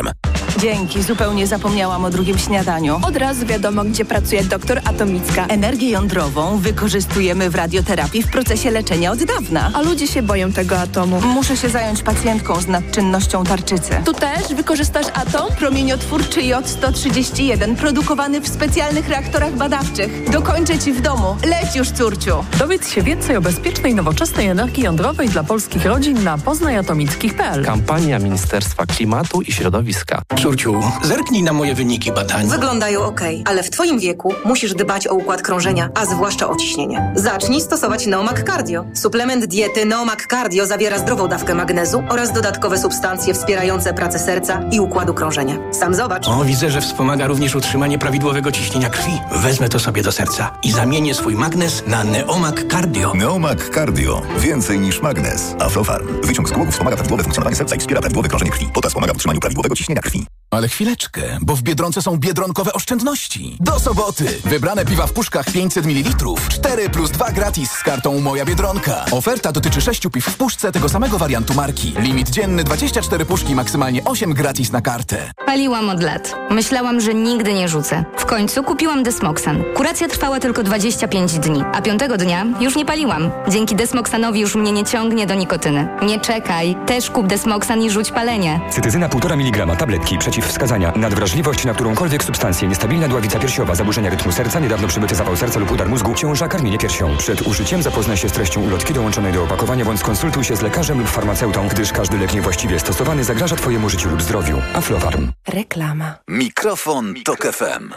Dzięki, 0.61 1.03
zupełnie 1.03 1.47
zapomniałam 1.47 2.05
o 2.05 2.09
drugim 2.09 2.37
śniadaniu. 2.37 2.99
Od 3.07 3.17
razu 3.17 3.45
wiadomo, 3.45 3.83
gdzie 3.83 4.05
pracuje 4.05 4.43
doktor 4.43 4.81
Atomicka. 4.85 5.45
Energię 5.45 5.89
jądrową 5.89 6.57
wykorzystujemy 6.57 7.49
w 7.49 7.55
radioterapii 7.55 8.23
w 8.23 8.27
procesie 8.27 8.71
leczenia 8.71 9.11
od 9.11 9.23
dawna. 9.23 9.71
A 9.73 9.81
ludzie 9.81 10.07
się 10.07 10.21
boją 10.21 10.51
tego 10.51 10.79
atomu. 10.79 11.21
Muszę 11.21 11.57
się 11.57 11.69
zająć 11.69 12.03
pacjentką 12.03 12.61
z 12.61 12.67
nadczynnością 12.67 13.43
tarczycy. 13.43 13.91
Tu 14.05 14.13
też 14.13 14.53
wykorzystasz 14.55 15.05
atom? 15.13 15.51
Promieniotwórczy 15.59 16.41
J-131, 16.41 17.75
produkowany 17.75 18.41
w 18.41 18.47
specjalnych 18.47 19.09
reaktorach 19.09 19.55
badawczych. 19.55 20.29
Dokończę 20.29 20.79
ci 20.79 20.93
w 20.93 21.01
domu. 21.01 21.37
Leć 21.45 21.75
już, 21.75 21.91
córciu. 21.91 22.45
Dowiedz 22.59 22.89
się 22.89 23.01
więcej 23.01 23.37
o 23.37 23.41
bezpiecznej, 23.41 23.95
nowoczesnej 23.95 24.47
energii 24.47 24.83
jądrowej 24.83 25.29
dla 25.29 25.43
polskich 25.43 25.85
rodzin 25.85 26.23
na 26.23 26.37
poznajatomickich.pl. 26.37 27.65
Kampania 27.65 28.19
Ministerstwa 28.19 28.85
Klimatu 28.85 29.41
i 29.41 29.51
Środowiska. 29.51 30.21
Córciu, 30.51 30.81
zerknij 31.03 31.43
na 31.43 31.53
moje 31.53 31.75
wyniki 31.75 32.11
badań. 32.11 32.47
Wyglądają 32.47 33.01
ok, 33.01 33.21
ale 33.45 33.63
w 33.63 33.69
Twoim 33.69 33.99
wieku 33.99 34.33
musisz 34.45 34.73
dbać 34.73 35.07
o 35.07 35.13
układ 35.13 35.41
krążenia, 35.41 35.89
a 35.95 36.05
zwłaszcza 36.05 36.49
o 36.49 36.55
ciśnienie. 36.55 37.13
Zacznij 37.15 37.61
stosować 37.61 38.05
Neomak 38.05 38.43
Cardio. 38.43 38.85
Suplement 38.93 39.45
diety 39.45 39.85
Neomak 39.85 40.27
Cardio 40.27 40.65
zawiera 40.65 40.99
zdrową 40.99 41.27
dawkę 41.27 41.55
magnezu 41.55 42.03
oraz 42.09 42.33
dodatkowe 42.33 42.77
substancje 42.77 43.33
wspierające 43.33 43.93
pracę 43.93 44.19
serca 44.19 44.61
i 44.71 44.79
układu 44.79 45.13
krążenia. 45.13 45.57
Sam 45.71 45.95
zobacz. 45.95 46.27
O, 46.27 46.43
widzę, 46.45 46.71
że 46.71 46.81
wspomaga 46.81 47.27
również 47.27 47.55
utrzymanie 47.55 47.99
prawidłowego 47.99 48.51
ciśnienia 48.51 48.89
krwi. 48.89 49.11
Wezmę 49.31 49.69
to 49.69 49.79
sobie 49.79 50.03
do 50.03 50.11
serca 50.11 50.51
i 50.63 50.71
zamienię 50.71 51.15
swój 51.15 51.35
magnez 51.35 51.83
na 51.87 52.03
Neomak 52.03 52.71
Cardio. 52.71 53.13
Neomak 53.13 53.69
Cardio. 53.73 54.21
Więcej 54.39 54.79
niż 54.79 55.01
magnez. 55.01 55.55
Aflofarm. 55.59 56.07
Wyciąg 56.23 56.49
z 56.49 56.51
głowy 56.51 56.71
wspomaga 56.71 56.95
prawidłowe 56.95 57.23
funkcjonowanie 57.23 57.55
serca 57.55 57.75
i 57.75 57.79
wspiera 57.79 58.01
prawidłowe 58.01 58.29
krążenie 58.29 58.51
krwi. 58.51 58.67
Potas 58.73 58.93
pomaga 58.93 59.13
w 59.13 59.15
utrzymaniu 59.15 59.39
prawidłowego 59.39 59.75
ciśnienia 59.75 60.01
krwi. 60.01 60.25
Ale 60.51 60.67
chwileczkę, 60.67 61.21
bo 61.41 61.55
w 61.55 61.61
Biedronce 61.61 62.01
są 62.01 62.17
biedronkowe 62.17 62.73
oszczędności. 62.73 63.57
Do 63.59 63.79
soboty! 63.79 64.25
Wybrane 64.45 64.85
piwa 64.85 65.07
w 65.07 65.11
puszkach 65.13 65.45
500 65.51 65.85
ml. 65.85 66.09
4 66.49 66.89
plus 66.89 67.11
2 67.11 67.31
gratis 67.31 67.71
z 67.71 67.83
kartą 67.83 68.19
Moja 68.19 68.45
Biedronka. 68.45 69.05
Oferta 69.11 69.51
dotyczy 69.51 69.81
6 69.81 70.07
piw 70.13 70.25
w 70.25 70.35
puszce 70.35 70.71
tego 70.71 70.89
samego 70.89 71.17
wariantu 71.17 71.53
marki. 71.53 71.93
Limit 71.99 72.29
dzienny 72.29 72.63
24 72.63 73.25
puszki, 73.25 73.55
maksymalnie 73.55 74.03
8 74.03 74.33
gratis 74.33 74.71
na 74.71 74.81
kartę. 74.81 75.31
Paliłam 75.45 75.89
od 75.89 76.03
lat. 76.03 76.35
Myślałam, 76.49 77.01
że 77.01 77.13
nigdy 77.13 77.53
nie 77.53 77.69
rzucę. 77.69 78.05
W 78.17 78.25
końcu 78.25 78.63
kupiłam 78.63 79.03
Desmoxan. 79.03 79.63
Kuracja 79.75 80.07
trwała 80.07 80.39
tylko 80.39 80.63
25 80.63 81.39
dni, 81.39 81.63
a 81.73 81.81
piątego 81.81 82.17
dnia 82.17 82.45
już 82.59 82.75
nie 82.75 82.85
paliłam. 82.85 83.31
Dzięki 83.47 83.75
Desmoxanowi 83.75 84.39
już 84.39 84.55
mnie 84.55 84.71
nie 84.71 84.83
ciągnie 84.83 85.27
do 85.27 85.35
nikotyny. 85.35 85.87
Nie 86.03 86.19
czekaj, 86.19 86.75
też 86.87 87.09
kup 87.11 87.27
Desmoxan 87.27 87.81
i 87.81 87.89
rzuć 87.91 88.11
palenie. 88.11 88.61
Cytyzyna 88.69 89.09
1,5 89.09 89.33
mg 89.33 89.75
tabletki 89.75 90.17
przeciwwskazania. 90.41 90.93
Nadwrażliwość 90.95 91.65
na 91.65 91.73
którąkolwiek 91.73 92.23
substancję. 92.23 92.67
Niestabilna 92.67 93.07
dławica 93.07 93.39
piersiowa. 93.39 93.75
Zaburzenia 93.75 94.09
rytmu 94.09 94.31
serca. 94.31 94.59
Niedawno 94.59 94.87
przybyty 94.87 95.15
zawał 95.15 95.35
serca 95.35 95.59
lub 95.59 95.71
udar 95.71 95.89
mózgu. 95.89 96.15
Ciąża. 96.15 96.47
Karmienie 96.47 96.77
piersią. 96.77 97.17
Przed 97.17 97.41
użyciem 97.41 97.83
zapoznaj 97.83 98.17
się 98.17 98.29
z 98.29 98.31
treścią 98.31 98.61
ulotki 98.61 98.93
dołączonej 98.93 99.33
do 99.33 99.43
opakowania 99.43 99.85
bądź 99.85 99.99
skonsultuj 99.99 100.43
się 100.43 100.55
z 100.55 100.61
lekarzem 100.61 100.99
lub 100.99 101.07
farmaceutą, 101.07 101.67
gdyż 101.67 101.91
każdy 101.91 102.17
lek 102.17 102.33
niewłaściwie 102.33 102.79
stosowany 102.79 103.23
zagraża 103.23 103.55
Twojemu 103.55 103.89
życiu 103.89 104.09
lub 104.09 104.21
zdrowiu. 104.21 104.61
Aflofarm. 104.73 105.31
Reklama. 105.47 106.15
Mikrofon, 106.27 107.13
Tok 107.25 107.39
FM. 107.39 107.93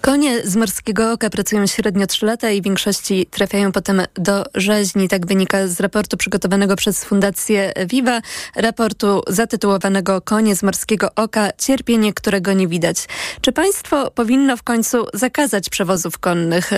Konie 0.00 0.42
z 0.44 0.56
Morskiego 0.56 1.12
Oka 1.12 1.30
pracują 1.30 1.66
średnio 1.66 2.06
3 2.06 2.26
lata 2.26 2.50
i 2.50 2.60
w 2.60 2.64
większości 2.64 3.26
trafiają 3.30 3.72
potem 3.72 4.02
do 4.14 4.44
rzeźni. 4.54 5.08
Tak 5.08 5.26
wynika 5.26 5.68
z 5.68 5.80
raportu 5.80 6.16
przygotowanego 6.16 6.76
przez 6.76 7.04
Fundację 7.04 7.72
Viva, 7.86 8.20
raportu 8.56 9.22
zatytułowanego 9.28 10.20
Konie 10.20 10.56
z 10.56 10.62
Morskiego 10.62 11.08
Oka, 11.16 11.50
cierpienie, 11.58 12.12
którego 12.12 12.52
nie 12.52 12.68
widać. 12.68 12.96
Czy 13.40 13.52
państwo 13.52 14.10
powinno 14.10 14.56
w 14.56 14.62
końcu 14.62 15.06
zakazać 15.14 15.70
przewozów 15.70 16.18
konnych? 16.18 16.70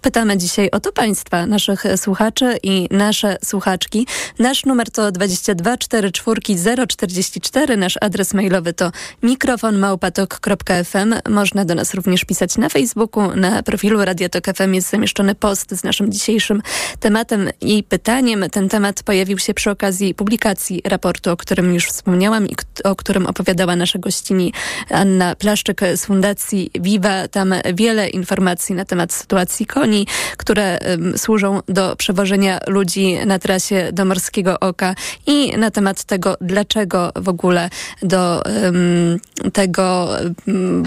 Pytamy 0.00 0.36
dzisiaj 0.36 0.70
o 0.70 0.80
to 0.80 0.92
państwa, 0.92 1.46
naszych 1.46 1.84
słuchaczy 1.96 2.58
i 2.62 2.88
nasze 2.90 3.36
słuchaczki. 3.44 4.06
Nasz 4.38 4.64
numer 4.64 4.90
to 4.90 5.12
22 5.12 5.76
44 5.76 6.40
044, 6.86 7.76
nasz 7.76 7.94
adres 8.00 8.34
mailowy 8.34 8.72
to 8.72 8.92
mikrofonmałpatok.fm. 9.22 11.14
Można 11.28 11.64
do 11.64 11.74
nas 11.74 11.94
również 11.94 12.24
pisać 12.24 12.58
na 12.58 12.65
Facebooku, 12.68 13.36
na 13.36 13.62
profilu 13.62 14.04
Radio 14.04 14.28
Tok 14.28 14.44
FM 14.56 14.74
jest 14.74 14.90
zamieszczony 14.90 15.34
post 15.34 15.70
z 15.70 15.84
naszym 15.84 16.12
dzisiejszym 16.12 16.62
tematem 17.00 17.50
i 17.60 17.82
pytaniem. 17.82 18.44
Ten 18.50 18.68
temat 18.68 19.02
pojawił 19.02 19.38
się 19.38 19.54
przy 19.54 19.70
okazji 19.70 20.14
publikacji 20.14 20.82
raportu, 20.84 21.30
o 21.30 21.36
którym 21.36 21.74
już 21.74 21.86
wspomniałam 21.86 22.46
i 22.48 22.56
o 22.84 22.96
którym 22.96 23.26
opowiadała 23.26 23.76
nasza 23.76 23.98
gościni 23.98 24.52
Anna 24.90 25.34
Plaszczyk 25.34 25.80
z 25.96 26.06
Fundacji 26.06 26.70
Viva. 26.80 27.28
Tam 27.28 27.54
wiele 27.74 28.08
informacji 28.08 28.74
na 28.74 28.84
temat 28.84 29.12
sytuacji 29.12 29.66
koni, 29.66 30.06
które 30.36 30.78
um, 30.90 31.18
służą 31.18 31.60
do 31.68 31.96
przewożenia 31.96 32.58
ludzi 32.66 33.18
na 33.26 33.38
trasie 33.38 33.88
do 33.92 34.04
Morskiego 34.04 34.60
Oka 34.60 34.94
i 35.26 35.56
na 35.56 35.70
temat 35.70 36.04
tego, 36.04 36.36
dlaczego 36.40 37.12
w 37.16 37.28
ogóle 37.28 37.70
do 38.02 38.42
um, 38.64 39.18
tego 39.52 40.08
um, 40.46 40.82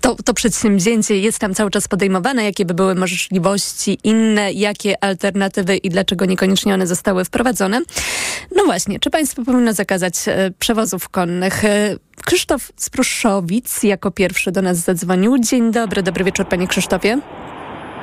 to, 0.00 0.16
to 0.24 0.34
przedsięwzięcie 0.34 1.19
jest 1.20 1.38
tam 1.38 1.54
cały 1.54 1.70
czas 1.70 1.88
podejmowane, 1.88 2.44
jakie 2.44 2.64
by 2.64 2.74
były 2.74 2.94
możliwości 2.94 3.98
inne, 4.04 4.52
jakie 4.52 5.04
alternatywy 5.04 5.76
i 5.76 5.88
dlaczego 5.88 6.24
niekoniecznie 6.24 6.74
one 6.74 6.86
zostały 6.86 7.24
wprowadzone. 7.24 7.80
No 8.56 8.64
właśnie, 8.64 8.98
czy 9.00 9.10
państwo 9.10 9.44
powinno 9.44 9.72
zakazać 9.72 10.14
e, 10.26 10.50
przewozów 10.58 11.08
konnych? 11.08 11.64
E, 11.64 11.96
Krzysztof 12.26 12.72
z 12.76 12.90
Pruszowic 12.90 13.82
jako 13.82 14.10
pierwszy 14.10 14.52
do 14.52 14.62
nas 14.62 14.76
zadzwonił. 14.76 15.38
Dzień 15.38 15.72
dobry, 15.72 16.02
dobry 16.02 16.24
wieczór 16.24 16.46
panie 16.46 16.66
Krzysztofie. 16.68 17.18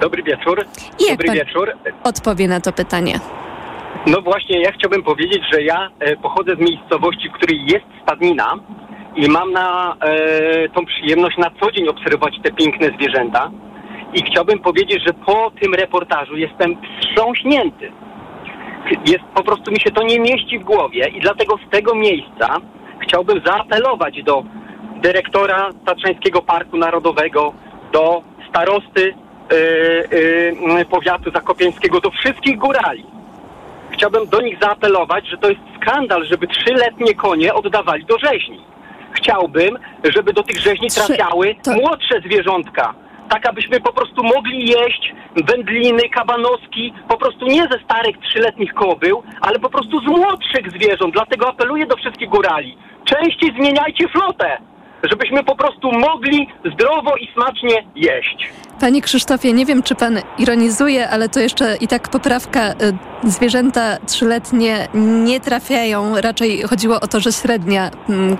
Dobry 0.02 0.24
wieczór. 0.24 0.66
I 1.00 1.04
jak 1.04 1.18
Dobry 1.18 1.34
wieczór. 1.34 1.72
odpowie 2.04 2.48
na 2.48 2.62
to 2.62 2.72
pytanie? 2.74 3.20
No 4.08 4.22
właśnie, 4.22 4.62
ja 4.62 4.72
chciałbym 4.72 5.04
powiedzieć, 5.04 5.44
że 5.54 5.64
ja 5.64 5.90
e, 6.00 6.16
pochodzę 6.18 6.56
z 6.56 6.60
miejscowości, 6.60 7.30
w 7.30 7.34
której 7.34 7.66
jest 7.66 7.86
stadnina 8.04 8.54
i 9.18 9.30
mam 9.30 9.52
na 9.52 9.96
e, 10.02 10.70
tą 10.70 10.86
przyjemność 10.86 11.38
na 11.38 11.52
co 11.62 11.72
dzień 11.72 11.88
obserwować 11.88 12.34
te 12.44 12.52
piękne 12.52 12.88
zwierzęta. 12.88 13.52
I 14.14 14.24
chciałbym 14.24 14.60
powiedzieć, 14.60 15.04
że 15.08 15.14
po 15.14 15.52
tym 15.62 15.74
reportażu 15.74 16.38
jestem 16.38 16.78
wstrząśnięty. 17.02 17.92
Jest, 19.06 19.24
po 19.36 19.44
prostu 19.44 19.72
mi 19.72 19.80
się 19.80 19.92
to 19.92 20.04
nie 20.04 20.20
mieści 20.20 20.60
w 20.60 20.64
głowie 20.64 21.08
i 21.08 21.22
dlatego 21.22 21.58
z 21.68 21.70
tego 21.70 21.96
miejsca 21.96 22.58
chciałbym 23.00 23.42
zaapelować 23.46 24.24
do 24.24 24.44
dyrektora 25.02 25.70
Tatrzańskiego 25.86 26.42
Parku 26.42 26.78
Narodowego, 26.78 27.54
do 27.92 28.22
starosty 28.50 29.14
e, 29.52 30.80
e, 30.80 30.86
powiatu 30.86 31.32
zakopiańskiego, 31.32 32.02
do 32.02 32.12
wszystkich 32.12 32.58
górali. 32.58 33.06
Chciałbym 33.92 34.28
do 34.28 34.42
nich 34.42 34.58
zaapelować, 34.62 35.28
że 35.28 35.38
to 35.38 35.50
jest 35.50 35.62
skandal, 35.82 36.26
żeby 36.26 36.48
trzyletnie 36.48 37.14
konie 37.14 37.54
oddawali 37.54 38.06
do 38.06 38.18
rzeźni. 38.18 38.77
Chciałbym, 39.18 39.78
żeby 40.16 40.34
do 40.34 40.44
tych 40.44 40.58
rzeźni 40.60 40.88
Trzy- 40.90 41.06
trafiały 41.06 41.56
to- 41.64 41.74
młodsze 41.74 42.22
zwierzątka. 42.26 42.94
Tak, 43.30 43.50
abyśmy 43.50 43.80
po 43.82 43.94
prostu 43.94 44.24
mogli 44.24 44.68
jeść 44.70 45.14
wędliny, 45.48 46.10
kabanoski, 46.10 46.94
po 47.08 47.18
prostu 47.18 47.46
nie 47.48 47.62
ze 47.72 47.80
starych 47.86 48.16
trzyletnich 48.30 48.74
kobył, 48.74 49.24
ale 49.42 49.60
po 49.60 49.70
prostu 49.70 50.00
z 50.00 50.06
młodszych 50.08 50.72
zwierząt. 50.72 51.14
Dlatego 51.14 51.50
apeluję 51.50 51.86
do 51.86 51.96
wszystkich 51.96 52.30
górali. 52.30 52.78
Częściej 53.06 53.52
zmieniajcie 53.60 54.08
flotę, 54.08 54.58
żebyśmy 55.10 55.44
po 55.44 55.56
prostu 55.56 55.92
mogli 55.92 56.48
zdrowo 56.74 57.16
i 57.16 57.28
smacznie 57.34 57.84
jeść. 57.96 58.50
Panie 58.80 59.02
Krzysztofie, 59.02 59.54
nie 59.54 59.66
wiem, 59.66 59.84
czy 59.84 59.96
pan 59.96 60.20
ironizuje, 60.38 61.10
ale 61.10 61.30
to 61.30 61.40
jeszcze 61.40 61.76
i 61.82 61.88
tak 61.88 62.10
poprawka. 62.10 62.70
y, 62.72 62.74
Zwierzęta 63.24 63.98
trzyletnie 64.08 64.88
nie 65.24 65.40
trafiają. 65.40 66.22
Raczej 66.22 66.62
chodziło 66.62 66.96
o 67.00 67.08
to, 67.08 67.20
że 67.20 67.32
średnia 67.32 67.90
mm, 68.10 68.38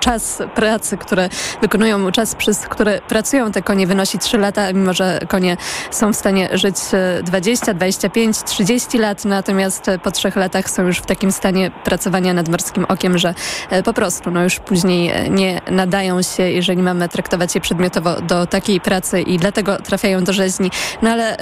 czas 0.00 0.42
pracy, 0.54 0.96
które 0.96 1.28
wykonują, 1.60 2.12
czas 2.12 2.34
przez 2.34 2.58
który 2.58 3.00
pracują 3.08 3.52
te 3.52 3.62
konie 3.62 3.86
wynosi 3.86 4.18
3 4.18 4.38
lata, 4.38 4.72
mimo 4.72 4.92
że 4.92 5.20
konie 5.28 5.56
są 5.90 6.12
w 6.12 6.16
stanie 6.16 6.48
żyć 6.52 6.76
y, 7.20 7.22
20, 7.22 7.74
25, 7.74 8.42
30 8.42 8.98
lat, 8.98 9.24
natomiast 9.24 9.88
y, 9.88 9.98
po 9.98 10.10
trzech 10.10 10.36
latach 10.36 10.70
są 10.70 10.86
już 10.86 10.98
w 10.98 11.06
takim 11.06 11.32
stanie 11.32 11.70
pracowania 11.84 12.34
nad 12.34 12.48
morskim 12.48 12.84
okiem, 12.84 13.18
że 13.18 13.34
y, 13.72 13.82
po 13.82 13.92
prostu 13.92 14.30
no 14.30 14.42
już 14.42 14.58
później 14.58 15.26
y, 15.26 15.30
nie 15.30 15.60
nadają 15.70 16.22
się, 16.22 16.42
jeżeli 16.42 16.82
mamy 16.82 17.08
traktować 17.08 17.54
je 17.54 17.60
przedmiotowo 17.60 18.20
do 18.20 18.46
takiej 18.46 18.80
pracy 18.80 19.20
i 19.20 19.38
dlatego 19.38 19.76
trafiają 19.76 20.24
do 20.24 20.32
rzeźni. 20.32 20.70
No 21.02 21.10
ale 21.10 21.36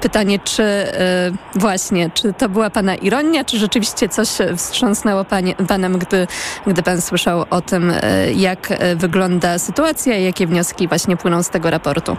pytanie, 0.00 0.38
czy 0.38 0.62
właśnie, 1.54 2.10
czy 2.14 2.32
to 2.32 2.48
była 2.48 2.70
pana 2.70 2.94
ironia, 2.94 3.44
czy 3.44 3.58
rzeczywiście 3.58 4.08
coś 4.08 4.28
wstrząsnęło 4.56 5.24
panem, 5.68 5.98
gdy, 5.98 6.26
gdy 6.66 6.82
pan 6.82 7.00
słyszał 7.00 7.41
o 7.50 7.60
tym, 7.60 7.90
y, 7.90 7.96
jak 8.36 8.70
y, 8.70 8.96
wygląda 8.96 9.58
sytuacja 9.58 10.18
i 10.18 10.24
jakie 10.24 10.46
wnioski 10.46 10.88
właśnie 10.88 11.16
płyną 11.16 11.42
z 11.42 11.50
tego 11.50 11.70
raportu? 11.70 12.16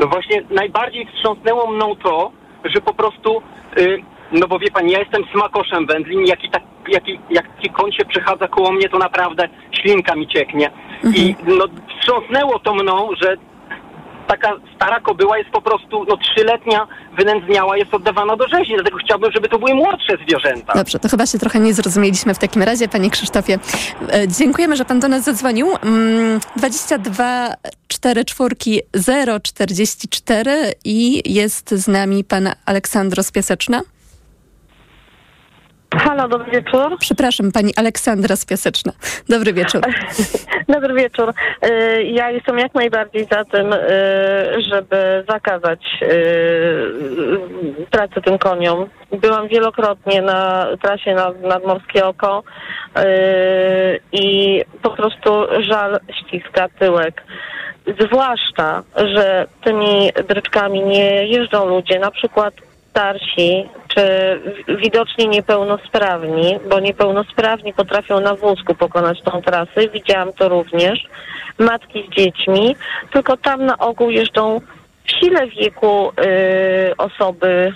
No 0.00 0.06
właśnie 0.06 0.42
najbardziej 0.50 1.06
wstrząsnęło 1.06 1.70
mną 1.70 1.96
to, 1.96 2.30
że 2.64 2.80
po 2.80 2.94
prostu, 2.94 3.42
y, 3.78 4.02
no 4.32 4.48
bo 4.48 4.58
wie 4.58 4.70
pani, 4.70 4.92
ja 4.92 4.98
jestem 4.98 5.22
smakoszem 5.32 5.86
wędlin, 5.86 6.26
jaki 6.26 6.50
tak, 6.50 6.62
jaki, 6.88 7.20
jak 7.30 7.56
taki 7.56 7.70
koń 7.70 7.92
się 7.92 8.04
przechadza 8.04 8.48
koło 8.48 8.72
mnie, 8.72 8.88
to 8.88 8.98
naprawdę 8.98 9.48
ślinka 9.72 10.14
mi 10.14 10.28
cieknie. 10.28 10.70
I 11.14 11.34
no 11.46 11.64
wstrząsnęło 11.88 12.58
to 12.58 12.74
mną, 12.74 13.08
że 13.22 13.36
taka 14.26 14.56
stara 14.76 15.00
kobyła 15.00 15.38
jest 15.38 15.50
po 15.50 15.62
prostu, 15.62 16.04
no 16.08 16.16
trzyletnia, 16.16 16.86
wynędzniała, 17.18 17.76
jest 17.76 17.94
oddawana 17.94 18.36
do 18.36 18.48
rzezi, 18.48 18.72
dlatego 18.74 18.98
chciałbym, 18.98 19.32
żeby 19.32 19.48
to 19.48 19.58
były 19.58 19.74
młodsze 19.74 20.16
zwierzęta. 20.26 20.72
Dobrze, 20.72 20.98
to 20.98 21.08
chyba 21.08 21.26
się 21.26 21.38
trochę 21.38 21.60
nie 21.60 21.74
zrozumieliśmy 21.74 22.34
w 22.34 22.38
takim 22.38 22.62
razie, 22.62 22.88
panie 22.88 23.10
Krzysztofie. 23.10 23.58
E, 24.12 24.28
Dziękujemy, 24.28 24.76
że 24.76 24.84
pan 24.84 25.00
do 25.00 25.08
nas 25.08 25.24
zadzwonił. 25.24 25.68
Mm, 25.82 26.40
22 26.56 27.48
44 27.88 28.56
044 29.42 30.72
i 30.84 31.32
jest 31.34 31.70
z 31.70 31.88
nami 31.88 32.24
pan 32.24 32.48
Aleksandro 32.66 33.22
z 33.22 33.32
Piaseczna. 33.32 33.80
Halo, 35.94 36.28
dobry 36.28 36.50
wieczór. 36.50 36.96
Przepraszam, 37.00 37.52
pani 37.52 37.72
Aleksandra 37.76 38.36
z 38.36 38.44
Piaseczna. 38.44 38.92
Dobry 39.28 39.52
wieczór. 39.52 39.80
Dobry 40.68 40.94
wieczór. 40.94 41.32
Y, 41.64 42.02
Ja 42.04 42.30
jestem 42.30 42.58
jak 42.58 42.74
najbardziej 42.74 43.24
za 43.32 43.44
tym, 43.44 43.72
y, 43.72 43.76
żeby 44.70 45.24
zakazać 45.28 45.80
y, 46.02 47.86
pracy 47.90 48.22
tym 48.24 48.38
koniom. 48.38 48.86
Byłam 49.12 49.48
wielokrotnie 49.48 50.22
na 50.22 50.66
trasie 50.82 51.14
nad, 51.14 51.42
nadmorskie 51.42 52.06
oko 52.06 52.42
i 54.12 54.62
po 54.82 54.90
prostu 54.90 55.30
żal 55.60 56.00
ściska 56.12 56.68
tyłek. 56.78 57.22
Zwłaszcza, 58.00 58.82
że 58.96 59.46
tymi 59.64 60.10
dryczkami 60.28 60.82
nie 60.82 61.26
jeżdżą 61.26 61.66
ludzie, 61.68 61.98
na 61.98 62.10
przykład 62.10 62.54
starsi 62.90 63.68
widocznie 64.78 65.26
niepełnosprawni, 65.26 66.58
bo 66.70 66.80
niepełnosprawni 66.80 67.74
potrafią 67.74 68.20
na 68.20 68.34
wózku 68.34 68.74
pokonać 68.74 69.22
tą 69.22 69.42
trasę. 69.42 69.88
Widziałam 69.94 70.32
to 70.32 70.48
również. 70.48 71.06
Matki 71.58 72.08
z 72.08 72.14
dziećmi, 72.16 72.76
tylko 73.12 73.36
tam 73.36 73.66
na 73.66 73.78
ogół 73.78 74.10
jeżdżą 74.10 74.60
w 75.04 75.10
sile 75.10 75.46
wieku 75.46 76.10
y, 76.10 76.96
osoby, 76.96 77.72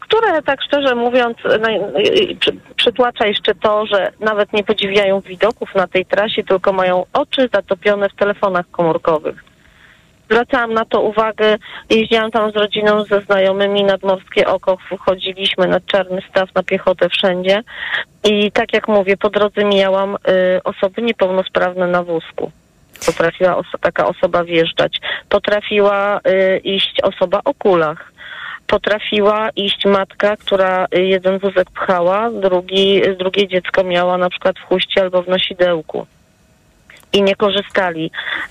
które 0.00 0.42
tak 0.42 0.62
szczerze 0.62 0.94
mówiąc 0.94 1.38
y, 1.38 2.36
przy, 2.36 2.52
przytłacza 2.76 3.26
jeszcze 3.26 3.54
to, 3.54 3.86
że 3.86 4.12
nawet 4.20 4.52
nie 4.52 4.64
podziwiają 4.64 5.20
widoków 5.20 5.74
na 5.74 5.86
tej 5.86 6.06
trasie, 6.06 6.44
tylko 6.44 6.72
mają 6.72 7.06
oczy 7.12 7.48
zatopione 7.54 8.08
w 8.08 8.14
telefonach 8.14 8.70
komórkowych. 8.70 9.53
Zwracałam 10.30 10.74
na 10.74 10.84
to 10.84 11.00
uwagę, 11.00 11.56
jeździłam 11.90 12.30
tam 12.30 12.50
z 12.50 12.56
rodziną, 12.56 13.04
ze 13.04 13.20
znajomymi 13.20 13.84
nad 13.84 14.02
Morskie 14.02 14.46
Oko, 14.46 14.76
wchodziliśmy 14.76 15.68
nad 15.68 15.86
Czarny 15.86 16.22
Staw 16.30 16.54
na 16.54 16.62
piechotę 16.62 17.08
wszędzie 17.08 17.62
i 18.24 18.52
tak 18.52 18.72
jak 18.72 18.88
mówię, 18.88 19.16
po 19.16 19.30
drodze 19.30 19.64
mijałam 19.64 20.14
y, 20.14 20.18
osoby 20.64 21.02
niepełnosprawne 21.02 21.86
na 21.86 22.02
wózku. 22.02 22.50
Potrafiła 23.06 23.62
taka 23.80 24.06
osoba 24.06 24.44
wjeżdżać. 24.44 25.00
Potrafiła 25.28 26.20
y, 26.28 26.58
iść 26.58 27.00
osoba 27.02 27.40
o 27.44 27.54
kulach. 27.54 28.12
Potrafiła 28.66 29.50
iść 29.56 29.84
matka, 29.84 30.36
która 30.36 30.86
y, 30.96 31.02
jeden 31.02 31.38
wózek 31.38 31.70
pchała, 31.70 32.30
drugi, 32.30 33.02
drugie 33.18 33.48
dziecko 33.48 33.84
miała 33.84 34.18
na 34.18 34.30
przykład 34.30 34.58
w 34.58 34.62
chuście 34.62 35.00
albo 35.00 35.22
w 35.22 35.28
nosidełku 35.28 36.06
i 37.14 37.22
nie 37.22 37.36
korzystali 37.36 38.10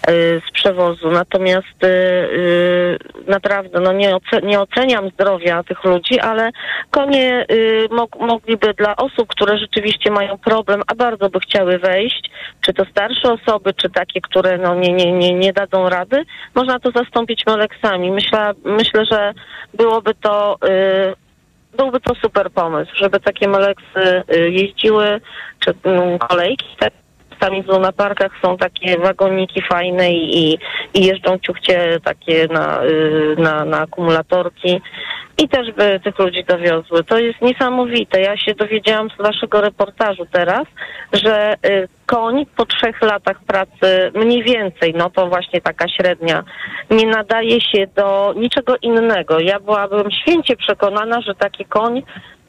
y, 0.09 0.41
z 0.47 0.51
przewozu. 0.51 1.11
Natomiast 1.11 1.83
y, 1.83 1.87
y, 1.87 2.97
naprawdę 3.27 3.79
no 3.79 3.93
nie, 3.93 4.15
nie 4.43 4.59
oceniam 4.59 5.09
zdrowia 5.09 5.63
tych 5.63 5.83
ludzi, 5.83 6.19
ale 6.19 6.49
konie 6.91 7.45
mog- 7.89 8.19
mogliby 8.19 8.73
dla 8.73 8.95
osób, 8.95 9.27
które 9.27 9.57
rzeczywiście 9.57 10.11
mają 10.11 10.37
problem, 10.37 10.81
a 10.87 10.95
bardzo 10.95 11.29
by 11.29 11.39
chciały 11.39 11.79
wejść, 11.79 12.31
czy 12.61 12.73
to 12.73 12.85
starsze 12.85 13.31
osoby, 13.33 13.73
czy 13.73 13.89
takie, 13.89 14.21
które 14.21 14.57
no 14.57 14.75
nie, 14.75 14.93
nie, 14.93 15.11
nie, 15.11 15.33
nie 15.33 15.53
dadzą 15.53 15.89
rady, 15.89 16.23
można 16.55 16.79
to 16.79 16.91
zastąpić 16.91 17.45
moleksami. 17.47 18.11
Myślę, 18.11 18.51
myślę 18.65 19.05
że 19.05 19.33
byłoby 19.73 20.13
to 20.13 20.57
byłby 21.77 21.99
to 21.99 22.15
super 22.15 22.51
pomysł, 22.51 22.91
żeby 22.95 23.19
takie 23.19 23.47
moleksy 23.47 24.23
y, 24.35 24.49
jeździły, 24.49 25.21
czy 25.59 25.73
mm, 25.83 26.19
kolejki, 26.19 26.75
tak 26.79 26.93
Czasami 27.43 27.63
w 27.63 27.67
lunaparkach 27.67 28.31
są 28.41 28.57
takie 28.57 28.97
wagoniki 28.97 29.61
fajne 29.61 30.11
i, 30.11 30.59
i 30.93 31.05
jeżdżą 31.05 31.37
ciuchcie 31.39 31.99
takie 32.03 32.47
na, 32.47 32.83
y, 32.83 33.35
na, 33.37 33.65
na 33.65 33.79
akumulatorki 33.79 34.81
i 35.37 35.49
też 35.49 35.71
by 35.71 35.99
tych 36.03 36.19
ludzi 36.19 36.43
dowiozły. 36.47 37.03
To 37.03 37.19
jest 37.19 37.41
niesamowite. 37.41 38.21
Ja 38.21 38.37
się 38.37 38.55
dowiedziałam 38.55 39.09
z 39.09 39.21
waszego 39.23 39.61
reportażu 39.61 40.25
teraz, 40.31 40.63
że 41.13 41.53
y, 41.53 41.87
koń 42.05 42.45
po 42.55 42.65
trzech 42.65 43.01
latach 43.01 43.43
pracy, 43.43 44.11
mniej 44.15 44.43
więcej, 44.43 44.93
no 44.97 45.09
to 45.09 45.27
właśnie 45.27 45.61
taka 45.61 45.87
średnia, 45.87 46.43
nie 46.91 47.07
nadaje 47.07 47.61
się 47.61 47.87
do 47.95 48.33
niczego 48.37 48.75
innego. 48.81 49.39
Ja 49.39 49.59
byłabym 49.59 50.11
święcie 50.11 50.55
przekonana, 50.55 51.21
że 51.21 51.35
taki 51.35 51.65
koń 51.65 52.03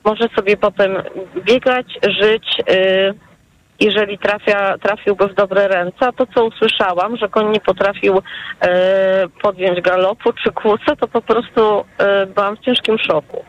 może 0.04 0.28
sobie 0.36 0.56
potem 0.56 1.02
biegać, 1.44 1.86
żyć, 2.02 2.60
y, 2.70 3.33
jeżeli 3.80 4.18
trafia, 4.18 4.78
trafiłby 4.78 5.28
w 5.28 5.34
dobre 5.34 5.68
ręce, 5.68 6.06
a 6.06 6.12
to 6.12 6.26
co 6.34 6.44
usłyszałam, 6.44 7.16
że 7.16 7.28
koń 7.28 7.50
nie 7.50 7.60
potrafił 7.60 8.22
e, 8.60 9.28
podjąć 9.42 9.80
galopu 9.80 10.32
czy 10.32 10.52
kłóce, 10.52 10.96
to 11.00 11.08
po 11.08 11.22
prostu 11.22 11.84
e, 11.98 12.26
byłam 12.26 12.56
w 12.56 12.60
ciężkim 12.60 12.98
szoku. 12.98 13.44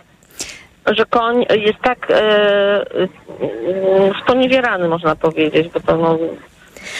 Że 0.97 1.05
koń 1.05 1.45
jest 1.49 1.80
tak 1.82 2.11
e, 2.11 2.86
sponiewierany, 4.23 4.88
można 4.88 5.15
powiedzieć, 5.15 5.67
bo 5.73 5.80
to 5.80 5.97
no, 5.97 6.17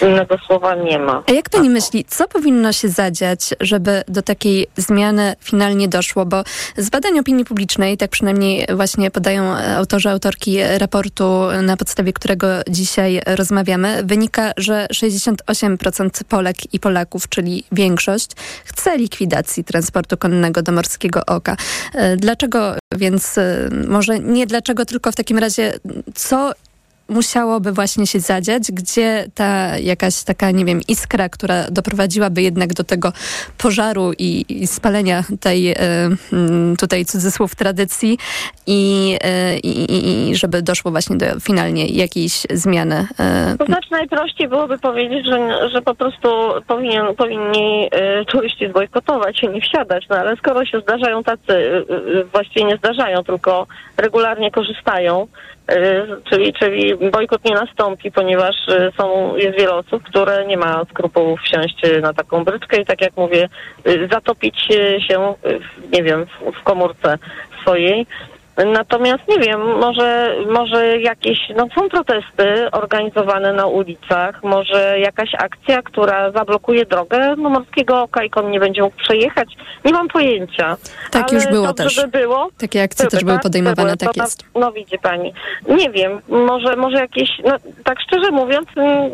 innego 0.02 0.38
słowa 0.48 0.76
nie 0.76 1.00
ma. 1.00 1.24
A 1.28 1.32
jak 1.32 1.50
pani 1.50 1.70
myśli, 1.70 2.06
co 2.08 2.28
powinno 2.28 2.74
się 2.74 2.90
zadziać, 2.90 3.54
żeby 3.62 4.04
do 4.08 4.22
takiej 4.22 4.68
zmiany 4.78 5.36
finalnie 5.40 5.88
doszło? 5.88 6.26
Bo 6.26 6.44
z 6.78 6.90
badań 6.90 7.20
opinii 7.20 7.46
publicznej, 7.46 7.98
tak 7.98 8.10
przynajmniej 8.10 8.68
właśnie 8.76 9.12
podają 9.12 9.56
autorzy, 9.78 10.10
autorki 10.10 10.58
raportu, 10.78 11.42
na 11.62 11.78
podstawie 11.78 12.14
którego 12.14 12.48
dzisiaj 12.70 13.22
rozmawiamy, 13.26 14.02
wynika, 14.04 14.52
że 14.58 14.88
68% 14.94 16.24
Polek 16.24 16.74
i 16.74 16.80
Polaków, 16.80 17.30
czyli 17.30 17.64
większość, 17.72 18.32
chce 18.66 18.98
likwidacji 18.98 19.64
transportu 19.64 20.18
konnego 20.18 20.62
do 20.62 20.72
Morskiego 20.72 21.26
Oka. 21.26 21.56
E, 21.94 22.18
Dlaczego 22.18 22.76
więc, 22.96 23.38
e, 23.38 23.70
może 23.88 24.20
nie 24.20 24.48
dlaczego, 24.48 24.86
tylko 24.86 25.12
w 25.12 25.16
takim 25.16 25.38
razie, 25.38 25.74
co 26.16 26.52
musiałoby 27.10 27.72
właśnie 27.72 28.08
się 28.08 28.20
zadziać, 28.20 28.72
gdzie 28.72 29.26
ta 29.36 29.78
jakaś 29.78 30.24
taka, 30.24 30.52
nie 30.52 30.66
wiem, 30.66 30.80
iskra, 30.88 31.30
która 31.30 31.72
doprowadziłaby 31.72 32.42
jednak 32.42 32.74
do 32.74 32.84
tego 32.84 33.12
pożaru 33.58 34.12
i, 34.18 34.46
i 34.50 34.68
spalenia 34.68 35.24
tej 35.40 35.76
mm, 36.32 36.76
tutaj 36.78 37.06
cudzysłów 37.06 37.56
tradycji 37.56 38.18
i, 38.68 39.18
e, 39.24 39.58
i, 39.58 39.92
i, 39.94 40.30
i 40.30 40.36
żeby 40.36 40.62
doszło 40.62 40.92
właśnie 40.92 41.18
do 41.18 41.26
finalnie 41.40 41.86
jakiejś 41.86 42.44
zmiany. 42.50 43.08
e, 43.20 43.56
To 43.60 43.66
znaczy 43.66 43.88
najprościej 43.92 44.48
byłoby 44.48 44.78
powiedzieć, 44.78 45.26
że, 45.26 45.70
że 45.70 45.82
po 45.82 45.96
prostu 45.96 46.28
powinien, 46.68 47.16
powinni 47.16 47.90
y, 48.22 48.26
turyści 48.26 48.70
zbojkotować 48.70 49.44
i 49.44 49.50
nie 49.50 49.62
wsiadać, 49.62 50.06
no 50.10 50.16
ale 50.16 50.36
skoro 50.36 50.66
się 50.66 50.80
zdarzają 50.80 51.24
tacy, 51.24 51.54
y, 51.54 51.86
y, 52.20 52.26
właściwie 52.26 52.66
nie 52.66 52.78
zdarzają, 52.78 53.24
tylko 53.24 53.68
regularnie 53.98 54.52
korzystają, 54.52 55.24
y, 55.24 55.55
czyli, 56.30 56.54
czyli 56.54 56.96
bojkot 57.12 57.46
nie 57.46 57.54
nastąpi, 57.54 58.12
ponieważ 58.12 58.56
y, 58.68 58.92
są, 58.98 59.36
jest 59.36 59.58
wiele 59.58 59.74
osób, 59.74 60.04
które 60.04 60.46
nie 60.48 60.58
ma 60.58 60.86
skrupułów 60.92 61.40
wsiąść 61.40 61.86
y, 61.86 62.02
na 62.02 62.14
taką 62.14 62.44
bryczkę 62.44 62.82
i 62.82 62.86
tak 62.86 63.02
jak 63.02 63.18
mówię, 63.18 63.50
y, 63.88 64.08
zatopić 64.12 64.68
y, 64.72 65.02
się, 65.02 65.34
y, 65.46 65.60
w, 65.60 65.92
nie 65.92 66.04
wiem, 66.04 66.26
w, 66.26 66.60
w 66.60 66.64
komórce 66.64 67.18
swojej. 67.62 68.08
Natomiast 68.58 69.28
nie 69.28 69.40
wiem, 69.40 69.62
może, 69.80 70.36
może 70.52 71.00
jakieś, 71.00 71.40
no 71.56 71.68
są 71.76 71.90
protesty 71.90 72.72
organizowane 72.72 73.54
na 73.54 73.66
ulicach, 73.66 74.44
może 74.44 75.00
jakaś 75.00 75.36
akcja, 75.36 75.82
która 75.82 76.32
zablokuje 76.32 76.86
drogę 76.86 77.36
do 77.36 77.50
Morskiego 77.50 78.02
Oka 78.02 78.24
i 78.24 78.30
kon 78.30 78.52
nie 78.52 78.60
będzie 78.60 78.82
mógł 78.82 78.98
przejechać. 78.98 79.58
Nie 79.86 79.94
mam 79.94 80.08
pojęcia. 80.08 80.78
Tak 81.12 81.24
Ale 81.24 81.34
już 81.34 81.48
było 81.48 81.68
dobrze 81.68 81.84
też. 81.86 82.12
By 82.12 82.20
było. 82.20 82.50
Takie 82.58 82.84
akcje 82.84 83.08
też 83.08 83.24
były 83.24 83.36
tak? 83.36 83.44
podejmowane, 83.44 83.98
tak 83.98 84.14
To 84.14 84.24
jest. 84.24 84.44
No 84.56 84.72
widzi 84.72 85.00
pani. 85.00 85.34
Nie 85.68 85.90
wiem, 85.90 86.22
może, 86.28 86.76
może 86.76 86.98
jakieś, 86.98 87.30
no 87.46 87.56
tak 87.84 88.02
szczerze 88.02 88.32
mówiąc, 88.32 88.68
mm, 88.78 89.12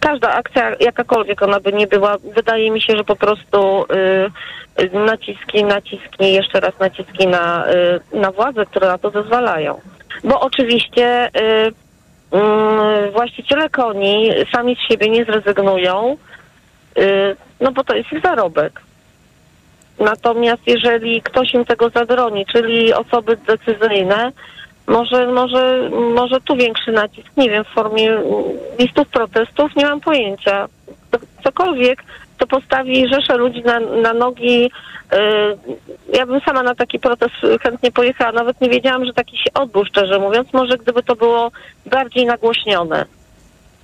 każda 0.00 0.32
akcja, 0.32 0.76
jakakolwiek 0.80 1.42
ona 1.42 1.60
by 1.60 1.72
nie 1.72 1.86
była, 1.86 2.16
wydaje 2.34 2.70
mi 2.70 2.80
się, 2.80 2.96
że 2.96 3.04
po 3.04 3.16
prostu 3.16 3.86
y, 4.82 4.90
naciski, 4.92 5.64
naciski, 5.64 6.32
jeszcze 6.32 6.60
raz 6.60 6.78
naciski 6.80 7.26
na, 7.26 7.66
y, 8.12 8.16
na 8.16 8.32
władze, 8.32 8.66
które 8.66 8.86
na 8.86 8.98
to 8.98 9.10
zezwalają. 9.10 9.80
Bo 10.24 10.40
oczywiście 10.40 11.28
y, 11.28 11.72
y, 13.08 13.10
właściciele 13.10 13.68
koni 13.68 14.30
sami 14.52 14.76
z 14.76 14.88
siebie 14.88 15.10
nie 15.10 15.24
zrezygnują, 15.24 16.16
y, 16.98 17.36
no 17.60 17.72
bo 17.72 17.84
to 17.84 17.94
jest 17.96 18.12
ich 18.12 18.22
zarobek. 18.22 18.80
Natomiast 19.98 20.62
jeżeli 20.66 21.22
ktoś 21.22 21.54
im 21.54 21.64
tego 21.64 21.90
zabroni, 21.90 22.46
czyli 22.46 22.94
osoby 22.94 23.36
decyzyjne, 23.36 24.32
może, 24.86 25.26
może, 25.26 25.90
może 26.14 26.40
tu 26.40 26.56
większy 26.56 26.92
nacisk, 26.92 27.28
nie 27.36 27.50
wiem, 27.50 27.64
w 27.64 27.68
formie 27.68 28.18
listów 28.78 29.08
protestów, 29.08 29.76
nie 29.76 29.84
mam 29.86 30.00
pojęcia. 30.00 30.68
Co- 31.12 31.18
Cokolwiek, 31.44 32.02
to 32.38 32.46
postawi 32.46 33.08
rzesze 33.08 33.36
ludzi 33.36 33.62
na, 33.62 33.80
na 33.80 34.12
nogi. 34.12 34.70
Yy, 35.12 36.18
ja 36.18 36.26
bym 36.26 36.40
sama 36.40 36.62
na 36.62 36.74
taki 36.74 36.98
protest 36.98 37.34
chętnie 37.62 37.92
pojechała. 37.92 38.32
Nawet 38.32 38.60
nie 38.60 38.68
wiedziałam, 38.68 39.04
że 39.04 39.12
taki 39.12 39.36
się 39.36 39.50
odbył, 39.54 39.84
szczerze 39.84 40.18
mówiąc. 40.18 40.52
Może 40.52 40.78
gdyby 40.78 41.02
to 41.02 41.16
było 41.16 41.50
bardziej 41.86 42.26
nagłośnione. 42.26 43.06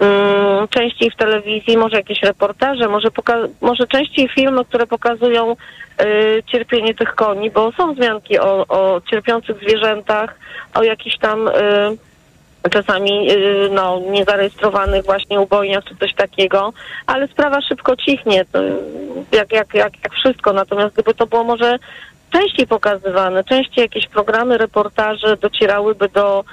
Mm, 0.03 0.69
częściej 0.69 1.11
w 1.11 1.17
telewizji, 1.17 1.77
może 1.77 1.97
jakieś 1.97 2.23
reportaże, 2.23 2.89
może, 2.89 3.09
poka- 3.09 3.49
może 3.61 3.87
częściej 3.87 4.29
filmy, 4.29 4.65
które 4.65 4.87
pokazują 4.87 5.53
y, 5.53 6.43
cierpienie 6.47 6.95
tych 6.95 7.15
koni, 7.15 7.51
bo 7.51 7.73
są 7.73 7.95
wzmianki 7.95 8.39
o, 8.39 8.65
o 8.69 9.01
cierpiących 9.11 9.57
zwierzętach, 9.57 10.39
o 10.75 10.83
jakichś 10.83 11.19
tam 11.19 11.49
y, 11.49 12.71
czasami 12.71 13.33
y, 13.33 13.69
no, 13.71 14.01
niezarejestrowanych 14.11 15.05
właśnie 15.05 15.41
ubojniach 15.41 15.85
czy 15.85 15.97
coś 15.97 16.15
takiego, 16.15 16.73
ale 17.07 17.29
sprawa 17.29 17.61
szybko 17.61 17.97
cichnie, 17.97 18.45
to, 18.53 18.59
jak, 19.33 19.53
jak, 19.53 19.75
jak, 19.75 19.93
jak 20.05 20.15
wszystko. 20.15 20.53
Natomiast 20.53 20.95
gdyby 20.95 21.15
to 21.15 21.27
było 21.27 21.45
może 21.45 21.79
częściej 22.33 22.67
pokazywane, 22.67 23.45
częściej 23.45 23.83
jakieś 23.83 24.07
programy, 24.09 24.59
reportaże 24.59 25.37
docierałyby 25.37 26.09
do, 26.09 26.45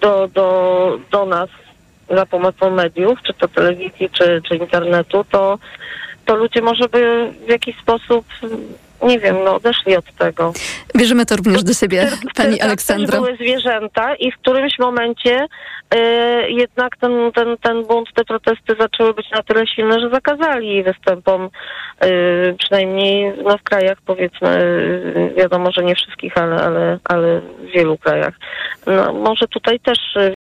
do, 0.00 0.28
do, 0.28 0.98
do 1.10 1.26
nas 1.26 1.48
za 2.12 2.26
pomocą 2.26 2.70
mediów, 2.70 3.18
czy 3.22 3.34
to 3.34 3.48
telewizji, 3.48 4.10
czy, 4.10 4.42
czy 4.48 4.56
internetu, 4.56 5.24
to, 5.30 5.58
to 6.24 6.36
ludzie 6.36 6.62
może 6.62 6.88
by 6.88 7.32
w 7.46 7.48
jakiś 7.48 7.78
sposób 7.78 8.24
nie 9.02 9.18
wiem, 9.18 9.36
no 9.44 9.54
odeszli 9.54 9.96
od 9.96 10.12
tego. 10.18 10.52
Bierzemy 10.96 11.26
to 11.26 11.36
również 11.36 11.62
do 11.62 11.74
siebie, 11.74 12.08
pani 12.36 12.60
Aleksandro. 12.60 13.18
były 13.20 13.36
zwierzęta 13.36 14.14
i 14.14 14.32
w 14.32 14.36
którymś 14.36 14.78
momencie 14.78 15.46
e, 15.90 16.50
jednak 16.50 16.96
ten, 16.96 17.32
ten, 17.34 17.56
ten 17.62 17.84
bunt, 17.84 18.08
te 18.14 18.24
protesty 18.24 18.74
zaczęły 18.80 19.14
być 19.14 19.30
na 19.30 19.42
tyle 19.42 19.66
silne, 19.66 20.00
że 20.00 20.10
zakazali 20.10 20.82
występom, 20.82 21.48
e, 22.00 22.08
przynajmniej 22.52 23.32
no, 23.44 23.58
w 23.58 23.62
krajach 23.62 23.98
powiedzmy, 24.06 24.48
e, 24.48 25.34
wiadomo, 25.34 25.72
że 25.72 25.84
nie 25.84 25.94
wszystkich, 25.94 26.38
ale, 26.38 26.56
ale, 26.56 26.98
ale 27.04 27.40
w 27.40 27.72
wielu 27.74 27.98
krajach. 27.98 28.34
No, 28.86 29.12
może 29.12 29.48
tutaj 29.48 29.80
też 29.80 29.98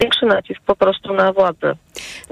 większy 0.02 0.26
nacisk 0.26 0.61
po 0.66 0.76
prostu 0.76 1.14
na 1.14 1.32
władzę. 1.32 1.74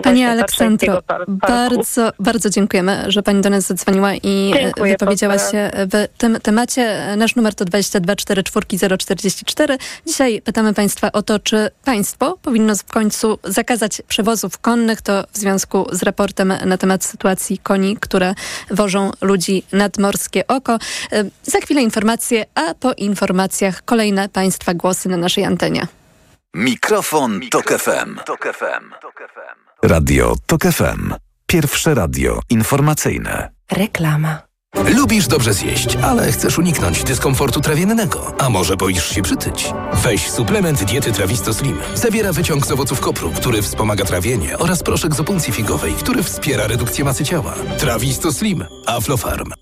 Pani 0.03 0.25
Aleksandro, 0.25 1.01
bardzo, 1.29 2.11
bardzo 2.19 2.51
dziękujemy, 2.51 3.05
że 3.09 3.23
Pani 3.23 3.41
do 3.41 3.51
nas 3.51 3.67
zadzwoniła 3.67 4.15
i 4.15 4.53
Dziękuję, 4.55 4.93
wypowiedziała 4.93 5.39
się 5.39 5.71
w 5.75 6.12
tym 6.19 6.41
temacie. 6.41 7.15
Nasz 7.17 7.37
numer 7.37 7.55
to 7.55 7.65
22 7.65 8.17
44 8.17 8.97
044. 8.99 9.79
Dzisiaj 10.07 10.43
pytamy 10.43 10.75
Państwa 10.75 11.13
o 11.13 11.23
to, 11.23 11.39
czy 11.39 11.71
państwo 11.85 12.39
powinno 12.43 12.75
w 12.77 12.85
końcu 12.85 13.39
zakazać 13.45 14.03
przewozów 14.09 14.59
konnych. 14.59 15.03
To 15.03 15.25
w 15.33 15.39
związku 15.39 15.87
z 15.93 16.03
raportem 16.03 16.53
na 16.67 16.79
temat 16.79 17.05
sytuacji 17.05 17.59
koni, 17.59 17.97
które 17.97 18.35
wożą 18.71 19.11
ludzi 19.21 19.63
nad 19.73 19.99
morskie 19.99 20.47
oko. 20.47 20.79
E, 21.13 21.25
Za 21.43 21.59
chwilę 21.61 21.83
informacje, 21.83 22.45
a 22.55 22.75
po 22.75 22.93
informacjach 22.93 23.85
kolejne 23.85 24.29
Państwa 24.29 24.75
głosy 24.75 25.09
na 25.09 25.17
naszej 25.17 25.45
antenie. 25.45 25.87
Mikrofon, 26.55 27.41
Tok 27.51 27.73
FM. 27.79 28.19
Radio 29.83 30.35
Tok 30.47 30.63
FM. 30.63 31.15
Pierwsze 31.47 31.95
radio 31.95 32.41
informacyjne. 32.51 33.51
Reklama. 33.73 34.52
Lubisz 34.97 35.27
dobrze 35.27 35.55
zjeść, 35.55 35.97
ale 35.97 36.33
chcesz 36.33 36.59
uniknąć 36.59 37.05
dyskomfortu 37.05 37.61
trawiennego. 37.61 38.35
A 38.39 38.51
może 38.51 38.77
boisz 38.77 39.09
się 39.15 39.23
przytyć? 39.23 39.73
Weź 39.93 40.31
suplement 40.31 40.85
diety 40.85 41.13
Trawisto 41.13 41.55
Slim. 41.55 41.79
Zawiera 41.95 42.33
wyciąg 42.33 42.67
z 42.67 42.73
owoców 42.73 43.01
kopru, 43.01 43.31
który 43.31 43.63
wspomaga 43.63 44.05
trawienie 44.05 44.59
oraz 44.59 44.83
proszek 44.83 45.15
z 45.15 45.21
opuncji 45.21 45.53
figowej, 45.53 45.93
który 45.95 46.23
wspiera 46.23 46.67
redukcję 46.67 47.05
masy 47.05 47.25
ciała. 47.25 47.55
Trawisto 47.79 48.33
Slim. 48.33 48.65
Aflofarm. 48.87 49.62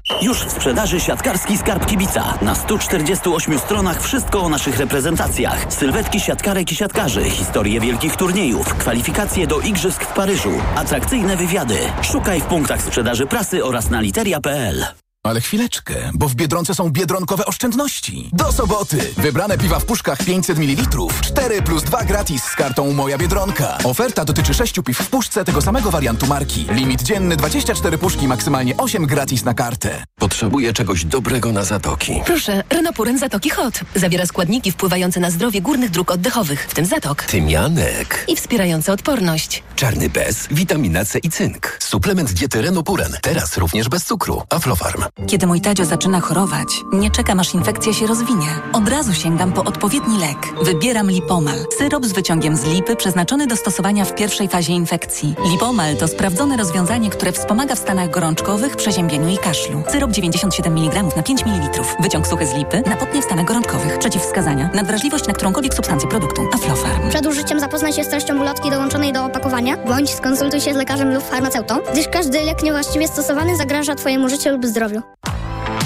Już 0.21 0.45
w 0.45 0.51
sprzedaży 0.51 0.99
siatkarski 0.99 1.57
skarb 1.57 1.85
kibica. 1.85 2.37
Na 2.41 2.55
148 2.55 3.59
stronach 3.59 4.03
wszystko 4.03 4.41
o 4.41 4.49
naszych 4.49 4.77
reprezentacjach. 4.77 5.73
Sylwetki 5.73 6.19
siatkarek 6.19 6.71
i 6.71 6.75
siatkarzy, 6.75 7.29
historie 7.29 7.79
wielkich 7.79 8.15
turniejów, 8.15 8.73
kwalifikacje 8.73 9.47
do 9.47 9.59
igrzysk 9.59 10.03
w 10.03 10.13
Paryżu, 10.13 10.51
atrakcyjne 10.75 11.37
wywiady. 11.37 11.77
Szukaj 12.01 12.41
w 12.41 12.45
punktach 12.45 12.81
sprzedaży 12.81 13.25
prasy 13.25 13.65
oraz 13.65 13.89
na 13.89 14.01
literia.pl. 14.01 14.85
Ale 15.23 15.41
chwileczkę, 15.41 15.95
bo 16.13 16.27
w 16.29 16.35
Biedronce 16.35 16.75
są 16.75 16.89
biedronkowe 16.89 17.45
oszczędności. 17.45 18.29
Do 18.33 18.51
soboty! 18.51 19.13
Wybrane 19.17 19.57
piwa 19.57 19.79
w 19.79 19.85
puszkach 19.85 20.17
500 20.23 20.57
ml. 20.59 20.83
4 21.21 21.61
plus 21.61 21.83
2 21.83 22.03
gratis 22.05 22.43
z 22.43 22.55
kartą 22.55 22.93
Moja 22.93 23.17
Biedronka. 23.17 23.77
Oferta 23.83 24.25
dotyczy 24.25 24.53
6 24.53 24.75
piw 24.85 24.97
w 24.97 25.09
puszce 25.09 25.45
tego 25.45 25.61
samego 25.61 25.91
wariantu 25.91 26.27
marki. 26.27 26.65
Limit 26.71 27.01
dzienny 27.03 27.35
24 27.37 27.97
puszki, 27.97 28.27
maksymalnie 28.27 28.77
8 28.77 29.05
gratis 29.05 29.43
na 29.43 29.53
kartę. 29.53 30.03
Potrzebuję 30.19 30.73
czegoś 30.73 31.05
dobrego 31.05 31.51
na 31.51 31.63
zatoki. 31.63 32.21
Proszę, 32.25 32.63
Renopuren 32.69 33.19
Zatoki 33.19 33.49
Hot. 33.49 33.79
Zawiera 33.95 34.25
składniki 34.25 34.71
wpływające 34.71 35.19
na 35.19 35.31
zdrowie 35.31 35.61
górnych 35.61 35.89
dróg 35.91 36.11
oddechowych, 36.11 36.65
w 36.69 36.73
tym 36.73 36.85
zatok. 36.85 37.23
Tymianek. 37.23 38.25
I 38.27 38.35
wspierające 38.35 38.93
odporność. 38.93 39.63
Czarny 39.75 40.09
bez, 40.09 40.47
witamina 40.51 41.05
C 41.05 41.19
i 41.19 41.29
cynk. 41.29 41.77
Suplement 41.79 42.33
diety 42.33 42.61
Renopuren. 42.61 43.17
Teraz 43.21 43.57
również 43.57 43.89
bez 43.89 44.05
cukru. 44.05 44.43
Aflofarm. 44.49 45.03
Kiedy 45.27 45.47
mój 45.47 45.61
Tadzio 45.61 45.85
zaczyna 45.85 46.19
chorować, 46.19 46.67
nie 46.93 47.11
czekam 47.11 47.39
aż 47.39 47.53
infekcja 47.53 47.93
się 47.93 48.07
rozwinie. 48.07 48.47
Od 48.73 48.89
razu 48.89 49.13
sięgam 49.13 49.53
po 49.53 49.63
odpowiedni 49.63 50.19
lek. 50.19 50.37
Wybieram 50.63 51.11
Lipomal. 51.11 51.65
Syrop 51.77 52.05
z 52.05 52.11
wyciągiem 52.11 52.57
z 52.57 52.65
lipy 52.65 52.95
przeznaczony 52.95 53.47
do 53.47 53.55
stosowania 53.55 54.05
w 54.05 54.15
pierwszej 54.15 54.47
fazie 54.47 54.73
infekcji. 54.73 55.35
Lipomal 55.51 55.97
to 55.97 56.07
sprawdzone 56.07 56.57
rozwiązanie, 56.57 57.09
które 57.09 57.31
wspomaga 57.31 57.75
w 57.75 57.79
stanach 57.79 58.09
gorączkowych, 58.09 58.75
przeziębieniu 58.75 59.29
i 59.29 59.37
kaszlu. 59.37 59.83
Syrop 59.91 60.11
97 60.11 60.77
mg 60.77 61.03
na 61.15 61.23
5 61.23 61.45
ml. 61.45 61.81
Wyciąg 61.99 62.27
suchy 62.27 62.47
z 62.47 62.53
lipy 62.53 62.83
na 62.85 62.95
potnie 62.95 63.21
w 63.21 63.25
stanach 63.25 63.45
gorączkowych. 63.45 63.99
Przeciwwskazania. 63.99 64.69
Nadwrażliwość 64.73 65.27
na 65.27 65.33
którąkolwiek 65.33 65.73
substancję 65.73 66.09
produktu. 66.09 66.41
Aflofarm. 66.53 67.09
Przed 67.09 67.25
użyciem 67.25 67.59
zapoznaj 67.59 67.93
się 67.93 68.03
z 68.03 68.09
treścią 68.09 68.41
ulotki 68.41 68.69
dołączonej 68.69 69.13
do 69.13 69.25
opakowania, 69.25 69.77
bądź 69.77 70.09
skonsultuj 70.09 70.61
się 70.61 70.73
z 70.73 70.77
lekarzem 70.77 71.13
lub 71.13 71.23
farmaceutą, 71.23 71.79
gdyż 71.91 72.07
każdy 72.07 72.41
lek 72.41 72.63
niewłaściwie 72.63 73.07
stosowany 73.07 73.57
zagraża 73.57 73.95
Twojemu 73.95 74.29
życiu 74.29 74.49
lub 74.49 74.65
zdrowiu. 74.65 75.00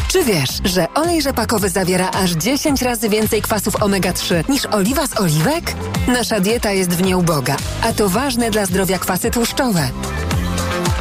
Czy 0.08 0.24
wiesz, 0.24 0.50
że 0.64 0.94
olej 0.94 1.22
rzepakowy 1.22 1.70
zawiera 1.70 2.12
aż 2.12 2.32
10 2.32 2.82
razy 2.82 3.10
więcej 3.10 3.42
kwasów 3.42 3.76
omega-3 3.76 4.50
niż 4.50 4.66
oliwa 4.66 5.08
z 5.08 5.20
oliwek? 5.20 5.76
Nasza 6.08 6.40
dieta 6.40 6.72
jest 6.72 6.90
w 6.90 7.02
nie 7.02 7.18
uboga, 7.18 7.56
a 7.82 7.94
to 7.94 8.10
ważne 8.10 8.52
dla 8.52 8.66
zdrowia 8.66 9.00
kwasy 9.00 9.32
tłuszczowe. 9.32 9.90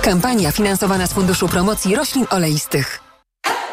Kampania 0.03 0.53
finansowana 0.53 1.07
z 1.07 1.13
Funduszu 1.13 1.49
Promocji 1.49 1.95
Roślin 1.95 2.27
Oleistych. 2.31 3.04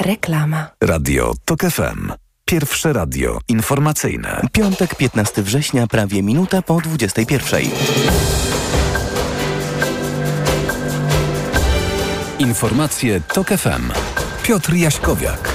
Reklama. 0.00 0.70
Radio 0.80 1.34
TOK 1.44 1.60
FM. 1.60 2.12
Pierwsze 2.44 2.92
radio 2.92 3.38
informacyjne. 3.48 4.40
Piątek 4.52 4.94
15 4.94 5.42
września, 5.42 5.86
prawie 5.86 6.22
minuta 6.22 6.62
po 6.62 6.80
21. 6.80 7.60
Informacje 12.38 13.20
TOK 13.20 13.48
FM. 13.48 13.92
Piotr 14.42 14.74
Jaśkowiak. 14.74 15.52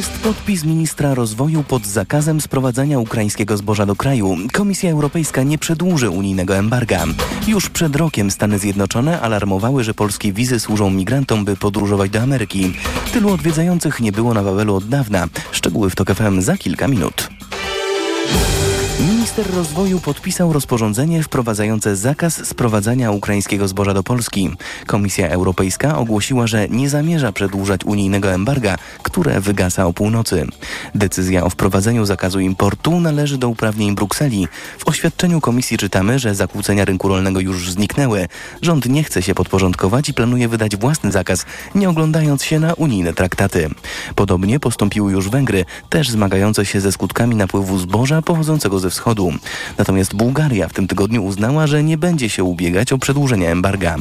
Jest 0.00 0.18
podpis 0.18 0.64
ministra 0.64 1.14
rozwoju 1.14 1.62
pod 1.62 1.86
zakazem 1.86 2.40
sprowadzania 2.40 2.98
ukraińskiego 2.98 3.56
zboża 3.56 3.86
do 3.86 3.96
kraju. 3.96 4.36
Komisja 4.52 4.90
Europejska 4.90 5.42
nie 5.42 5.58
przedłuży 5.58 6.10
unijnego 6.10 6.56
embarga. 6.56 7.04
Już 7.48 7.70
przed 7.70 7.96
rokiem 7.96 8.30
Stany 8.30 8.58
Zjednoczone 8.58 9.20
alarmowały, 9.20 9.84
że 9.84 9.94
polskie 9.94 10.32
wizy 10.32 10.60
służą 10.60 10.90
migrantom, 10.90 11.44
by 11.44 11.56
podróżować 11.56 12.10
do 12.10 12.20
Ameryki. 12.20 12.72
Tylu 13.12 13.32
odwiedzających 13.32 14.00
nie 14.00 14.12
było 14.12 14.34
na 14.34 14.42
Wawelu 14.42 14.74
od 14.74 14.88
dawna. 14.88 15.28
Szczegóły 15.52 15.90
w 15.90 15.94
TOK 15.94 16.14
FM 16.14 16.40
za 16.40 16.56
kilka 16.56 16.88
minut. 16.88 17.28
Minister 19.40 19.58
rozwoju 19.58 20.00
podpisał 20.00 20.52
rozporządzenie 20.52 21.22
wprowadzające 21.22 21.96
zakaz 21.96 22.46
sprowadzania 22.46 23.10
ukraińskiego 23.10 23.68
zboża 23.68 23.94
do 23.94 24.02
Polski. 24.02 24.50
Komisja 24.86 25.28
Europejska 25.28 25.98
ogłosiła, 25.98 26.46
że 26.46 26.68
nie 26.68 26.90
zamierza 26.90 27.32
przedłużać 27.32 27.84
unijnego 27.84 28.32
embarga, 28.32 28.76
które 29.02 29.40
wygasa 29.40 29.86
o 29.86 29.92
północy. 29.92 30.46
Decyzja 30.94 31.44
o 31.44 31.50
wprowadzeniu 31.50 32.04
zakazu 32.04 32.40
importu 32.40 33.00
należy 33.00 33.38
do 33.38 33.48
uprawnień 33.48 33.94
Brukseli. 33.94 34.48
W 34.78 34.88
oświadczeniu 34.88 35.40
komisji 35.40 35.78
czytamy, 35.78 36.18
że 36.18 36.34
zakłócenia 36.34 36.84
rynku 36.84 37.08
rolnego 37.08 37.40
już 37.40 37.70
zniknęły. 37.70 38.28
Rząd 38.62 38.86
nie 38.86 39.04
chce 39.04 39.22
się 39.22 39.34
podporządkować 39.34 40.08
i 40.08 40.14
planuje 40.14 40.48
wydać 40.48 40.76
własny 40.76 41.12
zakaz, 41.12 41.46
nie 41.74 41.88
oglądając 41.88 42.44
się 42.44 42.60
na 42.60 42.74
unijne 42.74 43.12
traktaty. 43.12 43.70
Podobnie 44.14 44.60
postąpiły 44.60 45.12
już 45.12 45.28
Węgry, 45.28 45.64
też 45.88 46.10
zmagające 46.10 46.66
się 46.66 46.80
ze 46.80 46.92
skutkami 46.92 47.36
napływu 47.36 47.78
zboża 47.78 48.22
pochodzącego 48.22 48.78
ze 48.78 48.90
wschodu. 48.90 49.29
Natomiast 49.78 50.14
Bułgaria 50.14 50.68
w 50.68 50.72
tym 50.72 50.86
tygodniu 50.86 51.24
uznała, 51.24 51.66
że 51.66 51.82
nie 51.82 51.98
będzie 51.98 52.28
się 52.28 52.44
ubiegać 52.44 52.92
o 52.92 52.98
przedłużenie 52.98 53.50
embarga. 53.50 53.96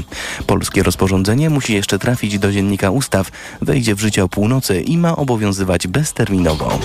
Polskie 0.48 0.84
rozporządzenie 0.84 1.50
musi 1.50 1.74
jeszcze 1.74 2.00
trafić 2.00 2.40
do 2.40 2.52
dziennika 2.52 2.92
ustaw, 2.92 3.32
wejdzie 3.62 3.96
w 3.96 4.00
życie 4.00 4.24
o 4.24 4.30
północy 4.30 4.82
i 4.82 4.98
ma 4.98 5.16
obowiązywać 5.16 5.88
bezterminowo. 5.88 6.80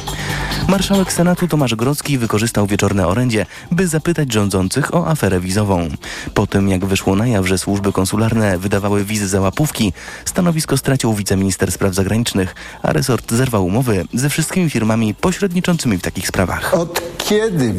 Marszałek 0.68 1.12
Senatu 1.12 1.49
Tomasz 1.49 1.74
Grocki 1.74 2.18
wykorzystał 2.18 2.66
wieczorne 2.66 3.07
orędzie, 3.07 3.47
by 3.72 3.88
zapytać 3.88 4.32
rządzących 4.32 4.95
o 4.95 5.09
aferę 5.09 5.40
wizową. 5.40 5.88
Po 6.34 6.47
tym, 6.47 6.68
jak 6.68 6.84
wyszło 6.84 7.16
na 7.16 7.26
jaw, 7.26 7.47
że 7.47 7.59
służby 7.59 7.92
konsularne 7.92 8.59
wydawały 8.59 9.05
wizy 9.05 9.28
za 9.28 9.40
łapówki, 9.40 9.92
stanowisko 10.24 10.76
stracił 10.76 11.14
wiceminister 11.14 11.72
spraw 11.72 11.95
zagranicznych, 11.95 12.55
a 12.82 12.92
resort 12.92 13.32
zerwał 13.32 13.66
umowy 13.66 14.05
ze 14.14 14.30
wszystkimi 14.30 14.70
firmami 14.70 15.14
pośredniczącymi 15.14 15.99
w 15.99 16.03
takich 16.03 16.28
sprawach. 16.28 16.74
Od 16.74 17.03
kiedy 17.18 17.72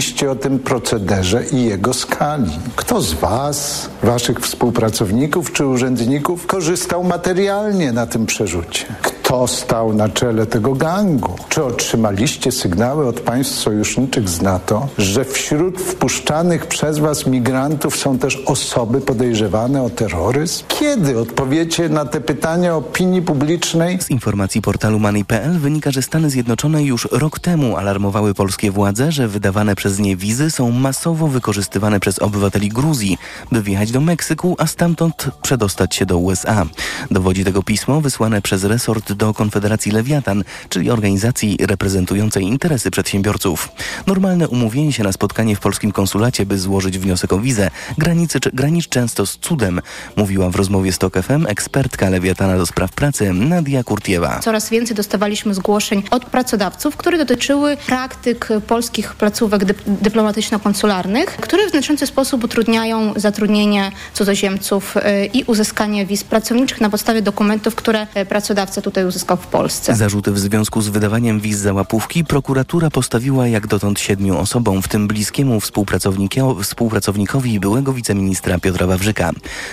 wiedzieliście 0.00 0.30
o 0.30 0.34
tym 0.34 0.58
procederze 0.58 1.44
i 1.52 1.64
jego 1.64 1.94
skali? 1.94 2.50
Kto 2.76 3.02
z 3.02 3.12
Was, 3.12 3.90
Waszych 4.02 4.40
współpracowników 4.40 5.52
czy 5.52 5.66
urzędników 5.66 6.46
korzystał 6.46 7.04
materialnie 7.04 7.92
na 7.92 8.06
tym 8.06 8.26
przerzucie? 8.26 8.84
Kto 9.02 9.48
stał 9.48 9.92
na 9.92 10.08
czele 10.08 10.46
tego 10.46 10.74
gangu? 10.74 11.32
Czy 11.48 11.64
otrzymaliście 11.64 12.52
sygnały 12.52 13.06
od 13.06 13.20
państw 13.20 13.58
sojuszniczych 13.58 14.28
z 14.28 14.42
NATO, 14.42 14.88
że 14.98 15.24
wśród 15.24 15.80
wpuszczanych 15.80 16.66
przez 16.66 16.98
Was 16.98 17.26
migrantów 17.26 17.96
są 17.96 18.18
też 18.18 18.36
osoby 18.46 19.00
podejrzewane 19.00 19.82
o 19.82 19.90
terroryzm? 19.90 20.64
Kiedy 20.68 21.18
odpowiecie 21.18 21.88
na 21.88 22.04
te 22.04 22.20
pytania 22.20 22.76
opinii 22.76 23.22
publicznej? 23.22 23.98
Z 24.00 24.10
informacji 24.10 24.62
portalu 24.62 24.98
Money.pl 24.98 25.58
wynika, 25.58 25.90
że 25.90 26.02
Stany 26.02 26.30
Zjednoczone 26.30 26.84
już 26.84 27.08
rok 27.12 27.38
temu 27.38 27.76
alarmowały 27.76 28.34
polskie 28.34 28.70
władze, 28.70 29.12
że 29.12 29.28
wydawane 29.28 29.74
przez 29.74 29.89
nie 29.98 30.16
wizy 30.16 30.50
są 30.50 30.70
masowo 30.70 31.28
wykorzystywane 31.28 32.00
przez 32.00 32.18
obywateli 32.18 32.68
Gruzji, 32.68 33.18
by 33.52 33.62
wjechać 33.62 33.90
do 33.90 34.00
Meksyku, 34.00 34.56
a 34.58 34.66
stamtąd 34.66 35.26
przedostać 35.42 35.94
się 35.94 36.06
do 36.06 36.18
USA. 36.18 36.66
Dowodzi 37.10 37.44
tego 37.44 37.62
pismo 37.62 38.00
wysłane 38.00 38.42
przez 38.42 38.64
resort 38.64 39.12
do 39.12 39.34
Konfederacji 39.34 39.92
Lewiatan, 39.92 40.44
czyli 40.68 40.90
organizacji 40.90 41.56
reprezentującej 41.60 42.44
interesy 42.44 42.90
przedsiębiorców. 42.90 43.68
Normalne 44.06 44.48
umówienie 44.48 44.92
się 44.92 45.02
na 45.02 45.12
spotkanie 45.12 45.56
w 45.56 45.60
polskim 45.60 45.92
konsulacie, 45.92 46.46
by 46.46 46.58
złożyć 46.58 46.98
wniosek 46.98 47.32
o 47.32 47.38
wizę, 47.38 47.70
granicy, 47.98 48.38
graniczy 48.52 48.88
często 48.88 49.26
z 49.26 49.36
cudem, 49.36 49.80
mówiła 50.16 50.50
w 50.50 50.56
rozmowie 50.56 50.92
z 50.92 50.98
TOK 50.98 51.14
FM 51.22 51.46
ekspertka 51.46 52.10
Lewiatana 52.10 52.56
do 52.56 52.66
spraw 52.66 52.92
pracy 52.92 53.32
Nadia 53.32 53.84
Kurtiewa. 53.84 54.38
Coraz 54.38 54.70
więcej 54.70 54.96
dostawaliśmy 54.96 55.54
zgłoszeń 55.54 56.02
od 56.10 56.24
pracodawców, 56.24 56.96
które 56.96 57.18
dotyczyły 57.18 57.76
praktyk 57.76 58.48
polskich 58.66 59.14
placówek 59.14 59.64
dyp 59.64 59.79
dyplomatyczno-konsularnych, 59.86 61.26
które 61.26 61.66
w 61.66 61.70
znaczący 61.70 62.06
sposób 62.06 62.44
utrudniają 62.44 63.12
zatrudnienie 63.16 63.92
cudzoziemców 64.14 64.96
y, 64.96 65.00
i 65.26 65.44
uzyskanie 65.44 66.06
wiz 66.06 66.24
pracowniczych 66.24 66.80
na 66.80 66.90
podstawie 66.90 67.22
dokumentów, 67.22 67.74
które 67.74 68.06
y, 68.16 68.26
pracodawca 68.26 68.82
tutaj 68.82 69.04
uzyskał 69.04 69.36
w 69.36 69.46
Polsce. 69.46 69.94
Zarzuty 69.94 70.32
w 70.32 70.38
związku 70.38 70.82
z 70.82 70.88
wydawaniem 70.88 71.40
wiz 71.40 71.58
za 71.58 71.72
łapówki 71.72 72.24
prokuratura 72.24 72.90
postawiła 72.90 73.46
jak 73.46 73.66
dotąd 73.66 74.00
siedmiu 74.00 74.38
osobom, 74.38 74.82
w 74.82 74.88
tym 74.88 75.08
bliskiemu 75.08 75.60
współpracownikowi 76.62 77.60
byłego 77.60 77.92
wiceministra 77.92 78.58
Piotra 78.58 78.86
Wawrzyka. 78.86 79.30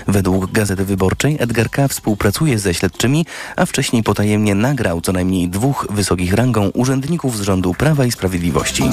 Według 0.08 0.52
Gazety 0.52 0.86
Wyborczej 0.86 1.38
Edgar 1.40 1.70
K. 1.70 1.88
współpracuje 1.88 2.60
ze 2.60 2.74
śledczymi, 2.74 3.26
a 3.56 3.66
wcześniej 3.66 4.04
potajemnie 4.04 4.56
nagrał 4.56 5.02
co 5.02 5.12
najmniej 5.12 5.50
dwóch 5.50 5.88
wysokich 5.90 6.34
rangą 6.34 6.70
urzędników 6.70 7.38
z 7.38 7.42
rządu 7.42 7.74
Prawa 7.74 8.06
i 8.06 8.12
Sprawiedliwości. 8.12 8.84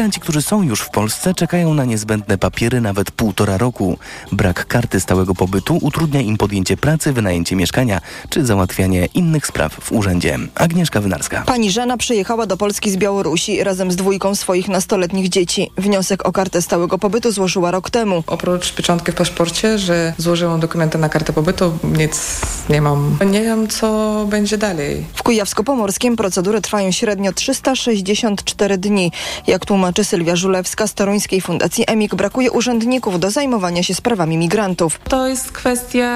Migranci, 0.00 0.20
którzy 0.20 0.42
są 0.42 0.62
już 0.62 0.80
w 0.80 0.90
Polsce, 0.90 1.34
czekają 1.34 1.74
na 1.74 1.84
niezbędne 1.84 2.38
papiery 2.38 2.80
nawet 2.80 3.10
półtora 3.10 3.58
roku. 3.58 3.98
Brak 4.32 4.66
karty 4.66 5.00
stałego 5.00 5.34
pobytu 5.34 5.78
utrudnia 5.82 6.20
im 6.20 6.36
podjęcie 6.36 6.76
pracy, 6.76 7.12
wynajęcie 7.12 7.56
mieszkania 7.56 8.00
czy 8.28 8.46
załatwianie 8.46 9.06
innych 9.14 9.46
spraw 9.46 9.74
w 9.80 9.92
urzędzie. 9.92 10.38
Agnieszka 10.54 11.00
Wynarska. 11.00 11.42
Pani 11.46 11.70
Żana 11.70 11.96
przyjechała 11.96 12.46
do 12.46 12.56
Polski 12.56 12.90
z 12.90 12.96
Białorusi 12.96 13.64
razem 13.64 13.92
z 13.92 13.96
dwójką 13.96 14.34
swoich 14.34 14.68
nastoletnich 14.68 15.28
dzieci. 15.28 15.70
Wniosek 15.78 16.28
o 16.28 16.32
kartę 16.32 16.62
stałego 16.62 16.98
pobytu 16.98 17.32
złożyła 17.32 17.70
rok 17.70 17.90
temu. 17.90 18.24
Oprócz 18.26 18.72
pieczątki 18.72 19.12
w 19.12 19.14
paszporcie, 19.14 19.78
że 19.78 20.12
złożyłam 20.18 20.60
dokumenty 20.60 20.98
na 20.98 21.08
kartę 21.08 21.32
pobytu, 21.32 21.78
nic 21.84 22.40
nie 22.68 22.82
mam. 22.82 23.18
Nie 23.30 23.42
wiem, 23.42 23.68
co 23.68 24.26
będzie 24.30 24.58
dalej. 24.58 25.04
W 25.14 25.22
Kujawsko-Pomorskim 25.22 26.16
procedury 26.16 26.60
trwają 26.60 26.90
średnio 26.90 27.32
364 27.32 28.78
dni. 28.78 29.12
Jak 29.46 29.66
tłumaczy 29.66 29.89
Sylwia 30.04 30.36
Żulewska 30.36 30.86
z 30.86 30.94
Toruńskiej 30.94 31.40
Fundacji 31.40 31.84
EMIK, 31.86 32.14
brakuje 32.14 32.50
urzędników 32.50 33.20
do 33.20 33.30
zajmowania 33.30 33.82
się 33.82 33.94
sprawami 33.94 34.36
migrantów. 34.36 34.98
To 35.08 35.26
jest 35.26 35.52
kwestia 35.52 36.10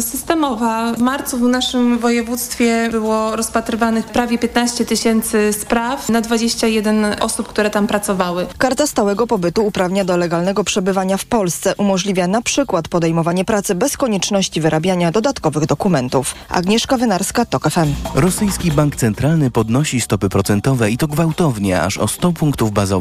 systemowa. 0.00 0.92
W 0.92 0.98
marcu 0.98 1.38
w 1.38 1.42
naszym 1.42 1.98
województwie 1.98 2.88
było 2.90 3.36
rozpatrywanych 3.36 4.06
prawie 4.06 4.38
15 4.38 4.84
tysięcy 4.84 5.52
spraw 5.52 6.08
na 6.08 6.20
21 6.20 7.04
osób, 7.20 7.48
które 7.48 7.70
tam 7.70 7.86
pracowały. 7.86 8.46
Karta 8.58 8.86
stałego 8.86 9.26
pobytu 9.26 9.66
uprawnia 9.66 10.04
do 10.04 10.16
legalnego 10.16 10.64
przebywania 10.64 11.16
w 11.16 11.24
Polsce. 11.24 11.74
Umożliwia 11.76 12.26
na 12.26 12.42
przykład 12.42 12.88
podejmowanie 12.88 13.44
pracy 13.44 13.74
bez 13.74 13.96
konieczności 13.96 14.60
wyrabiania 14.60 15.12
dodatkowych 15.12 15.66
dokumentów. 15.66 16.34
Agnieszka 16.48 16.96
Wynarska, 16.96 17.44
TOK 17.44 17.70
FM. 17.70 17.94
Rosyjski 18.14 18.72
Bank 18.72 18.96
Centralny 18.96 19.50
podnosi 19.50 20.00
stopy 20.00 20.28
procentowe 20.28 20.90
i 20.90 20.98
to 20.98 21.08
gwałtownie, 21.08 21.82
aż 21.82 21.98
o 21.98 22.08
100 22.08 22.32
punktów 22.32 22.72
bazowych. 22.72 22.93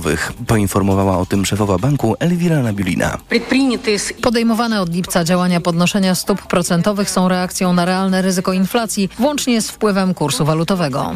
Poinformowała 0.47 1.17
o 1.17 1.25
tym 1.25 1.45
szefowa 1.45 1.77
banku 1.77 2.15
Elwira 2.19 2.63
Nabiulina. 2.63 3.17
Podejmowane 4.21 4.81
od 4.81 4.93
lipca 4.95 5.23
działania 5.23 5.61
podnoszenia 5.61 6.15
stóp 6.15 6.41
procentowych 6.41 7.09
są 7.09 7.27
reakcją 7.27 7.73
na 7.73 7.85
realne 7.85 8.21
ryzyko 8.21 8.53
inflacji, 8.53 9.09
włącznie 9.19 9.61
z 9.61 9.71
wpływem 9.71 10.13
kursu 10.13 10.45
walutowego. 10.45 11.11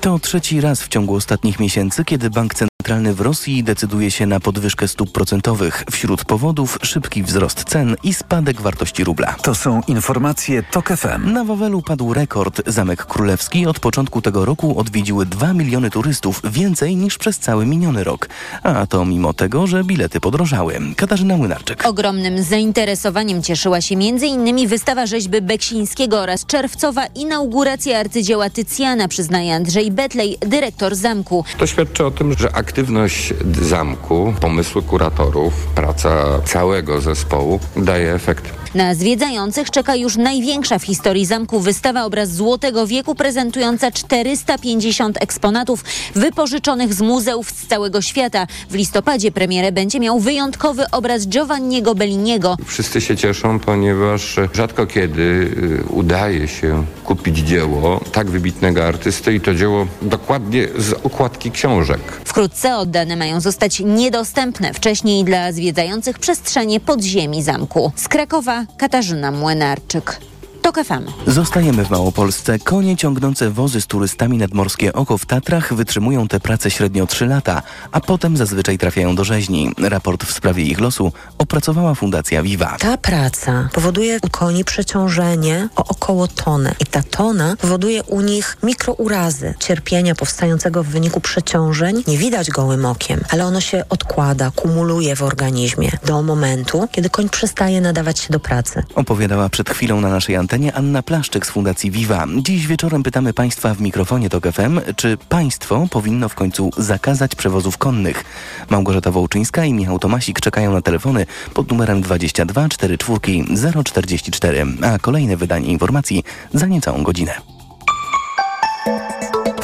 To 0.00 0.18
trzeci 0.18 0.60
raz 0.60 0.82
w 0.82 0.88
ciągu 0.88 1.14
ostatnich 1.14 1.60
miesięcy, 1.60 2.04
kiedy 2.04 2.30
bank 2.30 2.54
centralny 2.54 2.73
w 3.14 3.20
Rosji 3.20 3.64
decyduje 3.64 4.10
się 4.10 4.26
na 4.26 4.40
podwyżkę 4.40 4.88
stóp 4.88 5.12
procentowych. 5.12 5.84
Wśród 5.90 6.24
powodów 6.24 6.78
szybki 6.82 7.22
wzrost 7.22 7.64
cen 7.64 7.96
i 8.02 8.14
spadek 8.14 8.60
wartości 8.60 9.04
rubla. 9.04 9.36
To 9.42 9.54
są 9.54 9.80
informacje 9.86 10.62
TOK 10.62 10.88
FM. 10.88 11.32
Na 11.32 11.44
Wawelu 11.44 11.82
padł 11.82 12.14
rekord. 12.14 12.62
Zamek 12.66 13.06
Królewski 13.06 13.66
od 13.66 13.80
początku 13.80 14.22
tego 14.22 14.44
roku 14.44 14.78
odwiedziły 14.78 15.26
2 15.26 15.52
miliony 15.52 15.90
turystów, 15.90 16.42
więcej 16.44 16.96
niż 16.96 17.18
przez 17.18 17.38
cały 17.38 17.66
miniony 17.66 18.04
rok. 18.04 18.28
A 18.62 18.86
to 18.86 19.04
mimo 19.04 19.34
tego, 19.34 19.66
że 19.66 19.84
bilety 19.84 20.20
podrożały. 20.20 20.80
Katarzyna 20.96 21.36
Młynarczyk. 21.36 21.86
Ogromnym 21.86 22.42
zainteresowaniem 22.42 23.42
cieszyła 23.42 23.80
się 23.80 23.94
m.in. 23.94 24.68
wystawa 24.68 25.06
rzeźby 25.06 25.42
Beksińskiego 25.42 26.20
oraz 26.20 26.46
czerwcowa 26.46 27.06
inauguracja 27.06 27.98
arcydzieła 27.98 28.50
Tycjana, 28.50 29.08
przyznaje 29.08 29.54
Andrzej 29.54 29.90
Betlej, 29.90 30.38
dyrektor 30.40 30.96
zamku. 30.96 31.44
To 31.58 31.66
świadczy 31.66 32.06
o 32.06 32.10
tym, 32.10 32.38
że 32.38 32.56
aktywność 32.74 33.34
zamku, 33.62 34.34
pomysły 34.40 34.82
kuratorów, 34.82 35.66
praca 35.74 36.40
całego 36.44 37.00
zespołu 37.00 37.60
daje 37.76 38.14
efekt. 38.14 38.64
Na 38.74 38.94
zwiedzających 38.94 39.70
czeka 39.70 39.96
już 39.96 40.16
największa 40.16 40.78
w 40.78 40.82
historii 40.82 41.26
zamku 41.26 41.60
wystawa 41.60 42.04
obraz 42.04 42.32
Złotego 42.32 42.86
Wieku 42.86 43.14
prezentująca 43.14 43.90
450 43.90 45.22
eksponatów 45.22 45.84
wypożyczonych 46.14 46.94
z 46.94 47.00
muzeów 47.00 47.50
z 47.50 47.66
całego 47.66 48.02
świata. 48.02 48.46
W 48.70 48.74
listopadzie 48.74 49.32
premierę 49.32 49.72
będzie 49.72 50.00
miał 50.00 50.20
wyjątkowy 50.20 50.84
obraz 50.90 51.28
Giovanniego 51.28 51.94
Belliniego. 51.94 52.56
Wszyscy 52.66 53.00
się 53.00 53.16
cieszą, 53.16 53.58
ponieważ 53.58 54.36
rzadko 54.52 54.86
kiedy 54.86 55.22
y, 55.22 55.84
udaje 55.90 56.48
się 56.48 56.84
kupić 57.04 57.38
dzieło 57.38 58.00
tak 58.12 58.30
wybitnego 58.30 58.86
artysty 58.86 59.34
i 59.34 59.40
to 59.40 59.54
dzieło 59.54 59.86
dokładnie 60.02 60.68
z 60.78 60.92
okładki 60.92 61.50
książek. 61.50 62.00
Wkrótce 62.24 62.63
oddane 62.72 63.16
mają 63.16 63.40
zostać 63.40 63.80
niedostępne 63.80 64.74
wcześniej 64.74 65.24
dla 65.24 65.52
zwiedzających 65.52 66.18
przestrzenie 66.18 66.80
podziemi 66.80 67.42
zamku. 67.42 67.92
Z 67.96 68.08
Krakowa 68.08 68.64
Katarzyna 68.76 69.30
Młynarczyk. 69.30 70.20
TOK 70.64 70.84
FM. 70.84 71.30
Zostajemy 71.30 71.84
w 71.84 71.90
Małopolsce. 71.90 72.58
Konie 72.58 72.96
ciągnące 72.96 73.50
wozy 73.50 73.80
z 73.80 73.86
turystami 73.86 74.38
nad 74.38 74.54
Morskie 74.54 74.92
Oko 74.92 75.18
w 75.18 75.26
Tatrach 75.26 75.74
wytrzymują 75.74 76.28
tę 76.28 76.40
pracę 76.40 76.70
średnio 76.70 77.06
3 77.06 77.26
lata, 77.26 77.62
a 77.92 78.00
potem 78.00 78.36
zazwyczaj 78.36 78.78
trafiają 78.78 79.16
do 79.16 79.24
rzeźni. 79.24 79.72
Raport 79.78 80.24
w 80.24 80.32
sprawie 80.32 80.64
ich 80.64 80.80
losu 80.80 81.12
opracowała 81.38 81.94
Fundacja 81.94 82.42
Viva. 82.42 82.76
Ta 82.78 82.96
praca 82.96 83.68
powoduje 83.72 84.18
u 84.22 84.28
koni 84.28 84.64
przeciążenie 84.64 85.68
o 85.76 85.84
około 85.84 86.28
tony 86.28 86.74
i 86.80 86.86
ta 86.86 87.02
tona 87.02 87.56
powoduje 87.56 88.02
u 88.02 88.20
nich 88.20 88.56
mikrourazy, 88.62 89.54
cierpienia 89.58 90.14
powstającego 90.14 90.82
w 90.82 90.86
wyniku 90.86 91.20
przeciążeń. 91.20 92.02
Nie 92.06 92.18
widać 92.18 92.50
gołym 92.50 92.86
okiem, 92.86 93.20
ale 93.30 93.46
ono 93.46 93.60
się 93.60 93.84
odkłada, 93.88 94.50
kumuluje 94.50 95.16
w 95.16 95.22
organizmie 95.22 95.90
do 96.06 96.22
momentu, 96.22 96.88
kiedy 96.92 97.10
koń 97.10 97.28
przestaje 97.28 97.80
nadawać 97.80 98.18
się 98.18 98.32
do 98.32 98.40
pracy. 98.40 98.82
Opowiadała 98.94 99.48
przed 99.48 99.70
chwilą 99.70 100.00
na 100.00 100.08
naszej 100.08 100.36
antenie 100.36 100.53
Anna 100.74 101.02
Plaszczyk 101.02 101.46
z 101.46 101.50
Fundacji 101.50 101.90
Viva. 101.90 102.26
Dziś 102.36 102.66
wieczorem 102.66 103.02
pytamy 103.02 103.32
Państwa 103.32 103.74
w 103.74 103.80
mikrofonie 103.80 104.30
TOK 104.30 104.46
FM, 104.52 104.80
czy 104.96 105.16
państwo 105.28 105.86
powinno 105.90 106.28
w 106.28 106.34
końcu 106.34 106.70
zakazać 106.76 107.34
przewozów 107.34 107.78
konnych. 107.78 108.24
Małgorzata 108.70 109.10
Wołczyńska 109.10 109.64
i 109.64 109.72
Michał 109.72 109.98
Tomasik 109.98 110.40
czekają 110.40 110.72
na 110.72 110.82
telefony 110.82 111.26
pod 111.54 111.70
numerem 111.70 112.02
22 112.02 112.68
44 112.68 113.84
044, 113.84 114.66
a 114.82 114.98
kolejne 114.98 115.36
wydanie 115.36 115.66
informacji 115.66 116.24
za 116.52 116.66
niecałą 116.66 117.02
godzinę. 117.02 117.53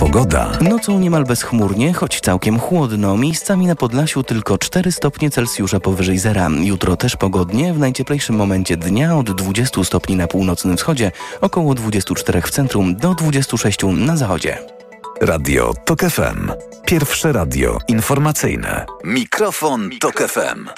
Pogoda. 0.00 0.58
Nocą 0.60 0.98
niemal 0.98 1.24
bezchmurnie, 1.24 1.92
choć 1.92 2.20
całkiem 2.20 2.58
chłodno. 2.58 3.16
Miejscami 3.16 3.66
na 3.66 3.74
Podlasiu 3.74 4.22
tylko 4.22 4.58
4 4.58 4.92
stopnie 4.92 5.30
Celsjusza 5.30 5.80
powyżej 5.80 6.18
zera. 6.18 6.48
Jutro 6.60 6.96
też 6.96 7.16
pogodnie, 7.16 7.74
w 7.74 7.78
najcieplejszym 7.78 8.36
momencie 8.36 8.76
dnia 8.76 9.16
od 9.16 9.30
20 9.32 9.84
stopni 9.84 10.16
na 10.16 10.26
północnym 10.26 10.76
wschodzie, 10.76 11.12
około 11.40 11.74
24 11.74 12.42
w 12.42 12.50
centrum 12.50 12.96
do 12.96 13.14
26 13.14 13.78
na 13.96 14.16
zachodzie. 14.16 14.58
Radio 15.20 15.74
TOK 15.84 16.00
FM. 16.00 16.52
Pierwsze 16.86 17.32
radio 17.32 17.78
informacyjne. 17.88 18.86
Mikrofon, 19.04 19.90
Tok 20.00 20.22
FM. 20.28 20.68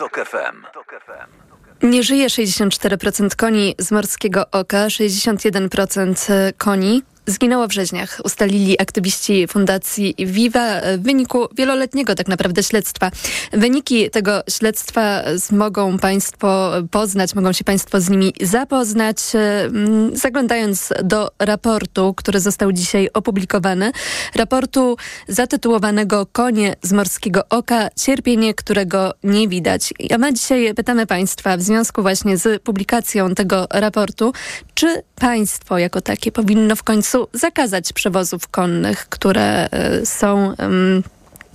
Nie 1.83 2.03
żyje 2.03 2.27
64% 2.27 3.37
koni 3.37 3.75
z 3.79 3.91
morskiego 3.91 4.51
oka, 4.51 4.87
61% 4.87 6.53
koni 6.59 7.03
zginęło 7.27 7.68
w 7.68 7.73
rzeźniach, 7.73 8.20
ustalili 8.25 8.83
aktywiści 8.83 9.49
Fundacji 9.49 10.14
Viva 10.18 10.81
w 10.99 11.03
wyniku 11.03 11.49
wieloletniego 11.57 12.14
tak 12.14 12.29
naprawdę 12.29 12.62
śledztwa. 12.62 13.11
Wyniki 13.53 14.11
tego 14.11 14.43
śledztwa 14.51 15.23
mogą 15.53 15.99
Państwo 15.99 16.73
poznać, 16.91 17.35
mogą 17.35 17.53
się 17.53 17.64
Państwo 17.64 18.01
z 18.01 18.11
nimi 18.11 18.33
zapoznać, 18.41 19.16
mm, 19.35 20.16
zaglądając 20.16 20.93
do 21.05 21.31
raportu, 21.39 22.14
który 22.14 22.41
został 22.41 22.73
dzisiaj 22.73 23.09
opublikowany. 23.14 23.93
Raportu 24.35 24.97
zatytułowanego 25.29 26.27
Konie 26.33 26.77
z 26.83 26.93
morskiego 26.93 27.43
oka, 27.51 27.89
cierpienie, 28.01 28.55
którego 28.55 29.14
nie 29.25 29.49
widać. 29.49 29.95
A 30.14 30.18
my 30.18 30.35
dzisiaj 30.35 30.75
pytamy 30.75 31.07
Państwa 31.07 31.57
w 31.57 31.62
związku 31.62 32.03
właśnie 32.03 32.37
z 32.37 32.62
publikacją 32.62 33.35
tego 33.35 33.66
raportu, 33.70 34.33
czy 34.75 35.03
państwo 35.14 35.79
jako 35.79 36.01
takie 36.01 36.33
powinno 36.33 36.77
w 36.77 36.83
końcu 36.83 37.29
zakazać 37.33 37.93
przewozów 37.93 38.49
konnych, 38.49 39.09
które 39.09 39.68
e, 39.70 40.07
są 40.07 40.55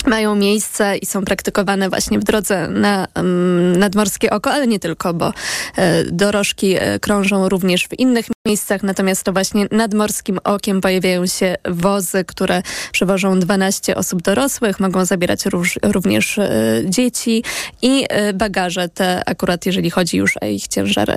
mają 0.07 0.35
miejsce 0.35 0.97
i 0.97 1.05
są 1.05 1.25
praktykowane 1.25 1.89
właśnie 1.89 2.19
w 2.19 2.23
drodze 2.23 2.67
na 2.67 3.07
um, 3.15 3.79
nadmorskie 3.79 4.29
oko, 4.29 4.51
ale 4.51 4.67
nie 4.67 4.79
tylko, 4.79 5.13
bo 5.13 5.33
e, 5.75 6.03
dorożki 6.03 6.75
e, 6.79 6.99
krążą 6.99 7.49
również 7.49 7.87
w 7.87 7.99
innych 7.99 8.25
miejscach, 8.47 8.83
natomiast 8.83 9.23
to 9.23 9.33
właśnie 9.33 9.67
nad 9.71 9.93
morskim 9.93 10.39
okiem 10.43 10.81
pojawiają 10.81 11.25
się 11.25 11.55
wozy, 11.65 12.25
które 12.25 12.61
przewożą 12.91 13.39
12 13.39 13.95
osób 13.95 14.21
dorosłych, 14.21 14.79
mogą 14.79 15.05
zabierać 15.05 15.43
również 15.83 16.37
e, 16.37 16.81
dzieci 16.85 17.43
i 17.81 18.05
bagaże 18.33 18.89
te 18.89 19.29
akurat 19.29 19.65
jeżeli 19.65 19.89
chodzi 19.89 20.17
już 20.17 20.37
o 20.37 20.45
ich 20.45 20.67
ciężar, 20.67 21.11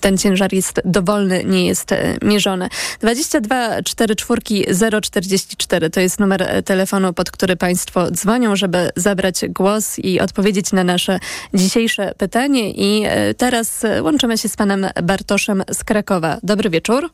ten 0.00 0.18
ciężar 0.18 0.52
jest 0.52 0.80
dowolny, 0.84 1.44
nie 1.44 1.66
jest 1.66 1.90
mierzony. 2.22 2.68
22 3.00 3.82
44 3.82 5.00
044 5.00 5.90
to 5.90 6.00
jest 6.00 6.20
numer 6.20 6.62
telefonu, 6.64 7.12
pod 7.12 7.30
który 7.30 7.56
Państwo 7.64 8.10
dzwonią, 8.10 8.56
żeby 8.56 8.90
zabrać 8.96 9.44
głos 9.48 9.98
i 9.98 10.20
odpowiedzieć 10.20 10.72
na 10.72 10.84
nasze 10.84 11.18
dzisiejsze 11.54 12.12
pytanie 12.18 12.70
i 12.70 13.04
e, 13.06 13.34
teraz 13.34 13.86
łączymy 14.02 14.38
się 14.38 14.48
z 14.48 14.56
panem 14.56 14.86
Bartoszem 15.02 15.62
z 15.70 15.84
Krakowa. 15.84 16.36
Dobry 16.42 16.70
wieczór. 16.70 17.10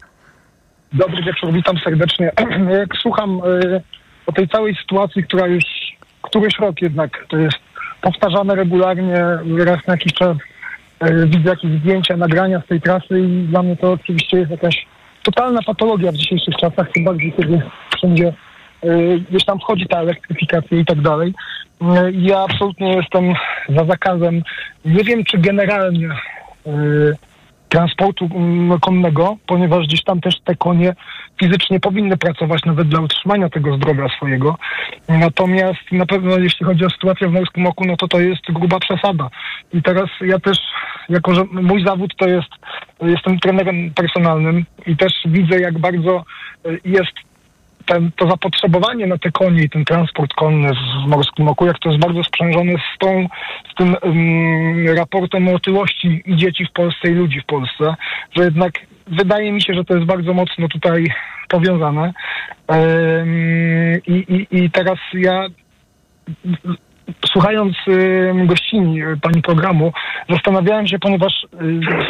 Dobry 0.92 1.22
wieczór, 1.22 1.52
witam 1.52 1.78
serdecznie. 1.78 2.32
Jak 2.80 2.96
słucham 3.02 3.40
y, 3.44 3.82
o 4.26 4.32
tej 4.32 4.48
całej 4.48 4.76
sytuacji, 4.76 5.24
która 5.24 5.46
już 5.46 5.64
któryś 6.22 6.58
rok 6.58 6.82
jednak 6.82 7.26
to 7.28 7.36
jest 7.36 7.58
powtarzane 8.02 8.54
regularnie, 8.54 9.24
raz 9.64 9.86
na 9.86 9.92
jakiś 9.92 10.12
czas 10.12 10.36
widzę 11.26 11.50
jakieś 11.50 11.70
zdjęcia, 11.70 12.16
nagrania 12.16 12.60
z 12.60 12.66
tej 12.66 12.80
trasy 12.80 13.20
i 13.20 13.46
dla 13.46 13.62
mnie 13.62 13.76
to 13.76 13.92
oczywiście 13.92 14.38
jest 14.38 14.50
jakaś 14.50 14.86
totalna 15.22 15.62
patologia 15.62 16.12
w 16.12 16.16
dzisiejszych 16.16 16.54
czasach, 16.54 16.92
tym 16.92 17.04
bardziej 17.04 17.32
kiedy 17.32 17.62
wszędzie 17.96 18.32
gdzieś 19.30 19.44
tam 19.44 19.58
wchodzi 19.58 19.86
ta 19.86 20.00
elektryfikacja 20.00 20.78
i 20.78 20.84
tak 20.84 21.00
dalej. 21.00 21.34
Ja 22.12 22.38
absolutnie 22.38 22.96
jestem 22.96 23.34
za 23.68 23.84
zakazem. 23.84 24.42
Nie 24.84 25.04
wiem, 25.04 25.24
czy 25.24 25.38
generalnie 25.38 26.08
transportu 27.70 28.28
mm, 28.34 28.80
konnego, 28.80 29.36
ponieważ 29.46 29.86
gdzieś 29.86 30.04
tam 30.04 30.20
też 30.20 30.40
te 30.44 30.54
konie 30.54 30.94
fizycznie 31.40 31.80
powinny 31.80 32.16
pracować 32.16 32.64
nawet 32.64 32.88
dla 32.88 33.00
utrzymania 33.00 33.48
tego 33.48 33.76
zdrowia 33.76 34.08
swojego. 34.16 34.56
Natomiast 35.08 35.92
na 35.92 36.06
pewno 36.06 36.38
jeśli 36.38 36.66
chodzi 36.66 36.84
o 36.84 36.90
sytuację 36.90 37.28
w 37.28 37.32
Morskim 37.32 37.66
Oku, 37.66 37.84
no 37.84 37.96
to 37.96 38.08
to 38.08 38.20
jest 38.20 38.42
gruba 38.52 38.78
przesada. 38.78 39.30
I 39.72 39.82
teraz 39.82 40.06
ja 40.20 40.38
też, 40.38 40.58
jako 41.08 41.34
że 41.34 41.44
mój 41.52 41.84
zawód 41.84 42.14
to 42.16 42.28
jest, 42.28 42.50
jestem 43.02 43.38
trenerem 43.38 43.90
personalnym 43.94 44.64
i 44.86 44.96
też 44.96 45.12
widzę 45.26 45.60
jak 45.60 45.78
bardzo 45.78 46.24
y, 46.66 46.80
jest 46.84 47.12
ten, 47.90 48.10
to 48.16 48.28
zapotrzebowanie 48.28 49.06
na 49.06 49.18
te 49.18 49.30
konie 49.30 49.62
i 49.62 49.70
ten 49.70 49.84
transport 49.84 50.34
konny 50.34 50.70
w 50.74 51.08
Morskim 51.08 51.48
Oku, 51.48 51.66
jak 51.66 51.78
to 51.78 51.88
jest 51.88 52.00
bardzo 52.00 52.24
sprzężone 52.24 52.72
z, 52.72 52.98
tą, 52.98 53.26
z 53.72 53.74
tym 53.74 53.96
um, 54.02 54.96
raportem 54.96 55.48
o 55.48 55.52
otyłości 55.52 56.22
dzieci 56.26 56.64
w 56.64 56.72
Polsce 56.72 57.10
i 57.10 57.14
ludzi 57.14 57.40
w 57.40 57.46
Polsce, 57.46 57.94
że 58.36 58.44
jednak 58.44 58.72
wydaje 59.06 59.52
mi 59.52 59.62
się, 59.62 59.74
że 59.74 59.84
to 59.84 59.94
jest 59.94 60.06
bardzo 60.06 60.34
mocno 60.34 60.68
tutaj 60.68 61.06
powiązane. 61.48 62.12
Um, 62.68 64.00
i, 64.06 64.46
i, 64.50 64.64
I 64.64 64.70
teraz 64.70 64.98
ja 65.14 65.46
słuchając 67.32 67.76
gościni 68.46 69.02
y, 69.02 69.16
pani 69.22 69.42
programu, 69.42 69.92
zastanawiałem 70.30 70.86
się, 70.86 70.98
ponieważ 70.98 71.46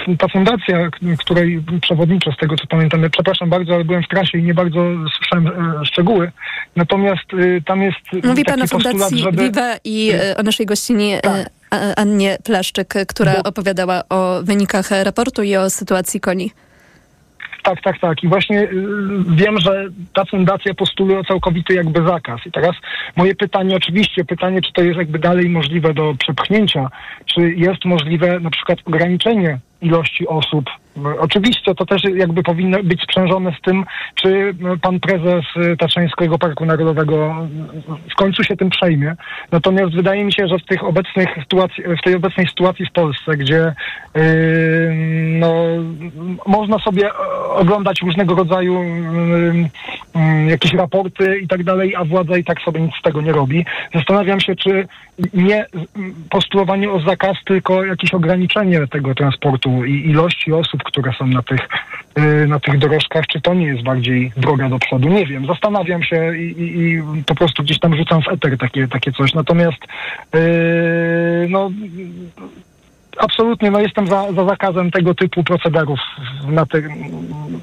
y, 0.08 0.16
ta 0.16 0.28
fundacja, 0.28 0.90
której 1.18 1.62
przewodniczę, 1.82 2.32
z 2.32 2.36
tego 2.36 2.56
co 2.56 2.66
pamiętam, 2.66 3.02
ja 3.02 3.10
przepraszam 3.10 3.50
bardzo, 3.50 3.74
ale 3.74 3.84
byłem 3.84 4.02
w 4.02 4.08
trasie 4.08 4.38
i 4.38 4.42
nie 4.42 4.54
bardzo 4.54 4.80
słyszałem 5.16 5.46
e, 5.46 5.86
szczegóły. 5.86 6.32
Natomiast 6.76 7.24
tam 7.66 7.82
jest. 7.82 8.24
Mówi 8.24 8.44
pan 8.44 8.62
o 8.62 8.66
Fundacji 8.66 9.18
żeby... 9.18 9.42
Viva 9.42 9.76
i 9.84 10.10
e, 10.10 10.36
o 10.36 10.42
naszej 10.42 10.66
gościni 10.66 11.12
e, 11.12 11.20
tak. 11.20 11.50
Annie 11.96 12.38
Plaszczyk, 12.44 12.94
która 13.08 13.32
Bo... 13.32 13.42
opowiadała 13.42 14.02
o 14.08 14.40
wynikach 14.42 14.90
raportu 15.02 15.42
i 15.42 15.56
o 15.56 15.70
sytuacji 15.70 16.20
koni. 16.20 16.50
Tak, 17.62 17.82
tak, 17.82 17.98
tak. 17.98 18.22
I 18.22 18.28
właśnie 18.28 18.62
y, 18.62 18.68
wiem, 19.28 19.58
że 19.58 19.84
ta 20.12 20.24
fundacja 20.24 20.74
postuluje 20.74 21.24
całkowity 21.24 21.74
jakby 21.74 22.06
zakaz. 22.06 22.40
I 22.46 22.52
teraz 22.52 22.76
moje 23.16 23.34
pytanie, 23.34 23.76
oczywiście 23.76 24.24
pytanie, 24.24 24.62
czy 24.62 24.72
to 24.72 24.82
jest 24.82 24.98
jakby 24.98 25.18
dalej 25.18 25.48
możliwe 25.48 25.94
do 25.94 26.14
przepchnięcia, 26.18 26.88
czy 27.26 27.52
jest 27.52 27.84
możliwe 27.84 28.40
na 28.40 28.50
przykład 28.50 28.78
ograniczenie 28.84 29.58
ilości 29.82 30.28
osób. 30.28 30.64
Oczywiście 31.18 31.74
to 31.74 31.86
też 31.86 32.02
jakby 32.04 32.42
powinno 32.42 32.82
być 32.82 33.02
sprzężone 33.02 33.52
z 33.58 33.60
tym, 33.60 33.84
czy 34.14 34.54
pan 34.82 35.00
prezes 35.00 35.44
Tatrzańskiego 35.78 36.38
Parku 36.38 36.66
Narodowego 36.66 37.36
w 38.12 38.14
końcu 38.14 38.44
się 38.44 38.56
tym 38.56 38.70
przejmie. 38.70 39.14
Natomiast 39.52 39.94
wydaje 39.94 40.24
mi 40.24 40.32
się, 40.32 40.48
że 40.48 40.58
w 40.58 40.64
tych 40.64 40.84
obecnych 40.84 41.28
sytuacji, 41.40 41.84
w 42.00 42.02
tej 42.04 42.14
obecnej 42.14 42.46
sytuacji 42.48 42.86
w 42.86 42.92
Polsce, 42.92 43.36
gdzie 43.36 43.74
yy, 44.14 44.22
no, 45.38 45.54
można 46.46 46.78
sobie 46.78 47.10
oglądać 47.54 48.00
różnego 48.02 48.34
rodzaju 48.34 48.82
yy, 48.82 49.70
yy, 50.44 50.50
jakieś 50.50 50.72
raporty 50.72 51.38
i 51.38 51.48
tak 51.48 51.64
dalej, 51.64 51.96
a 51.96 52.04
władza 52.04 52.36
i 52.36 52.44
tak 52.44 52.60
sobie 52.60 52.80
nic 52.80 52.94
z 52.94 53.02
tego 53.02 53.20
nie 53.20 53.32
robi. 53.32 53.64
Zastanawiam 53.94 54.40
się, 54.40 54.56
czy 54.56 54.88
nie 55.34 55.66
postulowanie 56.30 56.90
o 56.90 57.00
zakaz, 57.00 57.36
tylko 57.44 57.84
jakieś 57.84 58.14
ograniczenie 58.14 58.86
tego 58.86 59.14
transportu 59.14 59.69
i 59.84 60.10
ilości 60.10 60.52
osób, 60.52 60.82
które 60.82 61.12
są 61.12 61.26
na 61.26 61.42
tych, 61.42 61.68
y, 62.18 62.46
na 62.46 62.60
tych 62.60 62.78
dorożkach, 62.78 63.26
czy 63.26 63.40
to 63.40 63.54
nie 63.54 63.66
jest 63.66 63.82
bardziej 63.82 64.32
droga 64.36 64.68
do 64.68 64.78
przodu. 64.78 65.08
Nie 65.08 65.26
wiem, 65.26 65.46
zastanawiam 65.46 66.02
się 66.02 66.36
i, 66.36 66.62
i, 66.62 66.92
i 67.18 67.24
po 67.24 67.34
prostu 67.34 67.62
gdzieś 67.62 67.78
tam 67.78 67.96
rzucam 67.96 68.22
w 68.22 68.28
eter 68.28 68.58
takie, 68.58 68.88
takie 68.88 69.12
coś. 69.12 69.34
Natomiast 69.34 69.78
yy, 70.34 70.40
no 71.48 71.70
absolutnie, 73.20 73.70
no 73.70 73.80
jestem 73.80 74.06
za, 74.06 74.32
za 74.32 74.44
zakazem 74.44 74.90
tego 74.90 75.14
typu 75.14 75.44
procederów 75.44 76.00
na 76.48 76.66
te, 76.66 76.80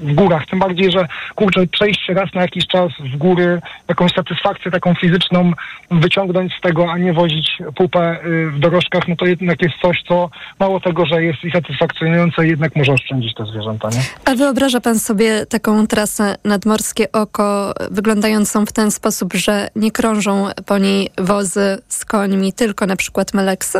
w 0.02 0.14
górach. 0.14 0.46
Tym 0.46 0.58
bardziej, 0.58 0.92
że 0.92 1.06
kurczę, 1.34 1.66
przejść 1.66 2.08
raz 2.08 2.34
na 2.34 2.42
jakiś 2.42 2.66
czas 2.66 2.92
w 3.14 3.16
góry, 3.16 3.60
jakąś 3.88 4.12
satysfakcję 4.12 4.70
taką 4.70 4.94
fizyczną 4.94 5.52
wyciągnąć 5.90 6.52
z 6.58 6.60
tego, 6.60 6.92
a 6.92 6.98
nie 6.98 7.12
wozić 7.12 7.58
pupę 7.76 8.24
y, 8.24 8.50
w 8.50 8.58
dorożkach, 8.58 9.08
no 9.08 9.16
to 9.16 9.26
jednak 9.26 9.62
jest 9.62 9.74
coś, 9.82 10.02
co 10.08 10.30
mało 10.58 10.80
tego, 10.80 11.06
że 11.06 11.24
jest 11.24 11.44
i 11.44 11.50
satysfakcjonujące, 11.50 12.46
jednak 12.46 12.76
może 12.76 12.92
oszczędzić 12.92 13.34
te 13.34 13.46
zwierzęta, 13.46 13.88
nie? 13.88 14.00
A 14.24 14.34
wyobraża 14.34 14.80
pan 14.80 14.98
sobie 14.98 15.46
taką 15.46 15.86
trasę 15.86 16.36
nadmorskie 16.44 17.12
oko, 17.12 17.74
wyglądającą 17.90 18.66
w 18.66 18.72
ten 18.72 18.90
sposób, 18.90 19.34
że 19.34 19.68
nie 19.76 19.90
krążą 19.90 20.46
po 20.66 20.78
niej 20.78 21.10
wozy 21.18 21.78
z 21.88 22.04
końmi, 22.04 22.52
tylko 22.52 22.86
na 22.86 22.96
przykład 22.96 23.34
meleksy? 23.34 23.78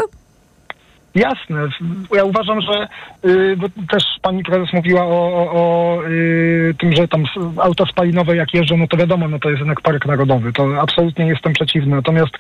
Jasne. 1.15 1.69
Ja 2.15 2.25
uważam, 2.25 2.61
że 2.61 2.89
y, 3.25 3.57
bo 3.57 3.67
też 3.91 4.05
pani 4.23 4.43
prezes 4.43 4.73
mówiła 4.73 5.03
o, 5.03 5.51
o, 5.53 5.99
y, 6.09 6.75
tym, 6.79 6.93
że 6.93 7.09
tam 7.09 7.25
auta 7.63 7.87
spalinowe 7.87 8.37
jak 8.37 8.55
jeżdżą, 8.55 8.77
no 8.77 8.87
to 8.87 8.97
wiadomo, 8.97 9.29
no 9.29 9.39
to 9.39 9.49
jest 9.49 9.59
jednak 9.59 9.81
park 9.81 10.07
narodowy. 10.07 10.53
To 10.53 10.81
absolutnie 10.81 11.27
jestem 11.27 11.53
przeciwny. 11.53 11.97
Natomiast 11.97 12.31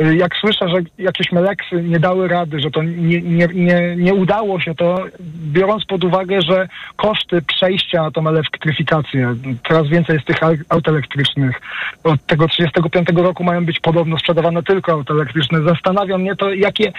y, 0.00 0.16
jak 0.16 0.36
słyszę, 0.36 0.68
że 0.68 0.76
jakieś 0.98 1.32
meleksy 1.32 1.82
nie 1.82 2.00
dały 2.00 2.28
rady, 2.28 2.60
że 2.60 2.70
to 2.70 2.82
nie, 2.82 3.22
nie, 3.22 3.48
nie, 3.54 3.96
nie 3.96 4.14
udało 4.14 4.60
się, 4.60 4.74
to 4.74 5.04
biorąc 5.52 5.84
pod 5.84 6.04
uwagę, 6.04 6.42
że 6.42 6.68
koszty 6.96 7.42
przejścia 7.42 8.02
na 8.02 8.10
tą 8.10 8.28
elektryfikację, 8.28 9.34
coraz 9.68 9.88
więcej 9.88 10.14
jest 10.14 10.26
tych 10.26 10.36
aut 10.68 10.88
elektrycznych. 10.88 11.60
Od 12.04 12.26
tego 12.26 12.48
35 12.48 13.08
roku 13.16 13.44
mają 13.44 13.64
być 13.64 13.80
podobno 13.80 14.18
sprzedawane 14.18 14.62
tylko 14.62 14.92
auta 14.92 15.14
elektryczne. 15.14 15.62
Zastanawiam 15.62 16.20
mnie 16.20 16.36
to, 16.36 16.54
jakie, 16.54 16.92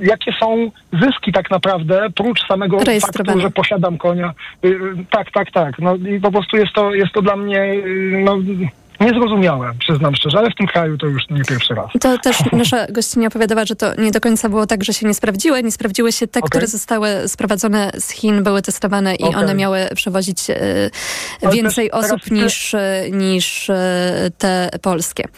jakie 0.00 0.32
są 0.40 0.70
zyski 0.92 1.32
tak 1.32 1.50
naprawdę, 1.50 2.06
prócz 2.14 2.46
samego 2.46 2.78
faktu, 3.00 3.40
że 3.40 3.50
posiadam 3.50 3.98
konia. 3.98 4.34
Y, 4.64 4.68
y, 4.68 5.04
tak, 5.10 5.30
tak, 5.30 5.50
tak. 5.50 5.78
No 5.78 5.96
i 5.96 6.20
po 6.20 6.32
prostu 6.32 6.56
jest 6.56 6.72
to, 6.72 6.94
jest 6.94 7.12
to 7.12 7.22
dla 7.22 7.36
mnie 7.36 7.62
y, 7.62 8.22
no, 8.24 8.36
Niezrozumiałe, 9.00 9.72
przyznam 9.78 10.14
szczerze, 10.14 10.38
ale 10.38 10.50
w 10.50 10.54
tym 10.54 10.66
kraju 10.66 10.98
to 10.98 11.06
już 11.06 11.22
nie 11.30 11.44
pierwszy 11.44 11.74
raz. 11.74 11.86
To 12.00 12.18
też 12.18 12.38
nasza 12.52 12.86
gościnia 12.86 13.28
opowiadała, 13.28 13.64
że 13.64 13.76
to 13.76 13.94
nie 13.94 14.10
do 14.10 14.20
końca 14.20 14.48
było 14.48 14.66
tak, 14.66 14.84
że 14.84 14.92
się 14.92 15.06
nie 15.06 15.14
sprawdziły. 15.14 15.62
Nie 15.62 15.70
sprawdziły 15.70 16.12
się 16.12 16.26
te, 16.26 16.40
okay. 16.40 16.50
które 16.50 16.66
zostały 16.66 17.08
sprowadzone 17.28 17.90
z 17.98 18.10
Chin, 18.10 18.42
były 18.42 18.62
testowane 18.62 19.14
i 19.14 19.22
okay. 19.22 19.42
one 19.42 19.54
miały 19.54 19.88
przewozić 19.94 20.50
e, 20.50 20.90
więcej 21.52 21.90
osób 21.90 22.30
niż, 22.30 22.74
niż 23.12 23.70
e, 23.70 24.30
te 24.38 24.70
polskie. 24.82 25.28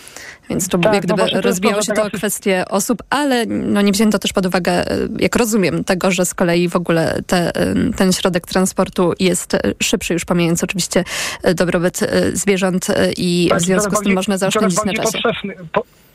Więc 0.50 0.68
to 0.68 0.78
tak, 0.78 0.94
jak 0.94 1.08
no 1.08 1.14
gdyby 1.14 1.30
no 1.34 1.40
rozbijało 1.40 1.82
się 1.82 1.92
to 1.92 2.04
o 2.04 2.10
kwestię 2.10 2.64
osób, 2.70 3.02
ale 3.10 3.46
no 3.46 3.82
nie 3.82 3.92
wzięto 3.92 4.18
też 4.18 4.32
pod 4.32 4.46
uwagę, 4.46 4.72
e, 4.72 5.08
jak 5.18 5.36
rozumiem, 5.36 5.84
tego, 5.84 6.10
że 6.10 6.24
z 6.24 6.34
kolei 6.34 6.68
w 6.68 6.76
ogóle 6.76 7.18
te, 7.26 7.56
e, 7.56 7.74
ten 7.96 8.12
środek 8.12 8.46
transportu 8.46 9.12
jest 9.20 9.54
e, 9.54 9.60
szybszy, 9.82 10.12
już 10.12 10.24
pomijając 10.24 10.64
oczywiście 10.64 11.04
dobrobyt 11.54 12.00
zwierząt 12.32 12.86
i 13.16 13.46
tak, 13.50 13.58
w 13.58 13.62
związku 13.62 13.96
z 13.96 14.00
tym 14.00 14.14
można 14.14 14.38
zaoszczędzić 14.38 14.84
na 14.84 14.92
czasie. 14.92 15.18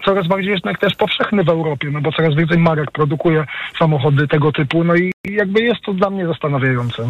Coraz 0.06 0.28
bardziej 0.28 0.52
jednak 0.52 0.80
też 0.80 0.96
powszechny 0.96 1.44
w 1.44 1.50
Europie, 1.50 1.90
no 1.92 2.02
bo 2.02 2.12
coraz 2.12 2.36
więcej 2.36 2.58
marek 2.58 2.92
produkuje 2.92 3.46
samochody 3.80 4.28
tego 4.28 4.52
typu, 4.52 4.84
no 4.84 4.96
i 4.96 5.12
jakby 5.26 5.62
jest 5.62 5.82
to 5.86 5.94
dla 5.94 6.10
mnie 6.10 6.28
zastanawiające. 6.28 7.08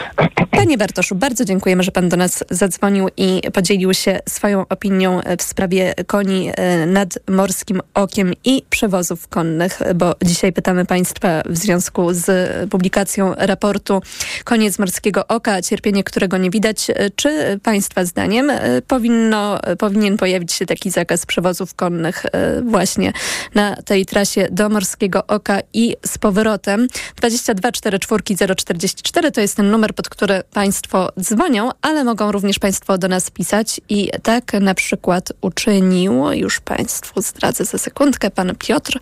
Nie? 0.00 0.46
Panie 0.60 0.78
Bartoszu, 0.78 1.14
bardzo 1.14 1.44
dziękujemy, 1.44 1.82
że 1.82 1.92
pan 1.92 2.08
do 2.08 2.16
nas 2.16 2.44
zadzwonił 2.50 3.08
i 3.16 3.40
podzielił 3.52 3.94
się 3.94 4.18
swoją 4.28 4.68
opinią 4.68 5.20
w 5.38 5.42
sprawie 5.42 5.94
koni 6.06 6.50
e, 6.56 6.86
nad 6.86 7.18
morskim 7.28 7.80
okiem 7.94 8.32
i 8.44 8.62
przewozów 8.70 9.28
konnych, 9.28 9.78
bo 9.94 10.14
dzisiaj 10.24 10.52
pytamy 10.52 10.86
państwa 10.86 11.42
w 11.46 11.56
związku 11.56 12.14
z 12.14 12.30
publikacją 12.70 13.34
raportu 13.36 14.02
Koniec 14.44 14.78
morskiego 14.78 15.26
oka, 15.26 15.62
cierpienie 15.62 16.04
którego 16.04 16.36
nie 16.36 16.50
widać. 16.50 16.86
Czy 17.16 17.60
państwa 17.62 18.04
zdaniem 18.04 18.50
e, 18.50 18.82
powinno, 18.82 19.60
powinien 19.78 20.16
pojawić 20.16 20.52
się 20.52 20.66
taki 20.66 20.90
zakaz 20.90 21.26
przewozów 21.26 21.74
konnych 21.74 22.26
e, 22.26 22.62
właśnie 22.62 23.12
na 23.54 23.76
tej 23.76 24.06
trasie 24.06 24.48
do 24.50 24.68
morskiego 24.68 25.26
oka 25.26 25.58
i 25.72 25.96
z 26.06 26.18
powrotem? 26.18 26.88
22 27.16 27.72
44 27.72 28.54
044 28.54 29.32
to 29.32 29.40
jest 29.40 29.56
ten 29.56 29.70
numer, 29.70 29.89
pod 29.92 30.08
który 30.08 30.42
Państwo 30.52 31.08
dzwonią, 31.20 31.70
ale 31.82 32.04
mogą 32.04 32.32
również 32.32 32.58
Państwo 32.58 32.98
do 32.98 33.08
nas 33.08 33.30
pisać 33.30 33.80
i 33.88 34.10
tak 34.22 34.52
na 34.52 34.74
przykład 34.74 35.32
uczynił, 35.40 36.32
już 36.32 36.60
Państwu 36.60 37.22
zdradzę 37.22 37.64
za 37.64 37.78
sekundkę, 37.78 38.30
pan 38.30 38.56
Piotr, 38.58 38.98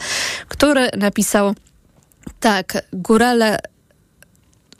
który 0.49 0.91
napisał 0.97 1.55
tak, 2.41 2.83
górale 2.93 3.59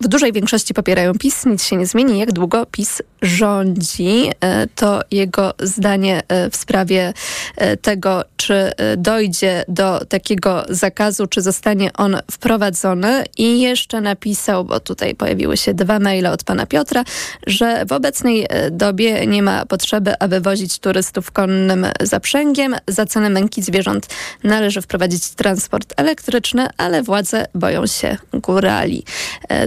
w 0.01 0.09
dużej 0.09 0.33
większości 0.33 0.75
popierają 0.75 1.13
PiS, 1.15 1.47
nic 1.47 1.65
się 1.65 1.77
nie 1.77 1.87
zmieni, 1.87 2.19
jak 2.19 2.33
długo 2.33 2.67
PiS 2.67 3.03
rządzi. 3.23 4.31
E, 4.41 4.67
to 4.67 5.01
jego 5.11 5.55
zdanie 5.63 6.23
e, 6.29 6.51
w 6.51 6.57
sprawie 6.57 7.13
e, 7.57 7.77
tego, 7.77 8.25
czy 8.37 8.73
dojdzie 8.97 9.65
do 9.69 10.05
takiego 10.05 10.65
zakazu, 10.69 11.27
czy 11.27 11.43
zostanie 11.43 11.93
on 11.93 12.17
wprowadzony. 12.31 13.25
I 13.39 13.61
jeszcze 13.61 14.01
napisał, 14.01 14.65
bo 14.65 14.81
tutaj 14.81 15.15
pojawiły 15.15 15.57
się 15.57 15.75
dwa 15.75 15.99
maile 15.99 16.27
od 16.27 16.45
pana 16.45 16.67
Piotra, 16.67 17.05
że 17.47 17.87
w 17.87 17.93
obecnej 17.93 18.47
dobie 18.71 19.27
nie 19.27 19.43
ma 19.43 19.67
potrzeby, 19.67 20.19
aby 20.19 20.41
wozić 20.41 20.79
turystów 20.79 21.31
konnym 21.31 21.87
zaprzęgiem. 22.01 22.77
Za 22.89 23.07
cenę 23.07 23.31
męki 23.31 23.63
zwierząt 23.63 24.07
należy 24.45 24.83
wprowadzić 24.83 25.31
transport 25.31 25.95
elektryczny, 25.97 26.69
ale 26.77 27.03
władze 27.03 27.47
boją 27.55 27.87
się 27.87 28.17
górali. 28.33 29.05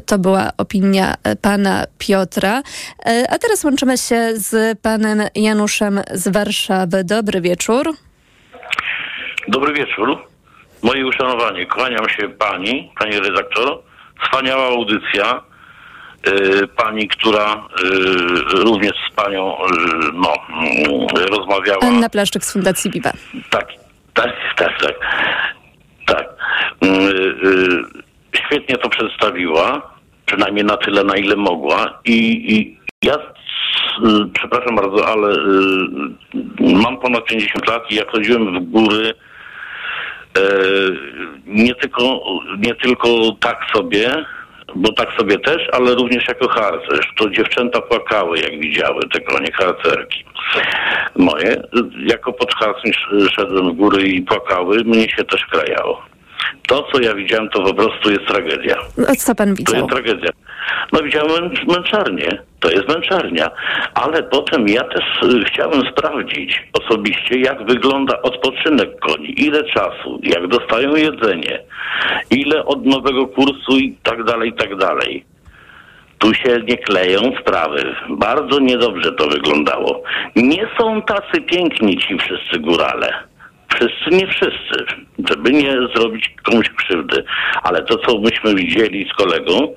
To 0.06 0.20
była 0.22 0.52
opinia 0.58 1.14
pana 1.42 1.86
Piotra. 1.98 2.62
A 3.30 3.38
teraz 3.38 3.64
łączymy 3.64 3.98
się 3.98 4.32
z 4.34 4.80
panem 4.80 5.24
Januszem 5.36 6.02
z 6.12 6.28
Warszawy. 6.28 7.04
Dobry 7.04 7.42
wieczór. 7.42 7.90
Dobry 9.48 9.74
wieczór. 9.74 10.28
Moje 10.84 11.08
uszanowanie. 11.08 11.66
Kłaniam 11.66 12.10
się 12.10 12.30
pani, 12.30 12.92
pani 13.00 13.20
redaktor. 13.20 13.84
Wspaniała 14.24 14.68
audycja. 14.68 15.42
Yy, 16.26 16.68
pani, 16.68 17.08
która 17.08 17.68
yy, 17.84 18.64
również 18.64 18.92
z 19.12 19.16
panią 19.16 19.56
yy, 19.72 20.12
no, 20.14 20.34
rozmawiała. 21.38 21.80
Anna 21.82 22.10
Plaszczyk 22.10 22.44
z 22.46 22.54
Fundacji 22.54 22.92
Viva. 22.92 23.12
Tak, 23.50 23.68
tak, 24.14 24.34
tak, 24.56 24.80
tak. 24.82 24.96
tak. 26.08 26.28
Świetnie 28.46 28.78
to 28.78 28.90
przedstawiła 28.90 29.92
przynajmniej 30.32 30.66
na 30.66 30.78
tyle, 30.78 31.04
na 31.04 31.18
ile 31.18 31.36
mogła. 31.36 32.00
I, 32.06 32.54
i 32.56 32.78
ja, 33.04 33.18
przepraszam 34.34 34.76
bardzo, 34.76 35.08
ale 35.08 35.34
y, 35.34 36.74
mam 36.84 36.98
ponad 36.98 37.26
50 37.26 37.68
lat 37.68 37.92
i 37.92 37.96
jak 37.96 38.12
chodziłem 38.12 38.60
w 38.60 38.72
góry, 38.72 39.14
y, 40.38 40.42
nie 41.46 41.76
tylko, 41.76 42.24
nie 42.58 42.76
tylko 42.76 43.08
tak 43.40 43.66
sobie, 43.76 44.26
bo 44.76 44.94
tak 44.94 45.14
sobie 45.14 45.40
też, 45.40 45.70
ale 45.72 45.96
również 45.96 46.28
jako 46.28 46.48
harcerz. 46.48 47.14
To 47.18 47.30
dziewczęta 47.30 47.82
płakały, 47.82 48.40
jak 48.40 48.60
widziały 48.60 49.02
te 49.14 49.22
konie 49.22 49.52
harcerki 49.52 50.24
moje. 51.16 51.62
Jako 52.06 52.34
podharcerz 52.34 53.10
szedłem 53.36 53.72
w 53.72 53.76
góry 53.76 54.04
i 54.04 54.22
płakały, 54.22 54.84
mnie 54.84 55.10
się 55.10 55.24
też 55.24 55.46
krajało. 55.46 56.11
To, 56.68 56.88
co 56.94 57.02
ja 57.02 57.16
widziałem, 57.16 57.50
to 57.50 57.64
po 57.64 57.74
prostu 57.74 58.12
jest 58.12 58.26
tragedia. 58.28 58.76
A 59.08 59.16
co 59.16 59.36
pan 59.36 59.56
widział? 59.56 59.88
To 59.88 59.96
jest 59.96 60.06
tragedia. 60.06 60.30
No 60.94 61.04
widziałem 61.04 61.52
męczarnię. 61.68 62.42
To 62.60 62.72
jest 62.72 62.88
męczarnia. 62.88 63.52
Ale 63.94 64.24
potem 64.24 64.68
ja 64.68 64.84
też 64.84 65.04
y, 65.24 65.44
chciałem 65.46 65.82
sprawdzić 65.92 66.64
osobiście, 66.74 67.40
jak 67.40 67.66
wygląda 67.66 68.22
odpoczynek 68.22 69.00
koni. 69.00 69.42
Ile 69.42 69.64
czasu, 69.64 70.20
jak 70.24 70.48
dostają 70.48 70.96
jedzenie, 70.96 71.60
ile 72.30 72.66
od 72.66 72.86
nowego 72.86 73.28
kursu 73.28 73.78
i 73.78 73.96
tak 74.04 74.24
dalej, 74.24 74.50
i 74.50 74.54
tak 74.54 74.76
dalej. 74.76 75.26
Tu 76.18 76.34
się 76.34 76.60
nie 76.68 76.78
kleją 76.78 77.20
sprawy. 77.42 77.96
Bardzo 78.10 78.60
niedobrze 78.60 79.12
to 79.12 79.28
wyglądało. 79.28 80.04
Nie 80.36 80.68
są 80.80 81.02
tacy 81.02 81.42
piękni 81.42 81.98
ci 81.98 82.18
wszyscy 82.18 82.60
górale. 82.60 83.14
Wszyscy, 83.76 84.10
nie 84.12 84.28
wszyscy, 84.28 84.86
żeby 85.30 85.52
nie 85.52 85.74
zrobić 85.96 86.36
komuś 86.44 86.70
krzywdy. 86.70 87.24
Ale 87.64 87.84
to, 87.84 87.98
co 87.98 88.20
myśmy 88.20 88.56
widzieli 88.56 89.10
z 89.10 89.14
kolegą, 89.14 89.74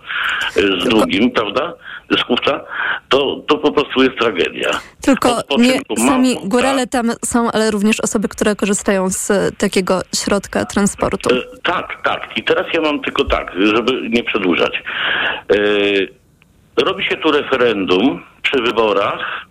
y, 0.57 0.81
z 0.81 0.85
drugim, 0.85 1.31
prawda, 1.31 1.73
z 2.19 2.25
Kówca, 2.25 2.61
to, 3.09 3.37
to 3.49 3.59
po 3.59 3.73
prostu 3.73 4.03
jest 4.03 4.19
tragedia. 4.19 4.71
Tylko 5.01 5.41
nie 5.59 5.81
sami 5.97 6.37
górale 6.45 6.87
tam 6.87 7.13
są, 7.25 7.51
ale 7.53 7.71
również 7.71 8.01
osoby, 8.01 8.29
które 8.29 8.57
korzystają 8.57 9.11
z 9.11 9.57
takiego 9.59 10.01
środka 10.15 10.65
transportu. 10.65 11.35
E, 11.35 11.59
tak, 11.63 12.03
tak. 12.05 12.29
I 12.37 12.43
teraz 12.43 12.67
ja 12.75 12.81
mam 12.81 13.01
tylko 13.01 13.25
tak, 13.25 13.53
żeby 13.61 14.09
nie 14.11 14.25
przedłużać. 14.25 14.83
E, 15.51 15.57
robi 16.85 17.05
się 17.05 17.17
tu 17.17 17.33
referendum 17.33 18.23
przy 18.43 18.63
wyborach 18.63 19.44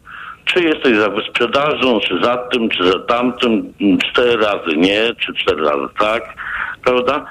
czy 0.45 0.63
jesteś 0.63 0.97
za 0.97 1.09
wyprzedażą, 1.09 1.99
czy 1.99 2.19
za 2.23 2.37
tym, 2.37 2.69
czy 2.69 2.91
za 2.91 2.99
tamtym, 2.99 3.73
cztery 4.09 4.37
razy 4.37 4.77
nie, 4.77 5.15
czy 5.19 5.33
cztery 5.33 5.63
razy 5.63 5.87
tak, 5.99 6.23
prawda? 6.83 7.25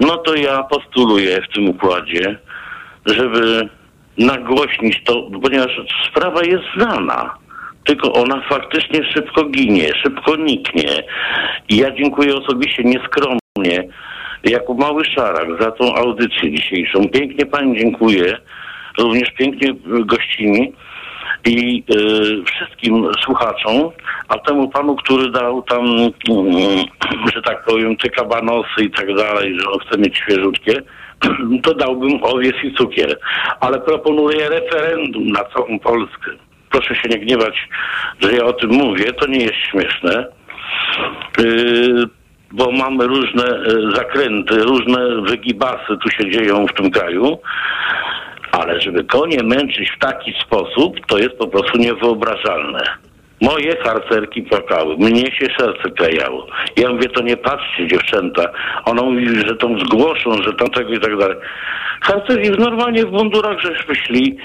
no 0.00 0.16
to 0.16 0.34
ja 0.34 0.62
postuluję 0.62 1.42
w 1.42 1.54
tym 1.54 1.68
układzie, 1.68 2.38
żeby 3.06 3.68
nagłośnić 4.18 5.04
to, 5.04 5.30
ponieważ 5.42 5.80
sprawa 6.10 6.44
jest 6.44 6.64
znana. 6.76 7.34
Tylko 7.84 8.12
ona 8.12 8.42
faktycznie 8.48 9.04
szybko 9.14 9.44
ginie, 9.44 9.92
szybko 10.02 10.36
niknie. 10.36 11.02
I 11.68 11.76
ja 11.76 11.90
dziękuję 11.90 12.36
osobiście 12.36 12.84
nieskromnie, 12.84 13.88
jako 14.44 14.74
mały 14.74 15.04
szarak, 15.04 15.48
za 15.60 15.70
tą 15.70 15.94
audycję 15.94 16.50
dzisiejszą. 16.50 17.08
Pięknie 17.08 17.46
pani 17.46 17.78
dziękuję, 17.78 18.38
również 18.98 19.30
pięknie 19.30 19.68
gościni 19.84 20.72
i 21.44 21.84
y, 21.90 22.44
wszystkim 22.44 23.06
słuchaczom, 23.24 23.90
a 24.28 24.38
temu 24.38 24.68
panu, 24.68 24.96
który 24.96 25.30
dał 25.30 25.62
tam, 25.62 25.84
mm, 26.30 26.84
że 27.34 27.42
tak 27.42 27.64
powiem, 27.64 27.96
te 27.96 28.08
kabanosy 28.08 28.82
i 28.82 28.90
tak 28.90 29.14
dalej, 29.14 29.60
że 29.60 29.70
on 29.70 29.78
chce 29.78 29.98
mieć 29.98 30.16
świeżutkie, 30.16 30.82
to 31.64 31.74
dałbym 31.74 32.24
owiec 32.24 32.56
i 32.64 32.74
cukier. 32.74 33.18
Ale 33.60 33.80
proponuję 33.80 34.48
referendum 34.48 35.26
na 35.28 35.44
całą 35.44 35.78
Polskę. 35.78 36.30
Proszę 36.70 36.94
się 36.94 37.08
nie 37.08 37.18
gniewać, 37.18 37.68
że 38.20 38.32
ja 38.32 38.44
o 38.44 38.52
tym 38.52 38.70
mówię, 38.70 39.12
to 39.12 39.26
nie 39.26 39.38
jest 39.38 39.56
śmieszne. 39.70 40.26
Yy, 41.38 42.04
bo 42.52 42.72
mamy 42.72 43.06
różne 43.06 43.44
y, 43.44 43.94
zakręty, 43.94 44.54
różne 44.58 45.22
wygibasy 45.22 45.96
tu 46.02 46.10
się 46.10 46.30
dzieją 46.30 46.66
w 46.66 46.72
tym 46.72 46.90
kraju. 46.90 47.38
Ale 48.60 48.80
żeby 48.80 49.04
konie 49.04 49.42
męczyć 49.42 49.90
w 49.90 49.98
taki 49.98 50.34
sposób, 50.46 51.06
to 51.06 51.18
jest 51.18 51.38
po 51.38 51.48
prostu 51.48 51.78
niewyobrażalne. 51.78 52.82
Moje 53.40 53.76
harcerki 53.76 54.42
płakały, 54.42 54.96
mnie 54.96 55.32
się 55.32 55.46
serce 55.58 55.90
klejało. 55.90 56.46
Ja 56.76 56.92
mówię, 56.92 57.08
to 57.08 57.22
nie 57.22 57.36
patrzcie 57.36 57.86
dziewczęta. 57.86 58.42
Ona 58.84 59.02
mówi, 59.02 59.28
że 59.46 59.56
to 59.56 59.68
zgłoszą, 59.78 60.42
że 60.42 60.52
tamtego 60.52 60.92
i 60.92 61.00
tak 61.00 61.18
dalej. 61.18 61.36
Harcerki 62.00 62.50
normalnie 62.50 63.06
w 63.06 63.12
mundurach 63.12 63.60
żeśmy 63.60 63.94
szli 63.94 64.36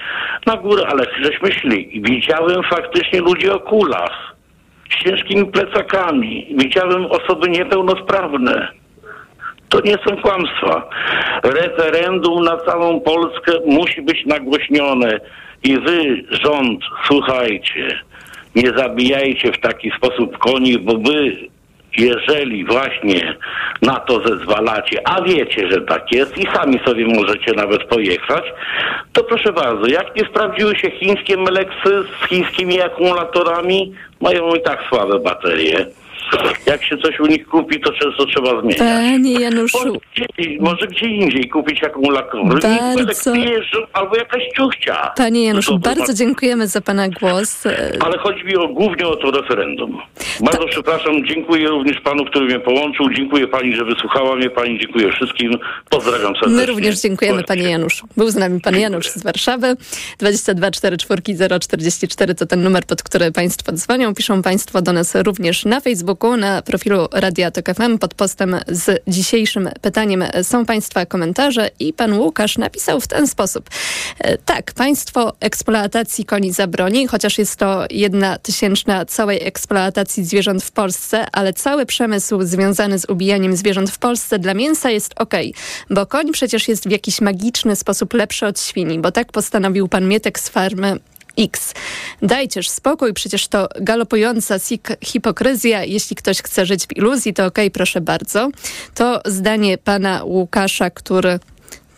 na 0.45 0.57
górę, 0.57 0.83
ale 0.87 1.05
żeśmy 1.21 1.51
szli. 1.51 1.97
I 1.97 2.01
widziałem 2.01 2.63
faktycznie 2.63 3.21
ludzi 3.21 3.49
o 3.49 3.59
kulach, 3.59 4.35
z 4.89 5.03
ciężkimi 5.03 5.45
plecakami. 5.45 6.55
Widziałem 6.57 7.05
osoby 7.05 7.49
niepełnosprawne. 7.49 8.80
To 9.71 9.81
nie 9.81 9.97
są 10.07 10.21
kłamstwa. 10.21 10.89
Referendum 11.43 12.43
na 12.43 12.57
całą 12.57 13.01
Polskę 13.01 13.51
musi 13.65 14.01
być 14.01 14.25
nagłośnione. 14.25 15.19
I 15.63 15.79
wy, 15.79 16.23
rząd, 16.29 16.79
słuchajcie, 17.07 17.99
nie 18.55 18.71
zabijajcie 18.77 19.51
w 19.51 19.61
taki 19.61 19.91
sposób 19.97 20.37
koni, 20.37 20.79
bo 20.79 20.93
wy, 20.93 21.37
jeżeli 21.97 22.65
właśnie 22.65 23.35
na 23.81 23.99
to 23.99 24.27
zezwalacie, 24.27 25.07
a 25.07 25.21
wiecie, 25.21 25.71
że 25.71 25.81
tak 25.81 26.11
jest 26.11 26.37
i 26.37 26.47
sami 26.55 26.79
sobie 26.85 27.05
możecie 27.05 27.53
nawet 27.53 27.83
pojechać, 27.83 28.43
to 29.13 29.23
proszę 29.23 29.53
bardzo, 29.53 29.87
jak 29.87 30.15
nie 30.15 30.25
sprawdziły 30.25 30.75
się 30.75 30.91
chińskie 30.91 31.37
meleksy 31.37 32.03
z 32.03 32.27
chińskimi 32.27 32.81
akumulatorami, 32.81 33.93
mają 34.21 34.55
i 34.55 34.61
tak 34.61 34.83
słabe 34.89 35.19
baterie. 35.19 35.85
Jak 36.65 36.83
się 36.85 36.97
coś 36.97 37.19
u 37.19 37.25
nich 37.27 37.47
kupi, 37.47 37.79
to 37.79 37.91
często 37.93 38.25
trzeba 38.25 38.61
zmieniać. 38.61 38.77
Panie 38.77 39.33
Januszu. 39.39 39.77
Może 39.85 39.99
gdzie, 40.15 40.57
może 40.59 40.87
gdzie 40.87 41.05
indziej 41.07 41.49
kupić 41.49 41.83
akumulator. 41.83 42.41
Bardzo. 42.61 43.33
Albo 43.93 44.15
jakaś 44.17 44.43
ciuchcia. 44.57 45.11
Panie 45.17 45.45
Januszu, 45.45 45.71
To- 45.71 45.79
to- 45.89 45.95
bardzo 45.95 46.13
dziękujemy 46.13 46.67
za 46.67 46.81
Pana 46.81 47.09
głos. 47.09 47.63
Ale 47.99 48.17
chodzi 48.17 48.43
mi 48.43 48.55
o, 48.55 48.67
głównie 48.67 49.07
o 49.07 49.15
to 49.15 49.31
referendum. 49.31 49.97
Bardzo 50.41 50.65
przepraszam, 50.67 51.25
dziękuję 51.27 51.67
również 51.67 52.01
panu, 52.01 52.25
który 52.25 52.45
mnie 52.45 52.59
połączył. 52.59 53.09
Dziękuję 53.13 53.47
pani, 53.47 53.75
że 53.75 53.85
wysłuchała 53.85 54.35
mnie 54.35 54.49
pani. 54.49 54.79
Dziękuję 54.79 55.11
wszystkim. 55.11 55.57
Pozdrawiam 55.89 56.33
serdecznie. 56.33 56.55
My 56.55 56.65
również 56.65 57.01
dziękujemy 57.01 57.43
Panie 57.43 57.69
Januszu. 57.69 58.07
Był 58.17 58.29
z 58.29 58.35
nami 58.35 58.61
Pan 58.61 58.79
Janusz 58.79 59.07
z 59.09 59.23
Warszawy. 59.23 59.75
22 60.19 60.71
44 60.71 61.59
044 61.59 62.35
to 62.35 62.45
ten 62.45 62.63
numer, 62.63 62.83
pod 62.85 63.03
który 63.03 63.31
Państwo 63.31 63.71
dzwonią. 63.71 64.13
Piszą 64.15 64.41
Państwo 64.41 64.81
do 64.81 64.93
nas 64.93 65.15
również 65.15 65.65
na 65.65 65.79
Facebooku, 65.79 66.20
na 66.29 66.61
profilu 66.61 67.07
Radia 67.11 67.51
Tok 67.51 67.75
FM 67.75 67.97
pod 67.97 68.13
postem 68.13 68.55
z 68.67 69.03
dzisiejszym 69.07 69.69
pytaniem 69.81 70.23
są 70.43 70.65
Państwa 70.65 71.05
komentarze 71.05 71.69
i 71.79 71.93
Pan 71.93 72.19
Łukasz 72.19 72.57
napisał 72.57 73.01
w 73.01 73.07
ten 73.07 73.27
sposób. 73.27 73.69
E, 74.19 74.37
Tak, 74.37 74.73
państwo 74.73 75.33
eksploatacji 75.39 76.25
koni 76.25 76.53
zabroni, 76.53 77.07
chociaż 77.07 77.37
jest 77.37 77.55
to 77.55 77.85
jedna 77.89 78.37
tysięczna 78.37 79.05
całej 79.05 79.43
eksploatacji 79.43 80.25
zwierząt 80.25 80.63
w 80.63 80.71
Polsce, 80.71 81.25
ale 81.31 81.53
cały 81.53 81.85
przemysł 81.85 82.41
związany 82.41 82.99
z 82.99 83.05
ubijaniem 83.09 83.55
zwierząt 83.55 83.89
w 83.89 83.99
Polsce 83.99 84.39
dla 84.39 84.53
mięsa 84.53 84.89
jest 84.89 85.13
ok, 85.17 85.33
bo 85.89 86.05
koń 86.05 86.31
przecież 86.31 86.67
jest 86.67 86.87
w 86.87 86.91
jakiś 86.91 87.21
magiczny 87.21 87.75
sposób 87.75 88.13
lepszy 88.13 88.45
od 88.45 88.61
świni, 88.61 88.99
bo 88.99 89.11
tak 89.11 89.31
postanowił 89.31 89.87
pan 89.87 90.07
Mietek 90.07 90.39
z 90.39 90.49
farmy 90.49 90.97
X. 91.37 91.73
Dajcież 92.21 92.69
spokój, 92.69 93.13
przecież 93.13 93.47
to 93.47 93.69
galopująca 93.81 94.55
hipokryzja. 95.03 95.83
Jeśli 95.83 96.15
ktoś 96.15 96.41
chce 96.41 96.65
żyć 96.65 96.87
w 96.87 96.97
iluzji, 96.97 97.33
to 97.33 97.45
okej, 97.45 97.71
proszę 97.71 98.01
bardzo. 98.01 98.49
To 98.95 99.21
zdanie 99.25 99.77
pana 99.77 100.23
Łukasza, 100.23 100.89
który 100.89 101.39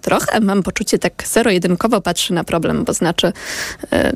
trochę 0.02 0.40
mam 0.40 0.64
poczucie 0.64 1.00
tak 1.00 1.24
zero-jedynkowo 1.28 2.02
patrzy 2.02 2.34
na 2.34 2.44
problem, 2.44 2.84
bo 2.84 2.94
znaczy 2.94 3.34
e, 3.92 4.14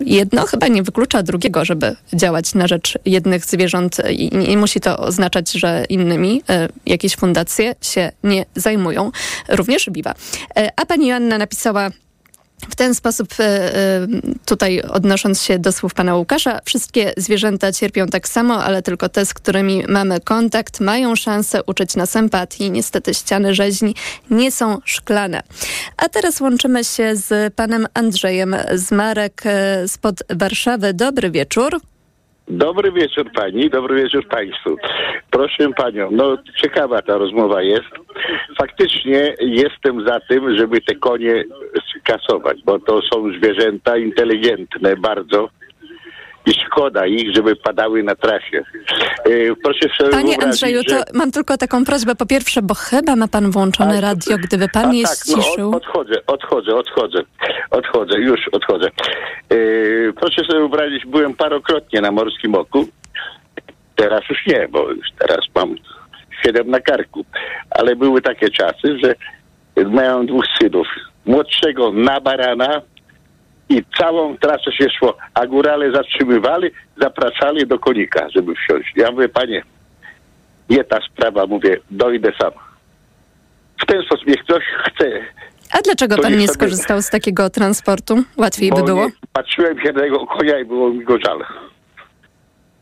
jedno 0.00 0.46
chyba 0.46 0.68
nie 0.68 0.82
wyklucza 0.82 1.22
drugiego, 1.22 1.64
żeby 1.64 1.96
działać 2.12 2.54
na 2.54 2.66
rzecz 2.66 2.98
jednych 3.04 3.44
zwierząt 3.44 3.96
i 4.10 4.30
nie 4.36 4.56
musi 4.56 4.80
to 4.80 4.98
oznaczać, 4.98 5.52
że 5.52 5.84
innymi 5.88 6.42
e, 6.48 6.68
jakieś 6.86 7.16
fundacje 7.16 7.74
się 7.80 8.12
nie 8.24 8.44
zajmują. 8.54 9.10
Również 9.48 9.90
biwa. 9.90 10.14
E, 10.56 10.70
a 10.76 10.86
pani 10.86 11.06
Joanna 11.06 11.38
napisała 11.38 11.90
w 12.70 12.74
ten 12.76 12.94
sposób, 12.94 13.28
e, 13.40 13.44
e, 13.44 14.06
tutaj 14.46 14.82
odnosząc 14.82 15.42
się 15.42 15.58
do 15.58 15.72
słów 15.72 15.94
pana 15.94 16.14
Łukasza, 16.14 16.60
wszystkie 16.64 17.12
zwierzęta 17.16 17.72
cierpią 17.72 18.06
tak 18.06 18.28
samo, 18.28 18.64
ale 18.64 18.82
tylko 18.82 19.08
te, 19.08 19.26
z 19.26 19.34
którymi 19.34 19.84
mamy 19.88 20.20
kontakt, 20.20 20.80
mają 20.80 21.16
szansę 21.16 21.62
uczyć 21.66 21.96
nas 21.96 22.16
empatii. 22.16 22.70
Niestety 22.70 23.14
ściany 23.14 23.54
rzeźni 23.54 23.94
nie 24.30 24.52
są 24.52 24.78
szklane. 24.84 25.42
A 25.96 26.08
teraz 26.08 26.40
łączymy 26.40 26.84
się 26.84 27.16
z 27.16 27.54
panem 27.54 27.86
Andrzejem 27.94 28.56
z 28.74 28.92
Marek 28.92 29.42
e, 29.44 29.88
spod 29.88 30.22
Warszawy. 30.30 30.94
Dobry 30.94 31.30
wieczór. 31.30 31.80
Dobry 32.50 32.92
wieczór 32.92 33.30
pani, 33.32 33.70
dobry 33.70 34.02
wieczór 34.02 34.28
państwu. 34.28 34.76
Proszę 35.30 35.68
panią, 35.76 36.08
no 36.12 36.36
ciekawa 36.62 37.02
ta 37.02 37.18
rozmowa 37.18 37.62
jest. 37.62 37.90
Faktycznie 38.58 39.34
jestem 39.40 40.06
za 40.06 40.20
tym, 40.20 40.56
żeby 40.56 40.80
te 40.80 40.94
konie 40.94 41.44
skasować, 42.00 42.62
bo 42.64 42.78
to 42.78 43.00
są 43.02 43.32
zwierzęta 43.32 43.96
inteligentne 43.96 44.96
bardzo 44.96 45.48
i 46.46 46.52
szkoda 46.66 47.06
ich, 47.06 47.34
żeby 47.34 47.56
padały 47.56 48.02
na 48.02 48.14
trasie. 48.14 48.62
E, 49.24 49.30
Proszę 49.64 49.88
sobie 49.98 50.10
Panie 50.10 50.22
wyobrazić, 50.28 50.42
Andrzeju, 50.44 50.82
że... 50.88 50.96
to 50.96 51.18
mam 51.18 51.30
tylko 51.32 51.56
taką 51.56 51.84
prośbę. 51.84 52.14
Po 52.14 52.26
pierwsze, 52.26 52.62
bo 52.62 52.74
chyba 52.74 53.16
ma 53.16 53.28
pan 53.28 53.50
włączone 53.50 54.00
radio. 54.00 54.36
Gdyby 54.38 54.68
pan 54.68 54.90
A 54.90 54.92
je 54.94 55.04
tak, 55.04 55.16
no, 55.28 55.42
ściszył. 55.42 55.76
odchodzę, 55.76 56.26
odchodzę, 56.26 56.74
odchodzę, 56.76 57.18
odchodzę, 57.70 58.18
już 58.18 58.40
odchodzę. 58.52 58.86
E, 58.86 59.56
proszę 60.12 60.44
sobie 60.44 60.58
wyobrazić, 60.58 61.06
byłem 61.06 61.34
parokrotnie 61.34 62.00
na 62.00 62.12
Morskim 62.12 62.54
Oku. 62.54 62.88
Teraz 63.96 64.20
już 64.30 64.46
nie, 64.46 64.68
bo 64.68 64.90
już 64.90 65.06
teraz 65.18 65.40
mam 65.54 65.74
siedem 66.44 66.70
na 66.70 66.80
karku. 66.80 67.24
Ale 67.70 67.96
były 67.96 68.22
takie 68.22 68.50
czasy, 68.50 68.98
że 69.02 69.14
miałem 69.84 70.26
dwóch 70.26 70.44
synów. 70.60 70.86
Młodszego 71.26 71.92
na 71.92 72.20
barana 72.20 72.82
i 73.70 73.82
całą 73.98 74.36
trasę 74.36 74.72
się 74.72 74.86
szło, 74.98 75.16
a 75.34 75.46
górale 75.46 75.90
zatrzymywali, 75.92 76.70
zapraszali 77.00 77.66
do 77.66 77.78
konika, 77.78 78.26
żeby 78.30 78.54
wsiąść. 78.54 78.92
Ja 78.96 79.10
mówię, 79.10 79.28
panie, 79.28 79.62
nie 80.70 80.84
ta 80.84 80.98
sprawa, 81.00 81.46
mówię, 81.46 81.76
dojdę 81.90 82.32
sam. 82.40 82.50
W 83.82 83.86
ten 83.86 84.02
sposób, 84.02 84.26
niech 84.26 84.40
ktoś 84.44 84.64
chce 84.86 85.10
A 85.72 85.78
dlaczego 85.84 86.16
pan 86.18 86.32
nie 86.32 86.38
sobie- 86.46 86.54
skorzystał 86.54 87.02
z 87.02 87.10
takiego 87.10 87.50
transportu? 87.50 88.14
Łatwiej 88.36 88.70
by 88.70 88.82
było? 88.82 89.04
nie- 89.06 89.12
patrzyłem 89.32 89.80
się 89.80 89.92
na 89.92 90.04
jego 90.04 90.26
konia 90.26 90.58
i 90.58 90.64
było 90.64 90.90
mi 90.90 91.04
go 91.04 91.18
żal. 91.26 91.44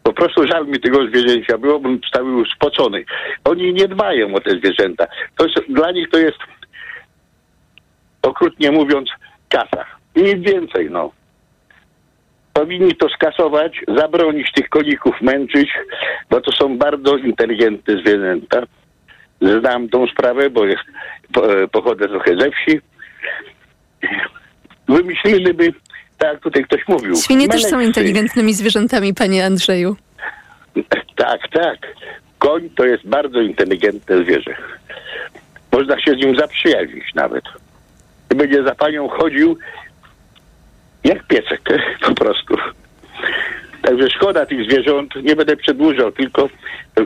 Po 0.03 0.13
prostu 0.13 0.47
żal 0.47 0.67
mi 0.67 0.81
tego 0.81 1.07
zwierzęcia 1.07 1.59
było, 1.59 1.81
cały 2.15 2.25
był 2.31 2.45
spocony. 2.47 3.05
Oni 3.45 3.73
nie 3.75 3.89
dbają 3.89 4.35
o 4.35 4.41
te 4.41 4.51
zwierzęta. 4.51 5.07
To 5.37 5.45
jest, 5.47 5.59
dla 5.69 5.91
nich 5.91 6.11
to 6.11 6.19
jest, 6.19 6.39
okrutnie 8.23 8.71
mówiąc, 8.73 9.09
kasa. 9.49 9.85
I 10.19 10.23
nic 10.23 10.45
więcej, 10.53 10.91
no. 10.91 11.11
Powinni 12.53 12.97
to 12.97 13.09
skasować, 13.09 13.81
zabronić 13.89 14.53
tych 14.53 14.69
koników 14.69 15.23
męczyć, 15.23 15.71
bo 16.31 16.41
to 16.41 16.53
są 16.53 16.79
bardzo 16.79 17.17
inteligentne 17.17 17.95
zwierzęta. 17.95 18.63
Znam 19.41 19.89
tą 19.89 20.07
sprawę, 20.07 20.51
bo 20.51 20.65
jest, 20.65 20.85
po, 21.33 21.43
pochodzę 21.73 22.09
trochę 22.09 22.37
ze 22.37 22.51
wsi. 22.51 22.81
Wymyśliliby, 24.89 25.73
tak 26.19 26.41
tutaj 26.41 26.65
ktoś 26.65 26.89
mówił. 26.89 27.17
Świnie 27.17 27.49
też 27.49 27.65
są 27.65 27.81
inteligentnymi 27.81 28.55
zwierzętami, 28.55 29.15
panie 29.15 29.47
Andrzeju. 29.47 29.97
Tak, 31.17 31.49
tak. 31.53 31.79
Koń 32.39 32.71
to 32.71 32.85
jest 32.85 33.09
bardzo 33.09 33.41
inteligentne 33.41 34.25
zwierzę. 34.25 34.55
Można 35.73 36.01
się 36.01 36.13
z 36.13 36.17
nim 36.17 36.37
zaprzyjaźnić 36.37 37.15
nawet. 37.15 37.45
Będzie 38.29 38.63
za 38.63 38.75
panią 38.75 39.09
chodził 39.09 39.59
jak 41.05 41.27
piecek, 41.27 41.61
po 42.09 42.15
prostu. 42.15 42.57
Także 43.83 44.11
szkoda 44.11 44.47
tych 44.47 44.65
zwierząt, 44.71 45.15
nie 45.23 45.37
będę 45.37 45.57
przedłużał, 45.57 46.13
tylko 46.13 46.49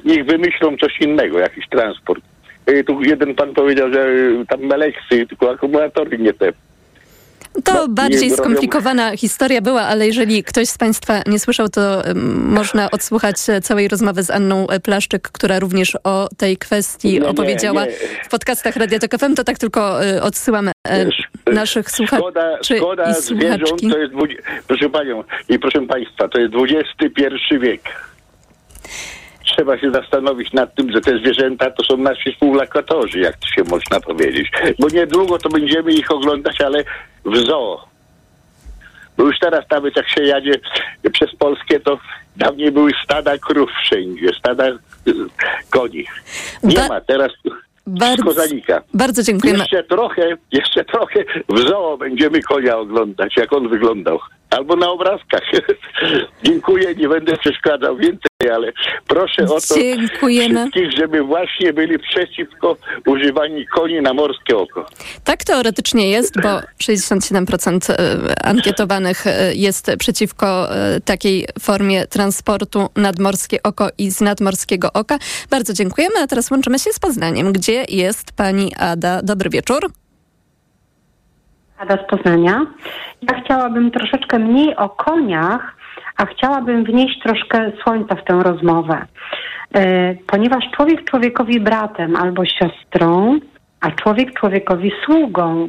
niech 0.05 0.24
wymyślą 0.24 0.77
coś 0.77 1.01
innego, 1.01 1.39
jakiś 1.39 1.69
transport. 1.69 2.24
Y, 2.70 2.85
Tu 2.85 3.02
jeden 3.02 3.35
pan 3.35 3.55
powiedział, 3.55 3.93
że 3.93 4.09
y, 4.09 4.44
tam 4.48 4.60
meleksy, 4.60 5.27
tylko 5.27 5.51
akumulatory 5.51 6.19
nie 6.19 6.32
te. 6.32 6.52
To 7.65 7.73
No, 7.74 7.89
bardziej 7.89 8.31
robią- 8.31 8.37
skomplikowana 8.37 9.16
historia 9.16 9.61
była, 9.61 9.83
ale 9.83 10.07
jeżeli 10.07 10.45
ktoś 10.45 10.69
z 10.69 10.79
Państwa 10.79 11.23
nie 11.27 11.39
słyszał, 11.39 11.69
to 11.69 12.03
można 12.45 12.91
odsłuchać 12.91 13.37
e, 13.49 13.61
całej 13.61 13.89
rozmowy 13.89 14.23
z 14.23 14.31
Anną 14.31 14.69
e, 14.69 14.81
Plaszczyk, 14.81 15.29
która 15.33 15.59
również 15.59 15.97
o 16.05 16.29
tej 16.37 16.57
kwestii 16.57 17.09
Nie, 17.12 17.20
nie, 17.20 17.29
opowiedziała 17.29 17.85
nie. 17.87 17.93
w 18.24 18.29
podcastach 18.29 18.77
Radia 18.77 18.99
Tok 18.99 19.19
FM. 19.20 19.35
To 19.35 19.45
tak 19.45 19.59
tylko 19.59 20.05
y, 20.07 20.23
odsyłam 20.23 20.69
e, 20.69 20.73
naszych 21.53 21.91
słuchaczy 21.91 22.23
Szkoda, 22.23 22.59
i 22.61 22.65
szkoda 22.65 23.12
zwierząt 23.12 23.69
słuchaczki. 23.69 23.91
to 23.91 23.99
jest, 23.99 24.12
proszę 24.69 24.89
panią 24.91 25.24
i 25.49 25.59
proszę 25.59 25.87
państwa, 25.87 26.29
to 26.29 26.39
jest 26.41 26.55
XXI 26.55 27.59
wiek. 27.61 27.83
Trzeba 29.57 29.79
się 29.79 29.91
zastanowić 29.91 30.53
nad 30.53 30.74
tym, 30.74 30.93
że 30.93 31.01
te 31.01 31.19
zwierzęta 31.19 31.70
to 31.70 31.85
są 31.85 31.97
nasi 31.97 32.33
współlokatorzy, 32.33 33.19
jak 33.19 33.37
to 33.37 33.47
się 33.47 33.62
można 33.70 34.01
powiedzieć. 34.01 34.51
Bo 34.79 34.89
niedługo 34.89 35.39
to 35.39 35.49
będziemy 35.49 35.93
ich 35.93 36.11
oglądać, 36.11 36.61
ale 36.61 36.85
w 37.24 37.37
zoo. 37.37 37.93
Bo 39.16 39.24
już 39.24 39.39
teraz 39.39 39.65
nawet 39.70 39.97
jak 39.97 40.09
się 40.09 40.23
jadzie 40.23 40.61
przez 41.12 41.35
Polskę, 41.35 41.81
to 41.81 41.99
dawniej 42.37 42.73
były 42.73 42.91
stada 43.05 43.39
krów 43.39 43.70
wszędzie, 43.85 44.29
stada 44.39 44.69
y, 44.69 44.79
koni. 45.70 46.05
Nie 46.62 46.89
ma, 46.89 47.01
teraz 47.01 47.33
wszystko 48.07 48.33
zanika. 48.33 48.83
Bardzo 48.95 49.23
dziękujemy. 49.23 49.59
Jeszcze 49.59 49.85
trochę, 49.85 50.37
jeszcze 50.53 50.85
trochę 50.85 51.24
w 51.49 51.59
zoo 51.59 51.97
będziemy 51.99 52.43
konia 52.43 52.77
oglądać, 52.79 53.37
jak 53.37 53.53
on 53.53 53.69
wyglądał. 53.69 54.19
Albo 54.57 54.77
na 54.77 54.91
obrazkach. 54.91 55.43
Dziękuję, 56.45 56.95
nie 56.95 57.09
będę 57.09 57.37
przeszkadzał 57.37 57.97
więcej, 57.97 58.51
ale 58.55 58.73
proszę 59.07 59.43
o 59.45 59.61
to 59.61 59.74
Dziękujemy. 59.74 60.61
wszystkich, 60.61 60.99
żeby 60.99 61.23
właśnie 61.23 61.73
byli 61.73 61.99
przeciwko 61.99 62.77
używaniu 63.07 63.65
koni 63.74 64.01
na 64.01 64.15
morskie 64.15 64.57
oko. 64.57 64.87
Tak 65.24 65.45
teoretycznie 65.45 66.11
jest, 66.11 66.43
bo 66.43 66.49
67% 66.83 67.93
e, 67.93 68.47
ankietowanych 68.47 69.27
e, 69.27 69.55
jest 69.55 69.91
przeciwko 69.99 70.77
e, 70.77 71.01
takiej 71.01 71.47
formie 71.61 72.07
transportu 72.07 72.89
nadmorskie 72.97 73.62
oko 73.62 73.89
i 73.99 74.11
z 74.11 74.20
nadmorskiego 74.20 74.93
oka. 74.93 75.19
Bardzo 75.51 75.73
dziękujemy, 75.73 76.15
a 76.23 76.27
teraz 76.27 76.51
łączymy 76.51 76.79
się 76.79 76.93
z 76.93 76.99
Poznaniem, 76.99 77.53
gdzie 77.53 77.85
jest 77.89 78.33
pani 78.33 78.74
Ada. 78.74 79.23
Dobry 79.23 79.51
wieczór. 79.51 80.02
Ada 81.78 81.97
z 81.97 82.07
Poznania. 82.07 82.66
Ja 83.23 83.40
chciałabym 83.44 83.90
troszeczkę 83.90 84.39
mniej 84.39 84.77
o 84.77 84.89
koniach, 84.89 85.77
a 86.16 86.27
chciałabym 86.27 86.85
wnieść 86.85 87.23
troszkę 87.23 87.73
słońca 87.82 88.15
w 88.15 88.24
tę 88.24 88.40
rozmowę. 88.43 89.07
E, 89.74 90.15
Ponieważ 90.27 90.65
człowiek 90.77 91.05
człowiekowi 91.05 91.61
bratem 91.61 92.16
albo 92.16 92.44
siostrą, 92.44 93.39
a 93.81 93.90
człowiek 93.90 94.32
człowiekowi 94.40 94.93
sługą. 95.05 95.69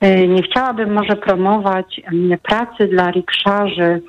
E, 0.00 0.28
Nie 0.28 0.42
chciałabym 0.42 0.92
może 0.92 1.16
promować 1.16 2.00
mm, 2.12 2.38
pracy 2.38 2.86
dla 2.86 3.10
rikszarzy 3.10 4.02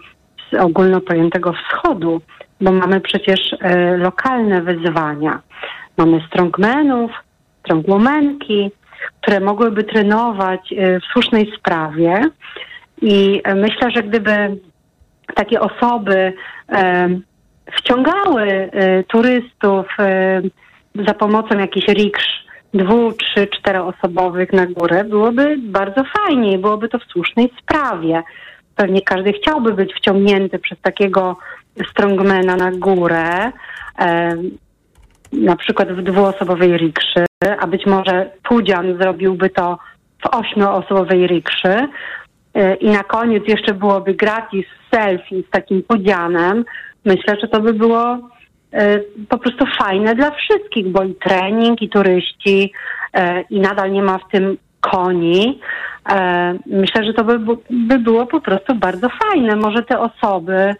z 0.52 0.54
ogólnopojętego 0.60 1.54
wschodu, 1.54 2.22
bo 2.62 2.72
mamy 2.72 3.02
przecież 3.02 3.40
e, 3.62 3.98
lokalne 3.98 4.62
wyzwania. 4.62 5.42
Mamy 5.98 6.22
strongmenów, 6.28 7.12
strongwomanki, 7.60 8.72
które 9.22 9.40
mogłyby 9.40 9.84
trenować 9.84 10.74
e, 10.74 11.00
w 11.00 11.04
słusznej 11.04 11.52
sprawie. 11.58 12.22
I 13.02 13.42
e, 13.44 13.56
myślę, 13.56 13.92
że 13.96 14.04
gdyby 14.04 14.58
takie 15.36 15.60
osoby 15.60 16.34
e, 16.70 17.10
wciągały 17.78 18.44
e, 18.44 19.04
turystów 19.04 19.86
za 21.08 21.14
pomocą 21.14 21.60
jakichś 21.60 21.88
riksz 21.88 22.46
dwu, 22.74 23.12
trzy, 23.14 23.48
czteroosobowych 23.48 24.54
na 24.54 24.66
górę, 24.66 25.04
byłoby 25.04 25.56
bardzo 25.58 26.04
fajnie 26.18 26.52
i 26.52 26.58
byłoby 26.58 26.90
to 26.90 27.00
w 27.00 27.04
słusznej 27.04 27.52
sprawie. 27.62 28.24
Pewnie 28.76 29.02
każdy 29.02 29.34
chciałby 29.34 29.74
być 29.74 29.94
wciągnięty 29.94 30.60
przez 30.60 30.82
takiego 30.82 31.38
strongmana 31.90 32.56
na 32.56 32.72
górę, 32.72 33.52
na 35.38 35.56
przykład 35.56 35.92
w 35.92 36.02
dwuosobowej 36.02 36.78
rikszy, 36.78 37.26
a 37.60 37.68
być 37.68 37.86
może 37.86 38.32
Pudzian 38.44 38.98
zrobiłby 38.98 39.50
to 39.50 39.78
w 40.24 40.36
ośmioosobowej 40.36 41.28
rikszy. 41.28 41.88
E, 42.56 42.76
I 42.76 42.90
na 42.90 43.04
koniec 43.04 43.44
jeszcze 43.48 43.74
byłoby 43.74 44.14
gratis 44.14 44.66
selfie 44.92 45.44
z 45.48 45.50
takim 45.50 45.84
Pudzianem. 45.84 46.66
Myślę, 47.06 47.36
że 47.42 47.48
to 47.48 47.62
by 47.62 47.74
było 47.74 48.30
e, 48.74 49.00
po 49.30 49.38
prostu 49.38 49.66
fajne 49.80 50.16
dla 50.16 50.32
wszystkich, 50.32 50.88
bo 50.88 51.04
i 51.04 51.16
trening, 51.16 51.82
i 51.82 51.90
turyści, 51.90 52.74
e, 53.14 53.42
i 53.42 53.60
nadal 53.60 53.92
nie 53.92 54.04
ma 54.04 54.18
w 54.18 54.32
tym 54.32 54.58
koni. 54.82 55.62
Myślę, 56.66 57.04
że 57.04 57.14
to 57.14 57.24
by, 57.24 57.40
by 57.70 58.00
było 58.00 58.26
po 58.26 58.42
prostu 58.42 58.76
bardzo 58.76 59.08
fajne. 59.10 59.56
Może 59.56 59.84
te 59.84 60.00
osoby 60.00 60.76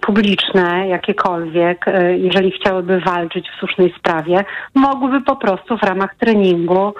publiczne, 0.00 0.88
jakiekolwiek, 0.88 1.88
e, 1.88 2.18
jeżeli 2.18 2.50
chciałyby 2.50 3.00
walczyć 3.00 3.50
w 3.50 3.58
słusznej 3.58 3.94
sprawie, 3.98 4.44
mogłyby 4.74 5.20
po 5.20 5.36
prostu 5.36 5.78
w 5.78 5.82
ramach 5.82 6.14
treningu 6.14 6.94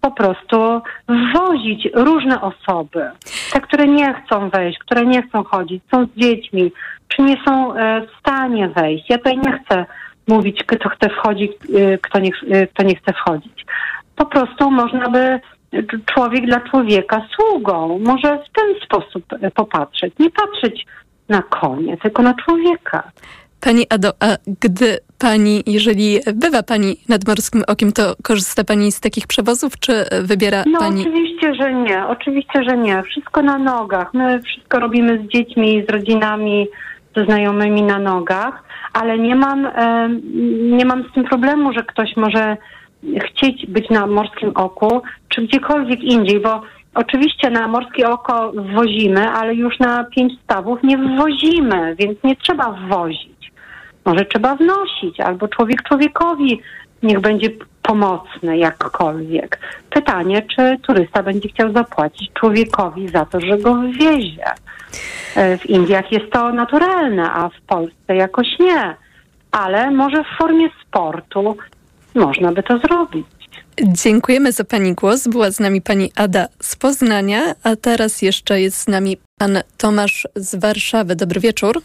po 0.00 0.10
prostu 0.10 0.80
wwozić 1.08 1.88
różne 1.94 2.40
osoby. 2.40 3.10
Te, 3.52 3.60
które 3.60 3.86
nie 3.86 4.14
chcą 4.14 4.50
wejść, 4.50 4.78
które 4.78 5.06
nie 5.06 5.22
chcą 5.22 5.44
chodzić, 5.44 5.82
są 5.90 6.06
z 6.06 6.20
dziećmi, 6.20 6.72
czy 7.08 7.22
nie 7.22 7.36
są 7.46 7.74
e, 7.74 8.00
w 8.06 8.20
stanie 8.20 8.68
wejść. 8.68 9.10
Ja 9.10 9.18
tutaj 9.18 9.38
nie 9.38 9.58
chcę 9.58 9.86
mówić, 10.28 10.64
kto 10.64 10.88
chce 10.88 11.10
wchodzić, 11.10 11.52
e, 11.52 11.98
kto 11.98 12.20
nie, 12.20 12.30
kto 12.74 12.82
nie 12.82 12.96
chce 12.96 13.12
wchodzić. 13.12 13.66
Po 14.16 14.26
prostu 14.26 14.70
można 14.70 15.08
by 15.08 15.40
człowiek 16.14 16.46
dla 16.46 16.60
człowieka 16.60 17.22
sługą. 17.34 17.98
Może 17.98 18.38
w 18.38 18.52
ten 18.52 18.74
sposób 18.84 19.24
popatrzeć. 19.54 20.14
Nie 20.18 20.30
patrzeć 20.30 20.86
na 21.30 21.42
konie, 21.42 21.96
tylko 21.96 22.22
na 22.22 22.34
człowieka. 22.34 23.02
Pani 23.60 23.86
Ado, 23.90 24.12
a 24.20 24.26
gdy 24.60 24.98
pani, 25.18 25.62
jeżeli 25.66 26.18
bywa 26.34 26.62
pani 26.62 26.96
nad 27.08 27.28
morskim 27.28 27.62
okiem, 27.66 27.92
to 27.92 28.14
korzysta 28.22 28.64
pani 28.64 28.92
z 28.92 29.00
takich 29.00 29.26
przewozów, 29.26 29.78
czy 29.78 29.92
wybiera 30.22 30.64
No 30.66 30.78
pani... 30.78 31.00
oczywiście, 31.00 31.54
że 31.54 31.74
nie. 31.74 32.06
Oczywiście, 32.06 32.64
że 32.68 32.76
nie. 32.76 33.02
Wszystko 33.02 33.42
na 33.42 33.58
nogach. 33.58 34.14
My 34.14 34.42
wszystko 34.42 34.80
robimy 34.80 35.24
z 35.24 35.32
dziećmi, 35.32 35.84
z 35.88 35.92
rodzinami, 35.92 36.68
ze 37.16 37.24
znajomymi 37.24 37.82
na 37.82 37.98
nogach, 37.98 38.62
ale 38.92 39.18
nie 39.18 39.36
mam, 39.36 39.68
nie 40.78 40.84
mam 40.84 41.04
z 41.10 41.14
tym 41.14 41.24
problemu, 41.24 41.72
że 41.72 41.82
ktoś 41.82 42.16
może 42.16 42.56
chcieć 43.26 43.66
być 43.66 43.90
na 43.90 44.06
morskim 44.06 44.52
oku, 44.54 45.02
czy 45.28 45.42
gdziekolwiek 45.42 46.00
indziej, 46.02 46.40
bo 46.40 46.62
oczywiście 46.94 47.50
na 47.50 47.68
morskie 47.68 48.08
oko 48.08 48.52
wwozimy, 48.52 49.30
ale 49.30 49.54
już 49.54 49.78
na 49.78 50.04
pięć 50.04 50.32
stawów 50.42 50.82
nie 50.82 50.98
wwozimy, 50.98 51.94
więc 51.98 52.22
nie 52.24 52.36
trzeba 52.36 52.72
wwozić. 52.72 53.52
Może 54.04 54.24
trzeba 54.24 54.56
wnosić, 54.56 55.20
albo 55.20 55.48
człowiek 55.48 55.82
człowiekowi 55.82 56.60
niech 57.02 57.20
będzie 57.20 57.48
pomocny 57.82 58.58
jakkolwiek. 58.58 59.58
Pytanie, 59.90 60.42
czy 60.56 60.76
turysta 60.82 61.22
będzie 61.22 61.48
chciał 61.48 61.72
zapłacić 61.72 62.30
człowiekowi 62.32 63.08
za 63.08 63.24
to, 63.24 63.40
że 63.40 63.58
go 63.58 63.74
wywiezie. 63.74 64.44
E, 65.36 65.58
W 65.58 65.66
Indiach 65.66 66.12
jest 66.12 66.32
to 66.32 66.52
naturalne, 66.52 67.32
a 67.32 67.48
w 67.48 67.60
Polsce 67.66 68.16
jakoś 68.16 68.58
nie. 68.58 68.94
Ale 69.52 69.90
może 69.90 70.24
w 70.24 70.38
formie 70.38 70.68
sportu 70.86 71.56
można 72.14 72.52
by 72.52 72.62
to 72.62 72.78
zrobić. 72.78 73.26
Dziękujemy 73.82 74.52
za 74.52 74.64
pani 74.64 74.94
głos. 74.94 75.28
Była 75.28 75.50
z 75.50 75.60
nami 75.60 75.82
pani 75.82 76.12
Ada 76.14 76.48
z 76.62 76.76
Poznania, 76.76 77.54
a 77.62 77.76
teraz 77.76 78.22
jeszcze 78.22 78.60
jest 78.60 78.76
z 78.76 78.88
nami 78.88 79.18
pan 79.38 79.58
Tomasz 79.78 80.28
z 80.36 80.54
Warszawy. 80.54 81.16
Dobry 81.16 81.40
wieczór. 81.40 81.82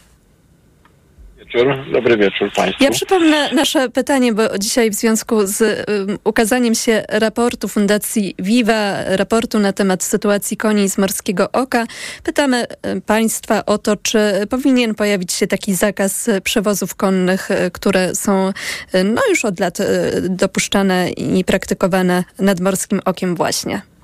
Wieczór. 1.45 1.91
Dobry 1.93 2.17
wieczór 2.17 2.51
Państwu. 2.55 2.83
Ja 2.83 2.91
przypomnę 2.91 3.51
nasze 3.53 3.89
pytanie, 3.89 4.33
bo 4.33 4.57
dzisiaj 4.59 4.89
w 4.89 4.93
związku 4.93 5.47
z 5.47 5.61
um, 5.61 6.17
ukazaniem 6.23 6.75
się 6.75 7.03
raportu 7.09 7.67
Fundacji 7.67 8.35
Viva, 8.39 9.03
raportu 9.05 9.59
na 9.59 9.73
temat 9.73 10.03
sytuacji 10.03 10.57
koni 10.57 10.89
z 10.89 10.97
Morskiego 10.97 11.51
Oka, 11.51 11.85
pytamy 12.23 12.65
Państwa 13.05 13.65
o 13.65 13.77
to, 13.77 13.95
czy 13.95 14.19
powinien 14.49 14.95
pojawić 14.95 15.33
się 15.33 15.47
taki 15.47 15.73
zakaz 15.75 16.29
przewozów 16.43 16.95
konnych, 16.95 17.51
e, 17.51 17.71
które 17.71 18.15
są 18.15 18.51
e, 18.91 19.03
no 19.03 19.21
już 19.29 19.45
od 19.45 19.59
lat 19.59 19.79
e, 19.79 19.85
dopuszczane 20.21 21.09
i 21.09 21.43
praktykowane 21.43 22.23
nad 22.39 22.59
Morskim 22.59 23.01
Okiem 23.05 23.35
właśnie. 23.35 23.94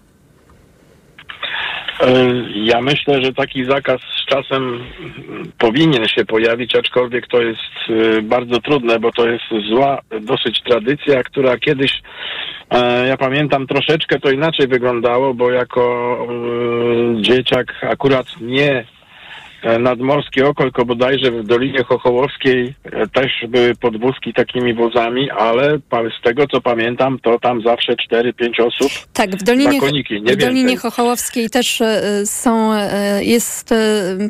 E, 2.01 2.33
Ja 2.55 2.81
myślę, 2.81 3.21
że 3.23 3.33
taki 3.33 3.65
zakaz 3.65 4.01
z 4.01 4.25
czasem 4.25 4.83
powinien 5.57 6.07
się 6.07 6.25
pojawić, 6.25 6.75
aczkolwiek 6.75 7.27
to 7.27 7.41
jest 7.41 7.59
e, 7.89 8.21
bardzo 8.21 8.59
trudne, 8.59 8.99
bo 8.99 9.11
to 9.11 9.29
jest 9.29 9.43
zła 9.69 10.01
dosyć 10.21 10.61
tradycja, 10.61 11.23
która 11.23 11.57
kiedyś 11.57 12.01
E, 12.71 13.07
ja 13.07 13.17
pamiętam 13.17 13.67
troszeczkę 13.67 14.19
to 14.19 14.31
inaczej 14.31 14.67
wyglądało, 14.67 15.33
bo 15.33 15.51
jako 15.51 16.17
dzieciak 17.21 17.73
akurat 17.81 18.25
nie 18.41 18.85
nadmorskie 19.79 20.47
oko, 20.47 20.63
tylko 20.63 20.85
bodajże 20.85 21.31
w 21.31 21.43
Dolinie 21.43 21.83
Chochołowskiej 21.83 22.73
e, 22.83 23.07
też 23.07 23.31
były 23.49 23.75
podwózki 23.75 24.33
takimi 24.33 24.73
wozami, 24.73 25.31
ale 25.31 25.79
z 26.19 26.23
tego 26.23 26.47
co 26.47 26.61
pamiętam, 26.61 27.19
to 27.19 27.39
tam 27.39 27.61
zawsze 27.61 27.93
4-5 28.11 28.67
osób. 28.67 28.91
Tak, 29.13 29.35
w 29.35 29.43
Dolinie, 29.43 29.79
koniki, 29.79 30.19
w 30.19 30.35
Dolinie 30.35 30.77
Chochołowskiej 30.77 31.49
też 31.49 31.81
e, 31.81 32.01
są, 32.25 32.71
jest 33.21 33.73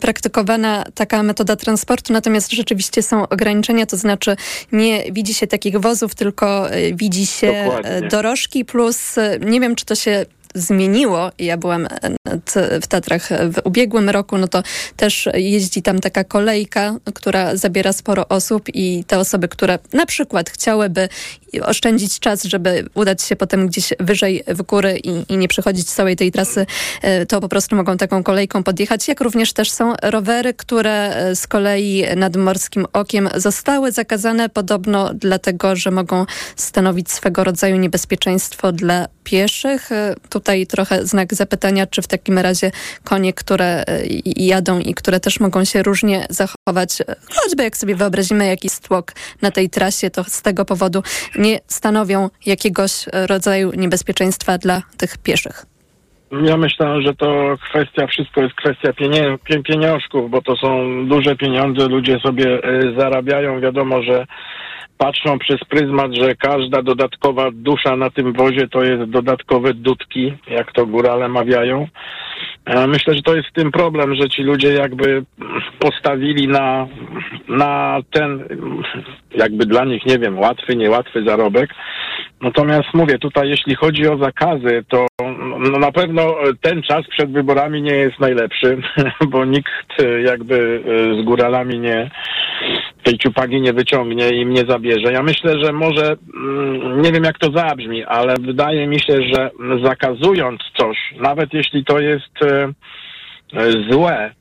praktykowana 0.01 0.83
taka 0.95 1.23
metoda 1.23 1.55
transportu, 1.55 2.13
natomiast 2.13 2.51
rzeczywiście 2.51 3.01
są 3.01 3.29
ograniczenia, 3.29 3.85
to 3.85 3.97
znaczy 3.97 4.35
nie 4.71 5.03
widzi 5.11 5.33
się 5.33 5.47
takich 5.47 5.77
wozów, 5.77 6.15
tylko 6.15 6.67
widzi 6.93 7.25
się 7.25 7.63
Dokładnie. 7.65 8.07
dorożki 8.07 8.65
plus, 8.65 9.15
nie 9.39 9.59
wiem 9.59 9.75
czy 9.75 9.85
to 9.85 9.95
się 9.95 10.25
zmieniło. 10.55 11.31
Ja 11.39 11.57
byłam 11.57 11.87
w 12.81 12.87
Tatrach 12.87 13.29
w 13.29 13.61
ubiegłym 13.63 14.09
roku, 14.09 14.37
no 14.37 14.47
to 14.47 14.63
też 14.95 15.29
jeździ 15.33 15.81
tam 15.81 15.99
taka 15.99 16.23
kolejka, 16.23 16.95
która 17.13 17.55
zabiera 17.55 17.93
sporo 17.93 18.27
osób 18.27 18.63
i 18.73 19.03
te 19.07 19.19
osoby, 19.19 19.47
które 19.47 19.79
na 19.93 20.05
przykład 20.05 20.49
chciałyby 20.49 21.09
oszczędzić 21.59 22.19
czas, 22.19 22.43
żeby 22.43 22.89
udać 22.93 23.21
się 23.21 23.35
potem 23.35 23.67
gdzieś 23.67 23.93
wyżej 23.99 24.43
w 24.47 24.61
góry 24.61 24.99
i, 25.03 25.33
i 25.33 25.37
nie 25.37 25.47
przechodzić 25.47 25.87
całej 25.87 26.15
tej 26.15 26.31
trasy, 26.31 26.65
e, 27.01 27.25
to 27.25 27.41
po 27.41 27.49
prostu 27.49 27.75
mogą 27.75 27.97
taką 27.97 28.23
kolejką 28.23 28.63
podjechać. 28.63 29.07
Jak 29.07 29.21
również 29.21 29.53
też 29.53 29.71
są 29.71 29.93
rowery, 30.03 30.53
które 30.53 31.15
e, 31.15 31.35
z 31.35 31.47
kolei 31.47 32.03
nad 32.15 32.35
Morskim 32.35 32.85
Okiem 32.93 33.29
zostały 33.35 33.91
zakazane 33.91 34.49
podobno 34.49 35.13
dlatego, 35.13 35.75
że 35.75 35.91
mogą 35.91 36.25
stanowić 36.55 37.11
swego 37.11 37.43
rodzaju 37.43 37.75
niebezpieczeństwo 37.75 38.71
dla 38.71 39.07
pieszych. 39.23 39.91
E, 39.91 40.15
tutaj 40.29 40.67
trochę 40.67 41.07
znak 41.07 41.33
zapytania, 41.33 41.87
czy 41.87 42.01
w 42.01 42.07
takim 42.07 42.39
razie 42.39 42.71
konie, 43.03 43.33
które 43.33 43.83
jadą 44.35 44.79
i 44.79 44.93
które 44.93 45.19
też 45.19 45.39
mogą 45.39 45.65
się 45.65 45.83
różnie 45.83 46.27
zachować, 46.29 46.97
choćby 47.29 47.63
jak 47.63 47.77
sobie 47.77 47.95
wyobrazimy 47.95 48.47
jakiś 48.47 48.71
stłok 48.71 49.11
na 49.41 49.51
tej 49.51 49.69
trasie, 49.69 50.09
to 50.09 50.23
z 50.23 50.41
tego 50.41 50.65
powodu 50.65 51.03
nie 51.41 51.59
stanowią 51.67 52.29
jakiegoś 52.45 53.05
rodzaju 53.29 53.71
niebezpieczeństwa 53.75 54.57
dla 54.57 54.81
tych 54.97 55.17
pieszych? 55.17 55.65
Ja 56.31 56.57
myślę, 56.57 57.01
że 57.01 57.15
to 57.15 57.57
kwestia, 57.69 58.07
wszystko 58.07 58.41
jest 58.41 58.55
kwestia 58.55 58.93
pieniążków, 59.63 60.31
bo 60.31 60.41
to 60.41 60.55
są 60.55 60.67
duże 61.07 61.35
pieniądze, 61.35 61.87
ludzie 61.87 62.19
sobie 62.19 62.45
y, 62.45 62.93
zarabiają. 62.97 63.59
Wiadomo, 63.59 64.03
że 64.03 64.25
patrzą 65.01 65.39
przez 65.39 65.59
pryzmat, 65.69 66.11
że 66.13 66.35
każda 66.35 66.81
dodatkowa 66.81 67.49
dusza 67.53 67.95
na 67.95 68.09
tym 68.09 68.33
wozie 68.33 68.67
to 68.67 68.83
jest 68.83 69.03
dodatkowe 69.03 69.73
dudki, 69.73 70.33
jak 70.47 70.71
to 70.71 70.85
górale 70.85 71.27
mawiają. 71.27 71.87
E, 72.65 72.87
myślę, 72.87 73.13
że 73.13 73.21
to 73.21 73.35
jest 73.35 73.47
tym 73.53 73.71
problem, 73.71 74.15
że 74.15 74.29
ci 74.29 74.43
ludzie 74.43 74.73
jakby 74.73 75.23
postawili 75.79 76.47
na, 76.47 76.87
na 77.47 77.99
ten, 78.11 78.47
jakby 79.35 79.65
dla 79.65 79.85
nich, 79.85 80.05
nie 80.05 80.19
wiem, 80.19 80.39
łatwy, 80.39 80.75
niełatwy 80.75 81.23
zarobek. 81.23 81.69
Natomiast 82.41 82.93
mówię, 82.93 83.19
tutaj 83.19 83.49
jeśli 83.49 83.75
chodzi 83.75 84.07
o 84.07 84.17
zakazy, 84.17 84.83
to 84.89 85.07
no 85.59 85.79
na 85.79 85.91
pewno 85.91 86.35
ten 86.61 86.81
czas 86.81 87.07
przed 87.07 87.31
wyborami 87.31 87.81
nie 87.81 87.95
jest 87.95 88.19
najlepszy, 88.19 88.77
bo 89.31 89.45
nikt 89.45 90.03
jakby 90.25 90.83
e, 90.85 91.21
z 91.21 91.25
góralami 91.25 91.79
nie, 91.79 92.11
tej 93.03 93.17
ciupagi 93.17 93.61
nie 93.61 93.73
wyciągnie 93.73 94.29
i 94.29 94.45
mnie 94.45 94.63
zabierze. 94.69 95.13
Ja 95.13 95.23
myślę, 95.23 95.59
że 95.63 95.73
może, 95.73 96.15
mm, 96.33 97.01
nie 97.01 97.11
wiem 97.11 97.23
jak 97.23 97.39
to 97.39 97.51
zabrzmi, 97.51 98.03
ale 98.03 98.35
wydaje 98.39 98.87
mi 98.87 98.99
się, 98.99 99.17
że 99.33 99.51
zakazując 99.83 100.61
coś, 100.77 100.97
nawet 101.19 101.53
jeśli 101.53 101.85
to 101.85 101.99
jest 101.99 102.43
e, 102.43 102.73
e, 103.53 103.71
złe, 103.91 104.33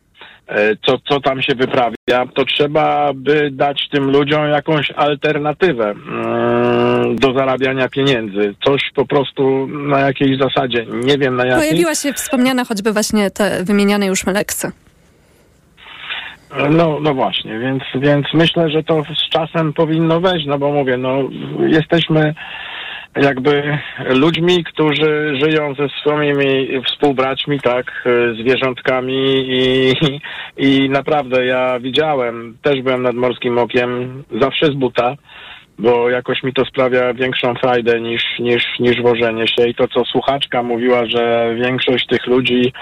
e, 0.46 0.76
co, 0.86 0.98
co 1.08 1.20
tam 1.20 1.42
się 1.42 1.54
wyprawia, 1.54 2.26
to 2.34 2.44
trzeba 2.44 3.10
by 3.14 3.50
dać 3.52 3.88
tym 3.92 4.10
ludziom 4.10 4.48
jakąś 4.48 4.90
alternatywę 4.90 5.90
mm, 5.90 7.16
do 7.16 7.32
zarabiania 7.32 7.88
pieniędzy. 7.88 8.54
Coś 8.64 8.82
po 8.94 9.06
prostu 9.06 9.66
na 9.66 10.00
jakiejś 10.00 10.38
zasadzie. 10.38 10.86
Nie 11.04 11.18
wiem 11.18 11.36
na 11.36 11.46
jakiej. 11.46 11.68
Pojawiła 11.68 11.94
się 11.94 12.12
wspomniana 12.12 12.64
choćby 12.64 12.92
właśnie 12.92 13.30
te 13.30 13.64
wymieniane 13.64 14.06
już 14.06 14.26
meleksy. 14.26 14.72
No, 16.70 16.98
no 17.00 17.14
właśnie, 17.14 17.58
więc, 17.58 17.82
więc 17.94 18.26
myślę, 18.34 18.70
że 18.70 18.82
to 18.82 19.02
z 19.14 19.28
czasem 19.28 19.72
powinno 19.72 20.20
wejść, 20.20 20.46
no 20.46 20.58
bo 20.58 20.72
mówię, 20.72 20.96
no 20.96 21.18
jesteśmy 21.58 22.34
jakby 23.16 23.78
ludźmi, 24.08 24.64
którzy 24.64 25.32
żyją 25.42 25.74
ze 25.74 25.88
swoimi 25.88 26.68
współbraćmi, 26.86 27.60
tak, 27.60 28.04
zwierzątkami 28.40 29.44
i, 29.48 29.92
i 30.56 30.90
naprawdę 30.90 31.46
ja 31.46 31.80
widziałem, 31.80 32.56
też 32.62 32.82
byłem 32.82 33.02
nad 33.02 33.14
Morskim 33.14 33.58
Okiem, 33.58 34.22
zawsze 34.40 34.66
z 34.66 34.74
buta, 34.74 35.16
bo 35.80 36.10
jakoś 36.10 36.42
mi 36.42 36.52
to 36.52 36.64
sprawia 36.64 37.14
większą 37.14 37.54
frajdę 37.54 38.00
niż, 38.00 38.22
niż, 38.38 38.64
niż 38.80 39.02
wożenie 39.02 39.48
się 39.48 39.68
i 39.68 39.74
to, 39.74 39.88
co 39.88 40.04
słuchaczka 40.04 40.62
mówiła, 40.62 41.06
że 41.06 41.54
większość 41.54 42.06
tych 42.06 42.26
ludzi 42.26 42.72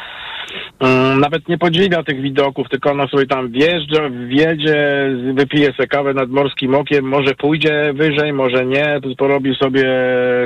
Mm, 0.81 1.20
nawet 1.20 1.49
nie 1.49 1.59
podziwia 1.59 2.03
tych 2.03 2.20
widoków, 2.20 2.69
tylko 2.69 2.91
ona 2.91 3.09
sobie 3.09 3.27
tam 3.27 3.49
wjeżdża, 3.49 4.09
wjedzie, 4.27 5.11
wypije 5.35 5.73
sobie 5.73 5.87
kawę 5.87 6.15
nad 6.15 6.31
morskim 6.31 6.75
okiem, 6.75 7.05
może 7.05 7.35
pójdzie 7.35 7.93
wyżej, 7.95 8.33
może 8.33 8.66
nie, 8.66 9.01
porobi 9.19 9.55
sobie 9.55 9.85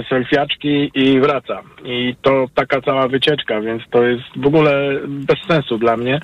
selfiaczki 0.09 0.91
i 0.95 1.21
wraca. 1.21 1.63
I 1.85 2.15
to 2.23 2.47
taka 2.55 2.81
cała 2.81 3.09
wycieczka, 3.09 3.61
więc 3.61 3.83
to 3.91 4.03
jest 4.03 4.25
w 4.37 4.47
ogóle 4.47 5.01
bez 5.07 5.39
sensu 5.49 5.79
dla 5.79 5.97
mnie. 5.97 6.21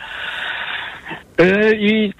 Y, 1.40 1.76
I 1.80 2.12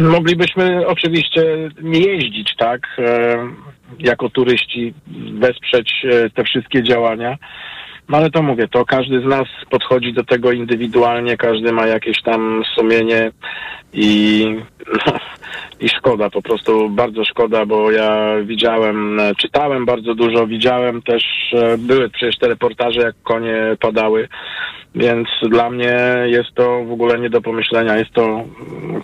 moglibyśmy 0.00 0.86
oczywiście 0.86 1.70
nie 1.82 2.00
jeździć, 2.00 2.56
tak, 2.56 2.80
y, 2.98 3.02
jako 3.98 4.28
turyści, 4.28 4.94
wesprzeć 5.32 5.92
y, 6.04 6.30
te 6.30 6.44
wszystkie 6.44 6.82
działania. 6.82 7.38
No 8.08 8.16
ale 8.18 8.30
to 8.30 8.42
mówię, 8.42 8.68
to 8.68 8.84
każdy 8.84 9.20
z 9.20 9.24
nas 9.24 9.48
podchodzi 9.70 10.12
do 10.12 10.24
tego 10.24 10.52
indywidualnie, 10.52 11.36
każdy 11.36 11.72
ma 11.72 11.86
jakieś 11.86 12.22
tam 12.22 12.62
sumienie 12.74 13.30
i, 13.92 14.46
no, 15.06 15.12
i 15.86 15.88
szkoda, 15.88 16.30
po 16.30 16.42
prostu 16.42 16.90
bardzo 16.90 17.24
szkoda, 17.24 17.66
bo 17.66 17.90
ja 17.90 18.36
widziałem, 18.44 19.20
czytałem 19.36 19.86
bardzo 19.86 20.14
dużo, 20.14 20.46
widziałem 20.46 21.02
też, 21.02 21.24
e, 21.52 21.78
były 21.78 22.10
przecież 22.10 22.38
te 22.38 22.48
reportaże, 22.48 23.00
jak 23.00 23.14
konie 23.22 23.76
padały 23.80 24.28
więc 24.94 25.28
dla 25.50 25.70
mnie 25.70 25.96
jest 26.26 26.54
to 26.54 26.84
w 26.84 26.92
ogóle 26.92 27.18
nie 27.18 27.30
do 27.30 27.40
pomyślenia. 27.40 27.96
Jest 27.96 28.12
to 28.12 28.44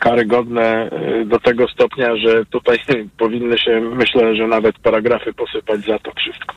karygodne 0.01 0.91
y, 1.23 1.25
do 1.25 1.41
tego 1.41 1.69
stopnia, 1.69 2.17
że 2.17 2.45
tutaj 2.45 2.79
powinny 3.19 3.59
się, 3.59 3.81
myślę, 3.81 4.37
że 4.37 4.47
nawet 4.47 4.79
paragrafy 4.79 5.33
posypać 5.33 5.81
za 5.81 5.99
to 5.99 6.13
wszystko. 6.17 6.55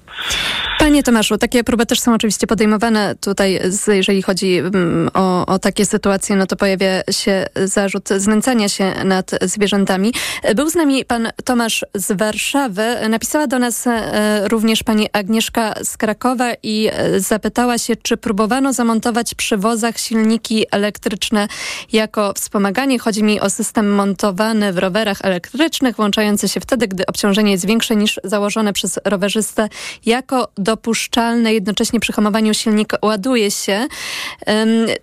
Panie 0.79 1.03
Tomaszu, 1.03 1.37
takie 1.37 1.63
próby 1.63 1.85
też 1.85 1.99
są 1.99 2.13
oczywiście 2.13 2.47
podejmowane 2.47 3.15
tutaj, 3.21 3.59
jeżeli 3.87 4.21
chodzi 4.21 4.57
mm, 4.57 5.09
o, 5.13 5.45
o 5.45 5.59
takie 5.59 5.85
sytuacje, 5.85 6.35
no 6.35 6.47
to 6.47 6.55
pojawia 6.55 7.01
się 7.11 7.45
zarzut 7.55 8.09
znęcania 8.09 8.69
się 8.69 8.93
nad 9.05 9.31
zwierzętami. 9.41 10.11
Był 10.55 10.69
z 10.69 10.75
nami 10.75 11.05
pan 11.05 11.27
Tomasz 11.45 11.85
z 11.93 12.11
Warszawy. 12.17 13.09
Napisała 13.09 13.47
do 13.47 13.59
nas 13.59 13.87
e, 13.87 14.47
również 14.47 14.83
pani 14.83 15.07
Agnieszka 15.13 15.73
z 15.83 15.97
Krakowa 15.97 16.51
i 16.63 16.89
e, 16.91 17.19
zapytała 17.19 17.77
się, 17.77 17.95
czy 17.95 18.17
próbowano 18.17 18.73
zamontować 18.73 19.20
przy 19.35 19.57
wozach 19.57 19.97
silniki 19.97 20.65
elektryczne 20.71 21.47
jako 21.93 22.33
wspomaganie. 22.33 22.99
Chodzi 22.99 23.23
mi 23.23 23.39
o 23.39 23.49
system 23.49 23.93
montowany 23.95 24.73
w 24.73 24.77
rowerach 24.77 25.17
elektrycznych, 25.21 25.95
włączający 25.95 26.49
się 26.49 26.59
wtedy, 26.59 26.87
gdy 26.87 27.05
obciążenie 27.05 27.51
jest 27.51 27.65
większe 27.65 27.95
niż 27.95 28.19
założone 28.23 28.73
przez 28.73 28.99
rowerzystę 29.05 29.69
jako 30.05 30.47
dopuszczalne. 30.57 31.53
Jednocześnie 31.53 31.99
przy 31.99 32.13
hamowaniu 32.13 32.53
silnik 32.53 32.93
ładuje 33.01 33.51
się. 33.51 33.87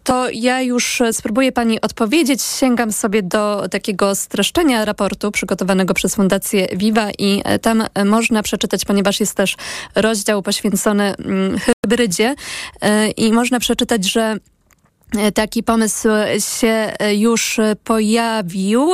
To 0.05 0.31
ja 0.33 0.61
już 0.61 1.03
spróbuję 1.13 1.53
Pani 1.53 1.81
odpowiedzieć. 1.81 2.43
Sięgam 2.43 2.93
sobie 2.93 3.23
do 3.23 3.69
takiego 3.71 4.15
streszczenia 4.15 4.85
raportu 4.85 5.31
przygotowanego 5.31 5.95
przez 5.95 6.15
Fundację 6.15 6.67
Viva 6.73 7.11
i 7.19 7.43
e, 7.45 7.59
tam 7.59 7.85
można 8.05 8.43
przeczytać, 8.43 8.85
ponieważ 8.85 9.21
jest 9.21 9.35
też 9.35 9.57
rozdział 9.95 10.43
poświęcony 10.43 11.15
mm, 11.17 11.59
hybrydzie 11.89 12.35
e, 12.81 13.11
i 13.11 13.33
można 13.33 13.61
przeczytać, 13.61 14.05
że 14.05 14.37
Taki 15.35 15.63
pomysł 15.63 16.09
się 16.59 16.93
już 17.11 17.61
pojawił 17.85 18.91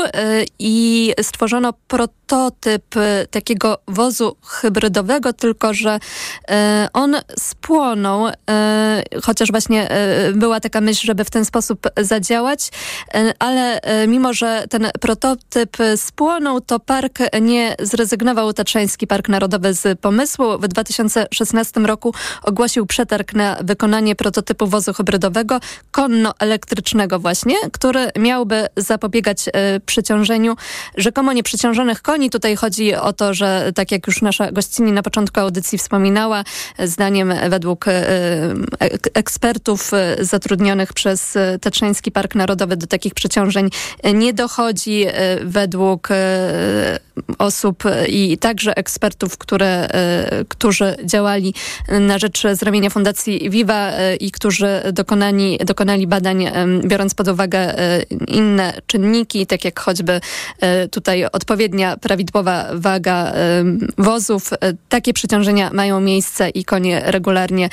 i 0.59 1.13
stworzono 1.23 1.73
prototyp 1.89 2.85
takiego 3.31 3.79
wozu 3.89 4.37
hybrydowego, 4.47 5.33
tylko 5.33 5.75
że 5.75 5.99
on 6.93 7.17
spłonął, 7.39 8.27
chociaż 9.23 9.51
właśnie 9.51 9.89
była 10.35 10.61
taka 10.61 10.81
myśl, 10.81 11.07
żeby 11.07 11.25
w 11.25 11.31
ten 11.31 11.45
sposób 11.45 11.87
zadziałać, 12.01 12.71
ale 13.39 13.81
mimo, 14.09 14.33
że 14.33 14.65
ten 14.71 14.91
prototyp 15.01 15.77
spłonął, 15.97 16.61
to 16.61 16.81
park 16.81 17.19
nie 17.41 17.75
zrezygnował, 17.79 18.53
Tatrzański 18.53 19.07
Park 19.07 19.29
Narodowy 19.29 19.75
z 19.75 20.01
pomysłu. 20.01 20.59
W 20.59 20.69
2016 20.69 21.81
roku 21.81 22.15
ogłosił 22.43 22.87
przetarg 22.87 23.33
na 23.33 23.57
wykonanie 23.61 24.17
prototypu 24.17 24.67
wozu 24.67 24.93
hybrydowego 24.93 25.61
konno-elektrycznego 26.05 27.19
właśnie, 27.19 27.55
który 27.73 28.11
miałby 28.19 28.67
zapobiegać 28.77 29.49
e, 29.49 29.81
przeciążeniu 29.81 30.57
rzekomo 30.97 31.33
nieprzeciążonych 31.33 32.03
koni. 32.03 32.31
Tutaj 32.31 32.57
chodzi 32.57 32.95
o 32.95 33.13
to, 33.13 33.35
że 33.35 33.73
tak 33.75 33.93
jak 33.93 34.07
już 34.07 34.23
nasza 34.23 34.53
gościni 34.53 34.93
na 34.93 35.03
początku 35.03 35.41
audycji 35.41 35.79
wspominała, 35.79 36.45
zdaniem 36.85 37.35
według 37.49 37.89
e, 37.89 37.93
ekspertów 39.15 39.95
e, 39.95 40.25
zatrudnionych 40.25 40.93
przez 40.93 41.39
Tatrzański 41.61 42.13
Park 42.13 42.35
Narodowy 42.35 42.77
do 42.77 42.87
takich 42.87 43.15
przeciążeń 43.15 43.71
nie 44.15 44.33
dochodzi. 44.33 45.07
Według 45.45 46.09
osób 47.39 47.85
i 48.09 48.39
także 48.39 48.77
ekspertów, 48.77 49.39
które, 49.39 49.89
którzy 50.49 50.97
działali 51.05 51.55
na 52.01 52.19
rzecz 52.19 52.43
z 52.55 52.63
ramienia 52.63 52.91
Fundacji 52.91 53.51
Viva 53.51 53.91
i 54.21 54.31
którzy 54.31 54.83
dokonali, 54.93 55.59
dokonali 55.59 56.07
badań, 56.07 56.47
biorąc 56.85 57.15
pod 57.15 57.29
uwagę 57.29 57.79
e, 57.79 58.03
inne 58.27 58.73
czynniki, 58.87 59.47
tak 59.47 59.65
jak 59.65 59.81
choćby 59.81 60.21
e, 60.61 60.89
tutaj 60.89 61.25
odpowiednia, 61.25 61.97
prawidłowa 61.97 62.67
waga 62.73 63.33
wozów. 63.99 64.53
E, 64.53 64.57
takie 64.89 65.13
przeciążenia 65.13 65.71
mają 65.73 66.01
miejsce 66.01 66.49
i 66.49 66.65
konie 66.65 67.03
regularnie 67.05 67.69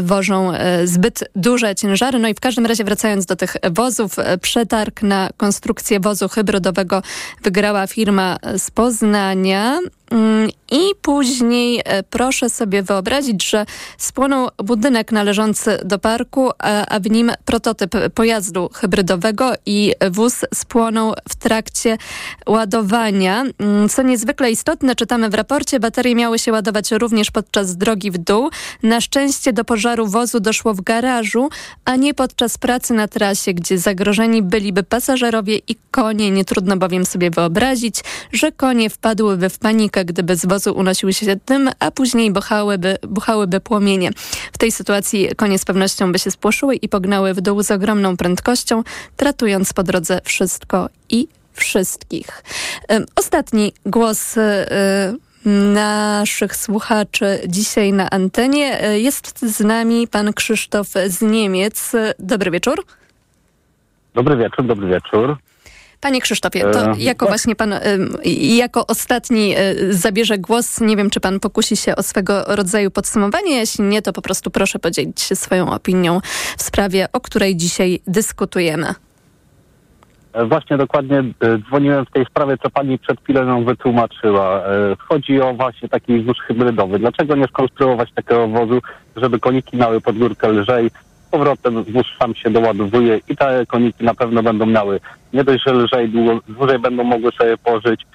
wożą 0.00 0.52
zbyt 0.84 1.24
duże 1.36 1.74
ciężary. 1.74 2.18
No 2.18 2.28
i 2.28 2.34
w 2.34 2.40
każdym 2.40 2.66
razie 2.66 2.84
wracając 2.84 3.26
do 3.26 3.36
tych 3.36 3.56
wozów, 3.70 4.16
przetarg 4.40 5.02
na 5.02 5.28
konstrukcję 5.36 6.00
wozu 6.00 6.28
hybrydowego 6.28 7.02
wygrała 7.42 7.86
firma 7.86 8.36
z 8.60 8.70
Poznania. 8.70 9.78
Mm, 10.10 10.50
I 10.70 10.80
później 11.02 11.82
e, 11.84 12.02
proszę 12.02 12.50
sobie 12.50 12.82
wyobrazić, 12.82 13.50
że 13.50 13.66
spłonął 13.98 14.48
budynek 14.64 15.12
należący 15.12 15.78
do 15.84 15.98
parku, 15.98 16.50
a 16.88 17.00
w 17.00 17.10
nim 17.10 17.32
prototyp 17.44 17.90
pojazdu 18.14 18.70
hybrydowego 18.74 19.52
i 19.66 19.92
wóz 20.10 20.44
spłonął 20.54 21.14
w 21.28 21.36
trakcie 21.36 21.98
ładowania. 22.46 23.44
Mm, 23.58 23.88
co 23.88 24.02
niezwykle 24.02 24.50
istotne, 24.50 24.94
czytamy 24.94 25.30
w 25.30 25.34
raporcie, 25.34 25.80
baterie 25.80 26.14
miały 26.14 26.38
się 26.38 26.52
ładować 26.52 26.90
również 26.90 27.30
podczas 27.30 27.76
drogi 27.76 28.10
w 28.10 28.18
dół. 28.18 28.50
Na 28.82 29.00
szczęście 29.00 29.52
do 29.52 29.64
pożaru 29.64 30.06
wozu 30.06 30.40
doszło 30.40 30.74
w 30.74 30.80
garażu, 30.80 31.48
a 31.84 31.96
nie 31.96 32.14
podczas 32.14 32.58
pracy 32.58 32.94
na 32.94 33.08
trasie, 33.08 33.54
gdzie 33.54 33.78
zagrożeni 33.78 34.42
byliby 34.42 34.82
pasażerowie 34.82 35.56
i 35.68 35.76
konie. 35.90 36.30
Nie 36.30 36.44
trudno 36.44 36.76
bowiem 36.76 37.06
sobie 37.06 37.30
wyobrazić, 37.30 37.96
że 38.32 38.52
konie 38.52 38.90
wpadłyby 38.90 39.48
w 39.48 39.58
panikę 39.58 39.99
gdyby 40.04 40.36
z 40.36 40.46
wozu 40.46 40.72
unosił 40.76 41.12
się 41.12 41.36
dym, 41.46 41.70
a 41.78 41.90
później 41.90 42.32
buchałyby, 42.32 42.96
buchałyby 43.08 43.60
płomienie. 43.60 44.10
W 44.52 44.58
tej 44.58 44.72
sytuacji 44.72 45.28
konie 45.36 45.58
z 45.58 45.64
pewnością 45.64 46.12
by 46.12 46.18
się 46.18 46.30
spłoszyły 46.30 46.74
i 46.76 46.88
pognały 46.88 47.34
w 47.34 47.40
dół 47.40 47.62
z 47.62 47.70
ogromną 47.70 48.16
prędkością, 48.16 48.82
tratując 49.16 49.72
po 49.72 49.82
drodze 49.82 50.20
wszystko 50.24 50.88
i 51.10 51.28
wszystkich. 51.52 52.42
Ostatni 53.16 53.72
głos 53.86 54.34
naszych 55.74 56.56
słuchaczy 56.56 57.40
dzisiaj 57.46 57.92
na 57.92 58.10
antenie. 58.10 58.80
Jest 58.94 59.40
z 59.40 59.60
nami 59.60 60.08
pan 60.08 60.32
Krzysztof 60.32 60.88
z 61.06 61.22
Niemiec. 61.22 61.92
Dobry 62.18 62.50
wieczór. 62.50 62.84
Dobry 64.14 64.36
wieczór, 64.36 64.66
dobry 64.66 64.86
wieczór. 64.86 65.36
Panie 66.00 66.20
Krzysztofie, 66.20 66.60
to 66.60 66.92
e, 66.92 66.94
jako 66.98 67.26
właśnie 67.26 67.56
pan, 67.56 67.74
jako 68.56 68.86
ostatni 68.86 69.54
e, 69.56 69.74
zabierze 69.92 70.38
głos. 70.38 70.80
Nie 70.80 70.96
wiem, 70.96 71.10
czy 71.10 71.20
pan 71.20 71.40
pokusi 71.40 71.76
się 71.76 71.96
o 71.96 72.02
swego 72.02 72.44
rodzaju 72.46 72.90
podsumowanie. 72.90 73.56
Jeśli 73.56 73.84
nie, 73.84 74.02
to 74.02 74.12
po 74.12 74.22
prostu 74.22 74.50
proszę 74.50 74.78
podzielić 74.78 75.20
się 75.20 75.36
swoją 75.36 75.72
opinią 75.72 76.20
w 76.56 76.62
sprawie, 76.62 77.06
o 77.12 77.20
której 77.20 77.56
dzisiaj 77.56 78.00
dyskutujemy. 78.06 78.86
E, 80.32 80.44
właśnie 80.44 80.76
dokładnie 80.76 81.24
dzwoniłem 81.68 82.06
w 82.06 82.10
tej 82.10 82.24
sprawie, 82.24 82.56
co 82.62 82.70
pani 82.70 82.98
przed 82.98 83.20
chwilą 83.20 83.44
nam 83.44 83.64
wytłumaczyła. 83.64 84.62
Chodzi 85.08 85.40
o 85.40 85.54
właśnie 85.54 85.88
taki 85.88 86.22
wóz 86.22 86.36
hybrydowy. 86.46 86.98
Dlaczego 86.98 87.36
nie 87.36 87.46
skonstruować 87.46 88.12
takiego 88.14 88.48
wozu, 88.48 88.80
żeby 89.16 89.40
koniki 89.40 89.76
miały 89.76 90.00
pod 90.00 90.18
górkę 90.18 90.48
lżej, 90.48 90.90
powrotem 91.30 91.84
wóz 91.84 92.06
sam 92.18 92.34
się 92.34 92.50
doładowuje 92.50 93.20
i 93.28 93.36
te 93.36 93.66
koniki 93.66 94.04
na 94.04 94.14
pewno 94.14 94.42
będą 94.42 94.66
miały 94.66 95.00
nie 95.32 95.44
dość, 95.44 95.64
że 95.66 95.72
lżej, 95.72 96.08
długo, 96.08 96.40
dłużej 96.48 96.78
będą 96.78 97.04
mogły 97.04 97.32
sobie 97.32 97.56
pożyć 97.56 98.06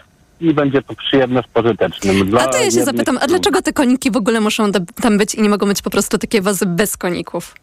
i 0.42 0.54
będzie 0.54 0.82
to 0.82 0.94
przyjemne 0.96 1.44
z 1.44 1.48
pożytecznym. 1.48 2.30
Dla 2.30 2.42
a 2.42 2.48
to 2.48 2.58
ja 2.58 2.72
się 2.72 2.84
zapytam, 2.84 3.18
a 3.22 3.28
dlaczego 3.28 3.62
te 3.62 3.74
koniki 3.74 4.12
w 4.12 4.18
ogóle 4.18 4.42
muszą 4.42 4.72
tam 5.02 5.18
być 5.18 5.36
i 5.36 5.42
nie 5.42 5.50
mogą 5.50 5.68
być 5.68 5.82
po 5.82 5.90
prostu 5.90 6.18
takie 6.18 6.42
wozy 6.42 6.66
bez 6.66 6.98
koników? 6.98 7.56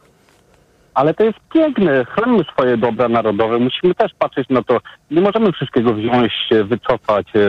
Ale 0.94 1.14
to 1.14 1.24
jest 1.24 1.38
piękne. 1.54 2.04
Chronimy 2.04 2.44
swoje 2.44 2.76
dobra 2.76 3.08
narodowe. 3.08 3.58
Musimy 3.58 3.94
też 3.94 4.12
patrzeć 4.18 4.48
na 4.48 4.62
to. 4.62 4.80
Nie 5.10 5.20
możemy 5.20 5.52
wszystkiego 5.52 5.94
wziąć, 5.94 6.32
wycofać 6.64 7.26
e, 7.28 7.40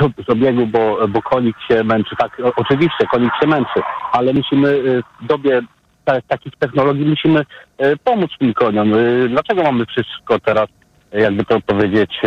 z, 0.00 0.26
z 0.26 0.30
obiegu, 0.30 0.66
bo, 0.66 1.08
bo 1.08 1.22
konik 1.22 1.56
się 1.68 1.84
męczy. 1.84 2.16
Tak, 2.18 2.42
oczywiście 2.56 3.06
konik 3.12 3.32
się 3.40 3.46
męczy, 3.46 3.80
ale 4.12 4.32
musimy 4.32 4.68
e, 4.68 5.02
w 5.24 5.26
dobie 5.26 5.62
ta, 6.06 6.20
takich 6.28 6.52
technologii 6.58 7.04
musimy 7.04 7.44
e, 7.78 7.96
pomóc 7.96 8.30
tym 8.38 8.54
koniom. 8.54 8.94
E, 8.94 9.28
dlaczego 9.28 9.62
mamy 9.62 9.86
wszystko 9.86 10.38
teraz, 10.38 10.68
e, 11.12 11.20
jakby 11.20 11.44
to 11.44 11.60
powiedzieć, 11.60 12.20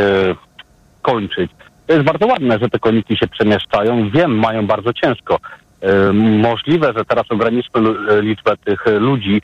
kończyć? 1.02 1.52
To 1.88 1.94
jest 1.94 2.06
bardzo 2.06 2.28
ładne, 2.28 2.60
że 2.60 2.70
te 2.70 2.80
koniki 2.80 3.18
się 3.18 3.28
przemieszczają. 3.28 4.10
Wiem, 4.10 4.40
mają 4.40 4.68
bardzo 4.68 4.94
ciężko. 4.94 5.40
Możliwe, 6.14 6.94
że 6.98 7.06
teraz 7.06 7.26
ograniczmy 7.30 7.82
liczbę 8.22 8.58
tych 8.58 8.86
ludzi 8.86 9.42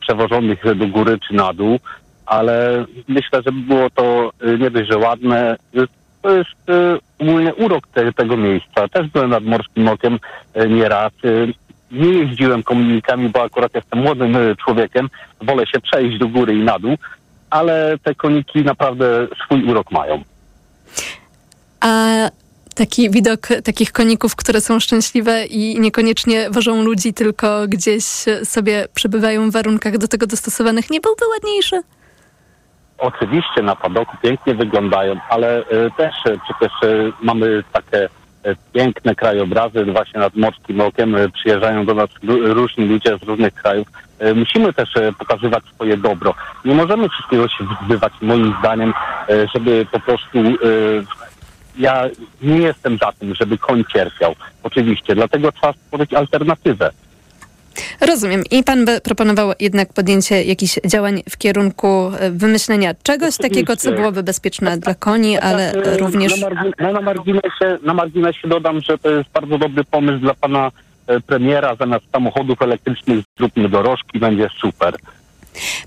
przewożonych 0.00 0.76
do 0.76 0.86
góry 0.86 1.18
czy 1.28 1.34
na 1.34 1.52
dół, 1.52 1.78
ale 2.26 2.84
myślę, 3.08 3.42
że 3.46 3.52
było 3.52 3.90
to 3.90 4.30
nie 4.58 4.70
dość, 4.70 4.90
że 4.90 4.98
ładne. 4.98 5.56
To 6.22 6.30
jest 6.30 6.90
ogólnie 7.18 7.54
urok 7.54 7.88
te, 7.88 8.12
tego 8.12 8.36
miejsca. 8.36 8.88
Też 8.88 9.08
byłem 9.08 9.30
nad 9.30 9.44
Morskim 9.44 9.88
Okiem 9.88 10.18
nieraz 10.68 11.12
nie 11.90 12.08
jeździłem 12.08 12.62
komunikami, 12.62 13.28
bo 13.28 13.42
akurat 13.42 13.74
jestem 13.74 13.98
młodym 13.98 14.36
e, 14.36 14.56
człowiekiem, 14.56 15.08
wolę 15.40 15.66
się 15.66 15.80
przejść 15.80 16.18
do 16.18 16.28
góry 16.28 16.54
i 16.54 16.64
na 16.64 16.78
dół, 16.78 16.96
ale 17.50 17.98
te 18.02 18.14
koniki 18.14 18.64
naprawdę 18.64 19.26
swój 19.44 19.64
urok 19.64 19.90
mają. 19.90 20.22
A 21.80 22.06
taki 22.74 23.10
widok 23.10 23.48
takich 23.64 23.92
koników, 23.92 24.36
które 24.36 24.60
są 24.60 24.80
szczęśliwe 24.80 25.46
i 25.46 25.80
niekoniecznie 25.80 26.50
wożą 26.50 26.82
ludzi, 26.82 27.14
tylko 27.14 27.68
gdzieś 27.68 28.04
sobie 28.44 28.86
przebywają 28.94 29.50
w 29.50 29.52
warunkach 29.52 29.98
do 29.98 30.08
tego 30.08 30.26
dostosowanych, 30.26 30.90
nie 30.90 31.00
byłby 31.00 31.24
ładniejszy? 31.34 31.82
Oczywiście 32.98 33.62
na 33.62 33.76
padoku 33.76 34.16
pięknie 34.22 34.54
wyglądają, 34.54 35.16
ale 35.28 35.60
y, 35.60 35.90
też 35.96 36.14
y, 36.26 36.38
przecież 36.44 36.72
y, 36.82 37.12
mamy 37.22 37.62
takie 37.72 38.08
piękne 38.72 39.14
krajobrazy 39.14 39.84
właśnie 39.84 40.20
nad 40.20 40.36
Morskim 40.36 40.80
Okiem. 40.80 41.16
E, 41.16 41.28
przyjeżdżają 41.28 41.86
do 41.86 41.94
nas 41.94 42.08
różni 42.42 42.86
ludzie 42.86 43.18
z 43.18 43.22
różnych 43.22 43.54
krajów. 43.54 43.88
E, 44.18 44.34
musimy 44.34 44.72
też 44.72 44.88
pokazywać 45.18 45.64
swoje 45.74 45.96
dobro. 45.96 46.34
Nie 46.64 46.74
możemy 46.74 47.08
wszystkiego 47.08 47.48
się 47.48 47.64
wyzbywać, 47.64 48.12
moim 48.20 48.54
zdaniem, 48.60 48.94
żeby 49.54 49.86
po 49.92 50.00
prostu 50.00 50.38
ja 51.78 52.04
nie 52.42 52.58
jestem 52.58 52.98
za 52.98 53.12
tym, 53.12 53.34
żeby 53.34 53.58
koń 53.58 53.84
cierpiał. 53.92 54.34
Oczywiście, 54.62 55.14
dlatego 55.14 55.52
trzeba 55.52 55.72
stworzyć 55.72 56.14
alternatywę. 56.14 56.90
Rozumiem. 58.00 58.42
I 58.50 58.64
pan 58.64 58.84
by 58.84 59.00
proponował 59.00 59.52
jednak 59.60 59.92
podjęcie 59.92 60.44
jakichś 60.44 60.78
działań 60.86 61.22
w 61.30 61.36
kierunku 61.36 62.10
e, 62.18 62.30
wymyślenia 62.30 62.94
czegoś 63.02 63.28
Oczywiście. 63.28 63.42
takiego, 63.42 63.76
co 63.76 63.92
byłoby 63.92 64.22
bezpieczne 64.22 64.78
dla 64.78 64.94
koni, 64.94 65.34
tak, 65.34 65.44
ale 65.44 65.72
tak, 65.72 65.98
również... 66.00 66.40
Na, 66.40 66.48
margin 66.48 66.92
na, 66.92 67.00
marginesie, 67.00 67.78
na 67.82 67.94
marginesie 67.94 68.48
dodam, 68.48 68.80
że 68.80 68.98
to 68.98 69.10
jest 69.10 69.30
bardzo 69.30 69.58
dobry 69.58 69.84
pomysł 69.84 70.18
dla 70.18 70.34
pana 70.34 70.70
e, 71.06 71.20
premiera. 71.20 71.74
Zamiast 71.74 72.04
samochodów 72.12 72.62
elektrycznych 72.62 73.24
zróbmy 73.38 73.68
dorożki, 73.68 74.18
będzie 74.18 74.48
super. 74.60 74.96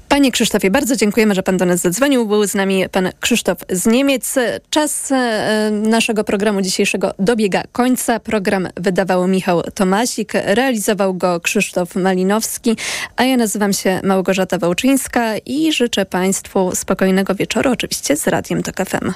Panie 0.10 0.31
Krzysztofie, 0.31 0.72
bardzo 0.72 0.95
dziękujemy, 0.95 1.35
że 1.35 1.43
pan 1.43 1.57
do 1.57 1.65
nas 1.65 1.80
zadzwonił. 1.80 2.27
Był 2.27 2.48
z 2.48 2.56
nami 2.56 2.89
pan 2.89 3.10
Krzysztof 3.19 3.57
z 3.69 3.85
Niemiec. 3.85 4.35
Czas 4.69 5.11
e, 5.11 5.72
naszego 5.72 6.23
programu 6.23 6.61
dzisiejszego 6.61 7.14
dobiega 7.19 7.64
końca. 7.72 8.19
Program 8.19 8.68
wydawał 8.76 9.27
Michał 9.27 9.61
Tomasik, 9.61 10.34
realizował 10.34 11.14
go 11.14 11.39
Krzysztof 11.39 11.95
Malinowski, 11.95 12.77
a 13.15 13.23
ja 13.23 13.38
nazywam 13.38 13.73
się 13.73 13.99
Małgorzata 14.03 14.57
Wałczyńska 14.57 15.38
i 15.45 15.73
życzę 15.73 16.06
państwu 16.06 16.76
spokojnego 16.76 17.35
wieczoru, 17.35 17.72
oczywiście 17.72 18.18
z 18.18 18.27
Radiem 18.27 18.64
TOK 18.64 18.76
FM. 18.76 19.14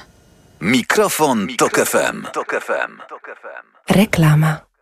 Mikrofon, 0.60 1.46
Mikrofon 1.46 1.56
Tok 1.56 1.88
FM. 1.88 2.26
Tok 2.32 2.60
FM. 2.60 3.02
Reklama. 3.88 4.65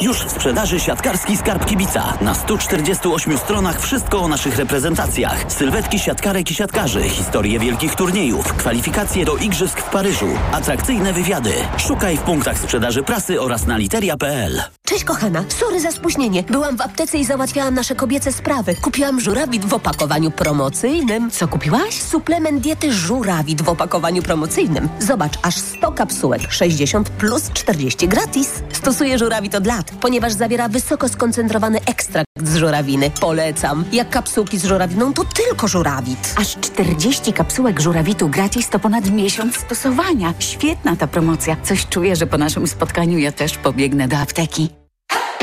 Już 0.00 0.16
w 0.16 0.30
sprzedaży 0.30 0.80
siatkarski 0.80 1.36
skarb 1.36 1.66
kibica. 1.66 2.18
Na 2.20 2.34
148 2.34 3.38
stronach 3.38 3.80
wszystko 3.80 4.18
o 4.18 4.28
naszych 4.28 4.56
reprezentacjach. 4.56 5.52
Sylwetki 5.52 5.98
siatkarek 5.98 6.50
i 6.50 6.54
siatkarzy, 6.54 7.02
historie 7.02 7.58
wielkich 7.58 7.94
turniejów, 7.94 8.52
kwalifikacje 8.52 9.24
do 9.24 9.36
igrzysk 9.36 9.80
w 9.80 9.90
Paryżu, 9.90 10.28
atrakcyjne 10.52 11.12
wywiady. 11.12 11.52
Szukaj 11.76 12.16
w 12.16 12.20
punktach 12.20 12.58
sprzedaży 12.58 13.02
prasy 13.02 13.40
oraz 13.40 13.66
na 13.66 13.76
literia.pl. 13.76 14.62
Cześć 14.86 15.04
kochana, 15.04 15.44
sorry 15.48 15.80
za 15.80 15.92
spóźnienie. 15.92 16.42
Byłam 16.42 16.76
w 16.76 16.80
aptece 16.80 17.18
i 17.18 17.24
załatwiałam 17.24 17.74
nasze 17.74 17.94
kobiece 17.94 18.32
sprawy. 18.32 18.74
Kupiłam 18.74 19.20
żurawit 19.20 19.64
w 19.64 19.74
opakowaniu 19.74 20.30
promocyjnym. 20.30 21.30
Co 21.30 21.48
kupiłaś? 21.48 22.02
Suplement 22.02 22.60
diety 22.60 22.92
żurawit 22.92 23.62
w 23.62 23.68
opakowaniu 23.68 24.22
promocyjnym. 24.22 24.88
Zobacz, 24.98 25.32
aż 25.42 25.56
100 25.56 25.92
kapsułek, 25.92 26.52
60 26.52 27.10
plus 27.10 27.50
40 27.52 28.08
gratis. 28.08 28.62
Stosuję 28.72 29.18
żurawit 29.18 29.54
od 29.54 29.66
lat, 29.66 29.90
ponieważ 30.00 30.32
zawiera 30.32 30.68
wysoko 30.68 31.08
skoncentrowany 31.08 31.78
ekstrakt 31.86 32.28
z 32.42 32.56
żurawiny. 32.56 33.10
Polecam. 33.20 33.84
Jak 33.92 34.10
kapsułki 34.10 34.58
z 34.58 34.64
żurawiną, 34.64 35.12
to 35.12 35.24
tylko 35.24 35.68
żurawit. 35.68 36.34
Aż 36.36 36.56
40 36.60 37.32
kapsułek 37.32 37.80
żurawitu 37.80 38.28
gratis 38.28 38.68
to 38.68 38.78
ponad 38.78 39.10
miesiąc 39.10 39.56
stosowania. 39.56 40.34
Świetna 40.38 40.96
ta 40.96 41.06
promocja. 41.06 41.56
Coś 41.62 41.86
czuję, 41.86 42.16
że 42.16 42.26
po 42.26 42.38
naszym 42.38 42.66
spotkaniu 42.66 43.18
ja 43.18 43.32
też 43.32 43.58
pobiegnę 43.58 44.08
do 44.08 44.16
apteki. 44.16 44.73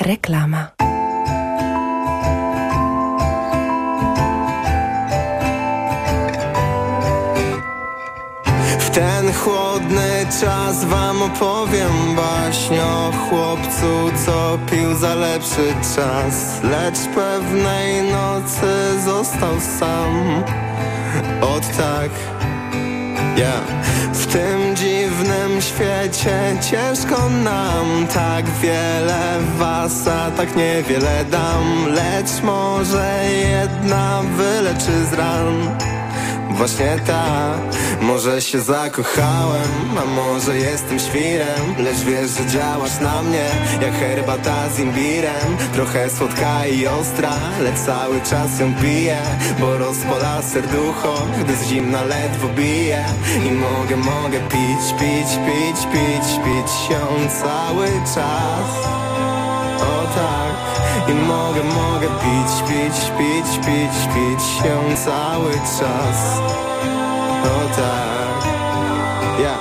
Reklama. 0.00 0.70
W 8.78 8.90
ten 8.90 9.32
chłodny 9.32 10.26
czas 10.40 10.84
wam 10.84 11.22
opowiem 11.22 12.16
baśń 12.16 12.74
o 12.74 13.12
chłopcu, 13.12 14.24
co 14.26 14.58
pił 14.70 14.94
za 14.94 15.14
lepszy 15.14 15.74
czas 15.96 16.62
Lecz 16.62 16.98
pewnej 17.14 18.02
nocy 18.12 19.00
został 19.04 19.60
sam 19.60 20.42
Od 21.40 21.76
tak 21.76 22.10
Yeah. 23.36 23.60
W 24.12 24.26
tym 24.26 24.76
dziwnym 24.76 25.62
świecie 25.62 26.56
ciężko 26.70 27.28
nam 27.28 28.06
Tak 28.14 28.44
wiele 28.62 29.38
was, 29.58 30.08
a 30.08 30.30
tak 30.30 30.56
niewiele 30.56 31.24
dam 31.30 31.86
Lecz 31.88 32.42
może 32.42 33.24
jedna 33.50 34.22
wyleczy 34.36 35.06
z 35.10 35.12
ran 35.12 35.78
Właśnie 36.50 36.96
ta, 37.06 37.54
może 38.02 38.42
się 38.42 38.60
zakochałem, 38.60 39.98
a 40.02 40.04
może 40.04 40.58
jestem 40.58 40.98
świrem. 40.98 41.74
Lecz 41.78 41.98
wiesz, 41.98 42.30
że 42.30 42.46
działasz 42.46 43.00
na 43.00 43.22
mnie, 43.22 43.46
jak 43.82 43.94
herbata 43.94 44.68
z 44.68 44.78
imbirem. 44.78 45.56
Trochę 45.72 46.10
słodka 46.10 46.66
i 46.66 46.86
ostra, 46.86 47.32
lecz 47.60 47.78
cały 47.78 48.20
czas 48.20 48.60
ją 48.60 48.74
piję. 48.74 49.18
Bo 49.60 49.78
rozpala 49.78 50.42
serducho, 50.42 51.26
gdy 51.40 51.56
z 51.56 51.68
zimna 51.68 52.04
ledwo 52.04 52.48
bije. 52.48 53.04
I 53.48 53.50
mogę, 53.50 53.96
mogę 53.96 54.38
pić, 54.38 54.84
pić, 54.98 55.28
pić, 55.46 55.86
pić, 55.92 56.28
pić 56.44 56.90
ją 56.90 57.28
cały 57.42 57.88
czas. 58.14 58.70
O 59.80 60.04
tak. 60.14 60.54
I 61.08 61.14
mogę, 61.14 61.62
mogę 61.64 62.08
pić, 62.08 62.68
pić, 62.68 63.10
pić, 63.18 63.66
pić, 63.66 63.96
pić 64.14 64.66
ją 64.66 64.96
cały 65.04 65.52
czas 65.52 66.63
O 67.44 67.76
tak 67.76 68.44
yeah. 69.40 69.58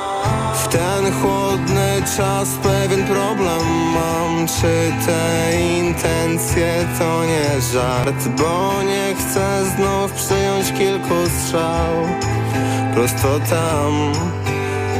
W 0.54 0.68
ten 0.68 1.14
chłodny 1.22 2.04
czas 2.18 2.50
pewien 2.64 3.04
problem 3.06 3.62
mam. 3.94 4.48
Czy 4.48 4.92
te 5.06 5.62
intencje 5.62 6.86
to 7.00 7.26
nie 7.26 7.62
żart? 7.62 8.28
Bo 8.38 8.84
nie 8.84 9.16
chcę 9.16 9.66
znów 9.76 10.12
przyjąć 10.12 10.72
kilku 10.72 11.30
strzał. 11.40 11.94
Prosto 12.94 13.40
tam. 13.50 14.14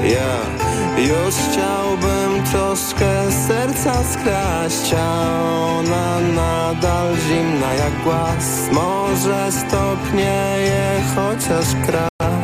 Yeah 0.04 0.64
już 0.98 1.36
chciałbym 1.36 2.44
troszkę 2.52 3.32
serca 3.48 4.04
skraść 4.04 4.94
A 4.94 5.42
ona 5.80 6.20
nadal 6.20 7.16
zimna 7.28 7.74
jak 7.74 8.04
głaz. 8.04 8.70
Może 8.72 9.52
stopnieje 9.52 11.02
chociaż 11.16 11.66
kraj 11.86 12.43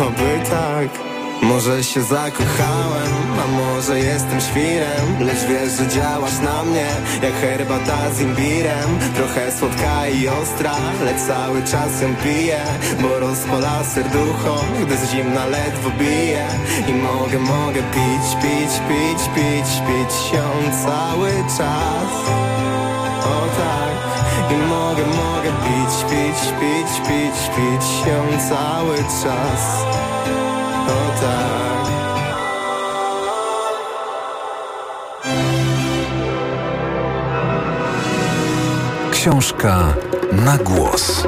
Oby 0.00 0.40
tak. 0.50 0.88
Może 1.42 1.84
się 1.84 2.02
zakochałem, 2.02 3.12
a 3.44 3.46
może 3.46 3.98
jestem 3.98 4.40
świrem. 4.40 5.06
Lecz 5.20 5.44
wiesz, 5.48 5.72
że 5.72 5.88
działasz 5.88 6.38
na 6.38 6.62
mnie 6.62 6.86
jak 7.22 7.34
herbata 7.34 8.10
z 8.12 8.20
imbirem. 8.20 8.98
Trochę 9.14 9.52
słodka 9.52 10.08
i 10.08 10.28
ostra, 10.28 10.74
lecz 11.04 11.20
cały 11.20 11.62
czas 11.62 12.02
ją 12.02 12.14
piję. 12.24 12.60
Bo 13.02 13.18
rozpala 13.18 13.84
serducho, 13.84 14.64
gdy 14.82 14.96
z 14.96 15.10
zimna 15.10 15.46
ledwo 15.46 15.90
bije. 15.90 16.46
I 16.88 16.92
mogę, 16.92 17.38
mogę 17.38 17.82
pić, 17.82 18.42
pić, 18.42 18.72
pić, 18.88 19.28
pić, 19.34 19.70
pić 19.86 20.32
ją 20.32 20.48
cały 20.84 21.30
czas. 21.58 22.10
O 23.24 23.46
tak 23.58 23.85
i 24.50 24.56
mogę, 24.68 25.02
mogę 25.06 25.50
pić, 25.64 26.04
pić, 26.10 26.52
pić, 26.60 27.08
pić, 27.08 27.50
pić 27.56 28.06
ją 28.06 28.48
cały 28.48 28.96
czas 28.96 29.84
o 30.88 31.20
tak 31.20 31.76
Książka 39.10 39.94
na 40.32 40.58
głos. 40.58 41.26